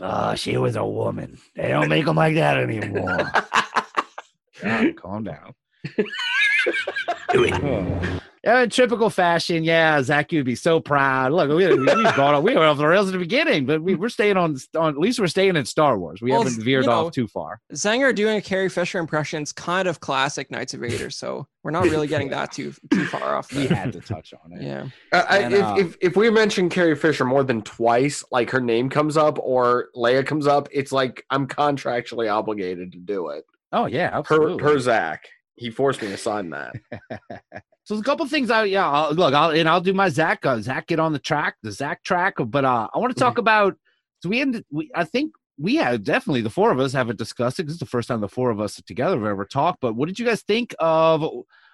Oh, 0.00 0.34
she 0.36 0.56
was 0.56 0.76
a 0.76 0.84
woman. 0.84 1.38
They 1.54 1.68
don't 1.68 1.88
make 1.88 2.04
them 2.06 2.16
like 2.16 2.34
that 2.34 2.58
anymore. 2.58 3.30
God, 4.60 4.96
calm 4.96 5.24
down. 5.24 5.54
Yeah, 7.34 8.20
in 8.46 8.70
typical 8.70 9.08
fashion, 9.10 9.64
yeah, 9.64 10.02
Zach, 10.02 10.30
you'd 10.32 10.44
be 10.44 10.54
so 10.54 10.78
proud. 10.78 11.32
Look, 11.32 11.48
we, 11.48 11.66
we, 11.66 11.76
we 11.76 12.12
brought 12.12 12.42
we 12.42 12.54
were 12.54 12.64
off 12.66 12.76
the 12.76 12.86
rails 12.86 13.08
at 13.08 13.12
the 13.12 13.18
beginning, 13.18 13.64
but 13.64 13.82
we, 13.82 13.94
we're 13.94 14.08
staying 14.10 14.36
on, 14.36 14.56
on, 14.76 14.90
at 14.90 14.98
least 14.98 15.18
we're 15.18 15.26
staying 15.28 15.56
in 15.56 15.64
Star 15.64 15.98
Wars. 15.98 16.20
We 16.20 16.30
Well, 16.30 16.42
haven't 16.42 16.62
veered 16.62 16.84
you 16.84 16.90
know, 16.90 17.06
off 17.06 17.12
too 17.12 17.26
far. 17.26 17.60
Zanger 17.72 18.14
doing 18.14 18.36
a 18.36 18.42
Carrie 18.42 18.68
Fisher 18.68 18.98
impression 18.98 19.42
is 19.42 19.52
kind 19.52 19.88
of 19.88 20.00
classic 20.00 20.50
Knights 20.50 20.74
of 20.74 20.80
Vader, 20.80 21.10
so 21.10 21.46
we're 21.62 21.70
not 21.70 21.84
really 21.84 22.06
getting 22.06 22.28
that 22.30 22.52
too 22.52 22.74
too 22.92 23.06
far 23.06 23.36
off. 23.36 23.50
We 23.52 23.66
had 23.66 23.92
to 23.94 24.00
touch 24.00 24.34
on 24.44 24.52
it. 24.52 24.62
Yeah. 24.62 24.88
Uh, 25.12 25.24
And, 25.30 25.54
if, 25.54 25.62
uh, 25.62 25.74
if 25.78 25.96
if 26.00 26.16
we 26.16 26.28
mention 26.30 26.68
Carrie 26.68 26.96
Fisher 26.96 27.24
more 27.24 27.44
than 27.44 27.62
twice, 27.62 28.22
like 28.30 28.50
her 28.50 28.60
name 28.60 28.90
comes 28.90 29.16
up 29.16 29.38
or 29.40 29.88
Leia 29.96 30.26
comes 30.26 30.46
up, 30.46 30.68
it's 30.70 30.92
like 30.92 31.24
I'm 31.30 31.46
contractually 31.46 32.30
obligated 32.30 32.92
to 32.92 32.98
do 32.98 33.28
it. 33.30 33.44
Oh, 33.72 33.86
yeah, 33.86 34.10
Per 34.10 34.18
absolutely. 34.18 34.62
per 34.62 34.78
Zach, 34.78 35.28
he 35.56 35.70
forced 35.70 36.02
me 36.02 36.08
to 36.08 36.16
sign 36.16 36.50
that. 36.50 36.74
So 37.84 37.92
there's 37.92 38.00
a 38.00 38.04
couple 38.04 38.26
things 38.26 38.50
I 38.50 38.64
yeah 38.64 38.90
I'll, 38.90 39.12
look 39.12 39.34
I'll 39.34 39.50
and 39.50 39.68
I'll 39.68 39.80
do 39.80 39.92
my 39.92 40.08
Zach 40.08 40.44
uh, 40.46 40.58
Zach 40.60 40.86
get 40.86 40.98
on 40.98 41.12
the 41.12 41.18
track 41.18 41.56
the 41.62 41.70
Zach 41.70 42.02
track 42.02 42.34
but 42.38 42.64
uh 42.64 42.88
I 42.92 42.98
want 42.98 43.14
to 43.14 43.20
talk 43.20 43.36
about 43.36 43.76
so 44.22 44.30
we 44.30 44.40
ended 44.40 44.64
we 44.70 44.90
I 44.94 45.04
think 45.04 45.34
we 45.58 45.76
have 45.76 46.02
definitely 46.02 46.40
the 46.40 46.50
four 46.50 46.72
of 46.72 46.80
us 46.80 46.94
haven't 46.94 47.18
discussed 47.18 47.60
it 47.60 47.64
this 47.66 47.74
is 47.74 47.78
the 47.78 47.86
first 47.86 48.08
time 48.08 48.22
the 48.22 48.28
four 48.28 48.50
of 48.50 48.58
us 48.58 48.80
together 48.86 49.16
have 49.18 49.26
ever 49.26 49.44
talked 49.44 49.82
but 49.82 49.96
what 49.96 50.06
did 50.06 50.18
you 50.18 50.24
guys 50.24 50.40
think 50.40 50.74
of 50.78 51.20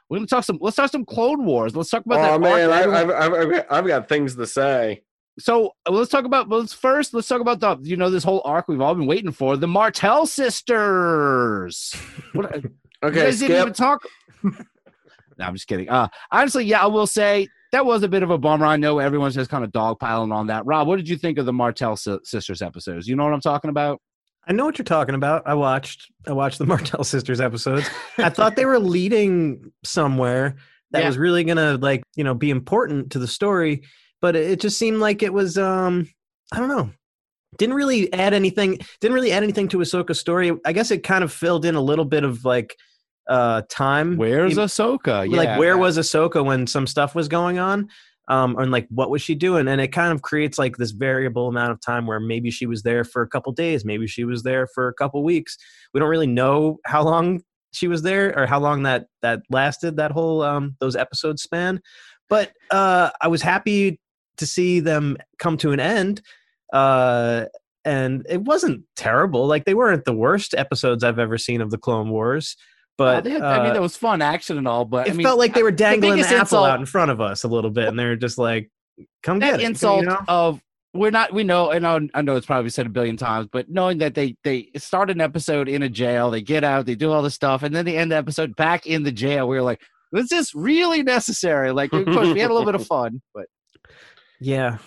we're 0.08 0.18
gonna 0.18 0.26
talk 0.26 0.42
some 0.42 0.58
let's 0.60 0.76
talk 0.76 0.90
some 0.90 1.04
Clone 1.04 1.44
Wars 1.44 1.76
let's 1.76 1.90
talk 1.90 2.04
about 2.04 2.18
oh 2.18 2.22
that 2.22 2.32
arc 2.32 2.40
man, 2.42 2.70
I, 2.70 2.82
I've, 2.82 3.10
I've, 3.10 3.32
I've, 3.32 3.50
got, 3.50 3.66
I've 3.70 3.86
got 3.86 4.08
things 4.08 4.34
to 4.34 4.46
say. 4.48 5.04
so 5.38 5.70
uh, 5.86 5.92
let's 5.92 6.10
talk 6.10 6.24
about 6.24 6.48
let's 6.48 6.72
first 6.72 7.14
let's 7.14 7.28
talk 7.28 7.40
about 7.40 7.60
the 7.60 7.78
you 7.88 7.96
know 7.96 8.10
this 8.10 8.24
whole 8.24 8.42
arc 8.44 8.66
we've 8.66 8.80
all 8.80 8.96
been 8.96 9.06
waiting 9.06 9.30
for 9.30 9.56
the 9.56 9.68
Martez 9.68 10.26
sisters 10.26 11.94
what, 12.32 12.64
you 13.02 13.08
Okay, 13.08 13.22
guys 13.24 13.38
didn't 13.40 13.60
even 13.60 13.72
talk. 13.72 14.02
no, 14.42 14.52
I'm 15.40 15.54
just 15.54 15.66
kidding. 15.66 15.88
Uh, 15.88 16.08
honestly, 16.30 16.64
yeah, 16.64 16.82
I 16.82 16.86
will 16.86 17.06
say 17.06 17.48
that 17.72 17.84
was 17.86 18.02
a 18.02 18.08
bit 18.08 18.22
of 18.22 18.30
a 18.30 18.38
bummer. 18.38 18.66
I 18.66 18.76
know 18.76 18.98
everyone's 18.98 19.34
just 19.34 19.50
kind 19.50 19.64
of 19.64 19.70
dogpiling 19.70 20.34
on 20.34 20.48
that. 20.48 20.66
Rob, 20.66 20.86
what 20.88 20.96
did 20.96 21.08
you 21.08 21.16
think 21.16 21.38
of 21.38 21.46
the 21.46 21.52
Martez 21.52 22.00
si- 22.00 22.18
sisters 22.24 22.62
episodes? 22.62 23.06
You 23.08 23.16
know 23.16 23.24
what 23.24 23.32
I'm 23.32 23.40
talking 23.40 23.70
about? 23.70 24.00
I 24.48 24.52
know 24.52 24.64
what 24.64 24.78
you're 24.78 24.84
talking 24.84 25.14
about. 25.14 25.42
I 25.46 25.54
watched 25.54 26.10
I 26.26 26.32
watched 26.32 26.58
the 26.58 26.64
Martez 26.66 27.06
sisters 27.06 27.40
episodes. 27.40 27.88
I 28.18 28.30
thought 28.30 28.56
they 28.56 28.66
were 28.66 28.78
leading 28.96 29.70
somewhere 29.84 30.56
that 30.90 31.00
Yeah. 31.02 31.06
was 31.08 31.18
really 31.18 31.44
gonna 31.44 31.76
like 31.76 32.02
you 32.16 32.24
know 32.24 32.34
be 32.34 32.50
important 32.50 33.12
to 33.12 33.18
the 33.18 33.28
story, 33.28 33.82
but 34.20 34.34
it 34.36 34.50
it 34.50 34.60
just 34.60 34.78
seemed 34.78 34.98
like 34.98 35.22
it 35.22 35.32
was 35.32 35.56
um 35.58 36.08
I 36.52 36.58
don't 36.58 36.68
know. 36.68 36.90
Didn't 37.58 37.74
really 37.76 38.12
add 38.12 38.32
anything. 38.32 38.78
Didn't 39.00 39.14
really 39.14 39.32
add 39.32 39.42
anything 39.42 39.68
to 39.68 39.78
Ahsoka's 39.78 40.18
story. 40.18 40.52
I 40.64 40.72
guess 40.72 40.90
it 40.90 41.02
kind 41.04 41.22
of 41.22 41.32
filled 41.32 41.64
in 41.64 41.74
a 41.74 41.80
little 41.80 42.04
bit 42.04 42.24
of 42.24 42.44
like 42.44 42.76
uh 43.30 43.62
time. 43.70 44.16
Where's 44.18 44.58
It- 44.58 44.60
Ahsoka? 44.60 45.30
Yeah, 45.30 45.36
like 45.36 45.58
where 45.58 45.78
was 45.78 45.96
Ahsoka 45.96 46.44
when 46.44 46.66
some 46.66 46.86
stuff 46.86 47.14
was 47.14 47.28
going 47.28 47.58
on? 47.58 47.88
Um, 48.28 48.56
and 48.58 48.70
like 48.70 48.86
what 48.90 49.10
was 49.10 49.22
she 49.22 49.34
doing? 49.34 49.66
And 49.66 49.80
it 49.80 49.88
kind 49.88 50.12
of 50.12 50.22
creates 50.22 50.56
like 50.58 50.76
this 50.76 50.90
variable 50.92 51.48
amount 51.48 51.72
of 51.72 51.80
time 51.80 52.06
where 52.06 52.20
maybe 52.20 52.50
she 52.52 52.66
was 52.66 52.82
there 52.82 53.02
for 53.02 53.22
a 53.22 53.28
couple 53.28 53.50
days, 53.52 53.84
maybe 53.84 54.06
she 54.06 54.24
was 54.24 54.42
there 54.44 54.68
for 54.68 54.86
a 54.86 54.94
couple 54.94 55.24
weeks. 55.24 55.56
We 55.94 55.98
don't 56.00 56.08
really 56.10 56.26
know 56.28 56.78
how 56.84 57.02
long 57.02 57.42
she 57.72 57.88
was 57.88 58.02
there 58.02 58.36
or 58.38 58.46
how 58.46 58.60
long 58.60 58.82
that 58.82 59.06
that 59.22 59.40
lasted 59.50 59.96
that 59.96 60.10
whole 60.12 60.42
um 60.42 60.76
those 60.80 60.94
episodes 60.96 61.42
span. 61.42 61.80
But 62.28 62.52
uh 62.70 63.10
I 63.20 63.28
was 63.28 63.42
happy 63.42 63.98
to 64.36 64.46
see 64.46 64.80
them 64.80 65.16
come 65.38 65.56
to 65.58 65.72
an 65.72 65.80
end. 65.80 66.20
Uh 66.72 67.46
and 67.84 68.26
it 68.28 68.42
wasn't 68.42 68.84
terrible. 68.94 69.46
Like 69.46 69.64
they 69.64 69.74
weren't 69.74 70.04
the 70.04 70.12
worst 70.12 70.54
episodes 70.54 71.02
I've 71.02 71.18
ever 71.18 71.38
seen 71.38 71.60
of 71.60 71.70
the 71.70 71.78
Clone 71.78 72.10
Wars, 72.10 72.56
but 73.00 73.26
had- 73.26 73.42
I 73.42 73.62
mean, 73.62 73.70
uh, 73.70 73.74
that 73.74 73.82
was 73.82 73.96
fun 73.96 74.22
action 74.22 74.58
and 74.58 74.68
all, 74.68 74.84
but 74.84 75.06
it 75.06 75.12
I 75.12 75.16
mean, 75.16 75.24
felt 75.24 75.38
like 75.38 75.54
they 75.54 75.62
were 75.62 75.70
dangling 75.70 76.12
the, 76.12 76.16
biggest 76.16 76.30
apple 76.30 76.40
insult- 76.40 76.68
out 76.68 76.80
in 76.80 76.86
front 76.86 77.10
of 77.10 77.20
us 77.20 77.44
a 77.44 77.48
little 77.48 77.70
bit, 77.70 77.88
and 77.88 77.98
they're 77.98 78.16
just 78.16 78.38
like, 78.38 78.70
"Come 79.22 79.38
that 79.40 79.52
get 79.52 79.60
it," 79.60 79.62
you 79.62 79.68
insult 79.68 80.04
know? 80.04 80.20
of 80.28 80.60
we're 80.92 81.10
not 81.10 81.32
we 81.32 81.44
know 81.44 81.70
and 81.70 81.86
I 81.86 81.98
know, 81.98 82.08
I 82.14 82.22
know 82.22 82.36
it's 82.36 82.46
probably 82.46 82.68
said 82.70 82.84
a 82.84 82.88
billion 82.88 83.16
times 83.16 83.46
but 83.52 83.68
knowing 83.70 83.98
that 83.98 84.14
they 84.16 84.34
they 84.42 84.70
start 84.76 85.08
an 85.08 85.20
episode 85.20 85.68
in 85.68 85.84
a 85.84 85.88
jail 85.88 86.32
they 86.32 86.42
get 86.42 86.64
out 86.64 86.84
they 86.84 86.96
do 86.96 87.12
all 87.12 87.22
this 87.22 87.34
stuff 87.34 87.62
and 87.62 87.72
then 87.72 87.84
they 87.84 87.96
end 87.96 88.10
the 88.10 88.16
episode 88.16 88.56
back 88.56 88.86
in 88.86 89.04
the 89.04 89.12
jail 89.12 89.46
we 89.46 89.54
were 89.54 89.62
like 89.62 89.80
was 90.10 90.28
this 90.28 90.52
really 90.52 91.04
necessary 91.04 91.70
like 91.70 91.92
of 91.92 92.04
course 92.06 92.34
we 92.34 92.40
had 92.40 92.50
a 92.50 92.52
little 92.52 92.66
bit 92.66 92.74
of 92.74 92.84
fun 92.84 93.22
but 93.32 93.46
Yeah, 94.40 94.78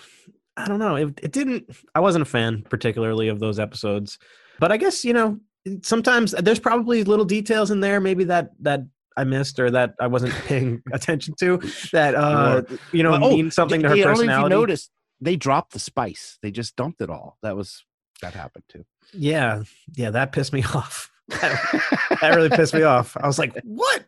I 0.58 0.68
don't 0.68 0.78
know. 0.78 0.96
It, 0.96 1.18
it 1.22 1.32
didn't. 1.32 1.70
I 1.94 2.00
wasn't 2.00 2.22
a 2.22 2.26
fan 2.26 2.62
particularly 2.68 3.28
of 3.28 3.40
those 3.40 3.58
episodes, 3.58 4.18
but 4.60 4.70
I 4.70 4.76
guess 4.76 5.04
you 5.06 5.14
know 5.14 5.40
sometimes 5.82 6.32
there's 6.32 6.58
probably 6.58 7.04
little 7.04 7.24
details 7.24 7.70
in 7.70 7.80
there 7.80 8.00
maybe 8.00 8.24
that 8.24 8.50
that 8.60 8.80
I 9.16 9.24
missed 9.24 9.58
or 9.60 9.70
that 9.70 9.94
I 10.00 10.06
wasn't 10.08 10.34
paying 10.46 10.82
attention 10.92 11.34
to 11.40 11.58
that 11.92 12.14
uh 12.14 12.62
you 12.92 13.02
know 13.02 13.12
Well, 13.12 13.24
oh, 13.24 13.30
mean 13.36 13.50
something 13.50 13.82
to 13.82 13.88
her 13.88 13.94
they- 13.94 14.02
I 14.02 14.04
don't 14.06 14.14
know 14.16 14.20
if 14.22 14.26
you 14.26 14.26
personality. 14.26 14.54
noticed 14.54 14.90
they 15.20 15.36
dropped 15.36 15.72
the 15.72 15.78
spice 15.78 16.38
they 16.42 16.50
just 16.50 16.76
dumped 16.76 17.00
it 17.00 17.10
all 17.10 17.38
that 17.42 17.56
was 17.56 17.84
that 18.22 18.34
happened 18.34 18.64
too 18.68 18.84
Yeah, 19.12 19.62
yeah, 19.94 20.10
that 20.10 20.32
pissed 20.32 20.52
me 20.52 20.62
off. 20.74 21.10
that 21.28 22.32
really 22.34 22.50
pissed 22.50 22.74
me 22.74 22.82
off. 22.94 23.16
I 23.20 23.26
was 23.26 23.38
like, 23.38 23.58
what? 23.64 24.04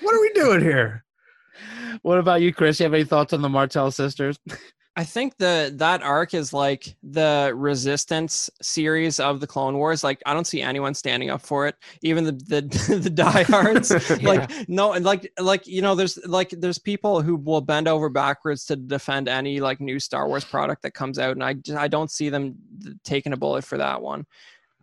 What 0.00 0.14
are 0.14 0.20
we 0.20 0.30
doing 0.34 0.60
here? 0.60 1.04
what 2.02 2.18
about 2.18 2.40
you 2.40 2.52
chris 2.52 2.78
you 2.78 2.84
have 2.84 2.94
any 2.94 3.02
thoughts 3.04 3.32
on 3.32 3.42
the 3.42 3.48
martez 3.48 3.94
sisters 3.94 4.38
I 4.98 5.04
think 5.04 5.36
the 5.38 5.72
that 5.76 6.02
arc 6.02 6.34
is 6.34 6.52
like 6.52 6.96
the 7.04 7.52
resistance 7.54 8.50
series 8.60 9.20
of 9.20 9.38
the 9.38 9.46
Clone 9.46 9.78
Wars. 9.78 10.02
Like 10.02 10.20
I 10.26 10.34
don't 10.34 10.44
see 10.44 10.60
anyone 10.60 10.92
standing 10.92 11.30
up 11.30 11.40
for 11.40 11.68
it, 11.68 11.76
even 12.02 12.24
the 12.24 12.32
the, 12.32 12.98
the 13.02 13.08
diehards. 13.08 13.92
Like 14.22 14.68
no, 14.68 14.94
and 14.94 15.04
like 15.04 15.32
like 15.38 15.68
you 15.68 15.82
know, 15.82 15.94
there's 15.94 16.18
like 16.26 16.50
there's 16.50 16.80
people 16.80 17.22
who 17.22 17.36
will 17.36 17.60
bend 17.60 17.86
over 17.86 18.08
backwards 18.08 18.64
to 18.66 18.76
defend 18.76 19.28
any 19.28 19.60
like 19.60 19.80
new 19.80 20.00
Star 20.00 20.26
Wars 20.26 20.44
product 20.44 20.82
that 20.82 20.94
comes 20.94 21.20
out, 21.20 21.32
and 21.32 21.44
I 21.44 21.52
just, 21.54 21.78
I 21.78 21.86
don't 21.86 22.10
see 22.10 22.28
them 22.28 22.56
taking 23.04 23.32
a 23.32 23.36
bullet 23.36 23.64
for 23.64 23.78
that 23.78 24.02
one. 24.02 24.26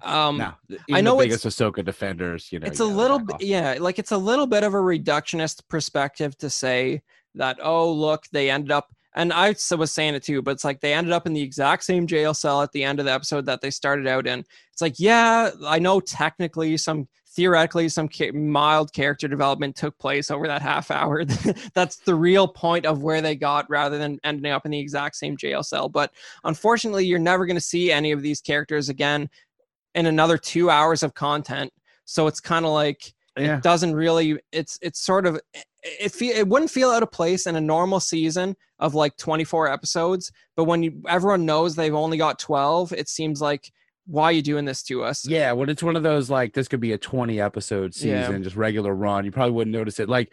Um, 0.01 0.37
no 0.37 0.53
I 0.93 1.01
know 1.01 1.17
the 1.17 1.25
it's- 1.25 1.43
Ahsoka 1.43 1.83
defenders 1.83 2.51
you 2.53 2.59
know 2.59 2.67
it's 2.67 2.79
you 2.79 2.85
a 2.85 2.87
little 2.87 3.19
bit 3.19 3.41
yeah 3.41 3.77
like 3.79 3.97
it's 3.97 4.11
a 4.11 4.17
little 4.17 4.45
bit 4.45 4.63
of 4.63 4.73
a 4.73 4.77
reductionist 4.77 5.61
perspective 5.67 6.37
to 6.37 6.49
say 6.49 7.01
that 7.33 7.57
oh 7.61 7.91
look 7.91 8.25
they 8.31 8.49
ended 8.49 8.71
up 8.71 8.94
and 9.15 9.33
I 9.33 9.55
was 9.77 9.91
saying 9.91 10.15
it 10.15 10.23
too 10.23 10.41
but 10.41 10.51
it's 10.51 10.63
like 10.63 10.81
they 10.81 10.93
ended 10.93 11.13
up 11.13 11.25
in 11.25 11.33
the 11.33 11.41
exact 11.41 11.83
same 11.83 12.05
jail 12.07 12.33
cell 12.33 12.61
at 12.61 12.71
the 12.71 12.83
end 12.83 12.99
of 12.99 13.05
the 13.05 13.11
episode 13.11 13.45
that 13.47 13.61
they 13.61 13.71
started 13.71 14.07
out 14.07 14.27
in. 14.27 14.45
It's 14.71 14.81
like 14.81 14.99
yeah 14.99 15.51
i 15.65 15.79
know 15.79 15.99
technically 15.99 16.77
some 16.77 17.07
theoretically 17.35 17.89
some 17.89 18.09
mild 18.33 18.93
character 18.93 19.27
development 19.27 19.75
took 19.75 19.97
place 19.99 20.31
over 20.31 20.47
that 20.47 20.61
half 20.61 20.89
hour. 20.89 21.25
That's 21.73 21.97
the 21.97 22.15
real 22.15 22.47
point 22.47 22.85
of 22.85 23.03
where 23.03 23.21
they 23.21 23.35
got 23.35 23.69
rather 23.69 23.97
than 23.97 24.19
ending 24.23 24.51
up 24.51 24.65
in 24.65 24.71
the 24.71 24.79
exact 24.79 25.17
same 25.17 25.35
jail 25.35 25.61
cell. 25.61 25.89
But 25.89 26.13
unfortunately 26.45 27.05
you're 27.05 27.19
never 27.19 27.45
going 27.45 27.57
to 27.57 27.61
see 27.61 27.91
any 27.91 28.13
of 28.13 28.21
these 28.21 28.39
characters 28.39 28.87
again 28.87 29.29
in 29.95 30.05
another 30.05 30.37
two 30.37 30.69
hours 30.69 31.03
of 31.03 31.13
content. 31.13 31.71
So 32.05 32.27
it's 32.27 32.39
kind 32.39 32.65
of 32.65 32.71
like 32.71 33.13
yeah. 33.37 33.57
it 33.57 33.63
doesn't 33.63 33.93
really 33.93 34.39
it's 34.53 34.79
it's 34.81 35.01
sort 35.01 35.25
of 35.25 35.39
it, 35.85 36.11
feel 36.11 36.35
it 36.35 36.47
wouldn't 36.47 36.71
feel 36.71 36.89
out 36.89 37.03
of 37.03 37.11
place 37.11 37.45
in 37.47 37.55
a 37.55 37.61
normal 37.61 37.99
season 37.99 38.55
of 38.79 38.95
like 38.95 39.15
24 39.17 39.71
episodes 39.71 40.31
but 40.57 40.63
when 40.65 40.83
you 40.83 41.01
everyone 41.07 41.45
knows 41.45 41.75
they've 41.75 41.93
only 41.95 42.17
got 42.17 42.39
12 42.39 42.91
it 42.93 43.07
seems 43.07 43.39
like 43.39 43.71
why 44.07 44.25
are 44.25 44.31
you 44.31 44.41
doing 44.41 44.65
this 44.65 44.83
to 44.83 45.03
us 45.03 45.27
Yeah, 45.27 45.51
when 45.53 45.69
it's 45.69 45.81
one 45.81 45.95
of 45.95 46.03
those 46.03 46.29
like 46.29 46.53
this 46.53 46.67
could 46.67 46.79
be 46.79 46.91
a 46.91 46.97
20 46.97 47.39
episode 47.41 47.93
Yeah. 47.97 48.21
season, 48.27 48.43
just 48.43 48.55
regular 48.55 48.93
run, 48.93 49.25
you 49.25 49.31
probably 49.31 49.53
wouldn't 49.53 49.75
notice 49.75 49.99
it. 49.99 50.07
Like, 50.09 50.31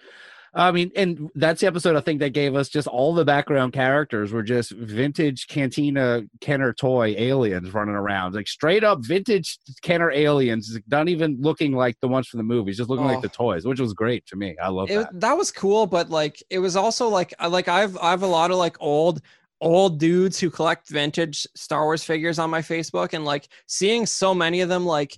I 0.55 0.70
mean, 0.70 0.90
and 0.94 1.30
that's 1.34 1.62
the 1.62 1.66
episode 1.66 1.96
I 1.96 2.00
think 2.00 2.20
that 2.20 2.30
gave 2.34 2.55
us 2.55 2.68
just 2.68 2.86
all 2.86 3.14
the 3.14 3.24
background 3.24 3.72
characters 3.72 4.32
were 4.32 4.42
just 4.42 4.72
vintage 4.72 5.46
Cantina 5.46 6.24
Kenner 6.42 6.74
toy 6.74 7.14
aliens 7.16 7.72
running 7.72 7.94
around, 7.94 8.34
like 8.34 8.46
straight 8.48 8.84
up 8.84 8.98
vintage 9.03 9.59
Kenner 9.80 10.11
aliens, 10.11 10.78
not 10.88 11.09
even 11.09 11.38
looking 11.40 11.72
like 11.72 11.96
the 12.00 12.09
ones 12.09 12.28
from 12.28 12.36
the 12.38 12.44
movies, 12.44 12.76
just 12.76 12.90
looking 12.90 13.07
Oh. 13.07 13.09
like 13.09 13.22
the 13.22 13.28
toys, 13.30 13.64
which 13.64 13.80
was 13.80 13.94
great 13.94 14.26
to 14.26 14.36
me. 14.36 14.55
I 14.62 14.68
love 14.68 14.90
it, 14.90 14.96
that. 14.98 15.20
that 15.20 15.36
was 15.38 15.50
cool 15.50 15.86
but 15.86 16.11
like 16.11 16.42
it 16.50 16.59
was 16.59 16.76
also 16.76 17.09
like 17.09 17.32
I- 17.38 17.46
like 17.46 17.68
i've 17.68 17.96
i 17.98 18.11
have 18.11 18.22
a 18.22 18.26
lot 18.26 18.50
of 18.50 18.59
like 18.59 18.76
old 18.80 19.20
old 19.61 19.98
dudes 19.98 20.38
who 20.38 20.50
collect 20.50 20.88
vintage 20.90 21.46
star 21.57 21.84
wars 21.84 22.05
figures 22.05 22.38
on 22.38 22.50
my 22.50 22.61
facebook 22.61 23.14
and 23.14 23.24
like 23.24 23.48
seeing 23.68 24.05
so 24.07 24.34
many 24.34 24.61
of 24.61 24.68
them 24.68 24.84
like 24.84 25.16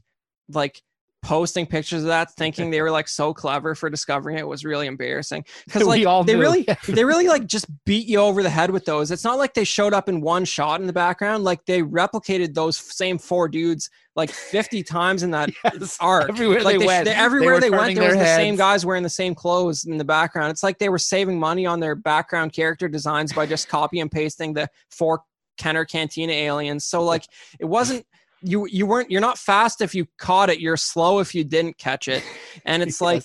like 0.49 0.80
posting 1.25 1.66
pictures 1.66 2.03
of 2.03 2.09
that 2.09 2.31
thinking 2.37 2.70
they 2.70 2.81
were 2.81 2.91
like 2.91 3.09
so 3.09 3.35
clever 3.35 3.75
for 3.75 3.91
discovering 3.91 4.39
it 4.39 4.47
was 4.47 4.64
really 4.64 4.87
embarrassing 4.87 5.45
because 5.66 5.83
like 5.87 6.05
they 6.27 6.33
do. 6.33 6.39
really 6.39 6.66
they 6.89 7.05
really 7.05 7.27
like 7.27 7.47
just 7.47 7.66
beat 7.85 8.07
you 8.07 8.18
over 8.18 8.43
the 8.43 8.51
head 8.51 8.70
with 8.70 8.85
those 8.85 9.11
it's 9.11 9.25
not 9.25 9.39
like 9.39 9.55
they 9.55 9.64
showed 9.64 9.93
up 9.93 10.09
in 10.09 10.20
one 10.20 10.45
shot 10.45 10.81
in 10.81 10.87
the 10.87 10.93
background 10.93 11.43
like 11.43 11.64
they 11.64 11.83
replicated 11.83 12.55
those 12.55 12.77
same 12.77 13.18
four 13.18 13.49
dudes 13.49 13.91
like 14.16 14.31
50 14.31 14.83
times 14.85 15.22
in 15.25 15.33
that 15.33 15.51
Yes, 15.64 15.97
arc 16.01 16.29
everywhere 16.29 16.62
like 16.62 16.79
they, 16.79 16.87
went, 16.87 17.09
everywhere 17.09 17.55
were 17.55 17.61
they, 17.61 17.70
went, 17.70 17.95
there 17.95 18.09
was 18.11 18.16
the 18.16 18.25
same 18.25 18.57
guys 18.57 18.85
wearing 18.87 19.03
the 19.03 19.09
same 19.09 19.35
clothes 19.35 19.85
in 19.85 19.99
the 19.99 20.05
background. 20.05 20.51
It's 20.51 20.62
like 20.62 20.79
they 20.79 20.89
were 20.89 20.99
saving 20.99 21.39
money 21.39 21.66
on 21.66 21.81
their 21.81 21.95
background 21.95 22.53
character 22.53 22.89
designs 22.89 23.33
by 23.33 23.47
just 23.47 23.68
copy 23.68 24.01
and 24.01 24.11
pasting 24.11 24.53
the 24.53 24.68
four 24.91 25.22
Kenner 25.57 25.85
Cantina 25.85 26.33
aliens. 26.33 26.85
So 26.85 27.03
like 27.03 27.25
it 27.59 27.64
wasn't 27.64 28.07
you 28.45 28.67
you 28.67 28.87
weren't 28.87 29.11
you're 29.11 29.21
not 29.21 29.39
fast 29.39 29.81
if 29.81 29.95
you 29.95 30.07
caught 30.19 30.51
it. 30.51 30.61
You're 30.61 30.77
slow 30.77 31.19
if 31.21 31.35
you 31.35 31.45
didn't 31.45 31.79
catch 31.79 32.09
it. 32.09 32.23
And 32.65 32.83
it's 32.83 33.01
like 33.09 33.25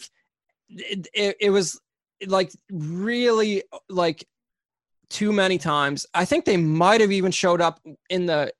it, 0.69 1.07
it, 1.13 1.35
it 1.39 1.49
was 1.49 1.79
like 2.25 2.51
really 2.71 3.63
like 3.89 4.25
too 5.09 5.31
many 5.33 5.57
times. 5.57 6.05
I 6.13 6.25
think 6.25 6.45
they 6.45 6.57
might 6.57 7.01
have 7.01 7.11
even 7.11 7.31
showed 7.31 7.61
up 7.61 7.79
in 8.09 8.25
the 8.25 8.51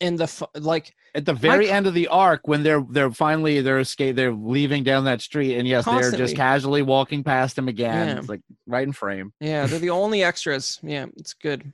in 0.00 0.16
the 0.16 0.48
like 0.54 0.94
at 1.14 1.24
the 1.26 1.32
very 1.32 1.70
end 1.70 1.86
of 1.86 1.94
the 1.94 2.06
arc 2.08 2.46
when 2.46 2.62
they're 2.62 2.84
they're 2.90 3.10
finally 3.10 3.60
they're 3.60 3.80
escape 3.80 4.14
they're 4.14 4.32
leaving 4.32 4.84
down 4.84 5.04
that 5.04 5.20
street 5.20 5.56
and 5.56 5.66
yes 5.66 5.84
they're 5.84 6.12
just 6.12 6.36
casually 6.36 6.82
walking 6.82 7.24
past 7.24 7.58
him 7.58 7.66
again 7.66 8.06
Yeah. 8.06 8.18
it's 8.18 8.28
like 8.28 8.42
right 8.66 8.86
in 8.86 8.92
frame 8.92 9.32
yeah 9.40 9.66
they're 9.66 9.80
the 9.80 9.90
only 10.02 10.22
extras. 10.22 10.78
Yeah, 10.82 11.06
it's 11.16 11.34
good. 11.34 11.72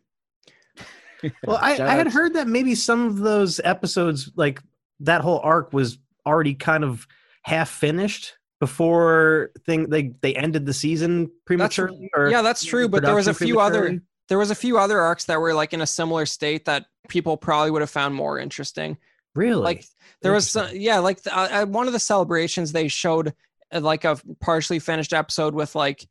Well, 1.46 1.58
I, 1.60 1.72
I 1.72 1.94
had 1.94 2.08
heard 2.08 2.34
that 2.34 2.46
maybe 2.46 2.74
some 2.74 3.06
of 3.06 3.18
those 3.18 3.60
episodes, 3.62 4.30
like 4.36 4.62
that 5.00 5.20
whole 5.20 5.40
arc, 5.40 5.72
was 5.72 5.98
already 6.26 6.54
kind 6.54 6.84
of 6.84 7.06
half 7.42 7.70
finished 7.70 8.34
before 8.60 9.50
thing 9.66 9.90
they 9.90 10.14
they 10.22 10.34
ended 10.34 10.64
the 10.64 10.72
season 10.72 11.30
prematurely. 11.44 12.10
or 12.14 12.28
yeah, 12.28 12.42
that's 12.42 12.64
true. 12.64 12.88
But 12.88 13.02
there 13.02 13.14
was 13.14 13.28
a 13.28 13.34
few 13.34 13.60
other 13.60 14.00
there 14.28 14.38
was 14.38 14.50
a 14.50 14.54
few 14.54 14.78
other 14.78 15.00
arcs 15.00 15.24
that 15.26 15.40
were 15.40 15.54
like 15.54 15.72
in 15.72 15.80
a 15.80 15.86
similar 15.86 16.26
state 16.26 16.64
that 16.64 16.86
people 17.08 17.36
probably 17.36 17.70
would 17.70 17.82
have 17.82 17.90
found 17.90 18.14
more 18.14 18.38
interesting. 18.38 18.96
Really, 19.34 19.62
Like 19.62 19.84
there 20.22 20.32
was 20.32 20.48
some, 20.48 20.68
yeah, 20.72 20.98
like 21.00 21.22
the, 21.22 21.36
uh, 21.36 21.66
one 21.66 21.88
of 21.88 21.92
the 21.92 21.98
celebrations 21.98 22.72
they 22.72 22.86
showed 22.88 23.34
uh, 23.72 23.80
like 23.80 24.04
a 24.04 24.16
partially 24.40 24.78
finished 24.78 25.12
episode 25.12 25.54
with 25.54 25.74
like 25.74 26.06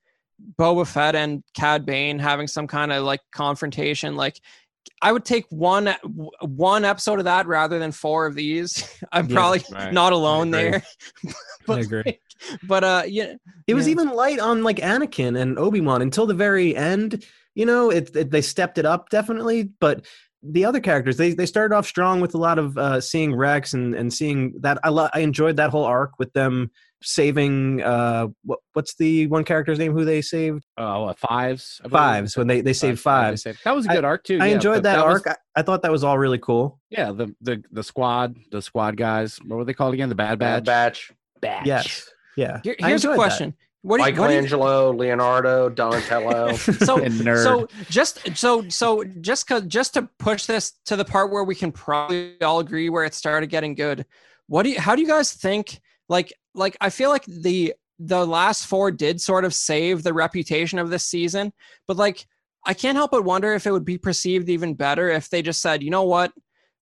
Boba 0.59 0.86
Fett 0.86 1.16
and 1.16 1.41
Cad 1.53 1.86
Bane 1.86 2.20
having 2.20 2.47
some 2.47 2.68
kind 2.68 2.91
of 2.91 3.03
like 3.03 3.22
confrontation. 3.32 4.16
Like 4.16 4.41
I 5.02 5.12
would 5.12 5.26
take 5.26 5.46
one 5.50 5.94
one 6.42 6.86
episode 6.86 7.20
of 7.20 7.26
that 7.26 7.46
rather 7.48 7.78
than 7.80 7.92
four 7.92 8.26
of 8.26 8.36
these. 8.36 8.84
I'm 9.12 9.28
Yeah, 9.28 9.36
probably 9.36 9.64
right. 9.72 9.94
not 9.94 10.14
alone 10.14 10.54
agree. 10.54 10.72
there. 10.72 10.84
but, 11.68 11.78
I 11.78 11.82
agree. 11.82 12.20
But 12.64 12.84
uh, 12.84 13.04
yeah, 13.08 13.34
It 13.68 13.74
was 13.74 13.88
Yeah. 13.88 13.92
even 13.92 14.10
light 14.10 14.40
on 14.40 14.64
like 14.64 14.78
Anakin 14.78 15.40
and 15.40 15.58
Obi 15.60 15.82
Wan 15.82 16.02
until 16.02 16.26
the 16.26 16.34
very 16.34 16.76
end. 16.76 17.26
You 17.56 17.66
know, 17.66 17.90
it, 17.92 18.16
it 18.16 18.32
they 18.32 18.42
stepped 18.42 18.78
it 18.78 18.86
up 18.86 19.10
definitely, 19.10 19.70
but 19.80 20.06
the 20.42 20.66
other 20.66 20.80
characters 20.82 21.16
they 21.18 21.34
they 21.34 21.46
started 21.46 21.74
off 21.76 21.86
strong 21.88 22.20
with 22.20 22.34
a 22.34 22.38
lot 22.38 22.60
of 22.60 22.78
uh, 22.78 23.00
seeing 23.00 23.36
Rex 23.36 23.74
and 23.74 23.94
and 23.96 24.12
seeing 24.14 24.54
that 24.62 24.78
I 24.84 24.90
lo- 24.90 25.10
I 25.14 25.20
enjoyed 25.20 25.56
that 25.58 25.70
whole 25.70 25.86
arc 25.86 26.20
with 26.20 26.34
them 26.34 26.72
saving 27.06 27.82
uh 27.82 28.28
what 28.43 28.60
what's 28.74 28.95
the 28.95 29.28
one 29.28 29.43
character's 29.43 29.78
name 29.80 29.91
who 29.93 30.06
they 30.06 30.22
saved 30.22 30.66
oh 30.78 31.04
what, 31.06 31.20
fives 31.20 31.82
I 31.84 31.88
fives 31.89 32.38
when 32.38 32.47
they 32.47 32.62
they 32.62 32.74
saved 32.74 32.99
fives. 32.99 33.43
they 33.43 33.51
saved- 33.51 33.64
that 33.66 33.76
was 33.76 33.86
a 33.86 33.89
good 33.89 34.06
arc 34.06 34.24
too 34.24 34.39
I 34.41 34.47
yeah, 34.47 34.56
enjoyed 34.56 34.78
but 34.78 34.84
that, 34.84 35.06
was- 35.06 35.24
arc. 35.26 35.28
I, 35.56 35.60
I 35.60 35.62
thought 35.64 35.82
that 35.84 35.91
was 35.91 36.04
all 36.04 36.18
really 36.18 36.39
cool. 36.39 36.80
yeah 36.89 37.12
the, 37.12 37.34
the 37.41 37.64
the 37.72 37.84
squad 37.84 38.36
the 38.51 38.62
squad 38.62 38.97
guys 38.97 39.38
what 39.45 39.58
were 39.58 39.66
they 39.66 39.74
called 39.74 39.93
again 39.93 40.10
the 40.10 40.16
bad 40.16 40.39
Bad 40.39 40.66
batch 40.66 41.10
batch. 41.41 41.66
batch 41.66 41.68
Yes, 41.68 42.10
yeah. 42.36 42.60
here- 42.64 42.76
here's 42.80 42.91
a 42.91 42.93
enjoyed 43.10 43.12
that. 43.12 43.16
question. 43.18 43.54
What 43.86 43.97
do 44.01 44.10
you, 44.10 44.18
what 44.18 44.28
do 44.30 44.36
you, 44.36 44.41
Michelangelo, 44.41 44.93
Leonardo, 44.93 45.68
Donatello. 45.68 46.54
so 46.56 47.04
And 47.04 47.14
nerd. 47.16 47.43
so 47.43 47.68
just 47.89 48.38
so 48.38 48.70
so 48.70 49.04
just 49.20 49.45
cause 49.45 49.64
just 49.64 49.93
to 49.95 50.04
push 50.20 50.45
this 50.45 50.72
to 50.86 50.95
the 50.95 51.04
part 51.04 51.34
where 51.34 51.43
we 51.43 51.54
can 51.54 51.70
probably 51.74 52.41
all 52.41 52.60
agree 52.60 52.89
where 52.89 53.04
it 53.04 53.14
started 53.14 53.47
getting 53.47 53.76
good 53.76 54.06
what 54.47 54.64
do 54.64 54.70
you 54.70 54.80
how 54.80 54.95
do 54.95 55.01
you 55.01 55.08
guys 55.08 55.34
think 55.34 55.82
like 56.08 56.32
like 56.56 56.78
i 56.82 56.89
feel 56.89 57.10
like 57.10 57.26
the 57.26 57.74
the 57.99 58.26
last 58.26 58.66
four 58.66 58.91
did 58.91 59.22
sort 59.22 59.45
of 59.45 59.54
save 59.54 60.04
the 60.04 60.14
reputation 60.14 60.80
of 60.80 60.89
this 60.89 61.06
season 61.06 61.54
but 61.88 61.97
like 61.97 62.26
i 62.66 62.74
can't 62.74 62.97
help 62.97 63.12
but 63.12 63.24
wonder 63.24 63.54
if 63.54 63.66
it 63.66 63.72
would 63.72 63.86
be 63.86 63.97
perceived 63.97 64.49
even 64.49 64.74
better 64.74 65.10
if 65.10 65.30
they 65.30 65.41
just 65.41 65.62
said 65.62 65.84
you 65.84 65.89
know 65.89 66.04
what 66.04 66.34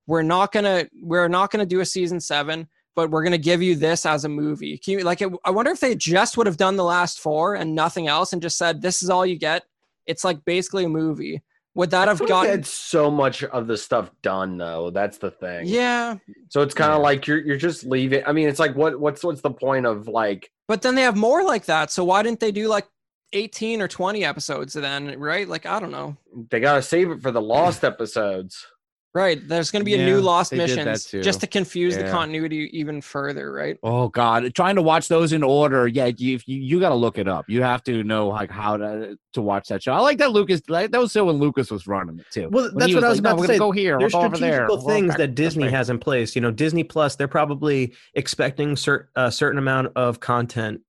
we're 0.07 0.23
not 0.23 0.51
gonna 0.51 0.87
we're 1.01 1.27
not 1.27 1.51
gonna 1.51 1.65
do 1.65 1.79
a 1.79 1.85
season 1.85 2.19
seven, 2.19 2.67
but 2.95 3.09
we're 3.09 3.23
gonna 3.23 3.37
give 3.37 3.61
you 3.61 3.75
this 3.75 4.05
as 4.05 4.25
a 4.25 4.29
movie. 4.29 4.77
Can 4.77 4.99
you, 4.99 5.03
like, 5.05 5.21
I 5.45 5.51
wonder 5.51 5.71
if 5.71 5.79
they 5.79 5.95
just 5.95 6.37
would 6.37 6.47
have 6.47 6.57
done 6.57 6.75
the 6.75 6.83
last 6.83 7.19
four 7.19 7.55
and 7.55 7.73
nothing 7.75 8.07
else, 8.07 8.33
and 8.33 8.41
just 8.41 8.57
said 8.57 8.81
this 8.81 9.01
is 9.01 9.09
all 9.09 9.25
you 9.25 9.37
get. 9.37 9.63
It's 10.05 10.23
like 10.23 10.43
basically 10.43 10.85
a 10.85 10.89
movie. 10.89 11.41
Would 11.75 11.91
that 11.91 12.07
have 12.09 12.19
They 12.19 12.25
gotten? 12.25 12.49
had 12.51 12.65
so 12.65 13.09
much 13.09 13.43
of 13.43 13.67
the 13.67 13.77
stuff 13.77 14.11
done 14.21 14.57
though. 14.57 14.89
That's 14.89 15.17
the 15.19 15.31
thing. 15.31 15.67
Yeah, 15.67 16.17
So 16.49 16.61
it's 16.61 16.73
kind 16.73 16.91
of 16.91 17.01
like 17.01 17.27
you're 17.27 17.37
you're 17.39 17.57
just 17.57 17.85
leaving. 17.85 18.23
I 18.25 18.33
mean, 18.33 18.49
it's 18.49 18.59
like 18.59 18.75
what 18.75 18.99
what's 18.99 19.23
what's 19.23 19.41
the 19.41 19.51
point 19.51 19.85
of 19.85 20.07
like 20.07 20.51
but 20.67 20.81
then 20.81 20.95
they 20.95 21.01
have 21.03 21.15
more 21.17 21.43
like 21.43 21.65
that. 21.65 21.91
So 21.91 22.03
why 22.03 22.23
didn't 22.23 22.39
they 22.39 22.51
do 22.51 22.67
like 22.67 22.87
18 23.33 23.81
or 23.81 23.87
20 23.87 24.23
episodes 24.25 24.73
then? 24.73 25.17
Right? 25.19 25.47
Like 25.47 25.65
I 25.65 25.79
don't 25.79 25.91
know. 25.91 26.17
they 26.49 26.59
gotta 26.59 26.81
save 26.81 27.09
it 27.11 27.21
for 27.21 27.31
the 27.31 27.41
lost 27.41 27.83
episodes. 27.85 28.65
Right. 29.13 29.45
There's 29.45 29.71
going 29.71 29.81
to 29.81 29.85
be 29.85 29.93
a 29.95 29.97
Yeah, 29.97 30.05
new 30.05 30.21
Lost 30.21 30.51
they 30.51 30.57
Missions 30.57 31.11
just 31.11 31.41
to 31.41 31.47
confuse 31.47 31.97
the 31.97 32.03
continuity 32.09 32.69
even 32.71 33.01
further, 33.01 33.51
right? 33.51 33.77
Oh 33.83 34.07
God, 34.07 34.55
trying 34.55 34.75
to 34.75 34.81
watch 34.81 35.09
those 35.09 35.33
in 35.33 35.43
order. 35.43 35.85
Yeah, 35.85 36.05
you 36.05 36.39
you, 36.45 36.59
you 36.61 36.79
got 36.79 36.89
to 36.89 36.95
look 36.95 37.17
it 37.17 37.27
up. 37.27 37.49
You 37.49 37.61
have 37.61 37.83
to 37.83 38.05
know 38.05 38.29
like 38.29 38.49
how 38.49 38.77
to 38.77 39.17
to 39.33 39.41
watch 39.41 39.67
that 39.67 39.83
show. 39.83 39.91
I 39.91 39.99
like 39.99 40.17
that 40.19 40.31
Lucas. 40.31 40.61
Like, 40.69 40.91
that 40.91 41.01
was 41.01 41.11
so 41.11 41.25
when 41.25 41.37
Lucas 41.39 41.69
was 41.69 41.87
running 41.87 42.19
it 42.19 42.25
too. 42.31 42.47
Well, 42.49 42.65
When 42.69 42.77
that's 42.77 42.89
he 42.89 42.95
what 42.95 43.03
I 43.03 43.09
was 43.09 43.17
like, 43.19 43.23
no, 43.23 43.31
about 43.33 43.41
to 43.41 43.47
say. 43.47 43.57
Go 43.57 43.71
here. 43.71 43.99
There's 43.99 44.13
we'll 44.13 44.21
go 44.21 44.25
over 44.27 44.37
there. 44.37 44.53
strategical 44.53 44.77
we'll 44.77 44.95
things 44.95 45.15
that 45.17 45.35
Disney 45.35 45.65
way. 45.65 45.71
has 45.71 45.89
in 45.89 45.99
place. 45.99 46.33
You 46.33 46.41
know, 46.41 46.51
Disney 46.51 46.85
Plus, 46.85 47.17
they're 47.17 47.27
probably 47.27 47.93
expecting 48.13 48.77
cer- 48.77 49.09
a 49.17 49.29
certain 49.29 49.57
amount 49.59 49.91
of 49.97 50.21
content 50.21 50.79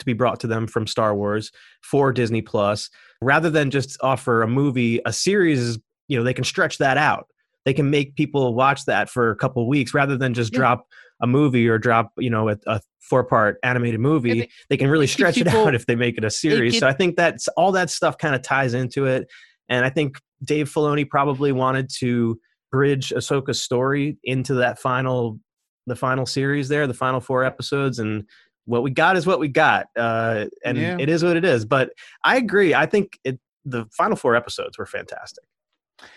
to 0.00 0.04
be 0.04 0.14
brought 0.14 0.40
to 0.40 0.48
them 0.48 0.66
from 0.66 0.86
Star 0.88 1.14
Wars 1.14 1.52
for 1.82 2.12
Disney 2.12 2.42
Plus. 2.42 2.90
Rather 3.22 3.50
than 3.50 3.70
just 3.70 3.98
offer 4.00 4.42
a 4.42 4.48
movie, 4.48 5.00
a 5.06 5.12
series 5.12 5.60
is, 5.60 5.78
you 6.08 6.18
know, 6.18 6.24
they 6.24 6.34
can 6.34 6.44
stretch 6.44 6.78
that 6.78 6.96
out. 6.96 7.28
They 7.68 7.74
can 7.74 7.90
make 7.90 8.14
people 8.14 8.54
watch 8.54 8.86
that 8.86 9.10
for 9.10 9.30
a 9.30 9.36
couple 9.36 9.60
of 9.60 9.68
weeks 9.68 9.92
rather 9.92 10.16
than 10.16 10.32
just 10.32 10.54
Yeah. 10.54 10.60
drop 10.60 10.86
a 11.20 11.26
movie 11.26 11.68
or 11.68 11.76
drop, 11.76 12.12
you 12.16 12.30
know, 12.30 12.48
a, 12.48 12.56
a 12.66 12.80
four 12.98 13.24
part 13.24 13.58
animated 13.62 14.00
movie. 14.00 14.40
It- 14.40 14.48
they 14.70 14.78
can 14.78 14.88
really 14.88 15.06
stretch 15.06 15.36
it 15.36 15.46
out 15.48 15.74
if 15.74 15.84
they 15.84 15.94
make 15.94 16.16
it 16.16 16.24
a 16.24 16.30
series. 16.30 16.76
it- 16.76 16.80
so 16.80 16.88
I 16.88 16.94
think 16.94 17.16
that's 17.16 17.46
all 17.48 17.72
that 17.72 17.90
stuff 17.90 18.16
kind 18.16 18.34
of 18.34 18.40
ties 18.40 18.72
into 18.72 19.04
it. 19.04 19.28
And 19.68 19.84
I 19.84 19.90
think 19.90 20.18
Dave 20.42 20.70
Filoni 20.72 21.06
probably 21.06 21.52
wanted 21.52 21.90
to 21.98 22.40
bridge 22.72 23.10
Ahsoka's 23.10 23.60
story 23.60 24.16
into 24.24 24.54
that 24.54 24.78
final, 24.78 25.38
the 25.86 25.96
final 25.96 26.24
series 26.24 26.68
there, 26.70 26.86
the 26.86 26.94
final 26.94 27.20
four 27.20 27.44
episodes, 27.44 27.98
and 27.98 28.24
what 28.64 28.82
we 28.82 28.90
got 28.90 29.16
is 29.18 29.26
what 29.26 29.40
we 29.40 29.48
got, 29.48 29.88
uh, 29.94 30.46
and 30.64 30.78
Yeah. 30.78 30.96
it 30.98 31.10
is 31.10 31.22
what 31.22 31.36
it 31.36 31.44
is. 31.44 31.66
But 31.66 31.90
I 32.24 32.36
agree. 32.38 32.74
I 32.74 32.86
think 32.86 33.18
it, 33.24 33.38
the 33.66 33.84
final 33.92 34.16
four 34.16 34.34
episodes 34.36 34.78
were 34.78 34.86
fantastic. 34.86 35.44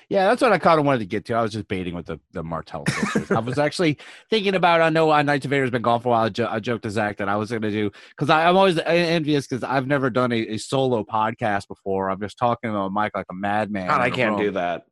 Yeah, 0.10 0.28
that's 0.28 0.42
what 0.42 0.52
I 0.52 0.58
kind 0.58 0.80
of 0.80 0.86
wanted 0.86 1.00
to 1.00 1.06
get 1.06 1.26
to. 1.26 1.34
I 1.34 1.42
was 1.42 1.52
just 1.52 1.68
baiting 1.68 1.96
with 1.96 2.06
the, 2.06 2.20
the 2.34 2.44
Martez 2.44 2.90
sisters. 2.90 3.32
I 3.32 3.40
was 3.40 3.58
actually 3.58 3.98
thinking 4.30 4.56
about. 4.56 4.82
I 4.82 4.90
know 4.90 5.12
uh, 5.12 5.22
Knights 5.22 5.46
of 5.46 5.52
Vader's 5.52 5.72
been 5.72 5.82
gone 5.82 6.02
for 6.02 6.10
a 6.10 6.12
while. 6.12 6.26
I, 6.26 6.30
jo- 6.30 6.50
I 6.50 6.60
joked 6.60 6.84
to 6.84 6.90
Zach 6.90 7.18
that 7.18 7.30
I 7.30 7.36
was 7.36 7.50
going 7.50 7.62
to 7.62 7.72
do 7.72 7.92
because 8.10 8.30
I'm 8.30 8.58
always 8.58 8.78
envious 8.80 9.48
because 9.48 9.64
I've 9.64 9.88
never 9.88 10.10
done 10.10 10.32
a, 10.32 10.40
a 10.54 10.58
solo 10.58 11.04
podcast 11.04 11.68
before. 11.68 12.10
I'm 12.10 12.20
just 12.20 12.38
talking 12.38 12.70
about 12.70 12.92
Mike 12.92 13.14
like 13.16 13.28
a 13.30 13.34
madman. 13.34 13.88
God, 13.88 14.02
I 14.02 14.10
can't 14.10 14.32
room. 14.32 14.42
do 14.42 14.52
that. 14.52 14.86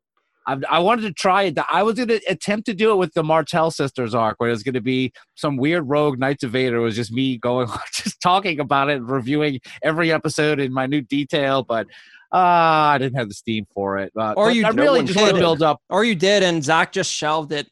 I, 0.50 0.58
I 0.68 0.80
wanted 0.80 1.04
to 1.04 1.14
try 1.14 1.44
it. 1.44 1.60
I 1.70 1.84
was 1.84 1.96
going 1.96 2.08
to 2.08 2.22
attempt 2.28 2.66
to 2.66 2.74
do 2.74 2.92
it 2.92 2.96
with 2.96 3.14
the 3.14 3.22
Martez 3.22 3.74
sisters 3.74 4.16
arc, 4.16 4.40
where 4.40 4.50
it 4.50 4.54
was 4.54 4.64
going 4.64 4.74
to 4.74 4.82
be 4.82 5.14
some 5.36 5.58
weird 5.58 5.88
rogue 5.88 6.18
Knights 6.18 6.44
of 6.44 6.52
Vader. 6.52 6.78
It 6.78 6.82
was 6.82 6.96
just 6.96 7.12
me 7.12 7.38
going, 7.38 7.68
just 7.94 8.20
talking 8.20 8.60
about 8.60 8.90
it, 8.90 9.02
reviewing 9.04 9.60
every 9.84 10.12
episode 10.12 10.60
in 10.60 10.74
minute 10.74 11.08
detail. 11.08 11.64
But 11.64 11.86
uh, 12.32 12.38
I 12.38 12.98
didn't 13.00 13.18
have 13.18 13.28
the 13.28 13.34
steam 13.34 13.66
for 13.74 13.98
it. 13.98 14.12
Uh, 14.18 14.34
Or 14.38 14.52
you- 14.52 14.66
I 14.66 14.70
really 14.70 15.04
just 15.04 15.18
want 15.20 15.30
to 15.36 15.40
build 15.42 15.62
up. 15.64 15.82
Or 15.90 16.04
you 16.04 16.16
did, 16.16 16.44
and 16.44 16.64
Zach 16.64 16.92
just 16.92 17.12
shelved 17.12 17.52
it. 17.52 17.68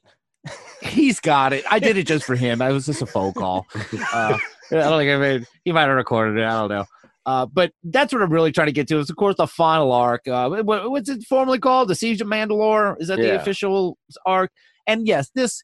He's 0.82 1.20
got 1.20 1.54
it. 1.54 1.66
I 1.70 1.80
did 1.80 1.98
it 1.98 2.08
just 2.08 2.26
for 2.26 2.36
him. 2.46 2.62
I 2.62 2.72
was 2.72 2.86
just 2.86 3.02
a 3.02 3.06
phone 3.06 3.34
call. 3.34 3.66
Uh, 4.14 4.38
I 4.72 4.76
don't 4.76 5.00
think 5.00 5.12
I 5.12 5.18
made. 5.18 5.46
He 5.66 5.72
might 5.72 5.88
have 5.88 5.96
recorded 5.96 6.40
it. 6.42 6.46
I 6.46 6.52
don't 6.52 6.70
know. 6.70 6.86
Uh, 7.26 7.46
but 7.46 7.74
that's 7.84 8.14
what 8.14 8.22
I'm 8.22 8.32
really 8.32 8.52
trying 8.54 8.68
to 8.68 8.72
get 8.74 8.88
to. 8.88 9.00
Is 9.00 9.10
of 9.10 9.16
course 9.18 9.36
the 9.36 9.48
final 9.48 9.92
arc. 9.92 10.28
Uh, 10.28 10.50
what, 10.64 10.90
what's 10.90 11.10
it 11.10 11.24
formally 11.24 11.60
called? 11.60 11.90
The 11.90 11.96
Siege 11.96 12.22
of 12.22 12.28
Mandalore. 12.28 12.96
Is 13.02 13.10
that 13.10 13.18
the 13.32 13.36
official 13.42 13.98
arc? 14.26 14.52
And 14.86 15.06
yes, 15.08 15.30
this. 15.36 15.64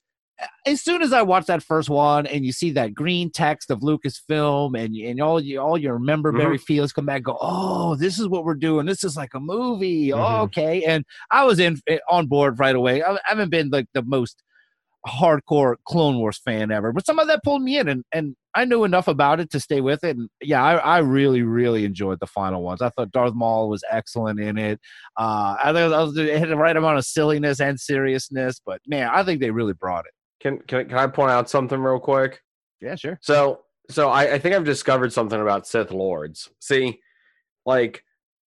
As 0.65 0.81
soon 0.81 1.01
as 1.01 1.13
I 1.13 1.21
watch 1.21 1.45
that 1.45 1.61
first 1.63 1.89
one, 1.89 2.25
and 2.27 2.43
you 2.45 2.51
see 2.51 2.71
that 2.71 2.93
green 2.93 3.29
text 3.31 3.69
of 3.69 3.79
Lucasfilm, 3.81 4.77
and 4.77 4.95
and 4.95 5.21
all 5.21 5.39
you 5.39 5.59
all 5.59 5.77
your 5.77 5.99
memberberry 5.99 6.59
feels 6.59 6.91
come 6.91 7.05
back, 7.05 7.23
go, 7.23 7.37
oh, 7.39 7.95
this 7.95 8.19
is 8.19 8.27
what 8.27 8.43
we're 8.43 8.55
doing. 8.55 8.85
This 8.85 9.03
is 9.03 9.15
like 9.15 9.33
a 9.35 9.39
movie. 9.39 10.11
Oh, 10.11 10.17
Mhm. 10.17 10.39
okay, 10.45 10.83
and 10.83 11.05
I 11.31 11.45
was 11.45 11.59
in 11.59 11.79
eh, 11.87 11.99
on 12.09 12.27
board 12.27 12.59
right 12.59 12.75
away. 12.75 13.03
I, 13.03 13.13
I 13.13 13.19
haven't 13.25 13.49
been 13.51 13.69
like 13.69 13.85
the 13.93 14.01
most 14.03 14.41
hardcore 15.05 15.75
Clone 15.85 16.17
Wars 16.17 16.37
fan 16.37 16.71
ever, 16.71 16.93
but 16.93 17.05
some 17.05 17.19
of 17.19 17.27
that 17.27 17.43
pulled 17.43 17.61
me 17.61 17.77
in, 17.77 17.87
and 17.87 18.03
and 18.11 18.35
I 18.55 18.65
knew 18.65 18.83
enough 18.83 19.07
about 19.07 19.39
it 19.39 19.49
to 19.51 19.59
stay 19.59 19.81
with 19.81 20.03
it. 20.03 20.15
And 20.17 20.29
yeah, 20.41 20.63
I, 20.63 20.75
I 20.75 20.97
really 20.99 21.41
really 21.43 21.85
enjoyed 21.85 22.19
the 22.19 22.27
final 22.27 22.63
ones. 22.63 22.81
I 22.81 22.89
thought 22.89 23.11
Darth 23.11 23.33
Maul 23.35 23.69
was 23.69 23.83
excellent 23.91 24.39
in 24.39 24.57
it. 24.57 24.79
Uh, 25.17 25.55
I 25.63 25.73
think 25.73 25.93
I 25.93 26.03
was, 26.03 26.17
it 26.17 26.37
had 26.39 26.49
the 26.49 26.55
right 26.57 26.75
amount 26.75 26.97
of 26.97 27.05
silliness 27.05 27.59
and 27.59 27.79
seriousness, 27.79 28.59
but 28.65 28.81
man, 28.87 29.09
I 29.13 29.23
think 29.23 29.39
they 29.41 29.51
really 29.51 29.73
brought 29.73 30.05
it. 30.05 30.11
Can 30.43 30.59
can 30.67 30.89
can 30.89 30.97
I 30.97 31.07
point 31.07 31.31
out 31.31 31.49
something 31.49 31.79
real 31.79 31.99
quick? 31.99 32.41
Yeah, 32.81 32.95
sure. 32.95 33.17
So 33.21 33.61
so 33.89 34.09
I, 34.09 34.33
I 34.33 34.39
think 34.39 34.53
I've 34.53 34.65
discovered 34.65 35.13
something 35.13 35.39
about 35.39 35.65
Sith 35.65 35.91
Lords. 35.91 36.49
See, 36.59 36.99
like 37.65 38.03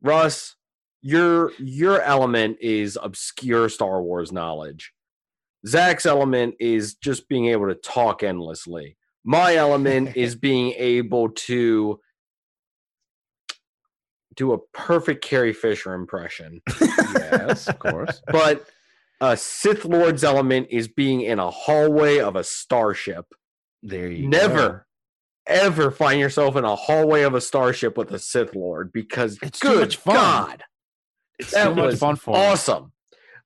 Russ, 0.02 0.56
your 1.02 1.52
your 1.60 2.02
element 2.02 2.58
is 2.62 2.98
obscure 3.02 3.68
Star 3.68 4.02
Wars 4.02 4.32
knowledge. 4.32 4.94
Zach's 5.68 6.06
element 6.06 6.56
is 6.62 6.96
just 6.96 7.28
being 7.28 7.48
able 7.48 7.68
to 7.68 7.76
talk 7.76 8.24
endlessly. 8.24 8.96
My 9.26 9.56
element 9.56 10.12
is 10.16 10.36
being 10.36 10.74
able 10.78 11.30
to 11.30 12.00
do 14.36 14.54
a 14.54 14.60
perfect 14.74 15.26
Carrie 15.26 15.54
Fisher 15.54 15.94
impression. 15.94 16.62
Yes, 17.32 17.70
of 17.70 17.80
course. 17.80 18.22
But 18.28 18.66
a 19.22 19.38
Sith 19.38 19.86
Lord's 19.86 20.24
element 20.24 20.68
is 20.72 20.88
being 20.90 21.22
in 21.22 21.40
a 21.40 21.50
hallway 21.50 22.18
of 22.20 22.36
a 22.36 22.44
starship. 22.44 23.26
There 23.84 24.10
you 24.10 24.28
Never, 24.28 24.88
ever 25.48 25.92
find 25.92 26.20
yourself 26.20 26.56
in 26.56 26.66
a 26.66 26.76
hallway 26.76 27.22
of 27.22 27.34
a 27.36 27.42
starship 27.42 27.98
with 27.98 28.12
a 28.12 28.20
Sith 28.20 28.56
Lord 28.56 28.92
because 28.92 29.38
It's 29.42 29.60
too 29.60 29.70
good 29.70 29.80
much 29.82 29.98
fun. 29.98 30.16
God, 30.16 30.64
It's 31.40 31.52
that 31.52 31.70
too 31.70 31.76
much 31.76 31.86
was 31.86 32.00
fun 32.00 32.16
for 32.16 32.34
me. 32.36 32.42
awesome. 32.42 32.92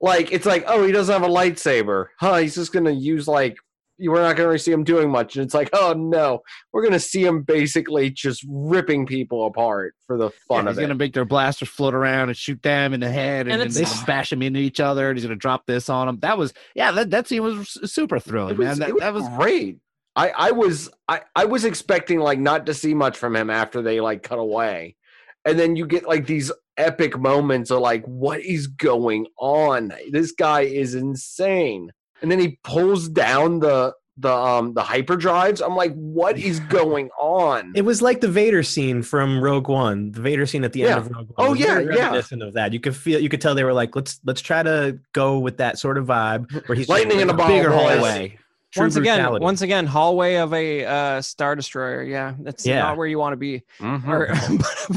Like 0.01 0.31
it's 0.31 0.45
like, 0.45 0.63
oh, 0.67 0.85
he 0.85 0.91
doesn't 0.91 1.13
have 1.13 1.29
a 1.29 1.33
lightsaber, 1.33 2.07
huh? 2.19 2.37
He's 2.37 2.55
just 2.55 2.73
gonna 2.73 2.91
use 2.91 3.27
like 3.27 3.57
we're 3.99 4.21
not 4.21 4.35
gonna 4.35 4.47
really 4.47 4.59
see 4.59 4.71
him 4.71 4.83
doing 4.83 5.09
much, 5.09 5.35
and 5.35 5.45
it's 5.45 5.53
like, 5.53 5.69
oh 5.73 5.93
no, 5.95 6.41
we're 6.71 6.83
gonna 6.83 6.99
see 6.99 7.23
him 7.23 7.43
basically 7.43 8.09
just 8.09 8.45
ripping 8.47 9.05
people 9.05 9.45
apart 9.45 9.95
for 10.05 10.17
the 10.17 10.29
fun 10.29 10.57
Yeah, 10.57 10.57
fun 10.57 10.67
he's 10.67 10.77
of 10.77 10.81
gonna 10.81 10.95
make 10.95 11.13
their 11.13 11.25
blasters 11.25 11.69
float 11.69 11.93
around 11.93 12.29
and 12.29 12.37
shoot 12.37 12.61
them 12.61 12.93
in 12.93 12.99
the 12.99 13.09
head, 13.09 13.47
and, 13.47 13.61
And 13.61 13.71
then 13.71 13.83
they 13.83 13.89
bash 14.05 14.29
them 14.29 14.41
into 14.41 14.59
each 14.59 14.79
other. 14.79 15.09
And 15.09 15.17
he's 15.17 15.25
gonna 15.25 15.35
drop 15.35 15.65
this 15.65 15.89
on 15.89 16.07
them. 16.07 16.19
That 16.19 16.37
was 16.37 16.53
yeah, 16.75 16.91
that 16.91 17.09
that 17.11 17.27
scene 17.27 17.43
was 17.43 17.77
super 17.85 18.19
thrilling, 18.19 18.55
It 18.55 18.57
was, 18.57 18.67
man. 18.67 18.79
That, 18.79 18.89
it 18.89 18.93
was 18.93 19.01
that 19.01 19.13
was 19.13 19.29
great. 19.37 19.79
I, 20.15 20.29
I 20.29 20.51
was 20.51 20.89
I, 21.07 21.21
I 21.35 21.45
was 21.45 21.65
expecting 21.65 22.19
like 22.19 22.39
not 22.39 22.65
to 22.67 22.73
see 22.73 22.93
much 22.93 23.17
from 23.17 23.35
him 23.35 23.49
after 23.49 23.81
they 23.81 23.99
like 24.01 24.23
cut 24.23 24.39
away. 24.39 24.95
And 25.43 25.59
then 25.59 25.75
you 25.75 25.85
get 25.85 26.07
like 26.07 26.25
these 26.25 26.51
epic 26.77 27.19
moments 27.19 27.69
of 27.69 27.79
like, 27.79 28.03
what 28.05 28.41
is 28.41 28.67
going 28.67 29.27
on? 29.37 29.93
This 30.09 30.31
guy 30.31 30.61
is 30.61 30.95
insane. 30.95 31.91
And 32.21 32.31
then 32.31 32.39
he 32.39 32.59
pulls 32.63 33.07
down 33.09 33.59
the 33.59 33.93
the 34.17 34.31
um 34.31 34.73
the 34.73 34.81
hyperdrives. 34.81 35.61
I'm 35.65 35.75
like, 35.75 35.93
what 35.93 36.37
is 36.39 36.59
going 36.69 37.09
on? 37.19 37.73
It 37.75 37.81
was 37.81 38.01
like 38.01 38.21
the 38.21 38.29
Vader 38.29 38.63
scene 38.63 39.03
from 39.03 39.41
Rogue 39.41 39.67
One. 39.67 40.11
The 40.11 40.21
Vader 40.21 40.45
scene 40.45 40.63
at 40.63 40.71
the 40.73 40.79
Yeah. 40.81 40.87
end 40.95 40.99
of 40.99 41.11
Rogue 41.11 41.29
One. 41.35 41.47
Oh, 41.47 41.51
was 41.51 41.59
yeah, 41.59 41.79
yeah. 41.79 42.21
of 42.41 42.53
that. 42.53 42.71
You 42.71 42.79
could 42.79 42.95
feel, 42.95 43.19
you 43.19 43.27
could 43.27 43.41
tell 43.41 43.55
they 43.55 43.65
were 43.65 43.73
like, 43.73 43.95
let's 43.95 44.19
let's 44.23 44.39
try 44.41 44.63
to 44.63 44.97
go 45.13 45.39
with 45.39 45.57
that 45.57 45.77
sort 45.77 45.97
of 45.97 46.05
vibe 46.05 46.49
where 46.67 46.77
he's 46.77 46.87
Lightning 46.87 47.19
in 47.19 47.29
a 47.29 47.33
bigger 47.33 47.71
hallway. 47.71 48.37
True 48.75 48.83
once 48.83 48.95
again, 48.97 49.39
once 49.41 49.61
again, 49.61 49.85
hallway 49.85 50.35
of 50.35 50.53
a 50.53 50.85
uh, 50.85 51.21
star 51.21 51.55
destroyer. 51.55 52.03
Yeah, 52.03 52.35
that's 52.39 52.65
Yeah. 52.65 52.81
not 52.81 52.97
where 52.97 53.07
you 53.07 53.17
want 53.17 53.33
to 53.33 53.37
be. 53.37 53.63
Mhm. 53.79 54.07
Or, 54.07 54.27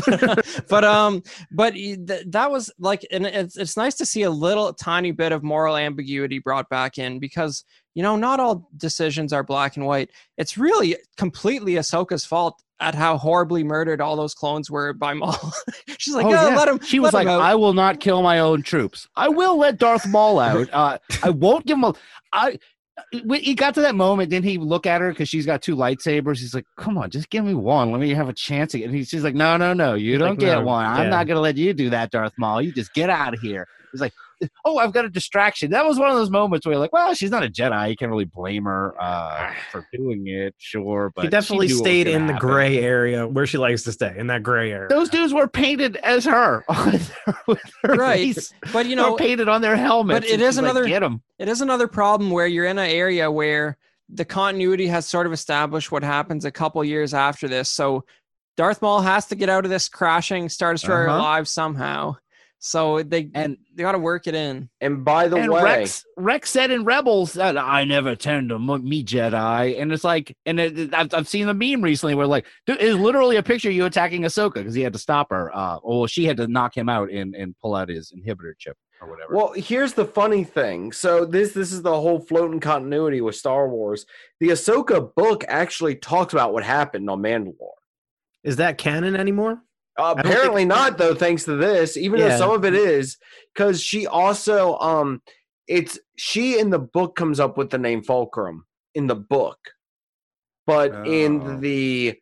but, 0.06 0.20
but, 0.36 0.64
but 0.68 0.84
um, 0.84 1.22
but 1.52 1.74
th- 1.74 2.24
that 2.26 2.50
was 2.50 2.70
like, 2.78 3.06
and 3.10 3.24
it's 3.26 3.56
it's 3.56 3.76
nice 3.76 3.94
to 3.96 4.04
see 4.06 4.22
a 4.22 4.30
little 4.30 4.72
tiny 4.72 5.12
bit 5.12 5.32
of 5.32 5.42
moral 5.42 5.76
ambiguity 5.76 6.38
brought 6.40 6.68
back 6.68 6.98
in 6.98 7.18
because 7.20 7.64
you 7.94 8.02
know 8.02 8.16
not 8.16 8.40
all 8.40 8.68
decisions 8.76 9.32
are 9.32 9.44
black 9.44 9.76
and 9.76 9.86
white. 9.86 10.10
It's 10.36 10.58
really 10.58 10.96
completely 11.16 11.74
Ahsoka's 11.74 12.24
fault 12.24 12.60
at 12.80 12.94
how 12.94 13.16
horribly 13.18 13.64
murdered 13.64 14.00
all 14.00 14.14
those 14.14 14.34
clones 14.34 14.70
were 14.70 14.92
by 14.92 15.12
Maul. 15.12 15.36
She's 15.98 16.14
like, 16.14 16.26
Oh, 16.26 16.30
"Yeah, 16.30 16.50
yeah. 16.50 16.56
let 16.56 16.68
him. 16.68 16.78
She 16.80 17.00
was 17.00 17.12
let 17.12 17.26
like, 17.26 17.32
out." 17.32 17.40
I 17.40 17.54
will 17.56 17.72
not 17.74 17.98
kill 17.98 18.22
my 18.22 18.38
own 18.38 18.62
troops. 18.62 19.08
I 19.16 19.28
will 19.28 19.58
let 19.58 19.78
Darth 19.78 20.06
Maul 20.06 20.38
out. 20.40 20.68
Uh, 20.72 20.98
I 21.22 21.30
won't 21.30 21.66
give 21.66 21.76
him 21.78 21.84
a. 21.84 21.94
I. 22.32 22.58
He 23.10 23.54
got 23.54 23.74
to 23.74 23.80
that 23.82 23.94
moment, 23.94 24.30
then 24.30 24.42
he 24.42 24.58
look 24.58 24.86
at 24.86 25.00
her 25.00 25.10
because 25.10 25.28
she's 25.28 25.46
got 25.46 25.62
two 25.62 25.76
lightsabers. 25.76 26.38
He's 26.38 26.54
like, 26.54 26.66
"Come 26.76 26.98
on, 26.98 27.10
just 27.10 27.30
give 27.30 27.44
me 27.44 27.54
one. 27.54 27.90
Let 27.92 28.00
me 28.00 28.12
have 28.14 28.28
a 28.28 28.32
chance." 28.32 28.74
And 28.74 28.94
he's 28.94 29.08
she's 29.08 29.24
like, 29.24 29.34
"No, 29.34 29.56
no, 29.56 29.72
no, 29.72 29.94
you 29.94 30.12
He's 30.12 30.18
don't 30.18 30.30
like, 30.30 30.38
get 30.40 30.58
"No, 30.58 30.64
one. 30.64 30.84
I'm 30.84 31.10
not 31.10 31.26
gonna 31.26 31.40
let 31.40 31.56
you 31.56 31.72
do 31.74 31.90
that, 31.90 32.10
Darth 32.10 32.32
Maul. 32.38 32.60
You 32.62 32.72
just 32.72 32.92
get 32.94 33.10
out 33.10 33.34
of 33.34 33.40
here." 33.40 33.66
He's 33.92 34.00
like, 34.00 34.12
oh, 34.64 34.78
I've 34.78 34.92
got 34.92 35.04
a 35.04 35.08
distraction. 35.08 35.70
That 35.72 35.84
was 35.86 35.98
one 35.98 36.08
of 36.10 36.16
those 36.16 36.30
moments 36.30 36.64
where 36.66 36.74
you're 36.74 36.80
like, 36.80 36.92
well, 36.92 37.12
she's 37.14 37.30
not 37.30 37.44
a 37.44 37.48
Jedi. 37.48 37.90
You 37.90 37.96
can't 37.96 38.10
really 38.10 38.24
blame 38.24 38.64
her 38.64 38.94
uh, 39.00 39.52
for 39.72 39.86
doing 39.92 40.26
it, 40.28 40.54
sure. 40.58 41.12
But 41.14 41.22
She 41.22 41.28
definitely 41.28 41.66
knew 41.68 41.74
what 41.76 41.82
was 41.82 41.88
stayed 41.90 42.04
gonna 42.04 42.16
in 42.18 42.26
the 42.26 42.32
happen. 42.34 42.48
gray 42.48 42.78
area 42.78 43.26
where 43.26 43.46
she 43.46 43.58
likes 43.58 43.82
to 43.84 43.92
stay, 43.92 44.14
in 44.16 44.26
that 44.28 44.42
gray 44.42 44.72
area. 44.72 44.88
Those 44.88 45.08
dudes 45.08 45.32
were 45.34 45.48
painted 45.48 45.96
as 45.96 46.24
her, 46.24 46.64
with 47.46 47.60
her, 47.82 47.94
Right. 47.94 48.34
face. 48.34 48.52
But 48.72 48.86
you 48.86 48.96
They 48.96 49.02
were 49.02 49.08
know, 49.10 49.16
painted 49.16 49.48
on 49.48 49.60
their 49.60 49.76
helmets. 49.76 50.26
it 50.26 50.32
and 50.34 50.42
is 50.42 50.48
she's 50.54 50.56
like, 50.62 50.64
another- 50.70 50.86
get 50.86 51.02
'em. 51.02 51.22
it 51.38 51.48
is 51.48 51.60
another 51.60 51.88
problem 51.88 52.30
where 52.30 52.46
you're 52.46 52.66
in 52.66 52.78
an 52.78 52.90
area 52.90 53.30
where 53.30 53.76
the 54.08 54.24
continuity 54.24 54.86
has 54.86 55.04
sort 55.06 55.26
of 55.26 55.32
established 55.32 55.92
what 55.92 56.02
happens 56.02 56.44
a 56.44 56.50
couple 56.50 56.82
years 56.84 57.12
after 57.12 57.46
this. 57.48 57.68
So 57.68 58.04
Darth 58.56 58.80
Maul 58.82 59.00
has 59.02 59.26
to 59.26 59.34
get 59.36 59.48
out 59.50 59.64
of 59.64 59.70
this 59.70 59.88
crashing 59.88 60.48
Star 60.48 60.72
Destroyer 60.72 61.08
Uh-huh. 61.08 61.18
alive 61.18 61.46
somehow. 61.48 62.16
So 62.60 63.02
they 63.04 63.30
And 63.34 63.56
they 63.74 63.84
got 63.84 63.92
to 63.92 63.98
work 63.98 64.26
it 64.26 64.34
in. 64.34 64.68
And 64.80 65.04
by 65.04 65.28
the 65.28 65.36
and 65.36 65.52
way, 65.52 65.62
Rex 65.62 66.04
Rex 66.16 66.50
said 66.50 66.70
in 66.72 66.84
Rebels 66.84 67.34
that 67.34 67.56
I 67.56 67.84
never 67.84 68.16
turned 68.16 68.48
to 68.48 68.56
m- 68.56 68.88
me 68.88 69.04
Jedi, 69.04 69.80
and 69.80 69.92
it's 69.92 70.02
like, 70.02 70.36
and 70.44 70.58
it, 70.58 70.76
it- 70.78 70.94
I've, 70.94 71.14
I've 71.14 71.28
seen 71.28 71.46
the 71.46 71.54
meme 71.54 71.82
recently 71.82 72.16
where 72.16 72.26
like 72.26 72.46
dude, 72.66 72.80
it's 72.80 72.98
literally 72.98 73.36
a 73.36 73.42
picture 73.42 73.68
of 73.68 73.74
you 73.76 73.84
attacking 73.84 74.22
Ahsoka 74.22 74.54
because 74.54 74.74
he 74.74 74.82
had 74.82 74.92
to 74.94 74.98
stop 74.98 75.30
her. 75.30 75.54
Uh, 75.56 75.78
well, 75.84 76.06
she 76.08 76.24
had 76.24 76.36
to 76.38 76.48
knock 76.48 76.76
him 76.76 76.88
out 76.88 77.10
and 77.10 77.34
and 77.36 77.54
pull 77.58 77.76
out 77.76 77.88
his 77.88 78.12
inhibitor 78.12 78.54
chip 78.58 78.76
or 79.00 79.08
whatever. 79.08 79.36
Well, 79.36 79.52
here's 79.52 79.92
the 79.92 80.04
funny 80.04 80.42
thing. 80.42 80.90
So 80.90 81.24
this 81.24 81.52
this 81.52 81.70
is 81.70 81.82
the 81.82 81.94
whole 82.00 82.18
floating 82.18 82.58
continuity 82.58 83.20
with 83.20 83.36
Star 83.36 83.68
Wars. 83.68 84.04
The 84.40 84.48
Ahsoka 84.48 85.14
book 85.14 85.44
actually 85.46 85.94
talks 85.94 86.32
about 86.32 86.52
what 86.52 86.64
happened 86.64 87.08
on 87.08 87.22
Mandalore. 87.22 87.76
Is 88.42 88.56
that 88.56 88.78
canon 88.78 89.14
anymore? 89.14 89.62
Uh, 89.98 90.14
don't 90.14 90.22
think- 90.22 90.34
apparently 90.34 90.64
not, 90.64 90.96
though. 90.98 91.14
Thanks 91.14 91.44
to 91.44 91.56
this, 91.56 91.96
even 91.96 92.20
though 92.20 92.36
some 92.38 92.50
of 92.50 92.64
it 92.64 92.74
is, 92.74 93.18
because 93.54 93.82
she 93.82 94.06
also 94.06 94.78
um, 94.78 95.20
it's 95.66 95.98
she 96.16 96.58
in 96.58 96.70
the 96.70 96.78
book 96.78 97.16
comes 97.16 97.40
up 97.40 97.58
with 97.58 97.70
the 97.70 97.78
name 97.78 98.02
Fulcrum 98.02 98.64
in 98.94 99.06
the 99.06 99.14
book, 99.16 99.58
but 100.66 100.92
Oh. 100.94 101.04
in 101.04 101.60
the 101.60 102.18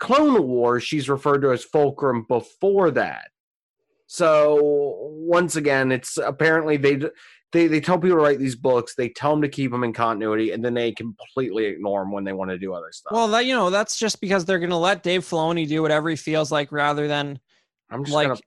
Clone 0.00 0.46
Wars, 0.46 0.84
she's 0.84 1.08
referred 1.08 1.40
to 1.42 1.52
as 1.52 1.64
Fulcrum 1.64 2.26
before 2.28 2.90
that. 2.90 3.30
So 4.06 4.58
once 5.10 5.56
again, 5.56 5.90
it's 5.90 6.18
apparently 6.18 6.76
they 6.76 7.00
they 7.54 7.68
they 7.68 7.80
tell 7.80 7.96
people 7.96 8.18
to 8.18 8.22
write 8.22 8.38
these 8.38 8.56
books. 8.56 8.94
They 8.94 9.08
tell 9.08 9.30
them 9.30 9.40
to 9.40 9.48
keep 9.48 9.70
them 9.70 9.84
in 9.84 9.94
continuity, 9.94 10.50
and 10.50 10.62
then 10.62 10.74
they 10.74 10.92
completely 10.92 11.64
ignore 11.64 12.02
them 12.02 12.12
when 12.12 12.24
they 12.24 12.34
want 12.34 12.50
to 12.50 12.58
do 12.58 12.74
other 12.74 12.90
stuff. 12.92 13.12
Well, 13.12 13.28
that 13.28 13.46
you 13.46 13.54
know, 13.54 13.70
that's 13.70 13.96
just 13.96 14.20
because 14.20 14.44
they're 14.44 14.58
going 14.58 14.70
to 14.70 14.76
let 14.76 15.02
Dave 15.02 15.22
Filoni 15.22 15.66
do 15.66 15.80
whatever 15.80 16.10
he 16.10 16.16
feels 16.16 16.52
like 16.52 16.72
rather 16.72 17.08
than 17.08 17.38
I'm 17.88 18.04
just 18.04 18.14
like 18.14 18.28
gonna 18.28 18.40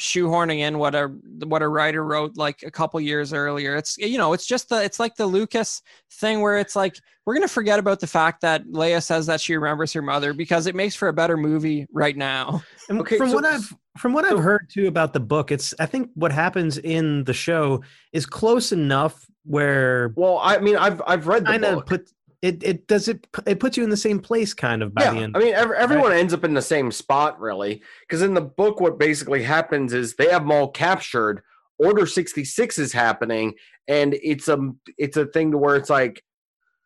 shoehorning 0.00 0.58
in 0.58 0.78
what 0.78 0.94
a 0.94 1.06
what 1.46 1.62
a 1.62 1.68
writer 1.68 2.04
wrote 2.04 2.36
like 2.36 2.62
a 2.62 2.70
couple 2.70 3.00
years 3.00 3.32
earlier. 3.32 3.76
It's 3.76 3.96
you 3.98 4.18
know, 4.18 4.32
it's 4.32 4.46
just 4.46 4.68
the 4.68 4.82
it's 4.84 5.00
like 5.00 5.16
the 5.16 5.26
Lucas 5.26 5.82
thing 6.12 6.40
where 6.40 6.58
it's 6.58 6.76
like 6.76 6.96
we're 7.24 7.34
gonna 7.34 7.48
forget 7.48 7.78
about 7.78 8.00
the 8.00 8.06
fact 8.06 8.42
that 8.42 8.64
Leia 8.66 9.02
says 9.02 9.26
that 9.26 9.40
she 9.40 9.54
remembers 9.56 9.92
her 9.94 10.02
mother 10.02 10.32
because 10.32 10.66
it 10.66 10.74
makes 10.74 10.94
for 10.94 11.08
a 11.08 11.12
better 11.12 11.36
movie 11.36 11.86
right 11.92 12.16
now. 12.16 12.62
And 12.88 13.00
Okay, 13.00 13.16
from 13.18 13.30
so- 13.30 13.34
what 13.34 13.44
I've 13.44 13.72
from 13.98 14.12
what 14.12 14.24
I've 14.24 14.34
oh. 14.34 14.42
heard 14.42 14.68
too 14.70 14.86
about 14.86 15.12
the 15.12 15.20
book, 15.20 15.50
it's 15.50 15.74
I 15.80 15.86
think 15.86 16.10
what 16.14 16.30
happens 16.30 16.78
in 16.78 17.24
the 17.24 17.32
show 17.34 17.82
is 18.12 18.26
close 18.26 18.70
enough 18.70 19.26
where 19.44 20.12
Well, 20.16 20.38
I 20.42 20.58
mean, 20.58 20.76
I've 20.76 21.02
I've 21.06 21.26
read 21.26 21.44
the 21.44 21.50
kind 21.52 21.64
of 21.64 21.74
book. 21.76 21.86
put 21.86 22.10
it 22.46 22.62
it 22.62 22.86
does 22.86 23.08
it 23.08 23.26
it 23.46 23.58
puts 23.60 23.76
you 23.76 23.84
in 23.84 23.90
the 23.90 23.96
same 23.96 24.20
place 24.20 24.54
kind 24.54 24.82
of 24.82 24.94
by 24.94 25.02
yeah, 25.04 25.10
the 25.12 25.18
end. 25.18 25.36
I 25.36 25.40
mean, 25.40 25.54
ev- 25.54 25.72
everyone 25.72 26.12
ends 26.12 26.32
up 26.32 26.44
in 26.44 26.54
the 26.54 26.62
same 26.62 26.92
spot, 26.92 27.40
really, 27.40 27.82
because 28.00 28.22
in 28.22 28.34
the 28.34 28.40
book, 28.40 28.80
what 28.80 28.98
basically 28.98 29.42
happens 29.42 29.92
is 29.92 30.14
they 30.14 30.30
have 30.30 30.42
them 30.42 30.52
all 30.52 30.70
captured. 30.70 31.42
Order 31.78 32.06
sixty 32.06 32.44
six 32.44 32.78
is 32.78 32.92
happening, 32.92 33.54
and 33.88 34.14
it's 34.22 34.48
a 34.48 34.58
it's 34.96 35.16
a 35.16 35.26
thing 35.26 35.50
to 35.50 35.58
where 35.58 35.76
it's 35.76 35.90
like, 35.90 36.22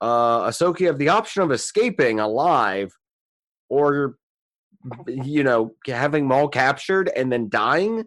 uh, 0.01 0.49
Ahsoka 0.49 0.87
have 0.87 0.99
the 0.99 1.11
option 1.11 1.43
of 1.43 1.53
escaping 1.53 2.19
alive, 2.20 2.91
or 3.69 4.16
you 5.07 5.45
know 5.45 5.74
having 5.87 6.24
them 6.24 6.32
all 6.32 6.49
captured 6.49 7.11
and 7.15 7.31
then 7.31 7.49
dying. 7.51 8.05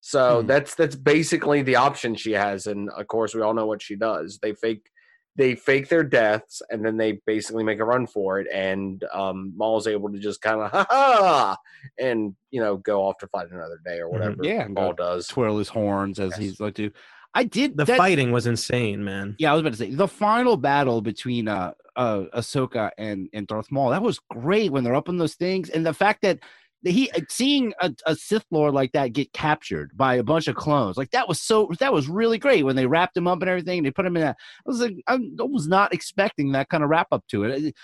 So 0.00 0.42
Hmm. 0.42 0.46
that's 0.46 0.74
that's 0.76 0.96
basically 0.96 1.62
the 1.62 1.76
option 1.76 2.14
she 2.14 2.32
has, 2.32 2.66
and 2.68 2.88
of 2.90 3.06
course 3.08 3.34
we 3.34 3.42
all 3.42 3.54
know 3.54 3.66
what 3.66 3.82
she 3.82 3.96
does. 3.96 4.38
They 4.40 4.54
fake 4.54 4.88
they 5.36 5.54
fake 5.54 5.88
their 5.88 6.02
deaths 6.02 6.62
and 6.70 6.84
then 6.84 6.96
they 6.96 7.20
basically 7.26 7.62
make 7.62 7.78
a 7.78 7.84
run 7.84 8.06
for 8.06 8.40
it 8.40 8.46
and 8.52 9.04
um 9.12 9.52
Maul's 9.56 9.86
able 9.86 10.10
to 10.10 10.18
just 10.18 10.40
kind 10.40 10.60
of 10.62 10.70
ha 10.70 10.86
ha 10.88 11.56
and 11.98 12.34
you 12.50 12.60
know 12.60 12.76
go 12.78 13.02
off 13.06 13.18
to 13.18 13.26
fight 13.28 13.50
another 13.50 13.78
day 13.84 13.98
or 14.00 14.08
Mhm. 14.08 14.12
whatever 14.12 14.36
Yeah, 14.42 14.66
Maul 14.68 14.92
does. 14.94 15.28
twirl 15.28 15.58
his 15.58 15.68
horns 15.68 16.18
as 16.18 16.30
Yes. 16.32 16.38
he's 16.38 16.60
like 16.60 16.74
to. 16.76 16.90
I 17.34 17.44
did 17.44 17.76
the 17.76 17.84
that- 17.84 17.98
fighting 17.98 18.32
was 18.32 18.46
insane, 18.46 19.04
man. 19.04 19.36
Yeah, 19.38 19.50
I 19.50 19.54
was 19.54 19.60
about 19.60 19.72
to 19.72 19.78
say 19.78 19.90
the 19.90 20.08
final 20.08 20.56
battle 20.56 21.02
between 21.02 21.48
uh 21.48 21.72
uh 21.94 22.24
Ahsoka 22.34 22.90
and 22.96 23.28
and 23.34 23.46
Darth 23.46 23.70
Maul. 23.70 23.90
That 23.90 24.00
was 24.02 24.18
great 24.30 24.72
when 24.72 24.84
they're 24.84 24.94
up 24.94 25.08
on 25.10 25.18
those 25.18 25.34
things, 25.34 25.68
and 25.68 25.84
the 25.84 25.92
fact 25.92 26.22
that 26.22 26.38
that 26.38 26.40
he 26.86 27.10
uh, 27.12 27.20
seeing 27.28 27.72
a, 27.80 27.92
a 28.06 28.14
Sith 28.16 28.44
Lord 28.50 28.74
like 28.74 28.92
that 28.92 29.12
get 29.12 29.32
captured 29.32 29.90
by 29.96 30.14
a 30.16 30.22
bunch 30.22 30.48
of 30.48 30.56
clones, 30.56 30.96
like 30.96 31.10
that 31.10 31.28
was 31.28 31.40
so 31.40 31.70
that 31.80 31.92
was 31.92 32.08
really 32.08 32.38
great 32.38 32.64
when 32.64 32.76
they 32.76 32.86
wrapped 32.86 33.16
him 33.16 33.26
up 33.28 33.40
and 33.40 33.48
everything. 33.48 33.78
And 33.78 33.86
they 33.86 33.90
put 33.90 34.06
him 34.06 34.16
in 34.16 34.22
that. 34.22 34.36
I 34.38 34.62
was 34.70 34.80
like, 34.80 34.96
I 35.06 35.18
was 35.38 35.68
not 35.68 35.92
expecting 35.94 36.52
that 36.52 36.68
kind 36.68 36.82
of 36.84 36.90
wrap 36.90 37.08
up 37.12 37.24
to 37.30 37.44
it. 37.44 37.64
It- 37.66 37.74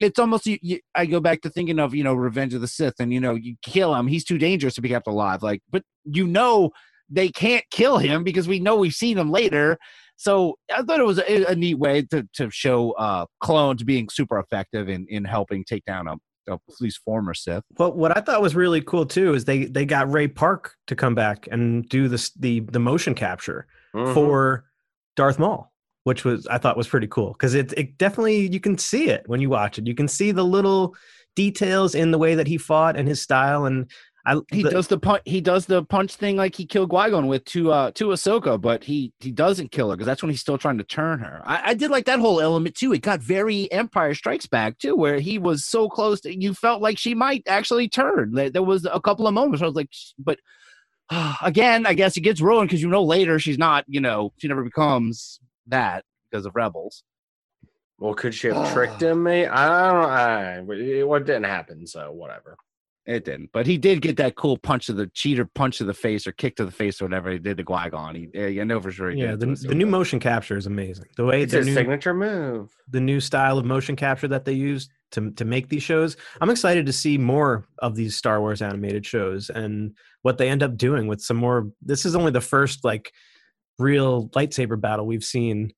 It's 0.00 0.18
almost 0.18 0.46
you, 0.46 0.58
you, 0.62 0.80
I 0.96 1.06
go 1.06 1.20
back 1.20 1.42
to 1.42 1.50
thinking 1.50 1.78
of 1.78 1.94
you 1.94 2.02
know 2.04 2.14
Revenge 2.14 2.54
of 2.54 2.60
the 2.60 2.66
Sith, 2.68 2.94
and 2.98 3.12
you 3.12 3.20
know 3.20 3.34
you 3.36 3.54
kill 3.62 3.94
him, 3.94 4.08
he's 4.08 4.24
too 4.24 4.38
dangerous 4.38 4.74
to 4.74 4.80
be 4.82 4.88
kept 4.88 5.06
alive. 5.06 5.42
Like, 5.44 5.62
but 5.70 5.82
you 6.04 6.26
know 6.26 6.70
they 7.08 7.28
can't 7.28 7.64
kill 7.70 7.98
him 7.98 8.24
because 8.24 8.48
we 8.48 8.58
know 8.58 8.76
we've 8.76 8.94
seen 8.94 9.18
him 9.18 9.30
later. 9.30 9.78
So 10.16 10.56
I 10.74 10.82
thought 10.82 11.00
it 11.00 11.06
was 11.06 11.18
a, 11.18 11.44
a 11.52 11.54
neat 11.54 11.78
way 11.78 12.02
to, 12.10 12.26
to 12.34 12.50
show 12.50 12.92
uh, 12.92 13.26
clones 13.40 13.82
being 13.82 14.08
super 14.08 14.38
effective 14.38 14.88
in, 14.88 15.06
in 15.08 15.24
helping 15.24 15.64
take 15.64 15.84
down 15.84 16.06
a 16.08 16.16
at 16.48 16.58
least 16.80 17.00
former 17.04 17.34
Sith. 17.34 17.62
Well, 17.78 17.92
what 17.92 18.16
I 18.16 18.20
thought 18.20 18.42
was 18.42 18.54
really 18.56 18.80
cool 18.80 19.06
too 19.06 19.34
is 19.34 19.44
they 19.44 19.64
they 19.66 19.84
got 19.84 20.10
Ray 20.10 20.28
Park 20.28 20.74
to 20.88 20.96
come 20.96 21.14
back 21.14 21.48
and 21.50 21.88
do 21.88 22.08
this 22.08 22.30
the 22.34 22.60
the 22.60 22.78
motion 22.80 23.14
capture 23.14 23.66
Mhm. 23.94 24.14
for 24.14 24.64
Darth 25.16 25.38
Maul, 25.38 25.72
which 26.04 26.24
was 26.24 26.46
I 26.46 26.58
thought 26.58 26.76
was 26.76 26.88
pretty 26.88 27.06
cool 27.06 27.32
because 27.32 27.54
it 27.54 27.72
it 27.76 27.98
definitely 27.98 28.50
you 28.52 28.60
can 28.60 28.76
see 28.78 29.08
it 29.08 29.22
when 29.26 29.40
you 29.40 29.50
watch 29.50 29.78
it. 29.78 29.86
You 29.86 29.94
can 29.94 30.08
see 30.08 30.32
the 30.32 30.44
little 30.44 30.94
details 31.36 31.94
in 31.94 32.10
the 32.10 32.18
way 32.18 32.34
that 32.34 32.46
he 32.46 32.58
fought 32.58 32.96
and 32.96 33.06
his 33.08 33.22
style 33.22 33.64
and 33.64 33.90
I 34.24 34.40
He 34.52 34.62
the- 34.62 34.70
does 34.70 34.86
the 34.88 34.98
punch. 34.98 35.22
He 35.24 35.40
does 35.40 35.66
the 35.66 35.82
punch 35.84 36.14
thing 36.14 36.36
like 36.36 36.54
he 36.54 36.64
killed 36.64 36.90
Qui 36.90 37.10
Gon 37.10 37.26
with 37.26 37.44
to 37.46 37.72
uh 37.72 37.90
to 37.92 38.08
Ahsoka, 38.08 38.60
but 38.60 38.84
he 38.84 39.12
he 39.18 39.32
doesn't 39.32 39.72
kill 39.72 39.90
her 39.90 39.96
because 39.96 40.06
that's 40.06 40.22
when 40.22 40.30
he's 40.30 40.40
still 40.40 40.58
trying 40.58 40.78
to 40.78 40.84
turn 40.84 41.18
her. 41.18 41.42
I, 41.44 41.70
I 41.70 41.74
did 41.74 41.90
like 41.90 42.04
that 42.06 42.20
whole 42.20 42.40
element 42.40 42.76
too. 42.76 42.92
It 42.92 43.02
got 43.02 43.20
very 43.20 43.70
Empire 43.72 44.14
Strikes 44.14 44.46
Back 44.46 44.78
too, 44.78 44.94
where 44.94 45.18
he 45.18 45.38
was 45.38 45.64
so 45.64 45.88
close 45.88 46.20
that 46.20 46.40
you 46.40 46.54
felt 46.54 46.80
like 46.80 46.98
she 46.98 47.14
might 47.14 47.42
actually 47.48 47.88
turn. 47.88 48.32
There, 48.34 48.50
there 48.50 48.62
was 48.62 48.86
a 48.90 49.00
couple 49.00 49.26
of 49.26 49.34
moments 49.34 49.60
where 49.60 49.66
I 49.66 49.70
was 49.70 49.76
like, 49.76 49.88
"Sh-" 49.90 50.12
but 50.18 50.38
again, 51.42 51.84
I 51.86 51.94
guess 51.94 52.16
it 52.16 52.20
gets 52.20 52.40
ruined 52.40 52.68
because 52.68 52.82
you 52.82 52.88
know 52.88 53.02
later 53.02 53.38
she's 53.40 53.58
not. 53.58 53.84
You 53.88 54.00
know, 54.00 54.32
she 54.38 54.46
never 54.48 54.62
becomes 54.62 55.40
that 55.66 56.04
because 56.30 56.46
of 56.46 56.54
Rebels. 56.54 57.02
well 57.98 58.14
could 58.14 58.34
she 58.34 58.48
have 58.48 58.72
tricked 58.72 59.02
him 59.02 59.22
mate? 59.24 59.48
I 59.48 59.90
don't 59.90 60.10
I, 60.10 60.74
it, 60.74 61.06
what 61.08 61.26
didn't 61.26 61.44
happen 61.44 61.86
so 61.86 62.10
whatever 62.12 62.56
It 63.04 63.24
didn't, 63.24 63.50
but 63.52 63.66
he 63.66 63.78
did 63.78 64.00
get 64.00 64.16
that 64.18 64.36
cool 64.36 64.56
punch 64.56 64.86
to 64.86 64.92
the 64.92 65.08
cheater 65.08 65.44
punch 65.44 65.78
to 65.78 65.84
the 65.84 65.94
face 65.94 66.24
or 66.24 66.32
kick 66.32 66.54
to 66.56 66.64
the 66.64 66.70
face 66.70 67.02
or 67.02 67.06
whatever 67.06 67.32
he 67.32 67.38
did 67.38 67.56
to 67.56 67.64
Qui 67.64 67.90
Gon. 67.90 68.14
He, 68.14 68.28
yeah, 68.32 68.62
I 68.62 68.64
know 68.64 68.80
for 68.80 68.92
sure. 68.92 69.10
He 69.10 69.20
yeah 69.20 69.34
did 69.34 69.40
the, 69.40 69.68
the 69.68 69.74
new 69.74 69.86
motion 69.86 70.20
capture 70.20 70.56
is 70.56 70.66
amazing. 70.66 71.06
The 71.16 71.24
way 71.24 71.42
it's 71.42 71.50
the 71.50 71.58
his 71.58 71.66
new, 71.66 71.74
signature 71.74 72.14
move 72.14 72.70
the 72.88 73.00
new 73.00 73.18
style 73.18 73.58
of 73.58 73.64
motion 73.64 73.96
capture 73.96 74.28
that 74.28 74.44
they 74.44 74.52
use 74.52 74.88
to 75.12 75.32
to 75.32 75.44
make 75.44 75.68
these 75.68 75.82
shows. 75.82 76.16
I'm 76.40 76.50
excited 76.50 76.86
to 76.86 76.92
see 76.92 77.18
more 77.18 77.64
of 77.78 77.96
these 77.96 78.16
Star 78.16 78.40
Wars 78.40 78.62
animated 78.62 79.04
shows 79.04 79.50
and 79.50 79.96
what 80.22 80.38
they 80.38 80.48
end 80.48 80.62
up 80.62 80.76
doing 80.76 81.08
with 81.08 81.20
some 81.20 81.38
more. 81.38 81.70
This 81.82 82.06
is 82.06 82.14
only 82.14 82.30
the 82.30 82.40
first 82.40 82.84
like 82.84 83.12
real 83.80 84.28
lightsaber 84.28 84.80
battle 84.80 85.06
we've 85.06 85.24
seen 85.24 85.72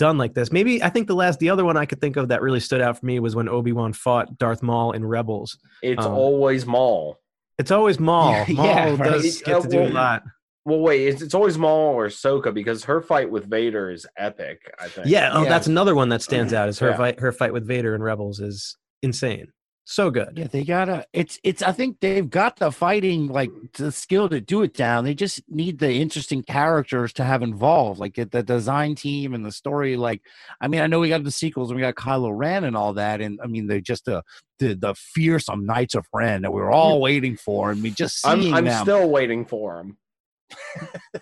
done 0.00 0.18
like 0.18 0.34
this. 0.34 0.50
Maybe 0.50 0.82
I 0.82 0.88
think 0.88 1.06
the 1.06 1.14
last 1.14 1.38
the 1.38 1.50
other 1.50 1.64
one 1.64 1.76
I 1.76 1.84
could 1.86 2.00
think 2.00 2.16
of 2.16 2.28
that 2.28 2.42
really 2.42 2.58
stood 2.58 2.80
out 2.80 2.98
for 2.98 3.06
me 3.06 3.20
was 3.20 3.36
when 3.36 3.48
Obi-Wan 3.48 3.92
fought 3.92 4.36
Darth 4.38 4.62
Maul 4.62 4.92
in 4.92 5.04
Rebels. 5.04 5.58
it's 5.82 6.04
Um, 6.04 6.12
always 6.14 6.66
Maul 6.66 7.20
It's 7.58 7.70
always 7.70 8.00
Maul. 8.00 8.32
Yeah, 8.48 8.54
Maul 8.54 8.66
yeah, 8.66 8.90
right. 8.96 8.98
does 9.12 9.42
get 9.42 9.62
to 9.62 9.68
do 9.68 9.78
a 9.78 9.82
well, 9.84 9.92
lot. 9.92 10.22
well 10.64 10.80
wait 10.80 11.06
it's, 11.08 11.20
it's 11.22 11.34
always 11.34 11.56
Maul 11.58 11.94
or 11.94 12.08
Ahsoka 12.08 12.52
because 12.52 12.84
her 12.84 13.00
fight 13.02 13.30
with 13.30 13.48
Vader 13.48 13.90
is 13.90 14.06
epic 14.16 14.58
I 14.80 14.88
think 14.88 15.06
Yeah, 15.06 15.30
oh, 15.32 15.42
Yeah. 15.44 15.48
that's 15.50 15.66
another 15.68 15.94
one 15.94 16.08
that 16.08 16.22
stands 16.22 16.52
out. 16.58 16.68
Is 16.68 16.78
her 16.80 16.90
Yeah. 16.90 16.96
fight 16.96 17.20
her 17.20 17.30
fight 17.32 17.52
with 17.52 17.66
Vader 17.66 17.94
in 17.94 18.02
Rebels 18.02 18.40
is 18.40 18.76
insane. 19.02 19.48
So 19.90 20.08
good. 20.08 20.34
Yeah, 20.36 20.46
they 20.46 20.62
gotta. 20.62 21.04
It's 21.12 21.40
it's. 21.42 21.62
I 21.62 21.72
think 21.72 21.98
they've 21.98 22.30
got 22.30 22.60
the 22.60 22.70
fighting 22.70 23.26
like 23.26 23.50
the 23.72 23.90
skill 23.90 24.28
to 24.28 24.40
do 24.40 24.62
it 24.62 24.72
down. 24.72 25.02
They 25.02 25.14
just 25.14 25.42
need 25.48 25.80
the 25.80 25.92
interesting 25.92 26.44
characters 26.44 27.12
to 27.14 27.24
have 27.24 27.42
involved, 27.42 27.98
like 27.98 28.14
the 28.14 28.44
design 28.44 28.94
team 28.94 29.34
and 29.34 29.44
the 29.44 29.50
story. 29.50 29.96
Like, 29.96 30.22
I 30.60 30.68
mean, 30.68 30.80
I 30.80 30.86
know 30.86 31.00
we 31.00 31.08
got 31.08 31.24
the 31.24 31.32
sequels 31.32 31.70
and 31.70 31.76
we 31.76 31.82
got 31.82 31.96
Kylo 31.96 32.30
Ren 32.32 32.62
and 32.62 32.76
all 32.76 32.92
that, 32.92 33.20
and 33.20 33.40
I 33.42 33.48
mean, 33.48 33.66
they're 33.66 33.80
just 33.80 34.04
the 34.04 34.22
the, 34.60 34.76
the 34.76 34.94
fearsome 34.94 35.66
Knights 35.66 35.96
of 35.96 36.06
Ren 36.14 36.42
that 36.42 36.52
we 36.52 36.60
were 36.60 36.70
all 36.70 37.00
waiting 37.00 37.36
for, 37.36 37.72
and 37.72 37.82
we 37.82 37.90
just 37.90 38.24
I'm, 38.24 38.54
I'm 38.54 38.66
them. 38.66 38.84
still 38.84 39.10
waiting 39.10 39.44
for 39.44 39.80
him 39.80 39.96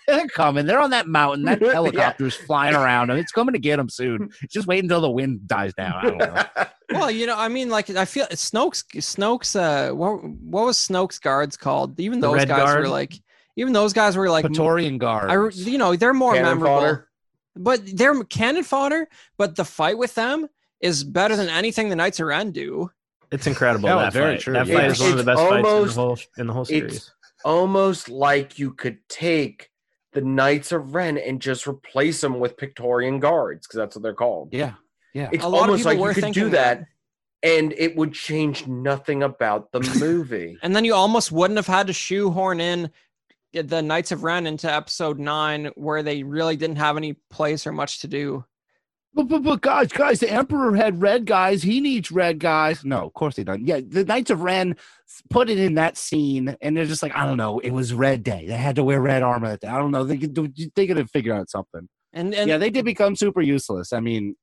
They're 0.06 0.26
coming. 0.28 0.66
They're 0.66 0.80
on 0.80 0.90
that 0.90 1.06
mountain. 1.06 1.44
That 1.44 1.60
Yeah. 1.62 1.72
helicopter's 1.72 2.34
flying 2.34 2.74
around 2.74 3.09
them. 3.10 3.18
It's 3.18 3.32
coming 3.32 3.52
to 3.55 3.59
get 3.59 3.76
them 3.76 3.88
soon. 3.88 4.30
Just 4.50 4.66
wait 4.66 4.82
until 4.82 5.00
the 5.00 5.10
wind 5.10 5.46
dies 5.46 5.74
down. 5.74 5.92
I 5.94 6.02
don't 6.02 6.18
know. 6.18 6.42
Well, 6.90 7.10
you 7.10 7.26
know, 7.26 7.36
I 7.36 7.48
mean, 7.48 7.68
like 7.68 7.90
I 7.90 8.06
feel 8.06 8.24
Snoke's 8.28 8.82
Snoke's 8.82 9.55
uh 9.55 9.90
what 9.90 10.24
what 10.24 10.64
was 10.64 10.78
Snoke's 10.78 11.18
guards 11.18 11.55
called? 11.55 12.00
Even 12.00 12.18
The 12.18 12.28
those 12.28 12.36
Red 12.38 12.48
guys 12.48 12.59
Guard? 12.60 12.80
were 12.80 12.88
like 12.88 13.12
even 13.56 13.74
those 13.74 13.92
guys 13.92 14.16
were 14.16 14.30
like 14.30 14.46
Praetorian 14.46 14.96
guard. 14.96 15.30
I 15.30 15.48
you 15.52 15.76
know, 15.76 15.94
they're 15.96 16.14
more 16.14 16.32
Cannon 16.32 16.48
memorable. 16.48 16.76
fodder? 16.80 17.09
But 17.56 17.82
they're 17.94 18.24
cannon 18.24 18.62
fodder, 18.64 19.06
but 19.36 19.55
the 19.55 19.66
fight 19.66 19.98
with 19.98 20.14
them 20.14 20.48
is 20.80 21.05
better 21.05 21.36
than 21.36 21.50
anything 21.50 21.90
the 21.90 21.96
Knights 21.96 22.20
of 22.20 22.26
Ren 22.28 22.52
do. 22.52 22.90
It's 23.30 23.46
incredible. 23.46 23.90
That 23.90 23.96
that 24.05 24.12
very 24.14 24.36
fight. 24.36 24.40
true, 24.40 24.52
That 24.55 24.66
yeah. 24.66 24.74
fight 24.78 24.90
is 24.92 24.98
one 25.00 25.10
of 25.10 25.16
the 25.16 25.20
It's 25.20 25.26
best 25.26 25.40
fights 25.50 25.68
in 25.68 25.86
the 25.86 25.92
whole 25.92 26.18
in 26.38 26.46
the 26.46 26.52
whole 26.55 26.64
series. 26.64 27.12
It's 27.39 27.44
almost 27.44 28.09
like 28.09 28.59
you 28.59 28.73
could 28.73 28.98
take 29.09 29.70
the 30.12 30.20
Knights 30.20 30.73
of 30.73 30.94
Ren 30.94 31.19
and 31.19 31.40
just 31.40 31.66
replace 31.66 32.20
them 32.20 32.40
with 32.40 32.56
Praetorian 32.56 33.20
guards 33.20 33.66
because 33.66 33.78
that's 33.78 33.94
what 33.97 34.02
they're 34.02 34.15
called. 34.15 34.51
yeah. 34.52 34.74
Yeah. 35.15 35.31
It's 35.32 35.43
A 35.43 35.48
lot 35.48 35.60
of 35.60 35.70
almost 35.70 35.85
like 35.85 35.98
you 35.98 36.05
could 36.05 36.23
thinking 36.23 36.44
do 36.44 36.51
that, 36.51 36.85
and 37.43 37.73
it 37.73 37.97
would 37.97 38.12
change 38.12 38.66
nothing 38.66 39.23
about 39.23 39.73
the 39.73 39.81
movie. 40.01 40.59
And 40.62 40.77
then 40.77 40.85
you 40.85 40.94
almost 40.94 41.32
wouldn't 41.32 41.56
have 41.56 41.66
had 41.66 41.86
to 41.86 41.93
shoehorn 41.93 42.60
in 42.60 42.90
the 43.52 43.81
Knights 43.81 44.12
of 44.12 44.23
Ren 44.24 44.47
into 44.47 44.73
episode 44.73 45.19
nine, 45.19 45.70
where 45.77 46.02
they 46.02 46.23
really 46.23 46.56
didn't 46.56 46.77
have 46.77 46.97
any 46.97 47.15
place 47.31 47.66
or 47.66 47.73
much 47.73 48.01
to 48.01 48.09
do. 48.09 48.44
But, 49.19 49.27
but, 49.27 49.43
but 49.43 49.61
guys, 49.62 49.89
guys, 49.90 50.20
the 50.20 50.31
Emperor 50.31 50.77
had 50.77 51.03
red 51.03 51.27
guys. 51.27 51.61
He 51.65 51.81
needs 51.81 52.12
red 52.12 52.39
guys. 52.39 52.85
No, 52.85 53.05
of 53.05 53.15
course 53.15 53.35
they 53.35 53.43
don't. 53.43 53.66
Yeah, 53.66 53.81
the 53.85 54.05
Knights 54.05 54.31
of 54.31 54.43
Ren 54.43 54.77
put 55.28 55.51
it 55.51 55.59
in 55.59 55.74
that 55.74 55.97
scene, 55.97 56.57
and 56.61 56.77
they're 56.77 56.85
just 56.86 57.03
like, 57.03 57.16
I 57.16 57.27
don't 57.27 57.36
know. 57.36 57.59
It 57.59 57.70
was 57.73 57.93
Red 57.93 58.23
Day. 58.23 58.45
They 58.47 58.55
had 58.55 58.77
to 58.77 58.85
wear 58.85 59.01
red 59.01 59.24
armor. 59.24 59.49
That 59.49 59.61
day. 59.62 59.66
I 59.66 59.77
don't 59.78 59.90
know. 59.90 60.05
They 60.05 60.19
could. 60.19 60.36
They 60.77 60.86
could 60.86 60.99
have 60.99 61.11
figured 61.11 61.35
out 61.36 61.51
something. 61.51 61.89
And 62.12 62.32
and 62.32 62.49
yeah, 62.49 62.59
they 62.59 62.70
did 62.70 62.85
become 62.85 63.16
super 63.16 63.40
useless. 63.40 63.93
I 63.93 63.99
mean, 63.99 64.36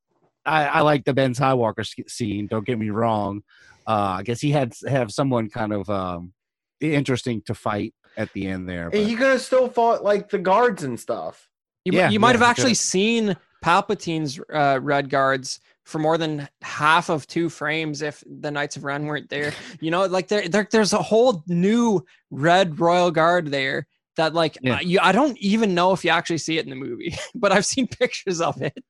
I, 0.46 0.66
I 0.66 0.82
like 0.82 1.06
the 1.06 1.14
Ben 1.14 1.34
Skywalker 1.34 1.80
s- 1.80 1.96
scene. 2.14 2.48
Don't 2.48 2.66
get 2.66 2.78
me 2.78 2.90
wrong. 2.90 3.44
Uh, 3.88 4.18
I 4.20 4.24
guess 4.24 4.42
he 4.42 4.52
had 4.52 4.74
have 4.90 5.10
someone 5.10 5.50
kind 5.50 5.72
of 5.72 5.90
um, 5.90 6.34
interesting 6.82 7.42
to 7.46 7.54
fight 7.56 7.94
at 8.18 8.32
the 8.34 8.48
end 8.48 8.68
there. 8.68 8.84
and 8.84 8.92
but- 8.92 9.02
he 9.04 9.16
could 9.16 9.28
have 9.28 9.42
still 9.42 9.70
fought 9.70 10.04
like 10.04 10.30
the 10.30 10.38
guards 10.40 10.84
and 10.84 11.00
stuff. 11.00 11.48
You, 11.86 11.94
Yeah, 11.94 12.10
you 12.10 12.20
might 12.20 12.30
yeah, 12.30 12.40
have 12.40 12.42
actually 12.50 12.64
could've. 12.72 12.78
seen 12.78 13.38
Palpatine's 13.66 14.40
uh, 14.54 14.80
red 14.80 15.10
guards 15.10 15.60
for 15.86 15.98
more 15.98 16.20
than 16.20 16.48
half 16.62 17.10
of 17.10 17.26
two 17.26 17.50
frames 17.50 18.04
if 18.04 18.24
the 18.28 18.52
Knights 18.52 18.78
of 18.78 18.84
Ren 18.84 19.08
weren't 19.08 19.28
there. 19.30 19.54
You 19.82 19.90
know, 19.90 20.06
like 20.06 20.28
there, 20.28 20.48
there 20.48 20.68
there's 20.72 20.94
a 20.94 21.02
whole 21.02 21.44
new 21.48 22.06
red 22.30 22.80
royal 22.80 23.10
guard 23.10 23.48
there 23.48 23.88
that 24.18 24.36
like 24.36 24.58
Yeah. 24.62 24.76
uh, 24.76 24.80
you, 24.82 25.00
I 25.02 25.12
don't 25.12 25.36
even 25.40 25.74
know 25.74 25.94
if 25.94 26.06
you 26.06 26.12
actually 26.12 26.38
see 26.38 26.60
it 26.60 26.64
in 26.64 26.70
the 26.70 26.76
movie, 26.76 27.16
but 27.36 27.52
I've 27.52 27.66
seen 27.66 27.88
pictures 28.02 28.40
of 28.40 28.62
it. 28.62 28.84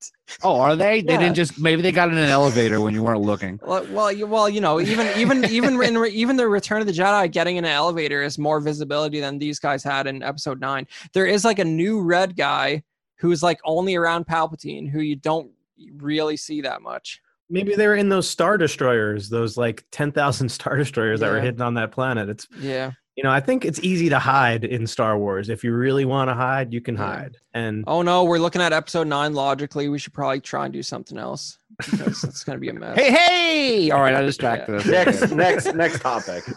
oh, 0.44 0.60
are 0.60 0.76
they? 0.76 1.02
They 1.02 1.18
didn't 1.18 1.36
just 1.36 1.58
maybe 1.58 1.82
they 1.82 1.94
got 1.94 2.10
in 2.10 2.18
an 2.18 2.30
elevator 2.30 2.82
when 2.82 2.94
you 2.94 3.02
weren't 3.02 3.22
looking. 3.22 3.62
Well, 3.64 3.88
well, 3.92 4.12
you, 4.12 4.28
well, 4.28 4.50
you 4.50 4.60
know, 4.60 4.82
even 4.82 5.08
even 5.18 5.46
even 5.46 5.82
in 5.82 6.06
even 6.08 6.36
the 6.36 6.50
Return 6.50 6.82
of 6.82 6.88
the 6.88 6.94
Jedi, 6.94 7.32
getting 7.32 7.56
in 7.56 7.64
an 7.64 7.72
elevator 7.72 8.22
is 8.24 8.38
more 8.38 8.60
visibility 8.60 9.22
than 9.22 9.40
these 9.40 9.58
guys 9.58 9.84
had 9.86 10.06
in 10.06 10.22
Episode 10.22 10.60
Nine. 10.60 10.86
There 11.14 11.26
is 11.26 11.46
like 11.46 11.60
a 11.60 11.66
new 11.66 12.02
red 12.02 12.36
guy 12.36 12.84
who's 13.18 13.42
like 13.44 13.60
only 13.66 13.96
around 13.96 14.26
Palpatine, 14.28 14.90
who 14.90 15.00
you 15.02 15.16
don't 15.16 15.52
really 15.98 16.38
see 16.38 16.62
that 16.62 16.82
much. 16.82 17.22
Maybe 17.50 17.76
they 17.76 17.86
were 17.88 17.96
in 17.96 18.10
those 18.10 18.28
star 18.30 18.58
destroyers, 18.58 19.30
those 19.30 19.56
like 19.58 19.84
ten 19.92 20.12
thousand 20.12 20.50
star 20.58 20.76
destroyers 20.78 21.20
that 21.20 21.32
were 21.32 21.40
hidden 21.42 21.62
on 21.62 21.76
that 21.76 21.92
planet. 21.92 22.28
It's 22.30 22.48
Yeah. 22.60 22.92
you 23.16 23.24
know 23.24 23.30
I 23.32 23.40
think 23.40 23.66
it's 23.66 23.80
easy 23.82 24.10
to 24.10 24.18
hide 24.20 24.64
in 24.66 24.88
Star 24.88 25.18
Wars. 25.18 25.50
If 25.50 25.64
you 25.64 25.74
really 25.74 26.06
want 26.06 26.30
to 26.30 26.34
hide, 26.34 26.74
you 26.74 26.82
can 26.82 26.96
Yeah. 26.96 27.06
hide. 27.06 27.38
And 27.54 27.84
Oh 27.88 28.02
no, 28.02 28.24
we're 28.24 28.40
looking 28.40 28.62
at 28.62 28.74
Episode 28.74 29.08
Nine. 29.08 29.34
Logically, 29.34 29.90
we 29.90 30.00
should 30.00 30.14
probably 30.14 30.40
try 30.42 30.66
and 30.66 30.74
do 30.74 30.82
something 30.82 31.18
else 31.20 31.60
because 31.78 32.24
it's 32.24 32.44
gonna 32.44 32.58
be 32.58 32.70
a 32.70 32.74
mess. 32.74 32.98
Hey, 32.98 33.12
hey! 33.12 33.92
All 33.92 34.02
right, 34.02 34.16
I 34.16 34.22
distracted 34.22 34.76
us. 34.76 34.86
Next, 34.88 35.32
next, 35.32 35.74
next 35.76 36.00
topic. 36.02 36.44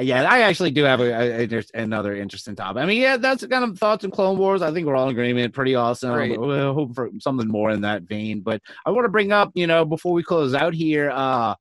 Yeah, 0.00 0.22
I 0.28 0.40
actually 0.40 0.72
do 0.72 0.82
have 0.84 1.00
a, 1.00 1.44
a- 1.44 1.44
a- 1.58 1.80
another 1.80 2.16
interesting 2.16 2.56
topic. 2.56 2.82
I 2.82 2.86
mean, 2.86 3.00
yeah, 3.00 3.16
that's 3.16 3.46
kind 3.46 3.64
of 3.64 3.78
thoughts 3.78 4.04
on 4.04 4.10
Clone 4.10 4.38
Wars. 4.38 4.60
I 4.62 4.72
think 4.72 4.86
we're 4.86 4.96
all 4.96 5.08
in 5.08 5.12
agreement. 5.12 5.54
Pretty 5.54 5.74
awesome. 5.74 6.12
Great. 6.14 6.38
We'll 6.40 6.74
hope 6.74 6.94
for 6.94 7.10
something 7.20 7.46
more 7.48 7.70
in 7.70 7.80
that 7.82 8.02
vein. 8.02 8.40
But 8.40 8.60
I 8.86 8.90
want 8.90 9.04
to 9.04 9.08
bring 9.10 9.30
up, 9.32 9.52
you 9.54 9.66
know, 9.66 9.84
before 9.84 10.12
we 10.12 10.22
close 10.22 10.52
out 10.54 10.74
here, 10.74 11.10
uh, 11.12 11.54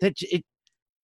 that 0.00 0.14
it, 0.22 0.44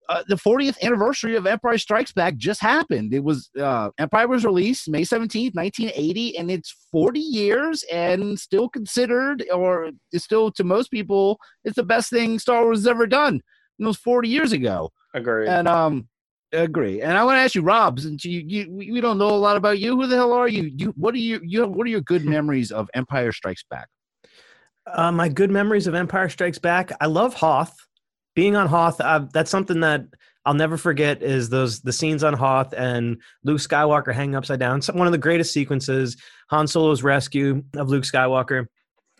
uh, 0.08 0.22
the 0.28 0.36
40th 0.36 0.80
anniversary 0.82 1.36
of 1.36 1.46
Empire 1.46 1.76
Strikes 1.76 2.12
Back 2.12 2.36
just 2.36 2.62
happened. 2.62 3.12
It 3.12 3.22
was 3.22 3.50
uh, 3.60 3.90
Empire 3.98 4.26
was 4.28 4.44
released 4.44 4.88
May 4.88 5.02
17th, 5.02 5.54
1980, 5.54 6.38
and 6.38 6.50
it's 6.50 6.74
40 6.92 7.20
years 7.20 7.84
and 7.92 8.38
still 8.38 8.68
considered, 8.68 9.44
or 9.52 9.90
is 10.12 10.24
still 10.24 10.50
to 10.52 10.64
most 10.64 10.90
people, 10.90 11.38
it's 11.64 11.76
the 11.76 11.82
best 11.82 12.08
thing 12.08 12.38
Star 12.38 12.62
Wars 12.64 12.78
has 12.78 12.86
ever 12.86 13.06
done. 13.06 13.34
And 13.34 13.42
it 13.80 13.86
was 13.86 13.98
40 13.98 14.28
years 14.28 14.52
ago. 14.52 14.92
Agreed. 15.12 15.48
And 15.48 15.68
um, 15.68 16.08
agree. 16.52 17.02
And 17.02 17.16
I 17.16 17.24
want 17.24 17.36
to 17.36 17.40
ask 17.40 17.54
you, 17.54 17.62
Rob, 17.62 18.00
since 18.00 18.24
you, 18.24 18.42
you 18.46 18.92
we 18.92 19.00
don't 19.00 19.18
know 19.18 19.30
a 19.30 19.36
lot 19.36 19.56
about 19.56 19.78
you. 19.78 19.96
Who 19.96 20.06
the 20.06 20.16
hell 20.16 20.32
are 20.32 20.48
you? 20.48 20.70
You 20.74 20.94
what 20.96 21.14
are 21.14 21.18
you? 21.18 21.40
You 21.42 21.66
what 21.66 21.86
are 21.86 21.90
your 21.90 22.00
good 22.00 22.24
memories 22.36 22.70
of 22.70 22.88
Empire 22.94 23.32
Strikes 23.32 23.64
Back? 23.68 23.88
uh, 24.94 25.12
my 25.12 25.28
good 25.28 25.50
memories 25.50 25.86
of 25.86 25.94
Empire 25.94 26.28
Strikes 26.28 26.58
Back. 26.58 26.92
I 27.00 27.06
love 27.06 27.34
Hoth. 27.34 27.74
Being 28.34 28.56
on 28.56 28.68
Hoth, 28.68 29.00
uh, 29.00 29.26
that's 29.32 29.50
something 29.50 29.80
that 29.80 30.04
I'll 30.44 30.54
never 30.54 30.76
forget. 30.76 31.22
Is 31.22 31.48
those 31.48 31.80
the 31.80 31.92
scenes 31.92 32.22
on 32.22 32.34
Hoth 32.34 32.72
and 32.72 33.20
Luke 33.42 33.60
Skywalker 33.60 34.14
hanging 34.14 34.36
upside 34.36 34.60
down? 34.60 34.80
Some, 34.80 34.96
one 34.96 35.08
of 35.08 35.12
the 35.12 35.18
greatest 35.18 35.52
sequences. 35.52 36.16
Han 36.50 36.66
Solo's 36.66 37.02
rescue 37.02 37.64
of 37.76 37.88
Luke 37.88 38.04
Skywalker 38.04 38.66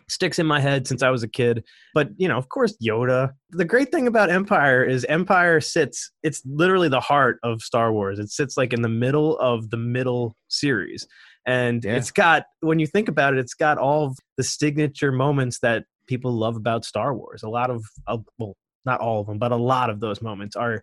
sticks 0.09 0.39
in 0.39 0.45
my 0.45 0.59
head 0.59 0.87
since 0.87 1.01
I 1.03 1.09
was 1.09 1.23
a 1.23 1.27
kid. 1.27 1.63
But 1.93 2.09
you 2.17 2.27
know, 2.27 2.37
of 2.37 2.49
course, 2.49 2.75
Yoda. 2.83 3.31
The 3.51 3.65
great 3.65 3.91
thing 3.91 4.07
about 4.07 4.29
Empire 4.29 4.83
is 4.83 5.05
Empire 5.05 5.61
sits. 5.61 6.11
It's 6.23 6.41
literally 6.45 6.89
the 6.89 6.99
heart 6.99 7.39
of 7.43 7.61
Star 7.61 7.91
Wars. 7.93 8.19
It 8.19 8.29
sits 8.29 8.57
like 8.57 8.73
in 8.73 8.81
the 8.81 8.89
middle 8.89 9.37
of 9.39 9.69
the 9.69 9.77
middle 9.77 10.35
series. 10.47 11.07
And 11.45 11.83
Yeah. 11.83 11.95
it's 11.95 12.11
got, 12.11 12.43
when 12.59 12.79
you 12.79 12.85
think 12.85 13.07
about 13.07 13.33
it, 13.33 13.39
it's 13.39 13.53
got 13.55 13.77
all 13.77 14.13
the 14.37 14.43
signature 14.43 15.11
moments 15.11 15.59
that 15.61 15.85
people 16.07 16.31
love 16.31 16.55
about 16.55 16.85
Star 16.85 17.13
Wars. 17.15 17.41
A 17.43 17.49
lot 17.49 17.69
of, 17.69 17.83
uh, 18.07 18.17
well, 18.37 18.55
not 18.85 18.99
all 18.99 19.21
of 19.21 19.27
them, 19.27 19.39
but 19.39 19.51
a 19.51 19.55
lot 19.55 19.89
of 19.89 19.99
those 19.99 20.21
moments 20.21 20.55
are 20.55 20.81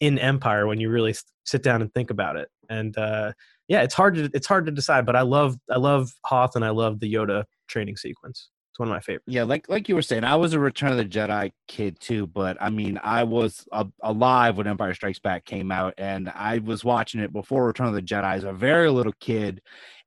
in 0.00 0.18
Empire 0.18 0.66
when 0.66 0.80
you 0.80 0.90
really 0.90 1.14
sit 1.44 1.62
down 1.62 1.80
and 1.80 1.92
think 1.94 2.10
about 2.10 2.36
it. 2.36 2.48
And 2.68 2.96
uh, 2.98 3.32
yeah, 3.68 3.82
it's 3.82 3.94
hard 3.94 4.14
to 4.16 4.30
it's 4.34 4.46
hard 4.46 4.66
to 4.66 4.72
decide. 4.72 5.06
But 5.06 5.16
I 5.16 5.22
love 5.22 5.56
I 5.70 5.76
love 5.78 6.12
Hoth 6.26 6.56
and 6.56 6.64
I 6.64 6.70
love 6.70 7.00
the 7.00 7.12
Yoda 7.12 7.44
training 7.68 7.96
sequence. 7.96 8.50
It's 8.72 8.78
one 8.78 8.88
of 8.88 8.94
my 8.94 9.00
favorites. 9.00 9.26
Yeah, 9.26 9.42
like 9.42 9.68
like 9.68 9.86
you 9.90 9.94
were 9.94 10.00
saying, 10.00 10.24
I 10.24 10.36
was 10.36 10.54
a 10.54 10.58
Return 10.58 10.92
of 10.92 10.96
the 10.96 11.04
Jedi 11.04 11.52
kid 11.68 12.00
too, 12.00 12.26
but 12.26 12.56
I 12.58 12.70
mean, 12.70 12.98
I 13.02 13.22
was 13.22 13.68
alive 14.02 14.56
when 14.56 14.66
Empire 14.66 14.94
Strikes 14.94 15.18
Back 15.18 15.44
came 15.44 15.70
out, 15.70 15.92
and 15.98 16.30
I 16.30 16.56
was 16.56 16.82
watching 16.82 17.20
it 17.20 17.34
before 17.34 17.66
Return 17.66 17.88
of 17.88 17.92
the 17.92 18.00
Jedi 18.00 18.32
as 18.32 18.44
a 18.44 18.52
very 18.54 18.90
little 18.90 19.12
kid, 19.20 19.60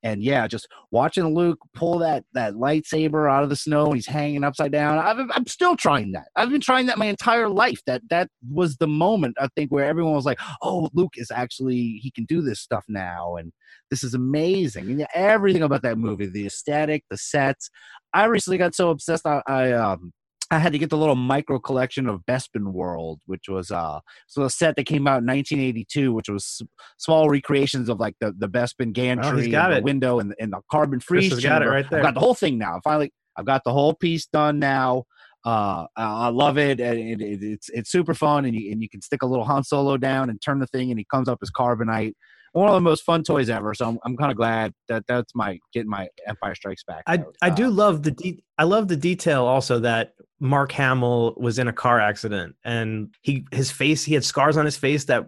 and 0.06 0.24
yeah, 0.24 0.48
just 0.48 0.68
watching 0.92 1.34
Luke 1.34 1.58
pull 1.74 1.98
that 1.98 2.26
that 2.34 2.54
lightsaber 2.54 3.30
out 3.30 3.42
of 3.42 3.50
the 3.50 3.56
snow, 3.56 3.92
he's 3.92 4.06
hanging 4.06 4.44
upside 4.44 4.72
down. 4.72 5.00
I've, 5.00 5.18
I'm 5.32 5.48
still 5.48 5.76
trying 5.76 6.12
that. 6.12 6.28
I've 6.36 6.52
been 6.52 6.62
trying 6.62 6.86
that 6.86 7.00
my 7.00 7.08
entire 7.08 7.50
life. 7.50 7.82
That 7.88 8.04
that 8.12 8.30
was 8.48 8.78
the 8.78 8.88
moment 8.88 9.36
I 9.40 9.48
think 9.56 9.72
where 9.72 9.84
everyone 9.84 10.14
was 10.14 10.26
like, 10.26 10.40
"Oh, 10.62 10.90
Luke 10.94 11.14
is 11.16 11.32
actually 11.32 12.00
he 12.04 12.12
can 12.12 12.26
do 12.26 12.44
this 12.44 12.60
stuff 12.60 12.86
now," 12.88 13.36
and 13.36 13.52
this 13.90 14.04
is 14.04 14.14
amazing. 14.14 14.92
And 14.92 15.08
everything 15.16 15.64
about 15.64 15.82
that 15.82 15.98
movie, 15.98 16.28
the 16.28 16.46
aesthetic, 16.46 17.04
the 17.10 17.18
sets. 17.18 17.72
I 18.14 18.26
recently 18.26 18.60
got 18.60 18.76
so 18.76 18.92
obsessed. 18.92 19.26
I, 19.26 19.42
I 19.48 19.72
um 19.72 20.14
I 20.52 20.60
had 20.60 20.74
to 20.74 20.80
get 20.80 20.90
the 20.90 20.98
little 20.98 21.16
micro 21.16 21.60
collection 21.60 22.08
of 22.08 22.26
Bespin 22.26 22.72
World, 22.72 23.22
which 23.26 23.50
was 23.50 23.72
uh 23.72 24.00
so 24.28 24.44
a 24.44 24.50
set 24.50 24.76
that 24.76 24.86
came 24.86 25.08
out 25.08 25.20
in 25.20 25.26
1982, 25.26 26.14
which 26.14 26.30
was 26.30 26.62
small 26.98 27.30
recreations 27.30 27.90
of 27.90 28.00
like 28.00 28.16
the 28.20 28.34
the 28.38 28.48
Bespin 28.48 28.94
gantry, 28.94 29.50
got 29.50 29.72
and 29.72 29.82
the 29.82 29.84
window, 29.84 30.20
and, 30.20 30.36
and 30.40 30.54
the 30.54 30.62
carbon 30.72 31.00
freeze. 31.00 31.40
got 31.44 31.62
it 31.62 31.68
right 31.68 31.86
I've 31.86 31.92
there. 31.92 32.02
got 32.02 32.14
the 32.14 32.20
whole 32.20 32.36
thing 32.36 32.58
now. 32.58 32.80
Finally, 32.84 33.12
I've 33.36 33.46
got 33.46 33.64
the 33.64 33.74
whole 33.74 33.94
piece 33.94 34.26
done 34.28 34.60
now. 34.60 35.06
Uh, 35.44 35.86
I 35.96 36.30
love 36.30 36.58
it. 36.58 36.80
and 36.80 36.98
it, 37.00 37.22
it, 37.22 37.44
it's 37.44 37.70
it's 37.70 37.92
super 37.92 38.14
fun, 38.14 38.46
and 38.46 38.56
you 38.56 38.72
and 38.72 38.82
you 38.82 38.90
can 38.90 39.02
stick 39.02 39.22
a 39.22 39.28
little 39.28 39.46
Han 39.46 39.64
Solo 39.64 39.98
down 39.98 40.30
and 40.30 40.42
turn 40.42 40.60
the 40.60 40.68
thing, 40.68 40.90
and 40.90 41.00
he 41.00 41.06
comes 41.06 41.30
up 41.30 41.40
as 41.42 41.52
carbonite. 41.52 42.14
One 42.56 42.70
of 42.70 42.76
the 42.76 42.82
most 42.82 43.04
fun 43.04 43.22
toys 43.22 43.50
ever. 43.50 43.74
So 43.74 43.86
I'm, 43.86 44.00
I'm 44.06 44.16
kind 44.16 44.32
of 44.32 44.38
glad 44.38 44.74
that 44.88 45.04
that's 45.08 45.36
my 45.36 45.60
getting 45.74 45.90
my 45.90 46.08
Empire 46.26 46.56
Strikes 46.56 46.84
Back. 46.84 47.04
I, 47.06 47.16
out. 47.16 47.36
I 47.42 47.50
do 47.50 47.70
love 47.70 48.04
the 48.04 48.12
de- 48.12 48.42
I 48.58 48.64
love 48.64 48.88
the 48.88 48.96
detail 48.96 49.44
also 49.44 49.80
that 49.80 50.14
Mark 50.40 50.72
Hamill 50.72 51.34
was 51.36 51.60
in 51.60 51.68
a 51.68 51.74
car 51.74 52.00
accident 52.00 52.56
and 52.64 53.14
he 53.22 53.46
his 53.52 53.72
face 53.72 54.06
he 54.06 54.14
had 54.14 54.24
scars 54.24 54.56
on 54.56 54.64
his 54.64 54.78
face 54.78 55.04
that 55.06 55.28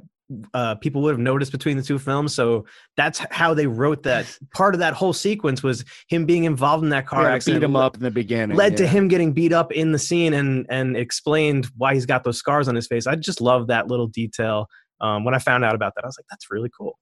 uh, 0.54 0.76
people 0.76 1.02
would 1.02 1.12
have 1.12 1.20
noticed 1.20 1.52
between 1.52 1.76
the 1.76 1.84
two 1.84 2.00
films. 2.00 2.34
So 2.34 2.66
that's 2.96 3.20
how 3.30 3.54
they 3.54 3.68
wrote 3.68 4.04
that. 4.04 4.26
Part 4.54 4.74
of 4.74 4.80
that 4.80 4.94
whole 4.94 5.14
sequence 5.14 5.62
was 5.62 5.84
him 6.08 6.26
being 6.26 6.46
involved 6.46 6.84
in 6.84 6.90
that 6.92 7.08
car 7.08 7.24
yeah, 7.24 7.36
accident. 7.36 7.62
beat 7.62 7.66
him 7.66 7.76
up 7.76 7.96
in 7.96 8.04
the 8.04 8.12
beginning. 8.12 8.56
Led 8.56 8.78
to 8.78 8.88
him 8.88 9.10
getting 9.10 9.34
beat 9.34 9.52
up 9.52 9.74
in 9.74 9.92
the 9.92 10.00
scene 10.00 10.34
and 10.34 10.66
and 10.70 10.96
explained 10.96 11.68
why 11.76 11.94
he's 11.94 12.06
got 12.06 12.24
those 12.24 12.38
scars 12.38 12.70
on 12.70 12.76
his 12.76 12.88
face. 12.88 13.06
I 13.06 13.16
just 13.16 13.42
love 13.42 13.68
that 13.68 13.88
little 13.88 14.08
detail. 14.08 14.68
Um, 15.02 15.26
when 15.26 15.34
I 15.34 15.40
found 15.40 15.66
out 15.66 15.76
about 15.76 15.94
that, 15.96 16.04
I 16.04 16.08
was 16.08 16.18
like, 16.18 16.26
"That's 16.30 16.50
really 16.50 16.70
cool." 16.76 16.98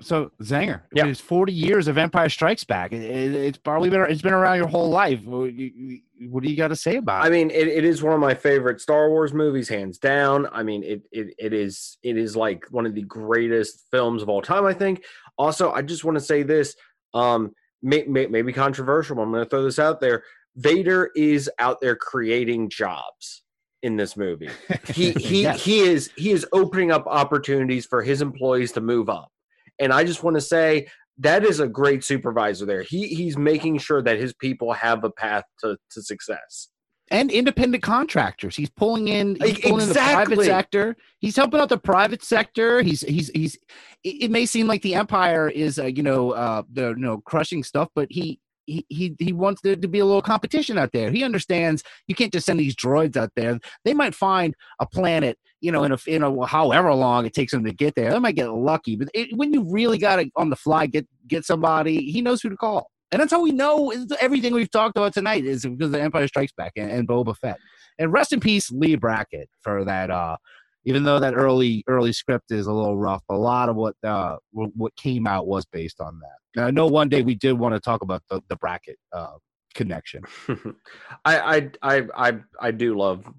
So 0.00 0.32
Zanger, 0.42 0.82
Yeah. 0.92 1.06
it's 1.06 1.20
40 1.20 1.52
years 1.52 1.86
of 1.86 1.96
Empire 1.96 2.28
Strikes 2.28 2.64
Back. 2.64 2.92
It, 2.92 3.02
it- 3.02 3.34
it's 3.34 3.58
probably 3.58 3.90
been 3.90 4.02
it's 4.10 4.22
been 4.22 4.32
around 4.34 4.56
your 4.58 4.66
whole 4.66 4.90
life. 4.90 5.22
What, 5.24 5.52
you- 5.54 6.00
what 6.28 6.42
do 6.42 6.50
you 6.50 6.56
got 6.56 6.68
to 6.68 6.76
say 6.76 6.96
about 6.96 7.24
it? 7.24 7.28
I 7.28 7.30
mean, 7.30 7.50
it, 7.50 7.68
it 7.68 7.84
is 7.84 8.02
one 8.02 8.12
of 8.14 8.20
my 8.20 8.34
favorite 8.34 8.80
Star 8.80 9.08
Wars 9.10 9.32
movies, 9.32 9.68
hands 9.68 9.98
down. 9.98 10.48
I 10.52 10.62
mean, 10.62 10.82
it, 10.82 11.02
it 11.12 11.34
it 11.38 11.52
is 11.52 11.98
it 12.02 12.16
is 12.16 12.34
like 12.36 12.64
one 12.70 12.86
of 12.86 12.94
the 12.94 13.02
greatest 13.02 13.84
films 13.90 14.22
of 14.22 14.28
all 14.28 14.42
time. 14.42 14.64
I 14.64 14.72
think. 14.74 15.04
Also, 15.38 15.70
I 15.72 15.82
just 15.82 16.04
want 16.04 16.16
to 16.16 16.24
say 16.24 16.42
this, 16.44 16.74
um, 17.12 17.52
may, 17.82 18.04
may, 18.04 18.26
maybe 18.26 18.52
controversial. 18.52 19.16
But 19.16 19.22
I'm 19.22 19.32
going 19.32 19.44
to 19.44 19.50
throw 19.50 19.64
this 19.64 19.78
out 19.80 20.00
there. 20.00 20.22
Vader 20.56 21.10
is 21.16 21.50
out 21.58 21.80
there 21.80 21.96
creating 21.96 22.70
jobs 22.70 23.42
in 23.82 23.96
this 23.96 24.16
movie. 24.16 24.48
He 24.92 25.12
he 25.12 25.42
Yes. 25.44 25.62
he 25.64 25.80
is 25.80 26.10
he 26.16 26.30
is 26.32 26.46
opening 26.52 26.90
up 26.90 27.06
opportunities 27.06 27.86
for 27.86 28.02
his 28.02 28.22
employees 28.22 28.72
to 28.72 28.80
move 28.80 29.08
up. 29.08 29.30
And 29.80 29.92
I 29.92 30.04
just 30.04 30.22
want 30.22 30.36
to 30.36 30.40
say 30.40 30.88
that 31.18 31.44
is 31.44 31.60
a 31.60 31.68
great 31.68 32.04
supervisor 32.04 32.66
there. 32.66 32.82
He 32.82 33.08
he's 33.08 33.36
making 33.36 33.78
sure 33.78 34.02
that 34.02 34.18
his 34.18 34.32
people 34.34 34.72
have 34.72 35.04
a 35.04 35.10
path 35.10 35.44
to, 35.60 35.76
to 35.90 36.02
success. 36.02 36.68
and 37.10 37.30
independent 37.30 37.82
contractors. 37.82 38.56
He's 38.56 38.70
pulling 38.70 39.08
in, 39.08 39.36
he's 39.36 39.58
pulling 39.60 39.82
in 39.82 39.88
the 39.88 39.94
private 39.94 40.42
sector. 40.44 40.96
He's 41.18 41.36
helping 41.36 41.60
out 41.60 41.68
the 41.68 41.78
private 41.78 42.22
sector. 42.22 42.82
He's 42.82 43.02
he's 43.02 43.28
he's. 43.28 43.56
It, 44.02 44.24
it 44.24 44.30
may 44.30 44.46
seem 44.46 44.66
like 44.66 44.82
the 44.82 44.94
empire 44.94 45.48
is, 45.48 45.78
uh, 45.78 45.86
you 45.86 46.02
know, 46.02 46.30
uh, 46.32 46.62
the 46.72 46.88
you 46.88 46.96
know 46.96 47.18
crushing 47.18 47.62
stuff, 47.62 47.88
but 47.94 48.08
he. 48.10 48.40
He, 48.66 48.86
he, 48.88 49.14
he 49.18 49.32
wants 49.32 49.60
there 49.62 49.76
to 49.76 49.88
be 49.88 49.98
a 49.98 50.04
little 50.04 50.22
competition 50.22 50.78
out 50.78 50.90
there. 50.92 51.10
He 51.10 51.22
understands 51.22 51.82
you 52.08 52.14
can't 52.14 52.32
just 52.32 52.46
send 52.46 52.60
these 52.60 52.76
droids 52.76 53.16
out 53.16 53.30
there. 53.36 53.58
They 53.84 53.94
might 53.94 54.14
find 54.14 54.54
a 54.80 54.86
planet, 54.86 55.38
you 55.60 55.70
know, 55.70 55.84
in 55.84 55.92
a 55.92 55.98
in 56.06 56.22
a 56.22 56.46
however 56.46 56.94
long 56.94 57.26
it 57.26 57.34
takes 57.34 57.52
them 57.52 57.64
to 57.64 57.72
get 57.72 57.94
there. 57.94 58.10
They 58.10 58.18
might 58.18 58.36
get 58.36 58.50
lucky, 58.50 58.96
but 58.96 59.08
it, 59.14 59.36
when 59.36 59.52
you 59.52 59.66
really 59.68 59.98
got 59.98 60.16
to 60.16 60.30
on 60.36 60.50
the 60.50 60.56
fly 60.56 60.86
get 60.86 61.06
get 61.28 61.44
somebody, 61.44 62.10
he 62.10 62.22
knows 62.22 62.42
who 62.42 62.48
to 62.48 62.56
call. 62.56 62.90
And 63.12 63.20
that's 63.20 63.32
how 63.32 63.42
we 63.42 63.52
know 63.52 63.92
everything 64.20 64.54
we've 64.54 64.70
talked 64.70 64.96
about 64.96 65.14
tonight 65.14 65.44
is 65.44 65.64
because 65.64 65.92
the 65.92 66.02
Empire 66.02 66.26
Strikes 66.26 66.52
Back 66.52 66.72
and, 66.76 66.90
and 66.90 67.06
Boba 67.06 67.36
Fett. 67.36 67.58
And 67.98 68.12
rest 68.12 68.32
in 68.32 68.40
peace, 68.40 68.72
Leigh 68.72 68.96
Brackett, 68.96 69.48
for 69.60 69.84
that. 69.84 70.10
Uh, 70.10 70.36
even 70.84 71.04
though 71.04 71.18
that 71.18 71.34
early 71.34 71.84
early 71.86 72.12
script 72.12 72.50
is 72.50 72.66
a 72.66 72.72
little 72.72 72.96
rough, 72.96 73.22
a 73.28 73.36
lot 73.36 73.68
of 73.68 73.76
what 73.76 73.96
uh, 74.02 74.36
what 74.52 74.94
came 74.96 75.26
out 75.26 75.46
was 75.46 75.64
based 75.66 76.00
on 76.00 76.20
that. 76.20 76.62
I 76.62 76.70
know 76.70 76.86
one 76.86 77.08
day 77.08 77.22
we 77.22 77.34
did 77.34 77.52
want 77.52 77.74
to 77.74 77.80
talk 77.80 78.02
about 78.02 78.22
the, 78.28 78.40
the 78.48 78.56
Brackett 78.56 78.98
uh, 79.12 79.34
connection. 79.74 80.22
I, 81.24 81.38
I 81.56 81.70
I 81.82 82.02
I 82.16 82.32
I 82.60 82.70
do 82.70 82.96
love 82.96 83.32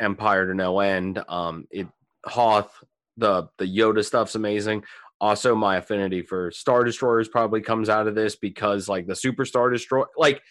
Empire 0.00 0.46
to 0.46 0.54
no 0.54 0.80
end. 0.80 1.22
Um, 1.28 1.66
it 1.70 1.88
Hoth 2.24 2.82
the 3.16 3.48
the 3.58 3.64
Yoda 3.64 4.04
stuff's 4.04 4.34
amazing. 4.34 4.84
Also, 5.20 5.54
my 5.54 5.78
affinity 5.78 6.20
for 6.20 6.50
Star 6.50 6.84
Destroyers 6.84 7.28
probably 7.28 7.62
comes 7.62 7.88
out 7.88 8.06
of 8.06 8.14
this 8.14 8.36
because 8.36 8.88
like 8.88 9.06
the 9.06 9.16
Super 9.16 9.46
Star 9.46 9.70
Destroyer, 9.70 10.08
like 10.18 10.42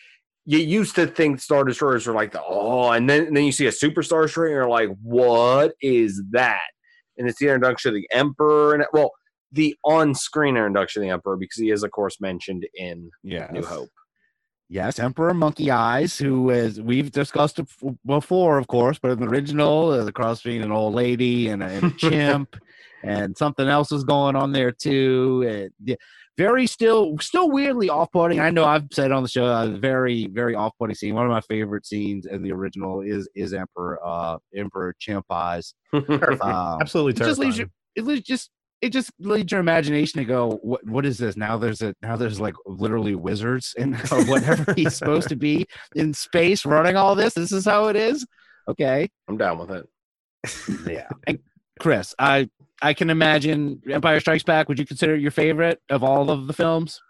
you 0.45 0.59
used 0.59 0.95
to 0.95 1.07
think 1.07 1.41
Star 1.41 1.63
Destroyers 1.63 2.05
were 2.05 2.13
like 2.13 2.31
the 2.31 2.41
oh, 2.43 2.91
and 2.91 3.09
then 3.09 3.27
and 3.27 3.35
then 3.35 3.43
you 3.43 3.51
see 3.51 3.65
a 3.65 3.71
Super 3.71 4.03
Star 4.03 4.23
Destroyer, 4.23 4.47
and 4.47 4.53
you're 4.53 4.69
like, 4.69 4.89
what 5.01 5.73
is 5.81 6.21
that? 6.31 6.69
And 7.17 7.27
it's 7.27 7.39
the 7.39 7.47
introduction 7.47 7.89
of 7.89 7.95
the 7.95 8.07
Emperor, 8.11 8.75
and 8.75 8.85
well, 8.93 9.11
the 9.51 9.75
on-screen 9.83 10.55
introduction 10.55 11.01
of 11.01 11.07
the 11.07 11.13
Emperor 11.13 11.37
because 11.37 11.57
he 11.57 11.71
is 11.71 11.83
of 11.83 11.91
course 11.91 12.21
mentioned 12.21 12.65
in 12.75 13.09
Yeah, 13.23 13.49
New 13.51 13.63
Hope. 13.63 13.89
Yes, 14.67 14.97
Emperor 14.97 15.33
Monkey 15.33 15.69
Eyes, 15.69 16.17
who 16.17 16.49
is 16.49 16.81
we've 16.81 17.11
discussed 17.11 17.59
before, 18.05 18.57
of 18.57 18.67
course, 18.67 18.97
but 18.99 19.11
in 19.11 19.19
the 19.19 19.27
original, 19.27 19.89
uh, 19.89 20.03
the 20.03 20.11
cross 20.11 20.41
between 20.41 20.63
an 20.63 20.71
old 20.71 20.95
lady 20.95 21.49
and 21.49 21.61
a, 21.61 21.67
and 21.67 21.83
a 21.83 21.91
chimp, 21.97 22.55
and 23.03 23.37
something 23.37 23.67
else 23.67 23.91
is 23.91 24.03
going 24.03 24.35
on 24.35 24.51
there 24.51 24.71
too. 24.71 25.45
And, 25.47 25.71
yeah, 25.83 25.95
very 26.37 26.67
still, 26.67 27.17
still 27.19 27.49
weirdly 27.49 27.89
off-putting. 27.89 28.39
I 28.39 28.49
know 28.49 28.65
I've 28.65 28.87
said 28.91 29.11
on 29.11 29.23
the 29.23 29.29
show, 29.29 29.45
uh, 29.45 29.67
very, 29.67 30.27
very 30.27 30.55
off-putting 30.55 30.95
scene. 30.95 31.15
One 31.15 31.25
of 31.25 31.31
my 31.31 31.41
favorite 31.41 31.85
scenes 31.85 32.25
in 32.25 32.43
the 32.43 32.51
original 32.51 33.01
is 33.01 33.29
is 33.35 33.53
Emperor 33.53 33.99
uh, 34.03 34.37
Emperor 34.55 34.95
Chimp 34.99 35.25
Eyes. 35.29 35.73
Um, 35.93 36.79
Absolutely 36.81 37.13
it 37.13 37.25
just 37.25 37.39
leaves 37.39 37.57
you. 37.57 37.69
It 37.95 38.05
leaves 38.05 38.23
just. 38.23 38.49
It 38.81 38.89
just 38.89 39.09
leads 39.19 39.51
your 39.51 39.61
imagination 39.61 40.19
to 40.19 40.25
go, 40.25 40.59
what 40.61 40.85
what 40.85 41.05
is 41.05 41.17
this? 41.17 41.37
Now 41.37 41.57
there's 41.57 41.81
a 41.81 41.95
now 42.03 42.17
there's 42.17 42.39
like 42.39 42.53
literally 42.65 43.15
wizards 43.15 43.73
and 43.79 43.95
or 44.11 44.23
whatever 44.25 44.73
he's 44.73 44.95
supposed 44.95 45.29
to 45.29 45.35
be 45.35 45.65
in 45.95 46.13
space 46.13 46.65
running 46.65 46.95
all 46.95 47.15
this. 47.15 47.33
This 47.33 47.53
is 47.53 47.65
how 47.65 47.87
it 47.87 47.95
is. 47.95 48.27
Okay. 48.67 49.09
I'm 49.27 49.37
down 49.37 49.57
with 49.57 49.71
it. 49.71 49.87
Yeah. 50.87 51.07
And 51.25 51.39
Chris, 51.79 52.13
I 52.19 52.49
I 52.81 52.93
can 52.93 53.09
imagine 53.09 53.81
Empire 53.89 54.19
Strikes 54.19 54.43
Back. 54.43 54.67
Would 54.69 54.79
you 54.79 54.85
consider 54.85 55.15
it 55.15 55.21
your 55.21 55.31
favorite 55.31 55.81
of 55.89 56.03
all 56.03 56.29
of 56.29 56.47
the 56.47 56.53
films? 56.53 57.01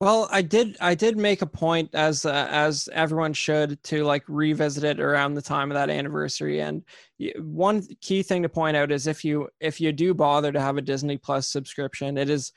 Well, 0.00 0.28
I 0.30 0.42
did. 0.42 0.76
I 0.80 0.94
did 0.94 1.16
make 1.16 1.40
a 1.40 1.46
point, 1.46 1.90
as 1.94 2.26
uh, 2.26 2.48
as 2.50 2.88
everyone 2.92 3.32
should, 3.32 3.82
to 3.84 4.04
like 4.04 4.24
revisit 4.28 4.84
it 4.84 5.00
around 5.00 5.34
the 5.34 5.42
time 5.42 5.70
of 5.70 5.76
that 5.76 5.88
anniversary. 5.88 6.60
And 6.60 6.82
one 7.38 7.86
key 8.00 8.22
thing 8.22 8.42
to 8.42 8.48
point 8.48 8.76
out 8.76 8.90
is 8.90 9.06
if 9.06 9.24
you 9.24 9.48
if 9.60 9.80
you 9.80 9.92
do 9.92 10.12
bother 10.12 10.52
to 10.52 10.60
have 10.60 10.76
a 10.76 10.82
Disney 10.82 11.16
Plus 11.16 11.46
subscription, 11.46 12.18
it 12.18 12.28
is 12.28 12.52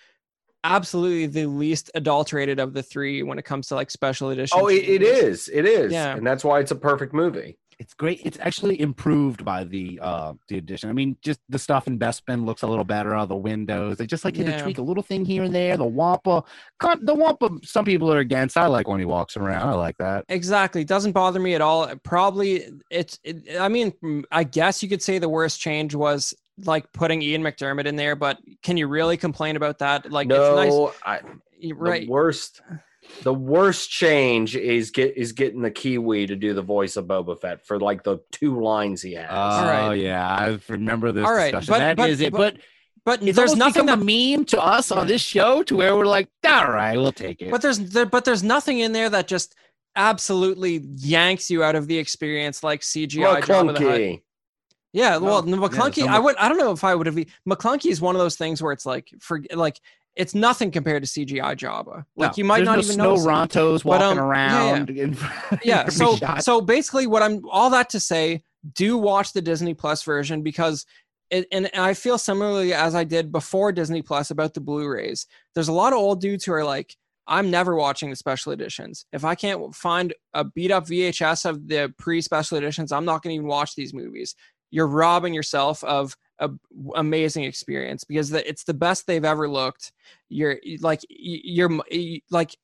absolutely 0.64 1.28
the 1.28 1.46
least 1.46 1.92
adulterated 1.96 2.60
of 2.60 2.74
the 2.74 2.84
three 2.84 3.24
when 3.24 3.38
it 3.38 3.46
comes 3.46 3.68
to 3.68 3.76
like 3.76 3.92
special 3.92 4.32
edition. 4.32 4.58
Oh, 4.60 4.68
it, 4.68 4.84
it 4.84 5.02
changes. 5.02 5.48
is. 5.48 5.50
It 5.50 5.66
is. 5.66 5.94
Yeah. 5.94 6.16
And 6.16 6.26
that's 6.26 6.44
why 6.44 6.60
it's 6.60 6.72
a 6.72 6.76
perfect 6.76 7.14
movie. 7.14 7.58
It's 7.80 7.94
great. 7.94 8.22
It's 8.26 8.40
actually 8.42 8.82
improved 8.82 9.46
by 9.46 9.64
the 9.64 10.00
uh 10.02 10.34
the 10.48 10.58
addition. 10.58 10.90
I 10.90 10.94
mean, 10.94 11.16
just 11.22 11.40
the 11.48 11.60
stuff 11.60 11.86
in 11.86 11.98
Best 12.00 12.26
Bespin 12.26 12.44
looks 12.44 12.64
a 12.64 12.68
little 12.68 12.84
better 12.84 13.14
on 13.14 13.28
the 13.28 13.36
windows. 13.36 13.98
They 13.98 14.08
just 14.08 14.26
like 14.26 14.36
had 14.36 14.48
Yeah. 14.48 14.58
to 14.58 14.64
tweak 14.64 14.80
a 14.80 14.82
little 14.82 15.04
thing 15.04 15.24
here 15.26 15.44
and 15.44 15.54
there. 15.54 15.78
The 15.78 15.86
Wampa, 15.86 16.44
con- 16.80 17.06
the 17.06 17.14
Wampa. 17.14 17.52
Some 17.64 17.86
people 17.86 18.12
are 18.12 18.18
against. 18.18 18.58
I 18.58 18.66
like 18.66 18.88
when 18.88 18.98
he 19.00 19.06
walks 19.06 19.38
around. 19.38 19.70
I 19.70 19.74
like 19.76 19.98
that. 20.00 20.26
Exactly. 20.30 20.84
Doesn't 20.84 21.12
bother 21.12 21.40
me 21.40 21.54
at 21.54 21.62
all. 21.62 21.88
Probably 22.04 22.64
it's 22.90 23.20
it, 23.24 23.60
I 23.60 23.68
mean, 23.68 23.92
mm, 24.04 24.24
I 24.32 24.44
guess 24.44 24.82
you 24.82 24.90
could 24.90 25.04
say 25.04 25.20
the 25.20 25.30
worst 25.30 25.60
change 25.60 25.94
was 25.94 26.34
like 26.66 26.92
putting 26.94 27.22
Ian 27.22 27.44
McDiarmid 27.44 27.86
in 27.86 27.96
there, 27.96 28.16
but 28.16 28.40
can 28.64 28.78
you 28.78 28.88
really 28.88 29.18
complain 29.18 29.56
about 29.56 29.78
that? 29.78 30.12
Like 30.12 30.28
it's 30.32 30.56
nice 30.56 30.72
no, 30.72 30.94
I, 31.06 31.20
y- 31.62 32.00
the 32.02 32.08
worst. 32.10 32.62
The 33.24 33.34
worst 33.34 33.90
change 33.90 34.56
is 34.56 34.92
get 34.92 35.18
is 35.18 35.32
getting 35.32 35.62
the 35.62 35.72
Kiwi 35.72 36.28
to 36.28 36.36
do 36.36 36.54
the 36.54 36.62
voice 36.62 36.96
of 36.98 37.06
Boba 37.06 37.40
Fett 37.40 37.66
for 37.66 37.80
like 37.80 38.04
the 38.04 38.20
two 38.32 38.62
lines 38.62 39.02
he 39.02 39.14
has. 39.14 39.28
Oh 39.32 39.66
right. 39.66 39.94
yeah, 39.96 40.28
I 40.28 40.60
remember 40.70 41.12
this 41.12 41.26
All 41.26 41.34
right, 41.34 41.52
discussion. 41.54 41.74
but- 41.74 41.80
That 41.80 41.98
but- 41.98 42.10
is 42.10 42.22
it. 42.22 42.32
but- 42.32 42.56
But, 43.06 43.22
But 43.22 43.36
there's 43.36 43.56
nothing 43.56 43.86
become 43.86 44.04
that 44.06 44.12
a 44.12 44.36
meme 44.38 44.44
to 44.48 44.62
us 44.62 44.92
on 44.92 45.08
this 45.08 45.22
show, 45.22 45.64
to 45.64 45.78
where 45.78 45.96
we're 45.96 46.06
like, 46.06 46.28
all 46.46 46.70
right, 46.70 46.98
we'll 46.98 47.14
take 47.14 47.42
it. 47.42 47.50
but 47.52 47.62
there's 47.62 47.80
there, 47.80 48.06
but 48.06 48.26
there's 48.26 48.44
nothing 48.44 48.80
in 48.80 48.92
there 48.92 49.10
that 49.10 49.30
just 49.30 49.56
absolutely 49.96 50.82
yanks 50.98 51.50
you 51.50 51.64
out 51.64 51.76
of 51.76 51.88
the 51.88 51.98
experience 51.98 52.64
like 52.64 52.82
CGI 52.82 53.42
Jabba. 53.42 53.76
Maclunkey. 53.78 54.22
Yeah, 54.94 55.18
well, 55.18 55.42
No, 55.44 55.58
no, 55.58 55.68
Maclunkey. 55.70 56.02
some 56.02 56.10
I 56.10 56.20
would. 56.20 56.36
I 56.38 56.50
don't 56.50 56.58
know 56.58 56.72
if 56.72 56.84
I 56.84 56.96
would 56.96 57.08
have. 57.08 57.16
Maclunkey 57.48 57.88
is 57.88 58.00
one 58.02 58.16
of 58.16 58.20
those 58.20 58.36
things 58.36 58.62
where 58.62 58.72
it's 58.74 58.86
like, 58.86 59.10
for 59.20 59.42
like, 59.54 59.80
it's 60.18 60.34
nothing 60.34 60.72
compared 60.72 61.04
to 61.04 61.10
CGI 61.10 61.56
Jabba. 61.56 62.04
Like 62.16 62.32
No, 62.32 62.34
you 62.38 62.44
might 62.44 62.64
not 62.64 62.78
no 62.78 62.84
even 62.84 62.94
snow 62.96 63.16
notice 63.16 63.26
rontos 63.26 63.84
But, 63.84 64.02
walking 64.02 64.20
um, 64.20 64.30
yeah, 64.32 64.76
yeah. 64.76 64.84
around. 64.84 65.16
front 65.16 65.52
of 65.54 65.60
yeah 65.64 65.90
so 65.90 66.16
shot. 66.18 66.44
so 66.44 66.60
basically 66.60 67.08
what 67.08 67.22
i'm 67.24 67.42
all 67.50 67.70
that 67.70 67.90
to 67.92 68.00
say 68.00 68.44
do 68.74 68.98
watch 68.98 69.34
the 69.34 69.42
disney 69.42 69.74
plus 69.74 70.04
version 70.04 70.42
because 70.42 70.86
it, 71.30 71.48
and 71.52 71.70
i 71.76 71.94
feel 71.94 72.18
similarly 72.18 72.74
as 72.74 72.96
i 72.96 73.04
did 73.04 73.32
before 73.32 73.72
disney 73.72 74.02
plus 74.02 74.32
about 74.32 74.54
the 74.54 74.60
blu-rays 74.60 75.28
there's 75.56 75.68
a 75.68 75.74
lot 75.74 75.94
of 75.94 76.00
old 76.00 76.20
dudes 76.20 76.44
who 76.46 76.54
are 76.54 76.66
like 76.66 76.96
i'm 77.28 77.50
never 77.52 77.76
watching 77.76 78.10
the 78.10 78.16
special 78.16 78.52
editions 78.52 79.06
if 79.14 79.24
i 79.24 79.36
can't 79.36 79.74
find 79.76 80.14
a 80.34 80.44
beat 80.44 80.72
up 80.72 80.86
vhs 80.86 81.46
of 81.48 81.68
the 81.68 81.94
pre 81.98 82.22
special 82.22 82.58
editions 82.58 82.92
i'm 82.92 83.06
not 83.06 83.22
going 83.22 83.32
to 83.32 83.36
even 83.36 83.48
watch 83.48 83.76
these 83.76 83.94
movies 83.94 84.36
you're 84.72 84.88
robbing 84.88 85.34
yourself 85.34 85.84
of 85.84 86.16
a 86.40 86.50
amazing 86.96 87.44
experience 87.44 88.04
because 88.04 88.30
the, 88.30 88.48
it's 88.48 88.64
the 88.64 88.74
best 88.74 89.08
they've 89.08 89.26
ever 89.26 89.50
looked 89.50 89.92
you're 90.30 90.60
like 90.82 91.02
you're 91.10 91.72
like 92.30 92.56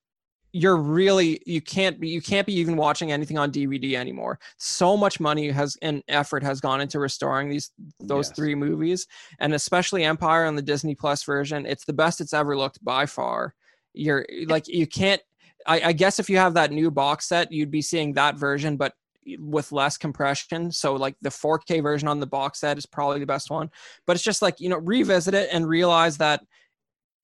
you're 0.54 0.78
really 0.78 1.42
you 1.48 1.60
can't 1.60 2.00
be 2.00 2.08
you 2.08 2.22
can't 2.22 2.46
be 2.46 2.54
even 2.54 2.78
watching 2.78 3.12
anything 3.12 3.40
on 3.40 3.52
DVD 3.52 3.96
anymore. 3.96 4.40
So 4.58 4.96
much 4.96 5.20
money 5.20 5.50
has 5.50 5.76
and 5.82 6.04
effort 6.08 6.44
has 6.44 6.62
gone 6.62 6.80
into 6.80 7.00
restoring 7.00 7.50
these 7.50 7.72
those 8.00 8.30
Yes. 8.30 8.36
three 8.36 8.54
movies, 8.54 9.08
and 9.40 9.54
especially 9.56 10.04
Empire 10.04 10.46
on 10.46 10.56
the 10.56 10.62
Disney 10.62 10.94
Plus 10.94 11.24
version. 11.24 11.66
It's 11.66 11.86
the 11.86 11.94
best 11.94 12.22
it's 12.22 12.34
ever 12.34 12.56
looked 12.56 12.84
by 12.86 13.08
far. 13.08 13.56
You're 13.94 14.26
like 14.46 14.68
you 14.68 14.86
can't. 14.86 15.22
I, 15.66 15.82
I 15.82 15.94
guess 15.94 16.20
if 16.20 16.30
you 16.30 16.38
have 16.38 16.54
that 16.54 16.72
new 16.72 16.92
box 16.92 17.28
set, 17.28 17.52
you'd 17.52 17.72
be 17.72 17.82
seeing 17.82 18.14
that 18.14 18.38
version, 18.38 18.78
but 18.78 18.94
with 19.40 19.72
less 19.72 19.98
compression. 19.98 20.72
So 20.72 20.96
like 20.96 21.16
the 21.22 21.30
4K 21.30 21.82
version 21.82 22.08
on 22.08 22.20
the 22.20 22.28
box 22.28 22.60
set 22.60 22.78
is 22.78 22.86
probably 22.86 23.20
the 23.20 23.26
best 23.26 23.50
one. 23.50 23.70
But 24.06 24.16
it's 24.16 24.24
just 24.24 24.42
like 24.42 24.60
you 24.60 24.70
know 24.70 24.78
revisit 24.78 25.34
it 25.34 25.50
and 25.52 25.68
realize 25.68 26.18
that 26.18 26.42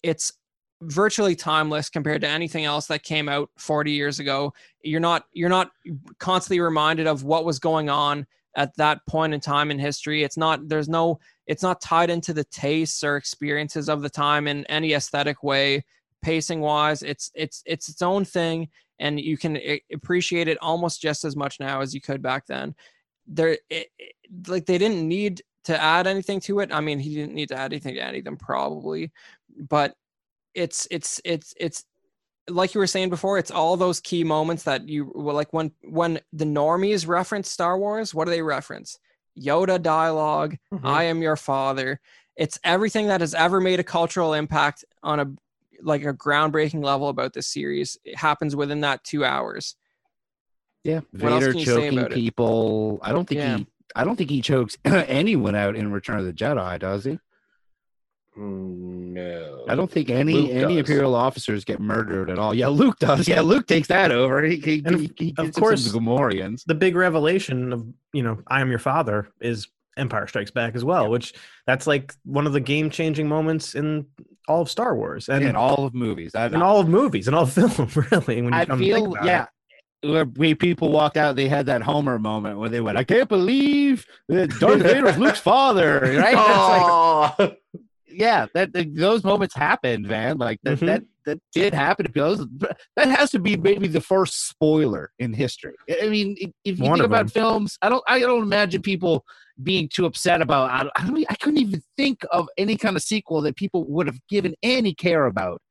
it's 0.04 0.32
virtually 0.82 1.36
timeless 1.36 1.90
compared 1.90 2.22
to 2.22 2.28
anything 2.28 2.64
else 2.64 2.88
that 2.88 3.04
came 3.04 3.28
out 3.28 3.50
40 3.58 3.92
years 3.92 4.20
ago 4.20 4.54
you're 4.82 5.02
not 5.02 5.26
you're 5.34 5.50
not 5.50 5.72
constantly 6.20 6.62
reminded 6.62 7.06
of 7.06 7.26
what 7.26 7.44
was 7.44 7.60
going 7.60 7.90
on 7.90 8.26
at 8.56 8.76
that 8.78 9.06
point 9.08 9.34
in 9.34 9.40
time 9.40 9.72
in 9.72 9.80
history. 9.80 10.24
It's 10.24 10.38
not 10.38 10.68
there's 10.68 10.90
no 10.90 11.20
it's 11.48 11.64
not 11.64 11.82
tied 11.82 12.10
into 12.10 12.34
the 12.34 12.44
tastes 12.44 13.04
or 13.04 13.18
experiences 13.18 13.90
of 13.90 14.02
the 14.02 14.10
time 14.10 14.48
in 14.48 14.66
any 14.66 14.94
aesthetic 14.94 15.44
way, 15.44 15.86
pacing 16.22 16.60
wise. 16.60 17.02
It's 17.02 17.32
it's 17.36 17.64
it's 17.66 17.90
its 17.90 18.02
own 18.02 18.26
thing, 18.26 18.70
and 19.00 19.20
you 19.20 19.38
can 19.38 19.60
appreciate 19.94 20.48
it 20.48 20.58
almost 20.62 21.02
just 21.02 21.24
as 21.26 21.36
much 21.36 21.60
now 21.60 21.82
as 21.82 21.94
you 21.94 22.02
could 22.02 22.22
back 22.22 22.46
then. 22.48 22.76
There, 23.28 23.58
it, 23.70 23.88
it- 23.98 24.16
like 24.48 24.68
they 24.68 24.78
didn't 24.78 25.08
need 25.08 25.42
to 25.64 25.82
add 25.82 26.06
anything 26.06 26.40
to 26.42 26.60
it. 26.60 26.72
I 26.72 26.82
mean, 26.82 27.00
he 27.00 27.16
didn't 27.16 27.34
need 27.34 27.50
to 27.50 27.56
add 27.56 27.74
anything 27.74 27.96
to 27.96 28.04
any 28.04 28.20
of 28.20 28.26
them 28.26 28.38
probably, 28.38 29.12
but 29.58 29.96
it's 30.54 30.88
it's 30.92 31.20
it's 31.26 31.54
it's 31.60 31.84
like 32.48 32.74
you 32.74 32.80
were 32.80 32.88
saying 32.88 33.10
before, 33.10 33.38
it's 33.38 33.52
all 33.52 33.78
those 33.78 34.00
key 34.00 34.24
moments 34.24 34.64
that 34.64 34.88
you 34.88 35.12
well, 35.16 35.36
like 35.36 35.54
when 35.54 35.72
when 35.84 36.20
the 36.34 36.46
normies 36.46 37.08
reference 37.08 37.52
Star 37.52 37.78
Wars, 37.78 38.14
what 38.14 38.26
do 38.26 38.32
they 38.32 38.42
reference? 38.42 39.00
Yoda 39.40 39.82
dialog 39.82 40.56
mm-hmm. 40.74 40.86
I 40.86 41.04
am 41.04 41.22
your 41.22 41.36
father. 41.36 42.00
It's 42.36 42.60
everything 42.64 43.08
that 43.08 43.22
has 43.22 43.34
ever 43.34 43.60
made 43.60 43.80
a 43.80 43.84
cultural 43.84 44.34
impact 44.34 44.86
on 45.04 45.20
a 45.20 45.32
like 45.82 46.04
a 46.06 46.14
groundbreaking 46.14 46.84
level 46.84 47.10
about 47.10 47.34
this 47.34 47.48
series. 47.48 47.98
It 48.04 48.16
happens 48.18 48.56
within 48.56 48.82
that 48.82 49.04
two 49.04 49.24
hours. 49.26 49.76
Yeah, 50.84 51.02
What 51.12 51.34
Vader 51.34 51.52
can 51.52 51.60
you 51.60 51.66
say 51.66 51.72
choking 51.76 52.00
about 52.00 52.12
it? 52.12 52.16
people. 52.16 53.00
I 53.02 53.12
don't 53.12 53.28
think 53.28 53.40
Yeah. 53.40 53.58
he. 53.58 53.68
I 53.96 54.04
don't 54.04 54.16
think 54.16 54.30
he 54.30 54.42
chokes 54.42 54.78
anyone 54.86 55.56
out 55.56 55.76
in 55.76 55.92
Return 55.92 56.20
of 56.20 56.26
the 56.26 56.32
Jedi, 56.34 56.80
does 56.80 57.04
he? 57.06 57.20
Mm, 58.38 59.14
No. 59.14 59.66
I 59.68 59.76
don't 59.76 59.92
think 59.92 60.10
any 60.10 60.34
Luke 60.34 60.52
any 60.52 60.76
does. 60.76 60.90
Imperial 60.90 61.16
officers 61.16 61.66
get 61.66 61.80
murdered 61.80 62.30
at 62.30 62.38
all. 62.40 62.54
Yeah, 62.54 62.68
Luke 62.68 63.00
does. 63.00 63.28
Yeah, 63.28 63.42
Luke 63.42 63.68
takes 63.68 63.88
that 63.90 64.12
over. 64.12 64.44
He, 64.44 64.58
he, 64.58 64.82
he, 64.88 65.12
he 65.18 65.30
of 65.32 65.46
gets 65.48 65.58
him 65.58 65.62
course- 65.62 65.92
some 65.92 66.06
Gamorreans. 66.06 66.64
the 66.66 66.76
big 66.76 66.96
revelation 66.96 67.74
of 67.74 67.86
you 68.14 68.24
know 68.24 68.42
I 68.48 68.62
am 68.62 68.70
your 68.70 68.80
father 68.80 69.30
is 69.42 69.68
Empire 70.00 70.26
Strikes 70.28 70.52
Back 70.52 70.76
as 70.76 70.84
well, 70.84 71.10
which 71.10 71.34
that's 71.68 71.86
like 71.86 72.14
one 72.24 72.48
of 72.48 72.54
the 72.54 72.60
game 72.60 72.90
changing 72.90 73.28
moments 73.28 73.76
in 73.76 74.06
all 74.48 74.62
of 74.62 74.70
Star 74.72 74.96
Wars 74.96 75.30
and 75.30 75.44
in 75.44 75.56
all 75.56 75.86
of 75.86 75.94
movies. 75.94 76.34
I, 76.34 76.48
in 76.48 76.62
all 76.62 76.80
of 76.80 76.88
movies 76.88 77.28
and 77.28 77.36
all 77.36 77.44
of 77.44 77.54
film, 77.54 77.90
really. 78.12 78.42
When 78.42 78.54
you 78.54 78.60
I 78.60 78.66
come 78.66 78.80
feel 78.80 79.16
yeah. 79.24 79.44
it. 79.44 79.50
Where 80.10 80.24
we 80.24 80.56
people 80.56 80.94
walked 80.94 81.18
out, 81.18 81.36
they 81.36 81.50
had 81.50 81.66
that 81.66 81.82
Homer 81.82 82.18
moment 82.18 82.58
where 82.58 82.70
they 82.70 82.80
went, 82.80 82.98
"I 82.98 83.04
can't 83.04 83.28
believe 83.28 84.06
that 84.30 84.50
Darth 84.60 84.82
Vader's 84.82 85.18
Luke's 85.18 85.42
father." 85.42 86.00
Right? 86.18 86.34
Like, 87.38 87.60
yeah, 88.08 88.48
that, 88.54 88.72
that- 88.74 88.96
those 88.96 89.24
moments 89.26 89.54
happened, 89.56 90.08
man. 90.08 90.38
Like 90.38 90.60
that 90.64 90.80
Mhm. 90.80 90.86
that 90.88 91.04
that 91.26 91.40
did 91.54 91.74
happen 91.74 92.06
to 92.06 92.12
people. 92.12 92.48
That 92.96 93.08
has 93.08 93.32
to 93.32 93.40
be 93.40 93.56
maybe 93.58 93.88
the 93.88 94.02
first 94.02 94.50
spoiler 94.50 95.12
in 95.20 95.34
history. 95.34 95.74
I 96.02 96.08
mean, 96.10 96.36
if- 96.40 96.80
you 96.80 96.84
One 96.86 97.00
think 97.00 97.06
about 97.06 97.34
them. 97.34 97.44
films, 97.44 97.78
I 97.82 97.90
don't 97.90 98.04
I 98.08 98.20
don't 98.20 98.44
imagine 98.44 98.82
people 98.82 99.26
being 99.62 99.90
too 99.90 100.06
upset 100.06 100.42
about. 100.42 100.72
I, 100.72 100.84
don't, 100.84 100.92
I, 100.96 101.06
don't, 101.06 101.26
I 101.30 101.36
couldn't 101.36 101.60
even 101.60 101.82
think 101.98 102.24
of 102.32 102.48
any 102.58 102.78
kind 102.78 102.96
of 102.96 103.04
sequel 103.04 103.42
that 103.42 103.56
people 103.56 103.86
would 103.90 104.08
have 104.08 104.20
given 104.30 104.56
any 104.64 104.94
care 104.94 105.26
about. 105.26 105.62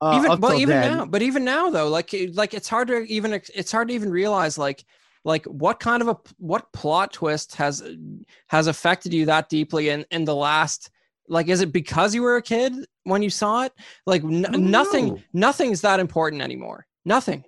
Uh, 0.00 0.18
even 0.18 0.40
well, 0.40 0.54
even 0.54 0.80
then. 0.80 0.98
now, 0.98 1.06
but 1.06 1.22
even 1.22 1.44
now 1.44 1.70
though, 1.70 1.88
like 1.88 2.12
like 2.34 2.54
it's 2.54 2.68
hard 2.68 2.88
to 2.88 3.02
even 3.02 3.32
it's 3.32 3.70
hard 3.70 3.88
to 3.88 3.94
even 3.94 4.10
realize 4.10 4.58
like 4.58 4.84
like 5.24 5.44
what 5.46 5.78
kind 5.78 6.02
of 6.02 6.08
a 6.08 6.16
what 6.38 6.72
plot 6.72 7.12
twist 7.12 7.54
has 7.54 7.82
has 8.48 8.66
affected 8.66 9.12
you 9.14 9.26
that 9.26 9.48
deeply 9.48 9.90
in 9.90 10.04
in 10.10 10.24
the 10.24 10.34
last 10.34 10.90
like 11.32 11.48
is 11.48 11.60
it 11.60 11.72
because 11.72 12.14
you 12.14 12.22
were 12.22 12.36
a 12.36 12.42
kid 12.42 12.72
when 13.04 13.22
you 13.22 13.30
saw 13.30 13.64
it 13.64 13.72
like 14.06 14.22
n- 14.22 14.42
don't 14.42 14.70
nothing 14.70 15.06
know. 15.08 15.18
nothing's 15.32 15.80
that 15.80 15.98
important 16.00 16.42
anymore 16.42 16.86
nothing 17.04 17.42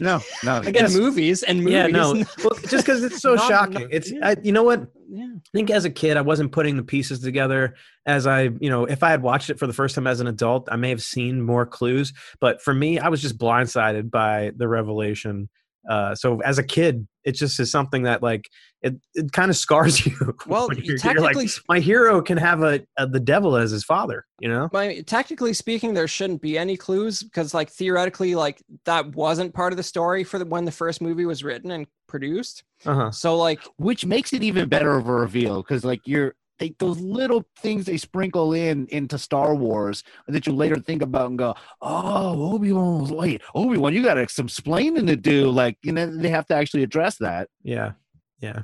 No, 0.00 0.20
no. 0.44 0.56
I 0.64 0.70
guess- 0.70 0.94
in 0.94 1.00
movies 1.02 1.42
and 1.42 1.58
movies 1.60 1.72
Yeah, 1.74 1.86
no. 1.88 2.12
Well, 2.44 2.58
just 2.68 2.84
because 2.84 3.02
it's 3.02 3.20
so 3.20 3.34
Not- 3.34 3.48
shocking. 3.48 3.74
not- 3.84 3.92
it's 3.92 4.10
yeah. 4.12 4.28
I, 4.30 4.36
you 4.42 4.52
know 4.52 4.62
what 4.62 4.86
yeah 5.10 5.24
I 5.36 5.40
think 5.56 5.70
as 5.70 5.84
a 5.86 5.90
kid, 5.90 6.16
I 6.18 6.20
wasn't 6.20 6.52
putting 6.52 6.76
the 6.76 6.82
pieces 6.82 7.20
together 7.20 7.74
as 8.04 8.26
I, 8.26 8.50
you 8.60 8.68
know, 8.68 8.84
if 8.84 9.02
I 9.02 9.08
had 9.10 9.22
watched 9.22 9.48
it 9.48 9.58
for 9.58 9.66
the 9.66 9.72
first 9.72 9.94
time 9.94 10.06
as 10.06 10.20
an 10.20 10.26
adult, 10.26 10.68
I 10.70 10.76
may 10.76 10.90
have 10.90 11.02
seen 11.02 11.40
more 11.40 11.64
clues. 11.64 12.12
But 12.40 12.60
for 12.60 12.74
me, 12.74 12.98
I 12.98 13.08
was 13.08 13.22
just 13.22 13.38
blindsided 13.38 14.10
by 14.10 14.52
the 14.56 14.68
revelation. 14.68 15.48
Uh, 15.88 16.14
so 16.14 16.40
as 16.40 16.58
a 16.58 16.62
kid, 16.62 17.06
it 17.24 17.32
just 17.32 17.60
is 17.60 17.70
something 17.70 18.04
that 18.04 18.22
like 18.22 18.48
it, 18.82 18.96
it 19.14 19.32
kind 19.32 19.50
of 19.50 19.56
scars 19.56 20.04
you. 20.06 20.36
Well, 20.46 20.68
you're, 20.72 20.84
you're 20.84 20.98
technically 20.98 21.44
like, 21.44 21.50
my 21.68 21.80
hero 21.80 22.22
can 22.22 22.38
have 22.38 22.62
a, 22.62 22.80
a 22.96 23.06
the 23.06 23.20
devil 23.20 23.56
as 23.56 23.70
his 23.70 23.84
father. 23.84 24.24
You 24.40 24.48
know? 24.48 24.68
My, 24.72 25.00
technically 25.06 25.52
speaking, 25.52 25.94
there 25.94 26.08
shouldn't 26.08 26.40
be 26.40 26.56
any 26.56 26.76
clues 26.76 27.22
because, 27.22 27.54
like, 27.54 27.70
theoretically, 27.70 28.34
like 28.34 28.62
that 28.84 29.14
wasn't 29.14 29.54
part 29.54 29.72
of 29.72 29.76
the 29.76 29.82
story 29.82 30.24
for 30.24 30.38
the, 30.38 30.46
when 30.46 30.64
the 30.64 30.72
first 30.72 31.00
movie 31.00 31.26
was 31.26 31.42
written 31.42 31.70
and 31.70 31.86
produced. 32.06 32.64
Uh 32.86 32.94
huh. 32.94 33.10
So, 33.10 33.36
like, 33.36 33.60
which 33.76 34.06
makes 34.06 34.32
it 34.32 34.42
even 34.42 34.68
better 34.68 34.96
of 34.96 35.08
a 35.08 35.12
reveal 35.12 35.62
because 35.62 35.84
like 35.84 36.00
you're 36.04 36.34
they, 36.58 36.74
those 36.78 37.00
little 37.00 37.44
things 37.58 37.84
they 37.84 37.96
sprinkle 37.96 38.52
in 38.52 38.86
into 38.88 39.18
Star 39.18 39.54
Wars 39.54 40.02
that 40.26 40.46
you 40.46 40.52
later 40.52 40.76
think 40.76 41.02
about 41.02 41.30
and 41.30 41.38
go, 41.38 41.54
oh, 41.80 42.54
Obi 42.54 42.72
Wan 42.72 43.02
was 43.02 43.12
wait, 43.12 43.42
Obi 43.54 43.76
Wan, 43.76 43.94
you 43.94 44.02
got 44.02 44.30
some 44.30 44.46
explaining 44.46 45.06
to 45.06 45.16
do. 45.16 45.50
Like 45.50 45.78
you 45.82 45.92
know, 45.92 46.06
they 46.06 46.28
have 46.30 46.46
to 46.46 46.54
actually 46.54 46.82
address 46.82 47.16
that. 47.18 47.48
Yeah, 47.62 47.92
yeah. 48.40 48.62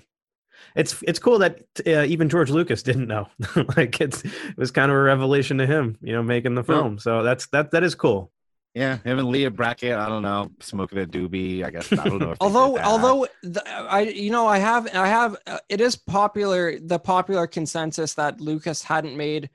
It's 0.77 1.03
it's 1.07 1.19
cool 1.19 1.39
that 1.39 1.61
uh, 1.87 2.05
even 2.05 2.29
George 2.29 2.51
Lucas 2.51 2.83
didn't 2.83 3.07
know. 3.07 3.29
like 3.77 4.01
it's 4.01 4.25
it 4.25 4.57
was 4.57 4.71
kind 4.71 4.91
of 4.91 4.97
a 4.97 5.03
revelation 5.03 5.59
to 5.59 5.67
him, 5.67 5.99
you 6.03 6.13
know, 6.13 6.23
making 6.23 6.55
the 6.55 6.65
film. 6.65 6.99
So 6.99 7.23
that's 7.23 7.47
that 7.49 7.71
that 7.73 7.85
is 7.85 7.95
cool. 7.95 8.33
Yeah, 8.75 8.99
him 8.99 9.21
and 9.21 9.29
Leah 9.29 9.53
Brackett, 9.53 9.97
I 9.97 10.09
don't 10.09 10.23
know, 10.23 10.51
smoking 10.59 10.99
a 10.99 11.07
doobie. 11.07 11.65
I 11.65 11.71
guess 11.71 11.93
I 11.93 12.09
don't 12.09 12.19
know. 12.19 12.33
If 12.33 12.39
although 12.41 12.77
although 12.79 13.29
the, 13.43 13.63
I 13.69 14.01
you 14.01 14.33
know 14.33 14.49
I 14.49 14.59
have 14.59 14.93
I 14.95 15.07
have 15.07 15.37
uh, 15.47 15.59
it 15.69 15.81
is 15.81 15.95
popular 15.95 16.81
the 16.81 16.99
popular 16.99 17.47
consensus 17.47 18.15
that 18.15 18.41
Lucas 18.41 18.83
hadn't 18.83 19.17
made 19.17 19.49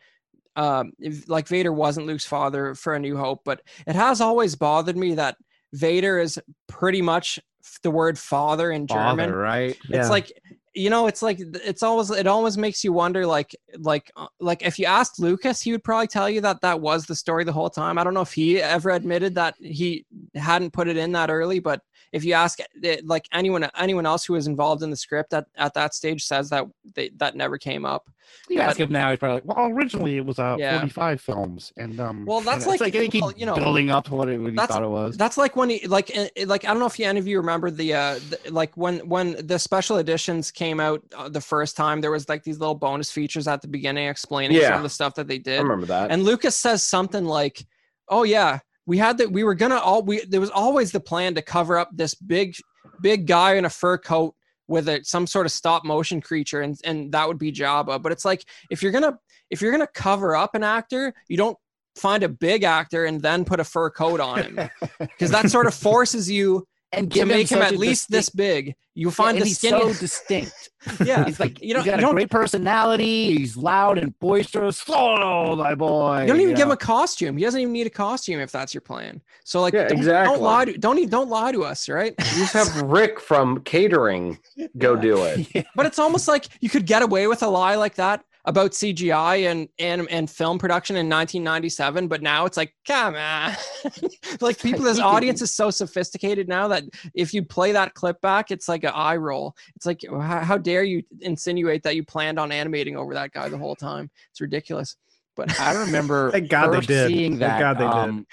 um 0.55 0.93
if, 0.99 1.27
like 1.27 1.49
Vader 1.49 1.73
wasn't 1.73 2.07
Luke's 2.07 2.25
father 2.25 2.75
for 2.75 2.93
A 2.93 2.99
New 2.99 3.17
Hope, 3.17 3.41
but 3.43 3.61
it 3.85 3.95
has 3.95 4.21
always 4.21 4.55
bothered 4.55 4.95
me 4.95 5.15
that 5.15 5.35
Vader 5.73 6.17
is 6.17 6.39
pretty 6.69 7.01
much 7.01 7.39
the 7.83 7.91
word 7.91 8.17
father 8.17 8.71
in 8.71 8.87
father, 8.87 9.23
German. 9.23 9.35
right? 9.35 9.77
Yeah. 9.89 9.99
It's 9.99 10.09
like 10.09 10.31
you 10.73 10.89
know, 10.89 11.07
it's 11.07 11.21
like 11.21 11.39
it's 11.39 11.83
always 11.83 12.11
it 12.11 12.27
always 12.27 12.57
makes 12.57 12.83
you 12.83 12.93
wonder 12.93 13.25
like 13.25 13.55
like 13.77 14.11
uh, 14.15 14.27
like 14.39 14.61
if 14.61 14.77
you 14.77 14.85
asked 14.85 15.19
Lucas, 15.19 15.61
he 15.61 15.71
would 15.71 15.83
probably 15.83 16.07
tell 16.07 16.29
you 16.29 16.41
that 16.41 16.61
that 16.61 16.79
was 16.79 17.05
the 17.05 17.15
story 17.15 17.43
the 17.43 17.51
whole 17.51 17.69
time. 17.69 17.97
I 17.97 18.03
don't 18.03 18.13
know 18.13 18.21
if 18.21 18.33
he 18.33 18.61
ever 18.61 18.91
admitted 18.91 19.35
that 19.35 19.55
he 19.59 20.05
hadn't 20.35 20.73
put 20.73 20.87
it 20.87 20.97
in 20.97 21.11
that 21.13 21.29
early, 21.29 21.59
but 21.59 21.81
if 22.11 22.23
you 22.23 22.33
ask 22.33 22.59
like 23.03 23.25
anyone 23.31 23.69
anyone 23.77 24.05
else 24.05 24.25
who 24.25 24.33
was 24.33 24.47
involved 24.47 24.83
in 24.83 24.89
the 24.89 24.95
script 24.97 25.33
at, 25.33 25.45
at 25.55 25.73
that 25.75 25.93
stage 25.93 26.23
says 26.23 26.49
that 26.49 26.65
they, 26.95 27.09
that 27.17 27.35
never 27.35 27.57
came 27.57 27.85
up. 27.85 28.09
You 28.47 28.59
ask 28.61 28.79
him 28.79 28.91
now, 28.91 29.09
he's 29.09 29.17
probably 29.19 29.41
like, 29.41 29.45
well, 29.57 29.67
originally 29.71 30.17
it 30.17 30.25
was 30.25 30.37
uh, 30.37 30.55
Yeah. 30.59 30.77
45 30.79 31.21
films, 31.21 31.73
and 31.77 31.99
um. 31.99 32.25
Well, 32.25 32.41
that's 32.41 32.67
like- 32.67 32.79
they 32.79 33.07
keep 33.07 33.21
well, 33.23 33.33
you 33.35 33.45
know, 33.45 33.55
building 33.55 33.89
up 33.89 34.09
what, 34.09 34.29
it, 34.29 34.39
what 34.39 34.51
he 34.51 34.55
thought 34.57 34.83
it 34.83 34.87
was. 34.89 35.17
That's 35.17 35.37
like 35.37 35.55
when 35.55 35.69
he 35.69 35.87
like 35.87 36.11
uh, 36.15 36.27
like 36.45 36.63
I 36.65 36.67
don't 36.67 36.79
know 36.79 36.85
if 36.85 36.99
any 36.99 37.19
of 37.19 37.27
you 37.27 37.37
remember 37.37 37.71
the 37.71 37.93
uh 37.93 38.19
the, 38.29 38.51
like 38.51 38.75
when 38.77 38.99
when 39.07 39.45
the 39.47 39.57
special 39.57 39.97
editions 39.97 40.51
came 40.51 40.79
out 40.79 41.03
uh, 41.15 41.29
the 41.29 41.41
first 41.41 41.75
time 41.75 42.01
there 42.01 42.11
was 42.11 42.29
like 42.29 42.43
these 42.43 42.59
little 42.59 42.75
bonus 42.75 43.11
features 43.11 43.47
at 43.47 43.61
the 43.61 43.67
beginning 43.67 44.07
explaining 44.07 44.59
some 44.61 44.77
of 44.77 44.83
the 44.83 44.89
stuff 44.89 45.15
that 45.15 45.27
they 45.27 45.39
did. 45.39 45.59
I 45.59 45.63
remember 45.63 45.87
that. 45.87 46.11
And 46.11 46.23
Lucas 46.23 46.55
says 46.55 46.83
something 46.83 47.25
like, 47.25 47.65
"Oh 48.09 48.23
yeah, 48.23 48.59
we 48.89 48.97
had 48.97 49.19
that. 49.19 49.31
We 49.31 49.43
were 49.43 49.53
gonna 49.53 49.77
all. 49.77 50.01
We 50.01 50.25
there 50.25 50.41
was 50.41 50.49
always 50.49 50.91
the 50.91 50.99
plan 50.99 51.35
to 51.35 51.43
cover 51.43 51.77
up 51.77 51.91
this 51.93 52.15
big, 52.15 52.55
big 53.01 53.27
guy 53.27 53.53
in 53.53 53.65
a 53.65 53.69
fur 53.69 53.99
coat 53.99 54.33
with 54.67 54.89
a, 54.89 55.03
some 55.03 55.27
sort 55.27 55.45
of 55.45 55.51
stop 55.51 55.85
motion 55.85 56.19
creature, 56.21 56.61
and 56.61 56.75
and 56.83 57.11
that 57.11 57.27
would 57.27 57.37
be 57.37 57.51
Jabba. 57.51 58.01
But 58.01 58.11
it's 58.11 58.25
like 58.25 58.43
if 58.71 58.81
you're 58.81 58.91
gonna 58.91 59.19
if 59.51 59.61
you're 59.61 59.71
gonna 59.71 59.85
cover 59.93 60.35
up 60.35 60.55
an 60.55 60.63
actor, 60.63 61.13
you 61.27 61.37
don't 61.37 61.55
find 61.97 62.23
a 62.23 62.29
big 62.29 62.63
actor 62.63 63.05
and 63.05 63.21
then 63.21 63.45
put 63.45 63.59
a 63.59 63.63
fur 63.63 63.91
coat 63.91 64.19
on 64.19 64.41
him 64.41 64.69
because 64.99 65.29
that 65.29 65.51
sort 65.51 65.67
of 65.67 65.73
forces 65.75 66.27
you 66.27 66.67
and 66.91 67.11
to 67.11 67.25
make 67.25 67.49
him 67.51 67.59
such 67.59 67.67
at 67.67 67.73
a 67.73 67.77
least 67.77 68.09
this 68.11 68.29
big. 68.29 68.75
You 68.95 69.11
find 69.11 69.37
and 69.37 69.43
the 69.43 69.47
he's 69.47 69.59
so 69.59 69.93
distinct. 69.99 70.69
yeah, 71.05 71.23
He's 71.23 71.39
like 71.39 71.61
you 71.61 71.73
don't- 71.73 71.83
he's 71.83 71.91
got 71.91 71.99
you 71.99 72.05
a 72.05 72.07
don't- 72.07 72.15
great 72.15 72.29
personality. 72.29 73.37
He's 73.37 73.55
loud 73.55 73.97
and 73.97 74.17
boisterous. 74.19 74.83
Oh, 74.89 75.55
my 75.55 75.73
boy! 75.75 76.21
You 76.21 76.27
don't 76.27 76.41
even 76.41 76.55
give 76.55 76.65
him 76.65 76.71
a 76.71 76.77
costume. 76.77 77.37
He 77.37 77.43
doesn't 77.43 77.59
even 77.61 77.71
need 77.71 77.87
a 77.87 77.91
costume 77.91 78.39
if 78.41 78.51
that's 78.51 78.73
your 78.73 78.81
plan. 78.81 79.21
So 79.45 79.61
like, 79.61 79.73
Yeah, 79.73 79.87
don't, 79.87 79.97
exactly. 79.99 80.33
don't 80.35 80.43
lie 80.43 80.65
to 80.65 80.77
don't 80.77 81.09
don't 81.09 81.29
lie 81.29 81.51
to 81.53 81.63
us, 81.63 81.87
right? 81.87 82.13
You 82.17 82.39
just 82.39 82.53
have 82.53 82.81
Rick 82.81 83.19
from 83.21 83.61
catering 83.61 84.37
go 84.77 84.95
do 85.09 85.23
it. 85.23 85.65
But 85.75 85.85
it's 85.85 85.99
almost 85.99 86.27
like 86.27 86.47
you 86.59 86.69
could 86.69 86.85
get 86.85 87.01
away 87.01 87.27
with 87.27 87.41
a 87.43 87.47
lie 87.47 87.75
like 87.75 87.95
that 87.95 88.23
about 88.45 88.71
CGI 88.71 89.51
and 89.51 89.67
and 89.79 90.09
and 90.09 90.29
film 90.29 90.57
production 90.57 90.95
in 90.95 91.09
1997, 91.09 92.07
but 92.07 92.21
now 92.21 92.45
it's 92.45 92.57
like, 92.57 92.73
come 92.87 93.15
on, 93.15 93.53
like 94.41 94.59
people, 94.59 94.83
this 94.83 94.99
audience 94.99 95.41
is 95.43 95.53
so 95.53 95.69
sophisticated 95.69 96.47
now 96.47 96.67
that 96.67 96.83
if 97.13 97.33
you 97.33 97.43
play 97.43 97.71
that 97.71 97.93
clip 97.93 98.19
back, 98.21 98.51
it's 98.51 98.69
like 98.69 98.83
an 98.83 98.91
eye 98.93 99.17
roll. 99.17 99.55
It's 99.75 99.85
like, 99.85 100.01
how, 100.09 100.39
how 100.39 100.57
dare 100.57 100.83
you 100.83 101.03
insinuate 101.21 101.83
that 101.83 101.95
you 101.95 102.03
planned 102.03 102.39
on 102.39 102.51
animating 102.51 102.95
over 102.95 103.13
that 103.13 103.31
guy 103.31 103.49
the 103.49 103.57
whole 103.57 103.75
time? 103.75 104.09
It's 104.31 104.41
ridiculous. 104.41 104.95
But 105.35 105.59
I 105.59 105.73
remember 105.73 106.31
Thank 106.33 106.49
God 106.49 106.73
they 106.73 106.81
did. 106.81 107.07
seeing 107.07 107.31
Thank 107.31 107.41
that. 107.41 107.59
God 107.59 107.77
they 107.77 107.85
did. 107.85 108.09
um, 108.09 108.27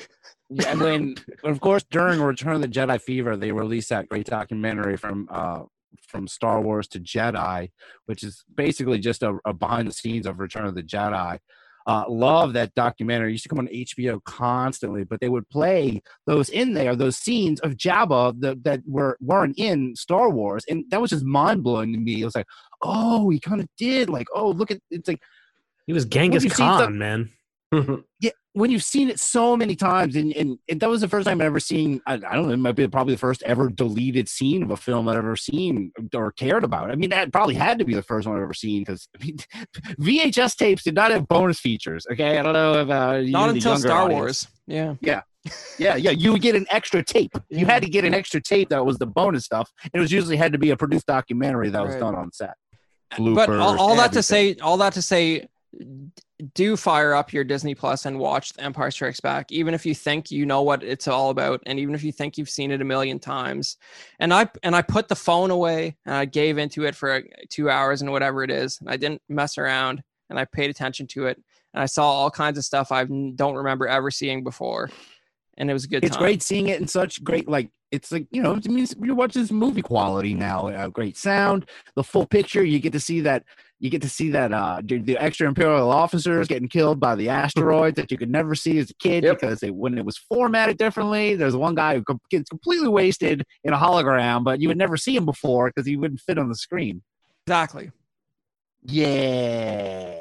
Yeah, 0.49 0.75
when 0.75 1.17
of 1.45 1.61
course 1.61 1.85
during 1.91 2.21
Return 2.21 2.55
of 2.57 2.63
the 2.63 2.69
Jedi 2.69 3.01
Fever, 3.01 3.37
they 3.37 3.53
released 3.53 3.89
that 3.91 4.09
great 4.09 4.27
documentary 4.27 4.97
from 4.97 5.29
uh, 5.31 5.65
from 6.07 6.29
Star 6.29 6.61
Wars 6.61 6.89
to 6.89 7.01
Jedi, 7.01 7.71
which 8.07 8.23
is 8.23 8.45
basically 8.55 8.99
just 8.99 9.23
a, 9.23 9.39
a 9.45 9.53
behind 9.53 9.89
the 9.89 9.93
scenes 9.93 10.27
of 10.27 10.41
Return 10.41 10.67
of 10.67 10.75
the 10.75 10.83
Jedi. 10.83 11.39
Uh, 11.87 12.05
love 12.09 12.53
that 12.53 12.75
documentary. 12.75 13.29
It 13.29 13.33
used 13.33 13.45
to 13.45 13.49
come 13.49 13.61
on 13.61 13.69
HBO 13.69 14.23
constantly, 14.25 15.05
but 15.05 15.21
they 15.21 15.29
would 15.29 15.49
play 15.49 16.03
those 16.27 16.49
in 16.49 16.75
there, 16.75 16.97
those 16.97 17.17
scenes 17.17 17.61
of 17.61 17.77
Jabba 17.77 18.41
that, 18.41 18.65
that 18.65 18.81
were 18.87 19.17
weren't 19.21 19.57
in 19.57 19.95
Star 19.95 20.29
Wars, 20.29 20.65
and 20.69 20.85
that 20.91 21.01
was 21.01 21.11
just 21.11 21.25
mind 21.25 21.63
blowing 21.63 21.93
to 21.93 21.99
me. 22.01 22.21
It 22.23 22.25
was 22.25 22.35
like, 22.35 22.47
oh, 22.83 23.31
he 23.31 23.39
kind 23.39 23.61
of 23.61 23.69
did. 23.79 24.11
Like, 24.11 24.27
oh, 24.35 24.51
look 24.51 24.73
at 24.73 24.81
it's 24.91 25.07
like 25.07 25.21
He 25.87 25.93
was 25.93 26.05
Genghis 26.07 26.43
Khan, 26.53 26.99
the- 26.99 26.99
man. 27.73 28.05
yeah, 28.21 28.31
when 28.53 28.71
you've 28.71 28.83
seen 28.85 29.11
it 29.11 29.21
so 29.21 29.57
many 29.57 29.77
times, 29.77 30.17
and, 30.17 30.33
and, 30.35 30.59
and 30.69 30.81
that 30.81 30.89
was 30.89 31.01
the 31.01 31.09
first 31.09 31.27
time 31.27 31.41
I've 31.41 31.47
ever 31.47 31.61
seen. 31.61 32.01
I, 32.07 32.15
I 32.15 32.17
don't 32.19 32.47
know, 32.47 32.51
it 32.55 32.57
might 32.59 32.73
be 32.77 32.87
probably 32.89 33.15
the 33.15 33.19
first 33.19 33.43
ever 33.43 33.69
deleted 33.69 34.29
scene 34.29 34.63
of 34.63 34.71
a 34.71 34.77
film 34.77 35.09
I've 35.09 35.17
ever 35.19 35.37
seen 35.37 35.93
or 36.15 36.33
cared 36.33 36.65
about. 36.65 36.91
I 36.91 36.95
mean, 36.95 37.11
that 37.11 37.33
probably 37.33 37.55
had 37.55 37.79
to 37.81 37.85
be 37.85 37.95
the 37.95 38.03
first 38.03 38.27
one 38.27 38.37
I've 38.37 38.43
ever 38.43 38.55
seen 38.55 38.83
because 38.83 39.09
I 39.21 39.25
mean, 39.25 39.37
VHS 40.01 40.57
tapes 40.57 40.83
did 40.85 40.95
not 40.95 41.11
have 41.11 41.29
bonus 41.29 41.61
features. 41.61 42.07
Okay, 42.13 42.39
I 42.39 42.43
don't 42.43 42.53
know 42.55 42.81
if 42.81 42.89
uh, 42.91 43.17
you, 43.23 43.33
Not 43.33 43.51
until 43.51 43.77
Star 43.77 44.03
audience- 44.03 44.19
Wars. 44.19 44.49
Yeah. 44.67 44.95
Yeah, 45.01 45.21
yeah, 45.79 45.95
yeah. 45.97 46.11
you 46.11 46.33
would 46.33 46.43
get 46.43 46.55
an 46.57 46.67
extra 46.71 47.05
tape. 47.05 47.33
You 47.51 47.67
had 47.67 47.83
to 47.83 47.89
get 47.89 48.05
an 48.05 48.15
extra 48.15 48.41
tape 48.41 48.71
that 48.71 48.85
was 48.85 48.99
the 48.99 49.07
bonus 49.07 49.45
stuff. 49.45 49.71
It 49.93 49.99
was 50.01 50.11
usually 50.11 50.37
had 50.37 50.53
to 50.53 50.59
be 50.59 50.71
a 50.71 50.77
produced 50.77 51.07
documentary 51.07 51.69
that 51.71 51.83
was 51.85 51.95
Right. 51.95 52.01
done 52.01 52.15
on 52.15 52.33
set. 52.33 52.55
but 53.19 53.49
all, 53.51 53.79
all 53.79 53.97
that 53.97 54.13
to 54.15 54.23
say 54.23 54.57
all 54.57 54.77
that 54.79 54.95
to 54.95 55.03
say 55.03 55.47
do 56.55 56.77
fire 56.77 57.15
up 57.15 57.33
your 57.33 57.45
disney 57.45 57.75
plus 57.75 58.05
and 58.05 58.19
watch 58.19 58.53
the 58.53 58.63
empire 58.63 58.91
strikes 58.91 59.21
back 59.21 59.51
even 59.51 59.73
if 59.73 59.87
you 59.87 59.95
think 59.95 60.31
you 60.31 60.45
know 60.45 60.63
what 60.63 60.83
it's 60.83 61.09
all 61.09 61.31
about 61.31 61.63
and 61.65 61.79
even 61.79 61.95
if 61.95 62.03
you 62.03 62.13
think 62.13 62.37
you've 62.37 62.51
seen 62.51 62.71
it 62.71 62.83
a 62.83 62.85
million 62.85 63.19
times 63.19 63.79
and 64.21 64.35
i 64.35 64.47
and 64.63 64.77
i 64.77 64.83
put 64.83 65.09
the 65.09 65.17
phone 65.17 65.51
away 65.51 65.97
and 66.05 66.15
i 66.15 66.25
gave 66.25 66.59
into 66.59 66.85
it 66.85 66.95
for 66.95 67.15
uh, 67.15 67.21
two 67.49 67.71
hours 67.71 68.03
and 68.03 68.13
whatever 68.13 68.43
it 68.45 68.51
is 68.51 68.79
and 68.81 68.91
i 68.91 68.97
didn't 68.97 69.23
mess 69.29 69.57
around 69.57 70.03
and 70.29 70.39
i 70.39 70.45
paid 70.45 70.69
attention 70.69 71.07
to 71.07 71.27
it 71.27 71.43
and 71.73 71.83
i 71.83 71.87
saw 71.87 72.07
all 72.07 72.31
kinds 72.31 72.59
of 72.59 72.65
stuff 72.65 72.93
i 72.93 73.05
don't 73.05 73.55
remember 73.55 73.89
ever 73.89 74.11
seeing 74.11 74.45
before 74.45 74.91
and 75.57 75.71
it 75.71 75.73
was 75.73 75.85
a 75.85 75.89
good 75.89 76.05
it's 76.05 76.17
time. 76.17 76.23
great 76.23 76.43
seeing 76.43 76.69
it 76.69 76.81
in 76.81 76.87
such 76.87 77.25
great 77.25 77.49
like 77.49 77.71
it's 77.93 78.13
like 78.13 78.27
you 78.31 78.43
know 78.43 78.55
it 78.55 78.69
means 78.69 78.95
you 79.01 79.15
watch 79.15 79.35
this 79.35 79.51
movie 79.51 79.83
quality 79.83 80.35
now 80.35 80.69
uh, 80.69 80.89
great 80.89 81.17
sound 81.17 81.67
the 81.95 82.03
full 82.03 82.27
picture 82.27 82.65
you 82.65 82.79
get 82.79 82.93
to 82.93 83.01
see 83.01 83.21
that 83.21 83.45
you 83.79 83.91
get 83.91 84.03
to 84.03 84.09
see 84.09 84.31
that 84.31 84.53
uh 84.53 84.81
the, 84.83 84.99
the 84.99 85.19
extra 85.19 85.47
imperial 85.47 85.91
officers 85.91 86.49
getting 86.49 86.69
killed 86.69 86.99
by 86.99 87.15
the 87.15 87.29
asteroids 87.43 87.97
that 87.97 88.11
you 88.11 88.17
could 88.19 88.31
never 88.31 88.55
see 88.55 88.79
as 88.79 88.91
a 88.91 88.95
kid 88.95 89.25
Yep. 89.25 89.41
because 89.41 89.61
they, 89.61 89.71
when 89.71 89.99
it 89.99 90.05
was 90.05 90.17
formatted 90.17 90.79
differently 90.79 91.35
there's 91.37 91.55
one 91.57 91.75
guy 91.75 91.97
who 91.97 92.05
gets 92.31 92.49
completely 92.49 92.89
wasted 92.89 93.45
in 93.65 93.73
a 93.73 93.77
hologram 93.79 94.45
but 94.45 94.61
you 94.61 94.69
would 94.69 94.79
never 94.79 94.97
see 94.97 95.15
him 95.17 95.25
before 95.27 95.69
because 95.69 95.87
he 95.87 95.97
wouldn't 95.97 96.21
fit 96.21 96.39
on 96.39 96.49
the 96.49 96.55
screen 96.55 97.03
exactly 97.47 97.91
yeah. 98.89 100.15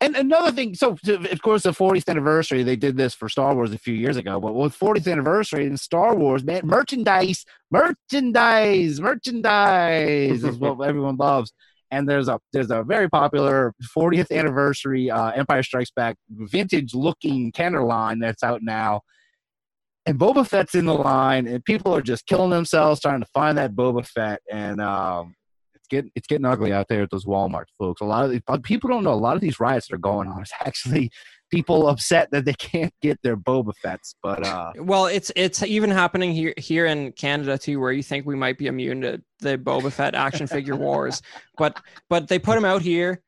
And 0.00 0.16
another 0.16 0.50
thing, 0.50 0.74
so 0.74 0.96
to- 1.04 1.30
of 1.30 1.42
course, 1.42 1.62
the 1.62 1.70
40th 1.70 2.08
anniversary, 2.08 2.62
they 2.62 2.76
did 2.76 2.96
this 2.96 3.14
for 3.14 3.28
Star 3.28 3.54
Wars 3.54 3.72
a 3.72 3.78
few 3.78 3.94
years 3.94 4.16
ago. 4.16 4.40
But 4.40 4.54
with 4.54 4.76
40th 4.78 5.10
anniversary 5.10 5.64
in 5.66 5.76
Star 5.76 6.14
Wars, 6.16 6.42
man, 6.42 6.62
merchandise, 6.64 7.44
merchandise, 7.70 9.00
merchandise 9.00 10.42
is 10.42 10.56
what 10.58 10.80
everyone 10.86 11.16
loves. 11.16 11.52
And 11.92 12.08
there's 12.08 12.26
a 12.26 12.40
there's 12.52 12.70
a 12.70 12.82
very 12.82 13.08
popular 13.08 13.74
40th 13.96 14.36
anniversary 14.36 15.10
uh, 15.10 15.30
Empire 15.30 15.62
Strikes 15.62 15.92
Back 15.94 16.16
vintage 16.30 16.94
looking 16.94 17.52
Kenner 17.52 17.84
line 17.84 18.18
that's 18.18 18.42
out 18.42 18.60
now. 18.62 19.02
And 20.04 20.18
Boba 20.18 20.44
Fett's 20.44 20.74
in 20.74 20.86
the 20.86 20.94
line, 20.94 21.46
and 21.46 21.64
people 21.64 21.94
are 21.94 22.02
just 22.02 22.26
killing 22.26 22.50
themselves 22.50 23.00
trying 23.00 23.20
to 23.20 23.26
find 23.32 23.56
that 23.58 23.76
Boba 23.76 24.04
Fett. 24.04 24.40
And 24.50 24.80
um, 24.80 25.36
it's 25.76 25.86
getting 25.86 26.10
it's 26.16 26.26
getting 26.26 26.46
ugly 26.46 26.72
out 26.72 26.86
there 26.88 27.02
at 27.02 27.10
those 27.10 27.26
Walmart 27.26 27.66
folks. 27.78 28.00
A 28.00 28.04
lot 28.04 28.24
of 28.24 28.30
these, 28.32 28.40
people 28.64 28.90
don't 28.90 29.04
know 29.04 29.12
a 29.12 29.14
lot 29.14 29.36
of 29.36 29.42
these 29.42 29.60
riots 29.60 29.86
that 29.88 29.94
are 29.94 29.98
going 29.98 30.28
on. 30.28 30.40
It's 30.40 30.50
actually 30.60 31.10
people 31.52 31.88
upset 31.88 32.30
that 32.32 32.44
they 32.44 32.54
can't 32.54 32.92
get 33.02 33.20
their 33.22 33.36
Boba 33.36 33.72
Fett's. 33.76 34.16
But 34.22 34.44
uh, 34.44 34.72
Well, 34.76 35.06
it's 35.06 35.30
it's 35.36 35.62
even 35.62 35.90
happening 35.90 36.32
here 36.32 36.54
here 36.56 36.86
in 36.86 37.12
Canada 37.12 37.56
too, 37.56 37.78
where 37.78 37.92
you 37.92 38.02
think 38.02 38.26
we 38.26 38.34
might 38.34 38.58
be 38.58 38.66
immune 38.66 39.02
to 39.02 39.22
the 39.38 39.58
Boba 39.58 39.92
Fett 39.92 40.14
action 40.14 40.46
figure 40.46 40.76
wars, 40.76 41.22
but 41.58 41.80
but 42.08 42.26
they 42.26 42.38
put 42.38 42.56
them 42.56 42.64
out 42.64 42.82
here. 42.82 43.22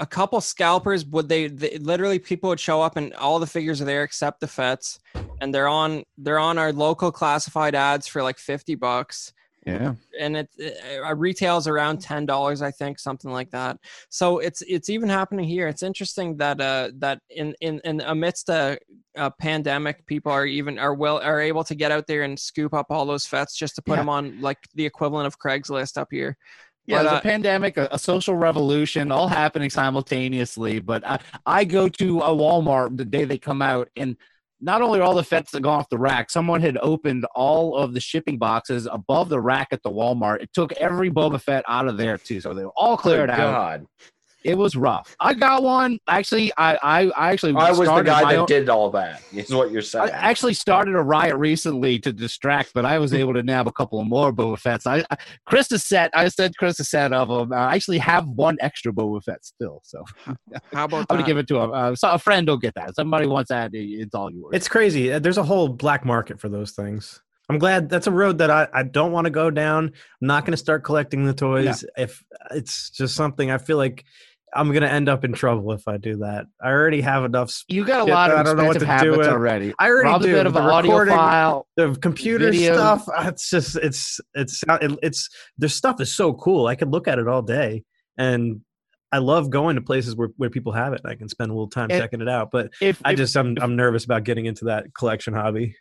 A 0.00 0.06
couple 0.06 0.40
scalpers 0.40 1.04
would 1.06 1.28
they, 1.28 1.48
they 1.48 1.78
literally 1.78 2.20
people 2.20 2.50
would 2.50 2.60
show 2.60 2.80
up 2.80 2.96
and 2.96 3.12
all 3.14 3.40
the 3.40 3.48
figures 3.48 3.80
are 3.80 3.84
there 3.84 4.04
except 4.04 4.40
the 4.40 4.46
Fets, 4.46 5.00
and 5.40 5.54
they're 5.54 5.68
on 5.68 6.04
they're 6.18 6.38
on 6.38 6.58
our 6.58 6.72
local 6.72 7.10
classified 7.10 7.74
ads 7.74 8.06
for 8.06 8.22
like 8.22 8.38
fifty 8.38 8.74
bucks 8.74 9.32
yeah, 9.68 9.94
and 10.20 10.36
it, 10.36 10.48
it 10.56 10.76
uh, 11.04 11.14
retails 11.14 11.66
around 11.68 12.00
ten 12.00 12.26
dollars, 12.26 12.62
I 12.62 12.70
think, 12.70 12.98
something 12.98 13.30
like 13.30 13.50
that. 13.50 13.78
So 14.08 14.38
it's 14.38 14.62
it's 14.62 14.88
even 14.88 15.08
happening 15.08 15.46
here. 15.46 15.68
It's 15.68 15.82
interesting 15.82 16.36
that 16.38 16.60
uh 16.60 16.90
that 16.98 17.20
in 17.30 17.54
in, 17.60 17.80
in 17.84 18.00
amidst 18.00 18.48
a, 18.48 18.78
a 19.16 19.30
pandemic, 19.30 20.06
people 20.06 20.32
are 20.32 20.46
even 20.46 20.78
are 20.78 20.94
will 20.94 21.18
are 21.22 21.40
able 21.40 21.64
to 21.64 21.74
get 21.74 21.92
out 21.92 22.06
there 22.06 22.22
and 22.22 22.38
scoop 22.38 22.72
up 22.74 22.86
all 22.90 23.06
those 23.06 23.26
fets 23.26 23.56
just 23.56 23.74
to 23.76 23.82
put 23.82 23.92
Yeah. 23.94 24.02
them 24.02 24.08
on 24.08 24.40
like 24.40 24.58
the 24.74 24.86
equivalent 24.86 25.26
of 25.26 25.38
Craigslist 25.38 25.96
up 25.98 26.08
here. 26.10 26.36
yeah. 26.86 27.02
But, 27.02 27.12
uh, 27.12 27.16
a 27.18 27.20
pandemic, 27.20 27.76
a, 27.76 27.88
a 27.92 27.98
social 27.98 28.34
revolution, 28.34 29.12
all 29.12 29.28
happening 29.28 29.70
simultaneously. 29.70 30.80
But 30.80 31.06
I, 31.06 31.18
I 31.44 31.64
go 31.64 31.88
to 31.88 32.20
a 32.20 32.30
Walmart 32.30 32.96
the 32.96 33.04
day 33.04 33.24
they 33.24 33.38
come 33.38 33.60
out, 33.62 33.88
and 33.96 34.16
not 34.60 34.82
only 34.82 35.00
all 35.00 35.14
the 35.14 35.24
Fets 35.24 35.52
that 35.52 35.60
go 35.60 35.70
off 35.70 35.88
the 35.88 35.98
rack, 35.98 36.30
someone 36.30 36.60
had 36.60 36.78
opened 36.78 37.24
all 37.34 37.76
of 37.76 37.94
the 37.94 38.00
shipping 38.00 38.38
boxes 38.38 38.88
above 38.90 39.28
the 39.28 39.40
rack 39.40 39.68
at 39.72 39.82
the 39.82 39.90
Walmart. 39.90 40.42
It 40.42 40.52
took 40.52 40.72
every 40.72 41.10
Boba 41.10 41.40
Fett 41.40 41.64
out 41.68 41.86
of 41.88 41.96
there 41.96 42.18
too, 42.18 42.40
so 42.40 42.54
they 42.54 42.64
were 42.64 42.72
all 42.76 42.96
cleared 42.96 43.30
out. 43.30 43.36
God. 43.36 43.86
It 44.44 44.56
was 44.56 44.76
rough. 44.76 45.16
I 45.18 45.34
got 45.34 45.62
one. 45.62 45.98
Actually, 46.08 46.52
I 46.56 46.76
I, 46.76 47.10
I 47.16 47.32
actually 47.32 47.54
I 47.56 47.70
was 47.72 47.88
the 47.88 48.02
guy 48.02 48.22
that 48.32 48.38
own- 48.40 48.46
did 48.46 48.68
all 48.68 48.90
that. 48.90 49.22
Is 49.32 49.52
what 49.52 49.70
you're 49.72 49.82
saying. 49.82 50.10
I 50.10 50.12
actually 50.12 50.54
started 50.54 50.94
a 50.94 51.02
riot 51.02 51.36
recently 51.36 51.98
to 52.00 52.12
distract, 52.12 52.72
but 52.72 52.84
I 52.84 52.98
was 52.98 53.12
able 53.12 53.34
to 53.34 53.42
nab 53.42 53.66
a 53.66 53.72
couple 53.72 54.00
of 54.00 54.06
more 54.06 54.32
Boba 54.32 54.58
Fett's. 54.58 54.86
I, 54.86 55.04
I 55.10 55.16
Chris 55.46 55.72
is 55.72 55.84
set. 55.84 56.10
I 56.14 56.28
said 56.28 56.56
Chris 56.56 56.78
is 56.78 56.88
set 56.88 57.12
of 57.12 57.28
them. 57.28 57.52
I 57.52 57.74
actually 57.74 57.98
have 57.98 58.28
one 58.28 58.56
extra 58.60 58.92
Boba 58.92 59.22
Fett 59.24 59.44
still, 59.44 59.80
so 59.84 60.04
How 60.72 60.84
about 60.84 61.06
I'm 61.10 61.16
gonna 61.16 61.24
give 61.26 61.38
it 61.38 61.48
to 61.48 61.58
him. 61.58 61.72
Uh, 61.72 61.94
so 61.96 62.10
a 62.10 62.18
friend 62.18 62.46
will 62.46 62.58
get 62.58 62.74
that. 62.74 62.94
Somebody 62.94 63.26
wants 63.26 63.48
that. 63.48 63.70
It's 63.74 64.14
all 64.14 64.30
yours. 64.30 64.50
It's 64.52 64.68
crazy. 64.68 65.12
Uh, 65.12 65.18
There's 65.18 65.38
a 65.38 65.42
whole 65.42 65.68
black 65.68 66.04
market 66.04 66.40
for 66.40 66.48
those 66.48 66.72
things. 66.72 67.20
I'm 67.48 67.58
glad 67.58 67.88
that's 67.88 68.06
a 68.06 68.10
road 68.12 68.38
that 68.38 68.50
I, 68.50 68.68
I 68.72 68.82
don't 68.82 69.12
want 69.12 69.24
to 69.24 69.30
go 69.30 69.50
down. 69.50 69.86
I'm 70.20 70.26
not 70.26 70.44
going 70.44 70.52
to 70.52 70.56
start 70.58 70.84
collecting 70.84 71.24
the 71.24 71.32
toys. 71.34 71.84
If 71.96 72.22
it's 72.50 72.90
just 72.90 73.14
something 73.14 73.50
I 73.50 73.58
feel 73.58 73.76
like 73.78 74.04
I'm 74.54 74.68
going 74.70 74.82
to 74.82 74.90
end 74.90 75.08
up 75.10 75.24
in 75.24 75.32
trouble 75.34 75.72
if 75.72 75.86
I 75.88 75.98
do 75.98 76.18
that. 76.18 76.46
I 76.62 76.68
already 76.70 77.00
have 77.02 77.24
enough. 77.24 77.62
you 77.68 77.84
got 77.84 78.08
a 78.08 78.10
lot 78.10 78.30
of 78.30 78.38
I 78.38 78.42
don't 78.42 78.56
know 78.56 78.64
what 78.64 78.72
to 78.74 78.78
do 78.80 78.84
habits 78.86 79.16
with. 79.18 79.26
already. 79.28 79.74
I 79.78 79.88
already 79.88 80.08
Rob's 80.08 80.24
do. 80.24 80.30
a 80.32 80.34
bit 80.38 80.46
of 80.46 80.52
The 80.54 80.60
an 80.62 80.66
audio 80.70 81.04
file. 81.06 81.66
The 81.76 81.94
computer 82.00 82.50
video. 82.50 82.74
stuff. 82.74 83.06
It's 83.20 83.50
just 83.50 83.76
it's 83.76 84.20
it's 84.34 84.62
it- 84.68 84.98
it's 85.02 85.28
their 85.58 85.68
stuff 85.68 86.00
is 86.00 86.14
so 86.14 86.32
cool. 86.32 86.66
I 86.66 86.76
could 86.76 86.90
look 86.90 87.08
at 87.08 87.18
it 87.18 87.28
all 87.28 87.42
day, 87.42 87.84
and 88.16 88.62
I 89.12 89.18
love 89.18 89.48
going 89.50 89.76
to 89.76 89.82
places 89.82 90.16
where, 90.16 90.28
where 90.36 90.50
people 90.50 90.72
have 90.72 90.92
it. 90.94 91.00
I 91.04 91.14
can 91.14 91.28
spend 91.28 91.50
a 91.50 91.54
little 91.54 91.68
time 91.70 91.88
And- 91.90 92.00
checking 92.00 92.20
it 92.22 92.28
out. 92.28 92.50
But 92.50 92.70
If 92.80 93.00
I 93.04 93.12
if- 93.12 93.18
just 93.18 93.36
I'm 93.36 93.54
I'm 93.60 93.76
nervous 93.76 94.04
about 94.06 94.24
getting 94.24 94.46
into 94.46 94.66
that 94.66 94.86
collection 94.94 95.34
hobby. 95.34 95.76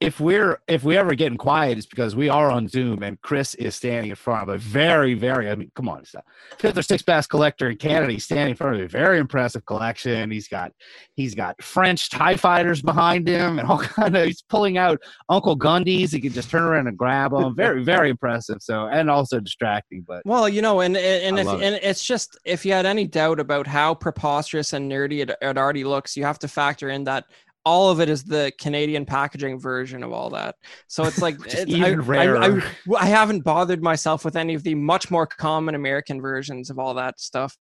If 0.00 0.18
we're 0.20 0.60
if 0.66 0.82
we 0.82 0.96
ever 0.96 1.14
getting 1.14 1.38
quiet, 1.38 1.78
it's 1.78 1.86
because 1.86 2.16
we 2.16 2.28
are 2.28 2.50
on 2.50 2.68
Zoom 2.68 3.02
and 3.02 3.20
Chris 3.22 3.54
is 3.54 3.74
standing 3.74 4.10
in 4.10 4.16
front 4.16 4.42
of 4.42 4.48
a 4.48 4.58
very 4.58 5.14
very 5.14 5.48
I 5.48 5.54
mean 5.54 5.70
come 5.74 5.88
on, 5.88 6.00
it's 6.00 6.14
fifth 6.58 6.76
or 6.76 6.82
sixth 6.82 7.06
best 7.06 7.30
collector 7.30 7.70
in 7.70 7.76
Canada. 7.76 8.12
He's 8.12 8.24
standing 8.24 8.50
in 8.50 8.56
front 8.56 8.76
of 8.76 8.82
a 8.82 8.88
very 8.88 9.18
impressive 9.18 9.64
collection. 9.66 10.30
He's 10.30 10.48
got 10.48 10.72
he's 11.14 11.34
got 11.34 11.62
French 11.62 12.10
Tie 12.10 12.36
fighters 12.36 12.82
behind 12.82 13.28
him 13.28 13.58
and 13.58 13.68
all 13.68 13.78
kind 13.82 14.16
of 14.16 14.26
he's 14.26 14.42
pulling 14.42 14.78
out 14.78 15.00
Uncle 15.28 15.56
Gundy's. 15.56 16.12
He 16.12 16.20
can 16.20 16.32
just 16.32 16.50
turn 16.50 16.64
around 16.64 16.88
and 16.88 16.98
grab 16.98 17.30
them. 17.30 17.54
Very 17.54 17.84
very 17.84 18.10
impressive. 18.10 18.58
So 18.60 18.88
and 18.88 19.08
also 19.08 19.38
distracting, 19.40 20.04
but 20.06 20.22
Well, 20.24 20.48
you 20.48 20.60
know, 20.60 20.80
and 20.80 20.96
and, 20.96 21.38
and 21.38 21.38
if 21.38 21.54
it. 21.54 21.62
and 21.62 21.74
it's 21.82 22.04
just 22.04 22.36
if 22.44 22.66
you 22.66 22.72
had 22.72 22.84
any 22.84 23.06
doubt 23.06 23.38
about 23.38 23.66
how 23.66 23.94
preposterous 23.94 24.72
and 24.72 24.90
nerdy 24.90 25.22
it, 25.22 25.30
it 25.40 25.56
already 25.56 25.84
looks, 25.84 26.16
you 26.16 26.24
have 26.24 26.38
to 26.40 26.48
factor 26.48 26.90
in 26.90 27.04
that 27.04 27.26
all 27.64 27.90
of 27.90 28.00
it 28.00 28.08
is 28.08 28.24
the 28.24 28.52
Canadian 28.58 29.06
packaging 29.06 29.58
version 29.58 30.02
of 30.02 30.12
all 30.12 30.30
that. 30.30 30.56
So 30.86 31.04
it's 31.04 31.20
like 31.20 31.36
it's, 31.46 31.66
even 31.66 31.82
I, 31.82 31.94
rarer. 31.94 32.38
I, 32.38 32.46
I, 32.46 32.62
I 33.00 33.06
haven't 33.06 33.42
bothered 33.42 33.82
myself 33.82 34.24
with 34.24 34.36
any 34.36 34.54
of 34.54 34.62
the 34.62 34.74
much 34.74 35.10
more 35.10 35.26
common 35.26 35.74
American 35.74 36.20
versions 36.20 36.70
of 36.70 36.78
all 36.78 36.94
that 36.94 37.20
stuff. 37.20 37.56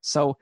So. 0.00 0.36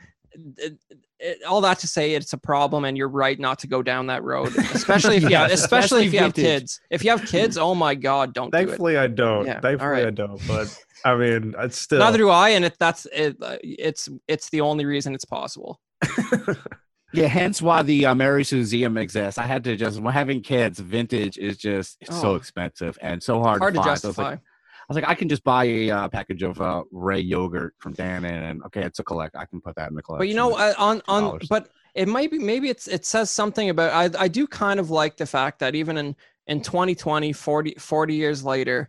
It, 0.58 0.76
it, 1.18 1.42
all 1.44 1.62
that 1.62 1.78
to 1.78 1.86
say, 1.86 2.14
it's 2.14 2.34
a 2.34 2.38
problem, 2.38 2.84
and 2.84 2.94
you're 2.96 3.08
right 3.08 3.38
not 3.40 3.58
to 3.60 3.66
go 3.66 3.82
down 3.82 4.08
that 4.08 4.22
road, 4.22 4.54
especially 4.74 5.16
if 5.16 5.22
you 5.22 5.34
have, 5.34 5.50
especially 5.50 6.04
if 6.06 6.12
you 6.12 6.18
have 6.18 6.34
kids. 6.34 6.78
If 6.90 7.04
you 7.04 7.10
have 7.10 7.24
kids, 7.24 7.56
oh 7.56 7.74
my 7.74 7.94
god, 7.94 8.34
don't 8.34 8.50
do 8.52 8.58
it. 8.58 8.66
Thankfully, 8.66 8.98
I 8.98 9.06
don't. 9.06 9.46
Yeah, 9.46 9.60
Thankfully, 9.60 9.90
right. 9.90 10.06
I 10.06 10.10
don't. 10.10 10.46
But 10.46 10.78
I 11.06 11.14
mean, 11.16 11.54
it's 11.58 11.78
still. 11.78 12.00
Neither 12.00 12.18
do 12.18 12.28
I, 12.28 12.50
and 12.50 12.66
it, 12.66 12.76
that's 12.78 13.06
it. 13.06 13.36
uh, 13.40 13.56
It's 13.62 14.10
it's 14.28 14.50
the 14.50 14.60
only 14.60 14.84
reason 14.84 15.14
it's 15.14 15.24
possible. 15.24 15.80
yeah, 17.16 17.26
hence 17.26 17.60
why 17.62 17.82
the 17.82 18.06
uh, 18.06 18.14
Mary's 18.14 18.52
Museum 18.52 18.96
exists. 18.96 19.38
I 19.38 19.44
had 19.44 19.64
to 19.64 19.76
just 19.76 20.00
having 20.00 20.40
kids, 20.42 20.78
vintage 20.78 21.38
is 21.38 21.56
just 21.58 21.96
it's 22.00 22.20
so 22.20 22.32
Oh. 22.32 22.34
expensive 22.36 22.98
and 23.02 23.22
so 23.22 23.40
hard, 23.42 23.60
Hard 23.60 23.74
to 23.74 23.78
find. 23.82 23.86
So 23.86 24.08
it's 24.08 24.16
justify. 24.16 24.30
like, 24.30 24.40
was 24.88 24.94
like, 24.96 25.08
I 25.08 25.14
can 25.16 25.28
just 25.28 25.42
buy 25.42 25.64
a 25.64 25.90
uh, 25.90 26.08
package 26.08 26.42
of 26.44 26.60
uh, 26.60 26.84
Rey 26.92 27.18
yogurt 27.20 27.74
from 27.78 27.92
Dan, 27.94 28.24
and 28.24 28.62
okay, 28.64 28.82
it's 28.82 28.98
a 29.00 29.04
collect. 29.04 29.34
I 29.34 29.44
can 29.44 29.60
put 29.60 29.74
that 29.76 29.88
in 29.88 29.96
the 29.96 30.02
collection. 30.02 30.20
But 30.20 30.28
you 30.28 30.34
know, 30.36 30.54
uh, 30.56 30.74
on 30.78 31.02
on 31.08 31.40
$2. 31.40 31.48
but 31.48 31.70
it 31.94 32.06
might 32.06 32.30
be 32.30 32.38
maybe 32.38 32.68
it's 32.68 32.86
it 32.86 33.04
says 33.04 33.30
something 33.30 33.68
about 33.70 33.92
I 33.92 34.24
I 34.24 34.28
do 34.28 34.46
kind 34.46 34.78
of 34.78 34.90
like 34.90 35.16
the 35.16 35.26
fact 35.26 35.58
that 35.60 35.74
even 35.74 35.96
in 35.96 36.14
in 36.46 36.60
2020 36.60 37.32
40 37.32 37.74
40 37.78 38.14
years 38.14 38.44
later 38.44 38.88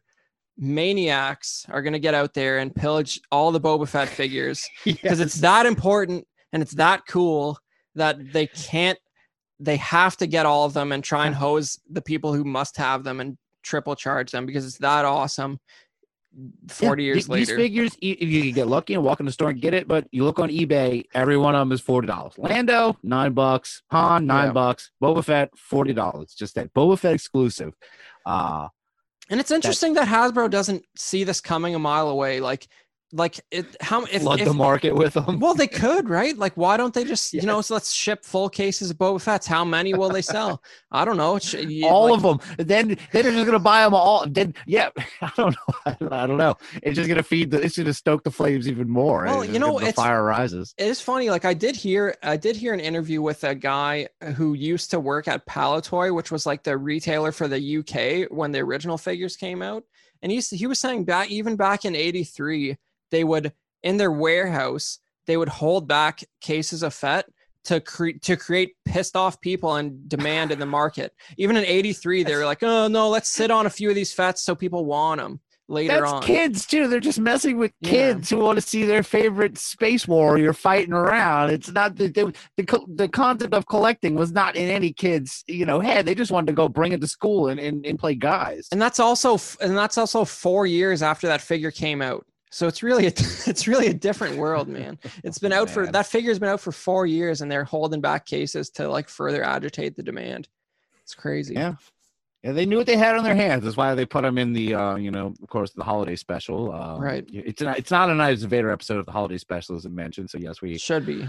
maniacs 0.61 1.65
are 1.69 1.81
going 1.81 1.93
to 1.93 1.99
get 1.99 2.13
out 2.13 2.33
there 2.33 2.57
and 2.59 2.75
pillage 2.75 3.19
all 3.31 3.51
the 3.51 3.61
Boba 3.61 3.87
Fett 3.87 4.09
figures 4.09 4.67
because 4.85 5.19
it's 5.19 5.35
that 5.35 5.65
important 5.65 6.27
and 6.53 6.61
it's 6.61 6.73
that 6.73 7.01
cool 7.07 7.57
that 7.97 8.31
they 8.33 8.47
can't 8.47 8.97
they 9.59 9.77
have 9.77 10.15
to 10.17 10.27
get 10.27 10.45
all 10.45 10.65
of 10.65 10.73
them 10.73 10.91
and 10.91 11.03
try 11.03 11.25
and 11.25 11.35
hose 11.35 11.79
the 11.89 12.01
people 12.01 12.31
who 12.33 12.43
must 12.43 12.77
have 12.77 13.03
them 13.03 13.19
and 13.19 13.37
triple 13.63 13.95
charge 13.95 14.31
them 14.31 14.45
because 14.45 14.65
it's 14.65 14.77
that 14.77 15.03
awesome 15.03 15.59
40 16.69 17.01
Yeah, 17.01 17.05
years 17.05 17.15
th- 17.15 17.23
These 17.25 17.29
later 17.49 17.55
figures, 17.55 17.97
e- 17.99 18.11
if 18.19 18.29
you 18.29 18.51
get 18.51 18.67
lucky 18.67 18.93
and 18.93 19.03
walk 19.03 19.19
in 19.19 19.25
the 19.25 19.31
store 19.31 19.49
and 19.49 19.59
get 19.59 19.73
it, 19.73 19.87
but 19.87 20.05
you 20.11 20.23
look 20.23 20.37
on 20.39 20.49
eBay, 20.49 21.05
every 21.15 21.37
one 21.37 21.55
of 21.55 21.59
them 21.59 21.71
is 21.71 21.81
forty 21.81 22.05
dollars. 22.07 22.33
Lando, 22.37 22.95
nine 23.01 23.33
bucks. 23.33 23.81
Han, 23.89 24.27
nine 24.27 24.47
Yeah. 24.47 24.51
bucks. 24.53 24.91
Boba 25.01 25.23
Fett, 25.23 25.49
forty 25.57 25.93
dollars. 25.93 26.35
Just 26.35 26.53
that 26.55 26.71
Boba 26.75 26.99
Fett 26.99 27.15
exclusive. 27.15 27.73
Uh 28.25 28.67
And 29.31 29.39
it's 29.39 29.49
interesting 29.51 29.93
that 29.95 30.07
Hasbro 30.07 30.49
doesn't 30.51 30.83
see 30.95 31.23
this 31.23 31.41
coming 31.41 31.73
a 31.73 31.79
mile 31.79 32.09
away. 32.09 32.39
Like, 32.39 32.67
like 33.11 33.39
it. 33.51 33.65
How 33.81 34.03
if, 34.03 34.21
flood 34.21 34.41
if 34.41 34.47
the 34.47 34.53
market 34.53 34.93
with 34.95 35.13
them. 35.13 35.39
well, 35.39 35.53
they 35.53 35.67
could, 35.67 36.09
right? 36.09 36.38
Like, 36.38 36.55
why 36.55 36.77
don't 36.77 36.93
they 36.93 37.03
just, 37.03 37.34
you 37.34 37.43
know, 37.43 37.61
so 37.61 37.73
let's 37.73 37.93
ship 37.93 38.23
full 38.23 38.49
cases 38.49 38.91
of 38.91 38.97
Boba 38.97 39.21
Fett's. 39.21 39.47
How 39.47 39.63
many 39.63 39.93
will 39.93 40.09
they 40.09 40.21
sell? 40.21 40.61
I 40.91 41.05
don't 41.05 41.17
know. 41.17 41.39
You- 41.53 41.88
all 41.88 42.09
like, 42.09 42.23
of 42.23 42.23
them. 42.23 42.67
Then 42.67 42.88
then 42.89 42.97
they're 43.11 43.31
just 43.31 43.45
gonna 43.45 43.59
buy 43.59 43.84
them 43.84 43.93
all. 43.93 44.25
Then 44.27 44.53
yeah, 44.65 44.89
I 45.21 45.31
don't 45.38 45.55
know. 45.55 45.95
I 46.11 46.27
don't 46.27 46.38
know. 46.38 46.55
It's 46.84 46.95
just 46.95 47.07
gonna 47.07 47.23
feed 47.23 47.51
the. 47.51 47.61
It's 47.61 47.77
gonna 47.77 47.93
stoke 47.93 48.23
the 48.23 48.31
flames 48.31 48.67
even 48.67 48.89
more. 48.89 49.25
Well, 49.25 49.45
you 49.45 49.59
know, 49.59 49.73
the 49.79 49.88
it's- 49.88 49.95
fire 49.95 50.23
rises. 50.23 50.73
It 50.77 50.88
is 50.88 51.01
funny. 51.01 51.29
Like 51.29 51.45
I 51.45 51.53
did 51.53 51.75
hear, 51.75 52.15
I 52.23 52.38
did 52.38 52.55
hear 52.55 52.73
an 52.73 52.79
interview 52.79 53.21
with 53.21 53.43
a 53.43 53.55
guy 53.55 54.07
who 54.35 54.53
used 54.53 54.91
to 54.91 54.99
work 54.99 55.27
at 55.27 55.45
Palitoy, 55.45 56.13
which 56.13 56.31
was 56.31 56.45
like 56.45 56.63
the 56.63 56.77
retailer 56.77 57.31
for 57.31 57.47
the 57.47 57.77
UK 57.77 58.29
when 58.31 58.51
the 58.51 58.59
original 58.59 58.97
figures 58.97 59.35
came 59.38 59.61
out. 59.61 59.84
And 60.21 60.31
he's, 60.31 60.49
he 60.49 60.65
was 60.65 60.79
saying 60.79 61.05
back, 61.05 61.29
even 61.29 61.55
back 61.55 61.85
in 61.85 61.95
'83, 61.95 62.77
they 63.11 63.23
would 63.23 63.53
in 63.84 63.97
their 63.97 64.11
warehouse 64.11 64.99
they 65.25 65.38
would 65.38 65.49
hold 65.49 65.88
back 65.88 66.23
cases 66.41 66.84
of 66.84 66.93
Fett 66.93 67.25
to 67.65 67.81
create 67.81 68.21
to 68.21 68.38
create 68.38 68.75
pissed 68.85 69.15
off 69.17 69.41
people 69.41 69.75
and 69.75 70.07
demand 70.07 70.51
in 70.51 70.59
the 70.59 70.65
market. 70.65 71.13
Even 71.38 71.57
in 71.57 71.65
'83, 71.65 72.23
they 72.23 72.35
were 72.35 72.45
like, 72.45 72.63
"Oh 72.63 72.88
no, 72.88 73.09
let's 73.09 73.29
sit 73.29 73.51
on 73.51 73.65
a 73.65 73.69
few 73.69 73.89
of 73.89 73.95
these 73.95 74.13
Fets 74.13 74.41
so 74.41 74.55
people 74.55 74.85
want 74.85 75.19
them 75.19 75.41
later 75.67 75.95
on. 75.95 76.01
That's 76.01 76.13
on." 76.13 76.23
kids 76.23 76.65
too. 76.65 76.88
They're 76.88 77.01
just 77.01 77.19
messing 77.19 77.57
with 77.57 77.73
Yeah. 77.81 77.89
kids 77.89 78.29
who 78.29 78.38
want 78.38 78.57
to 78.57 78.61
see 78.61 78.85
their 78.85 79.03
favorite 79.03 79.57
space 79.57 80.07
warrior 80.07 80.53
fighting 80.53 80.93
around. 80.93 81.49
It's 81.49 81.69
not 81.69 81.97
the 81.97 82.07
the, 82.07 82.34
the 82.55 82.85
the 82.95 83.09
concept 83.09 83.53
of 83.53 83.67
collecting 83.67 84.15
was 84.15 84.31
not 84.31 84.55
in 84.55 84.69
any 84.69 84.93
kid's 84.93 85.43
you 85.47 85.65
know 85.65 85.81
head. 85.81 86.05
They 86.05 86.15
just 86.15 86.31
wanted 86.31 86.47
to 86.47 86.53
go 86.53 86.69
bring 86.69 86.93
it 86.93 87.01
to 87.01 87.07
school 87.07 87.49
and, 87.49 87.59
and, 87.59 87.85
and 87.85 87.99
play 87.99 88.15
guys. 88.15 88.69
and 88.71 88.81
that's 88.81 89.01
also 89.01 89.38
and 89.59 89.77
that's 89.77 89.97
also 89.97 90.23
four 90.23 90.65
years 90.65 91.01
after 91.03 91.27
that 91.27 91.41
figure 91.41 91.69
came 91.71 92.01
out 92.01 92.25
so 92.49 92.67
it's 92.67 92.83
really 92.83 93.05
a, 93.05 93.09
it's 93.47 93.67
really 93.67 93.87
a 93.87 93.93
different 93.93 94.37
world 94.37 94.67
man 94.67 94.97
it's 95.23 95.39
been 95.39 95.53
out 95.53 95.69
for 95.69 95.87
that 95.87 96.05
figure's 96.05 96.39
been 96.39 96.49
out 96.49 96.59
for 96.59 96.71
four 96.71 97.05
years 97.05 97.41
and 97.41 97.51
they're 97.51 97.63
holding 97.63 98.01
back 98.01 98.25
cases 98.25 98.69
to 98.69 98.87
like 98.87 99.09
further 99.09 99.43
agitate 99.43 99.95
the 99.95 100.03
demand 100.03 100.47
it's 101.01 101.15
crazy 101.15 101.53
Yeah. 101.53 101.75
Yeah, 102.43 102.51
they 102.51 102.67
knew 102.67 102.77
what 102.77 102.85
they 102.85 102.95
had 102.95 103.15
on 103.17 103.23
their 103.23 103.35
hands. 103.35 103.63
That's 103.63 103.75
why 103.75 103.95
they 103.95 104.05
put 104.05 104.21
them 104.21 104.37
in 104.37 104.53
the, 104.53 104.75
uh, 104.75 104.95
you 104.95 105.09
know, 105.09 105.33
of 105.41 105.49
course, 105.49 105.71
the 105.71 105.83
holiday 105.83 106.15
special. 106.15 106.71
Um, 106.71 107.01
Right. 107.01 107.27
It's 107.33 107.61
not. 107.61 107.79
It's 107.79 107.91
not 107.91 108.11
a 108.11 108.13
Knights 108.13 108.43
of 108.43 108.51
Vader 108.51 108.69
episode 108.69 108.99
of 108.99 109.07
the 109.07 109.11
holiday 109.11 109.39
special, 109.39 109.75
as 109.75 109.87
I 109.87 109.89
mentioned. 109.89 110.29
So 110.29 110.37
yes, 110.37 110.61
we. 110.61 110.77
should 110.77 111.05
be 111.05 111.27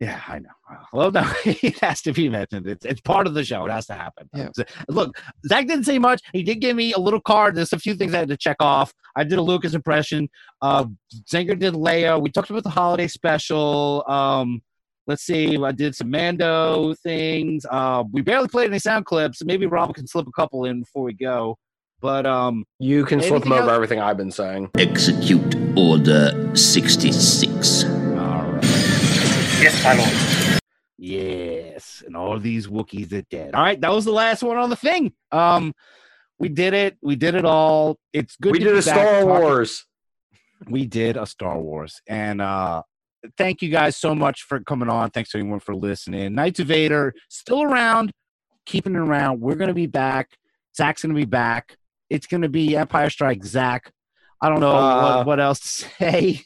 Yeah, 0.00 0.20
I 0.28 0.38
know. 0.38 0.48
Well, 0.92 1.10
no, 1.10 1.28
it 1.44 1.78
has 1.80 2.02
to 2.02 2.12
be 2.12 2.28
mentioned. 2.28 2.68
It's 2.68 2.84
it's 2.84 3.00
part 3.00 3.26
of 3.26 3.34
the 3.34 3.44
show. 3.44 3.64
It 3.66 3.72
has 3.72 3.86
to 3.86 3.94
happen. 3.94 4.30
Yeah. 4.32 4.48
Look, 4.88 5.18
Zach 5.46 5.66
didn't 5.66 5.84
say 5.84 5.98
much. 5.98 6.22
He 6.32 6.44
did 6.44 6.60
give 6.60 6.76
me 6.76 6.92
a 6.92 6.98
little 6.98 7.20
card. 7.20 7.56
There's 7.56 7.72
a 7.72 7.78
few 7.80 7.94
things 7.94 8.14
I 8.14 8.18
had 8.18 8.28
to 8.28 8.36
check 8.36 8.58
off. 8.60 8.92
I 9.16 9.24
did 9.24 9.38
a 9.38 9.42
Lucas 9.42 9.74
impression. 9.74 10.28
Uh, 10.62 10.86
Zinger 11.28 11.58
did 11.58 11.74
Leia. 11.74 12.20
We 12.20 12.30
talked 12.30 12.50
about 12.50 12.62
the 12.62 12.70
holiday 12.70 13.08
special. 13.08 14.04
Um, 14.06 14.62
let's 15.08 15.24
see. 15.24 15.60
I 15.60 15.72
did 15.72 15.96
some 15.96 16.10
Mando 16.10 16.94
things. 17.02 17.66
Uh, 17.68 18.04
we 18.12 18.22
barely 18.22 18.46
played 18.46 18.70
any 18.70 18.78
sound 18.78 19.04
clips. 19.04 19.44
Maybe 19.44 19.66
Rob 19.66 19.94
can 19.96 20.06
slip 20.06 20.28
a 20.28 20.32
couple 20.32 20.64
in 20.64 20.80
before 20.82 21.02
we 21.02 21.12
go. 21.12 21.56
But 22.00 22.24
um, 22.24 22.64
You 22.78 23.04
can 23.04 23.20
slip 23.20 23.42
them 23.42 23.50
over 23.50 23.62
else? 23.62 23.72
everything 23.72 23.98
I've 24.00 24.16
been 24.16 24.30
saying. 24.30 24.70
Execute 24.78 25.56
Order 25.76 26.54
66. 26.54 27.97
All 29.58 29.64
right. 29.64 29.72
Yes, 29.72 29.84
my 29.84 29.94
lord. 29.94 30.60
Yes, 31.00 32.02
and 32.06 32.16
all 32.16 32.38
these 32.38 32.66
Wookiees 32.66 33.12
are 33.12 33.22
dead. 33.30 33.54
All 33.54 33.62
right, 33.62 33.80
that 33.80 33.92
was 33.92 34.04
the 34.04 34.12
last 34.12 34.42
one 34.42 34.56
on 34.56 34.70
the 34.70 34.76
thing. 34.76 35.12
Um, 35.32 35.72
we 36.38 36.48
did 36.48 36.74
it. 36.74 36.96
We 37.02 37.16
did 37.16 37.34
it 37.34 37.44
all. 37.44 37.98
It's 38.12 38.36
good. 38.36 38.52
we 38.52 38.58
to 38.60 38.64
did 38.66 38.72
be 38.72 38.78
a 38.78 38.82
back 38.82 38.94
Star 38.94 39.12
talking- 39.22 39.28
Wars. 39.28 39.84
We 40.68 40.86
did 40.86 41.16
a 41.16 41.24
Star 41.24 41.58
Wars, 41.60 42.00
and 42.08 42.40
uh, 42.40 42.82
thank 43.36 43.62
you 43.62 43.68
guys 43.68 43.96
so 43.96 44.12
much 44.14 44.42
for 44.42 44.58
coming 44.60 44.88
on. 44.88 45.10
Thanks 45.10 45.30
to 45.30 45.38
everyone 45.38 45.60
for 45.60 45.74
listening. 45.74 46.34
Knights 46.34 46.58
of 46.60 46.66
Vader 46.66 47.14
still 47.28 47.62
around, 47.62 48.10
keeping 48.66 48.94
it 48.94 48.98
around. 48.98 49.40
We're 49.40 49.54
gonna 49.54 49.72
be 49.74 49.86
back. 49.86 50.30
Zach's 50.76 51.02
gonna 51.02 51.14
be 51.14 51.24
back. 51.26 51.76
It's 52.10 52.26
gonna 52.26 52.48
be 52.48 52.76
Empire 52.76 53.08
Strike 53.10 53.44
Zach. 53.44 53.92
I 54.42 54.48
don't 54.48 54.60
know 54.60 54.74
Uh, 54.74 55.16
what, 55.18 55.26
what 55.26 55.40
else 55.40 55.60
to 55.60 55.68
say. 55.98 56.42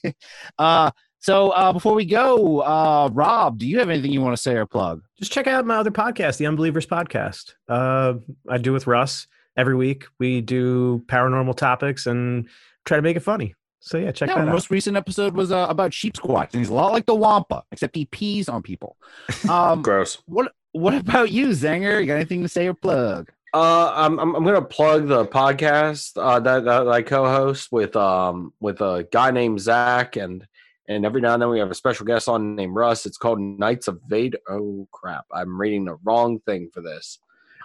uh, 0.59 0.91
so 1.23 1.51
uh, 1.51 1.73
before 1.73 1.95
we 1.95 2.05
go, 2.05 2.61
uh, 2.61 3.09
Rob, 3.13 3.59
do 3.59 3.67
you 3.67 3.79
have 3.79 3.89
anything 3.89 4.13
you 4.13 4.21
want 4.21 4.37
to 4.37 4.43
say 4.43 4.55
or 4.57 4.67
plug? 4.67 5.03
just 5.19 5.33
check 5.33 5.47
out 5.47 5.65
my 5.65 5.77
other 5.77 5.91
podcast, 5.93 6.37
the 6.37 6.47
Unbelievers 6.47 6.85
Podcast. 6.87 7.55
Uh, 7.69 8.15
I 8.49 8.59
do 8.59 8.73
with 8.73 8.87
Russ 8.89 9.29
every 9.57 9.77
week. 9.77 10.05
We 10.19 10.41
do 10.41 11.03
paranormal 11.07 11.57
topics 11.57 12.07
and 12.07 12.49
try 12.85 12.97
to 12.97 13.03
make 13.03 13.17
it 13.17 13.21
funny. 13.21 13.55
So 13.81 13.99
yeah, 13.99 14.11
check 14.13 14.29
Yeah, 14.29 14.37
that 14.37 14.49
out. 14.49 14.53
most 14.53 14.71
recent 14.71 14.97
episode 14.97 15.35
was 15.35 15.51
uh, 15.53 15.67
about 15.69 15.93
Sheepsquatch, 15.93 16.53
and 16.53 16.61
he's 16.61 16.69
a 16.69 16.75
lot 16.75 16.93
like 16.93 17.07
the 17.07 17.15
Wampa, 17.15 17.63
except 17.73 17.95
he 17.97 18.05
pees 18.07 18.49
on 18.49 18.63
people. 18.63 18.97
Um, 19.49 19.83
Gross. 19.83 20.19
what 20.27 20.53
What 20.73 20.95
about 20.95 21.31
you, 21.31 21.49
Zanger? 21.49 22.01
You 22.01 22.07
got 22.07 22.15
anything 22.17 22.43
to 22.43 22.49
say 22.49 22.67
or 22.69 22.75
plug? 22.75 23.31
Uh, 23.55 23.93
I'm 23.95 24.19
I'm, 24.19 24.35
I'm 24.35 24.45
gonna 24.45 24.63
plug 24.63 25.07
the 25.09 25.27
podcast 25.27 26.13
uh, 26.17 26.41
that, 26.41 26.65
that 26.65 26.89
I 26.89 27.03
co-host 27.03 27.71
with 27.71 27.95
um 27.97 28.53
with 28.61 28.81
a 28.81 29.07
guy 29.13 29.31
named 29.31 29.61
Zach 29.61 30.17
and 30.17 30.47
and 30.93 31.05
every 31.07 31.21
now 31.21 31.33
and 31.35 31.43
then 31.43 31.49
we 31.49 31.59
have 31.59 31.71
a 31.71 31.75
special 31.75 32.07
guest 32.07 32.29
on 32.29 32.55
named 32.55 32.75
Russ. 32.75 33.07
It's 33.07 33.17
called 33.17 33.41
Knights 33.41 33.89
of 33.89 34.01
Vade. 34.07 34.37
Oh 34.49 34.87
crap! 34.93 35.25
I'm 35.33 35.61
reading 35.61 35.85
the 35.85 35.97
wrong 36.05 36.41
thing 36.41 36.71
for 36.73 36.83
this. 36.83 37.19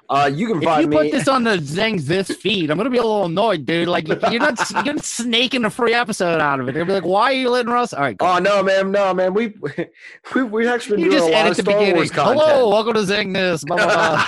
Uh, 0.09 0.31
you 0.33 0.47
can 0.47 0.57
If 0.59 0.63
find 0.63 0.81
you 0.83 0.87
me. 0.87 0.95
put 0.97 1.11
this 1.11 1.27
on 1.27 1.43
the 1.43 1.57
Zang's 1.57 2.05
this 2.05 2.29
feed, 2.31 2.71
I'm 2.71 2.77
gonna 2.77 2.89
be 2.89 2.97
a 2.97 3.01
little 3.03 3.25
annoyed, 3.25 3.65
dude. 3.65 3.89
Like 3.89 4.07
you're 4.07 4.39
not 4.39 4.57
you're 4.85 4.93
not 4.93 5.03
snaking 5.03 5.65
a 5.65 5.69
free 5.69 5.93
episode 5.93 6.39
out 6.39 6.61
of 6.61 6.69
it. 6.69 6.71
They'll 6.73 6.85
be 6.85 6.93
like, 6.93 7.05
"Why 7.05 7.23
are 7.23 7.33
you 7.33 7.49
letting 7.49 7.71
Russ?" 7.71 7.93
All 7.93 8.01
right, 8.01 8.17
go. 8.17 8.25
Oh 8.25 8.39
no, 8.39 8.63
man, 8.63 8.91
no, 8.91 9.13
man. 9.13 9.33
We 9.33 9.53
we 10.35 10.43
we 10.43 10.67
actually 10.67 10.97
been 10.97 11.05
you 11.05 11.11
doing 11.11 11.21
just 11.23 11.29
a 11.29 11.33
lot 11.33 11.47
of 11.47 11.57
the 11.57 11.61
Star 11.61 11.73
beginning. 11.75 11.95
Wars 11.95 12.11
content. 12.11 12.39
Hello, 12.39 12.69
welcome 12.69 12.93
to 12.93 13.01
Zang 13.01 13.33
this. 13.33 13.65
Blah, 13.65 13.77
blah, 13.77 14.25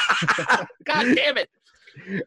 blah. 0.47 0.65
God 0.83 1.15
damn 1.15 1.37
it! 1.37 1.49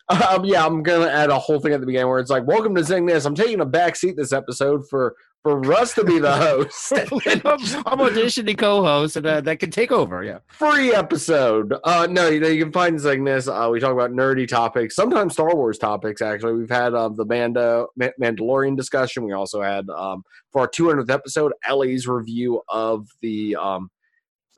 um, 0.08 0.44
yeah, 0.46 0.64
I'm 0.64 0.82
gonna 0.82 1.08
add 1.08 1.28
a 1.28 1.38
whole 1.38 1.60
thing 1.60 1.72
at 1.74 1.80
the 1.80 1.86
beginning 1.86 2.08
where 2.08 2.20
it's 2.20 2.30
like, 2.30 2.46
"Welcome 2.46 2.74
to 2.76 2.84
Zing 2.84 3.04
This." 3.04 3.26
I'm 3.26 3.34
taking 3.34 3.60
a 3.60 3.66
back 3.66 3.96
seat 3.96 4.16
this 4.16 4.32
episode 4.32 4.88
for 4.88 5.14
for 5.42 5.58
Russ 5.58 5.94
to 5.94 6.04
be 6.04 6.18
the 6.18 6.32
host. 6.32 6.92
I'm, 6.92 7.60
I'm 7.86 7.98
auditioning 7.98 8.56
co-host, 8.56 9.16
and 9.16 9.26
uh, 9.26 9.40
that 9.40 9.58
can 9.58 9.70
take 9.70 9.90
over. 9.90 10.22
Yeah. 10.22 10.38
Free 10.48 10.94
episode. 10.94 11.74
Uh, 11.84 12.06
no, 12.08 12.28
you 12.28 12.40
know 12.40 12.48
you 12.48 12.62
can 12.62 12.72
find 12.72 12.98
Zing 12.98 13.24
This. 13.24 13.48
Uh, 13.48 13.68
we 13.70 13.80
talk 13.80 13.92
about 13.92 14.12
nerdy 14.12 14.46
topics, 14.46 14.94
sometimes 14.94 15.32
Star 15.32 15.54
Wars 15.54 15.78
topics. 15.78 16.22
Actually, 16.22 16.54
we've 16.54 16.70
had 16.70 16.94
um, 16.94 17.16
the 17.16 17.24
Mando 17.24 17.88
Ma- 17.96 18.08
Mandalorian 18.20 18.76
discussion. 18.76 19.24
We 19.24 19.32
also 19.32 19.62
had 19.62 19.88
um, 19.90 20.22
for 20.52 20.62
our 20.62 20.68
200th 20.68 21.10
episode, 21.10 21.52
Ellie's 21.64 22.06
review 22.06 22.62
of 22.68 23.08
the 23.20 23.56
um 23.56 23.90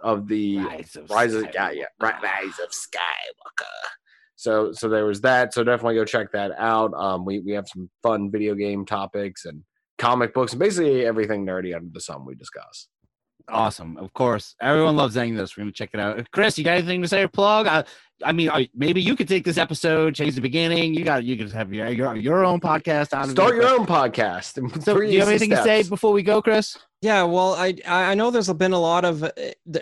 of 0.00 0.28
the 0.28 0.58
Rise 0.58 0.96
of 0.96 1.10
Rise 1.10 1.34
of 1.34 1.46
yeah, 1.54 1.70
yeah, 1.70 1.84
Rise 2.00 2.58
of 2.62 2.70
Skywalker. 2.70 3.64
So 4.36 4.72
so 4.72 4.90
there 4.90 5.06
was 5.06 5.22
that. 5.22 5.54
So 5.54 5.64
definitely 5.64 5.94
go 5.94 6.04
check 6.04 6.32
that 6.32 6.52
out. 6.58 6.92
Um, 6.92 7.24
we 7.24 7.40
we 7.40 7.52
have 7.52 7.66
some 7.68 7.88
fun 8.02 8.30
video 8.30 8.54
game 8.54 8.84
topics 8.84 9.46
and 9.46 9.62
comic 9.98 10.34
books 10.34 10.52
and 10.52 10.60
basically 10.60 11.06
everything 11.06 11.46
nerdy 11.46 11.74
under 11.74 11.90
the 11.92 12.00
sun 12.00 12.24
we 12.24 12.34
discuss. 12.34 12.88
Awesome. 13.48 13.96
Of 13.98 14.12
course. 14.14 14.54
Everyone 14.60 14.96
loves 14.96 15.16
Zang 15.16 15.36
this. 15.36 15.56
We're 15.56 15.64
going 15.64 15.72
to 15.72 15.76
check 15.76 15.90
it 15.92 16.00
out. 16.00 16.30
Chris, 16.30 16.56
you 16.56 16.64
got 16.64 16.78
anything 16.78 17.02
to 17.02 17.08
say 17.08 17.22
or 17.22 17.28
plug? 17.28 17.66
I, 17.66 17.84
I 18.22 18.32
mean, 18.32 18.50
I, 18.50 18.68
maybe 18.74 19.02
you 19.02 19.16
could 19.16 19.28
take 19.28 19.44
this 19.44 19.58
episode, 19.58 20.14
change 20.14 20.34
the 20.34 20.40
beginning. 20.40 20.94
You 20.94 21.04
got, 21.04 21.24
you 21.24 21.36
could 21.36 21.50
have 21.52 21.72
your, 21.72 21.88
your, 21.88 22.16
your 22.16 22.44
own 22.44 22.60
podcast 22.60 23.12
out 23.12 23.28
Start 23.28 23.54
it. 23.54 23.62
your 23.62 23.68
own 23.68 23.86
podcast. 23.86 24.82
So, 24.82 24.98
do 24.98 25.02
you 25.02 25.20
have 25.20 25.28
easy 25.28 25.32
anything 25.32 25.50
to 25.50 25.62
say 25.62 25.82
before 25.82 26.12
we 26.12 26.22
go, 26.22 26.40
Chris? 26.40 26.78
Yeah, 27.04 27.24
well, 27.24 27.52
I 27.52 27.74
I 27.86 28.12
I 28.12 28.14
know 28.14 28.30
there's 28.30 28.50
been 28.54 28.72
a 28.72 28.78
lot 28.78 29.04
of 29.04 29.24
uh, 29.24 29.30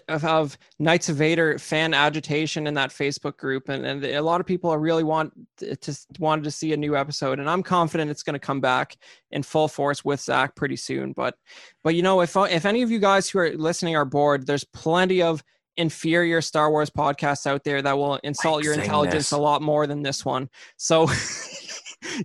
of, 0.08 0.24
of 0.24 0.58
Knights 0.80 1.08
of 1.08 1.14
Vader 1.14 1.56
fan 1.56 1.94
agitation 1.94 2.66
in 2.66 2.74
that 2.74 2.90
Facebook 2.90 3.36
group, 3.36 3.68
and, 3.68 3.86
and 3.86 4.04
a 4.04 4.20
lot 4.20 4.40
of 4.40 4.46
people 4.46 4.70
are 4.70 4.80
really 4.80 5.04
want 5.04 5.32
t- 5.56 5.72
just 5.80 6.08
wanted 6.18 6.42
to 6.42 6.50
see 6.50 6.72
a 6.72 6.76
new 6.76 6.96
episode, 6.96 7.38
and 7.38 7.48
I'm 7.48 7.62
confident 7.62 8.10
it's 8.10 8.24
going 8.24 8.34
to 8.34 8.40
come 8.40 8.60
back 8.60 8.96
in 9.30 9.44
full 9.44 9.68
force 9.68 10.04
with 10.04 10.20
Zach 10.20 10.56
pretty 10.56 10.74
soon. 10.74 11.12
But, 11.12 11.36
but 11.84 11.94
you 11.94 12.02
know, 12.02 12.22
if 12.22 12.36
if 12.36 12.66
any 12.66 12.82
of 12.82 12.90
you 12.90 12.98
guys 12.98 13.30
who 13.30 13.38
are 13.38 13.52
listening 13.52 13.94
are 13.94 14.04
bored, 14.04 14.44
there's 14.44 14.64
plenty 14.64 15.22
of 15.22 15.44
inferior 15.76 16.40
Star 16.40 16.70
Wars 16.70 16.90
podcasts 16.90 17.46
out 17.46 17.64
there 17.64 17.82
that 17.82 17.96
will 17.96 18.16
insult 18.24 18.56
Like 18.56 18.64
your 18.64 18.74
intelligence 18.74 19.30
this. 19.30 19.32
a 19.32 19.38
lot 19.38 19.62
more 19.62 19.86
than 19.86 20.02
this 20.02 20.24
one. 20.24 20.48
So. 20.76 21.08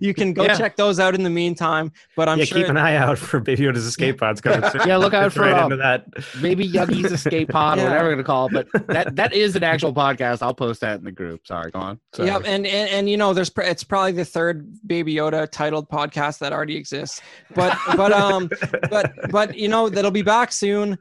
you 0.00 0.12
can 0.12 0.32
go 0.32 0.42
Yeah. 0.44 0.56
check 0.56 0.76
those 0.76 0.98
out 0.98 1.14
in 1.14 1.22
the 1.22 1.30
meantime, 1.30 1.92
but 2.16 2.28
I'm 2.28 2.38
yeah, 2.38 2.44
sure 2.46 2.58
keep 2.58 2.68
an 2.68 2.76
eye 2.76 2.96
out 2.96 3.16
for 3.16 3.38
Baby 3.38 3.62
Yoda's 3.64 3.84
escape 3.86 4.18
pods 4.18 4.40
coming 4.40 4.68
soon. 4.72 4.88
Yeah, 4.88 4.96
look 4.96 5.14
out 5.14 5.32
for, 5.32 5.42
right 5.42 5.52
uh, 5.54 5.64
into 5.64 5.76
that. 5.76 6.04
Maybe 6.40 6.68
Yuggy's 6.68 7.12
escape 7.12 7.48
pod 7.50 7.78
or 7.78 7.84
whatever 7.84 8.08
we're 8.08 8.14
gonna 8.14 8.24
call 8.24 8.46
it. 8.54 8.68
But 8.72 8.86
that 8.88 9.14
that 9.16 9.32
is 9.32 9.54
an 9.56 9.62
actual 9.62 9.94
podcast. 9.94 10.42
I'll 10.42 10.54
post 10.54 10.80
that 10.80 10.98
in 10.98 11.04
the 11.04 11.12
group. 11.12 11.46
Sorry, 11.46 11.70
go 11.70 11.78
on. 11.78 12.00
Sorry. 12.12 12.28
Yep, 12.28 12.42
and, 12.46 12.66
and 12.66 12.90
and 12.90 13.08
you 13.08 13.16
know, 13.16 13.32
there's 13.32 13.50
pr- 13.50 13.62
it's 13.62 13.84
probably 13.84 14.12
the 14.12 14.24
third 14.24 14.66
Baby 14.86 15.14
Yoda 15.14 15.48
titled 15.48 15.88
podcast 15.88 16.38
that 16.40 16.52
already 16.52 16.76
exists, 16.76 17.20
but 17.54 17.78
but 17.96 18.12
um, 18.12 18.50
but 18.90 19.12
but 19.30 19.56
you 19.56 19.68
know 19.68 19.88
that'll 19.88 20.10
be 20.10 20.22
back 20.22 20.50
soon 20.50 20.98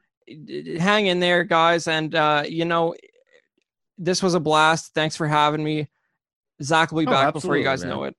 hang 0.80 1.08
in 1.08 1.20
there, 1.20 1.44
guys. 1.44 1.88
And, 1.88 2.14
uh, 2.16 2.44
you 2.48 2.66
know, 2.66 2.96
this 3.98 4.22
was 4.22 4.34
a 4.34 4.40
blast. 4.40 4.94
Thanks 4.94 5.16
for 5.16 5.28
having 5.28 5.64
me. 5.64 5.88
Zach 6.62 6.92
will 6.92 7.02
be 7.02 7.08
oh, 7.08 7.12
back 7.12 7.34
before 7.34 7.58
you 7.58 7.64
guys 7.64 7.82
man. 7.82 7.90
know 7.90 8.04
it. 8.04 8.16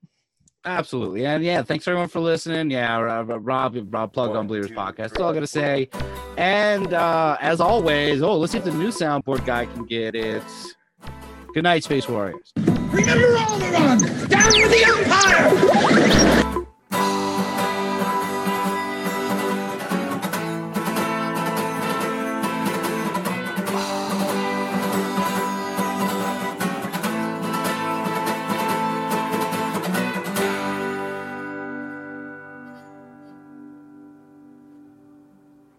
Absolutely. 0.64 1.24
And 1.24 1.43
yeah, 1.43 1.62
thanks 1.62 1.86
everyone 1.89 2.09
for 2.09 2.20
listening. 2.20 2.70
Yeah, 2.70 2.98
Rob, 2.98 3.30
Rob, 3.47 4.12
Plug 4.12 4.36
Unbelievers 4.36 4.68
two, 4.68 4.74
podcast. 4.74 4.97
That's 4.97 5.20
all 5.20 5.30
I 5.30 5.35
got 5.35 5.40
to 5.40 5.47
say. 5.47 5.89
And 6.36 6.93
uh, 6.93 7.36
as 7.40 7.60
always, 7.60 8.22
oh, 8.22 8.36
let's 8.36 8.52
see 8.52 8.59
if 8.59 8.64
the 8.64 8.72
new 8.72 8.89
soundboard 8.89 9.47
guy 9.47 9.66
can 9.66 9.85
get 9.86 10.14
it. 10.14 10.43
Good 11.55 11.62
night, 11.62 11.85
Space 11.85 12.09
Warriors. 12.09 12.52
Remember 12.56 13.35
Alderaan! 13.36 14.28
Down 14.28 14.52
with 14.60 14.70
the 14.70 14.85
Empire! 14.85 16.44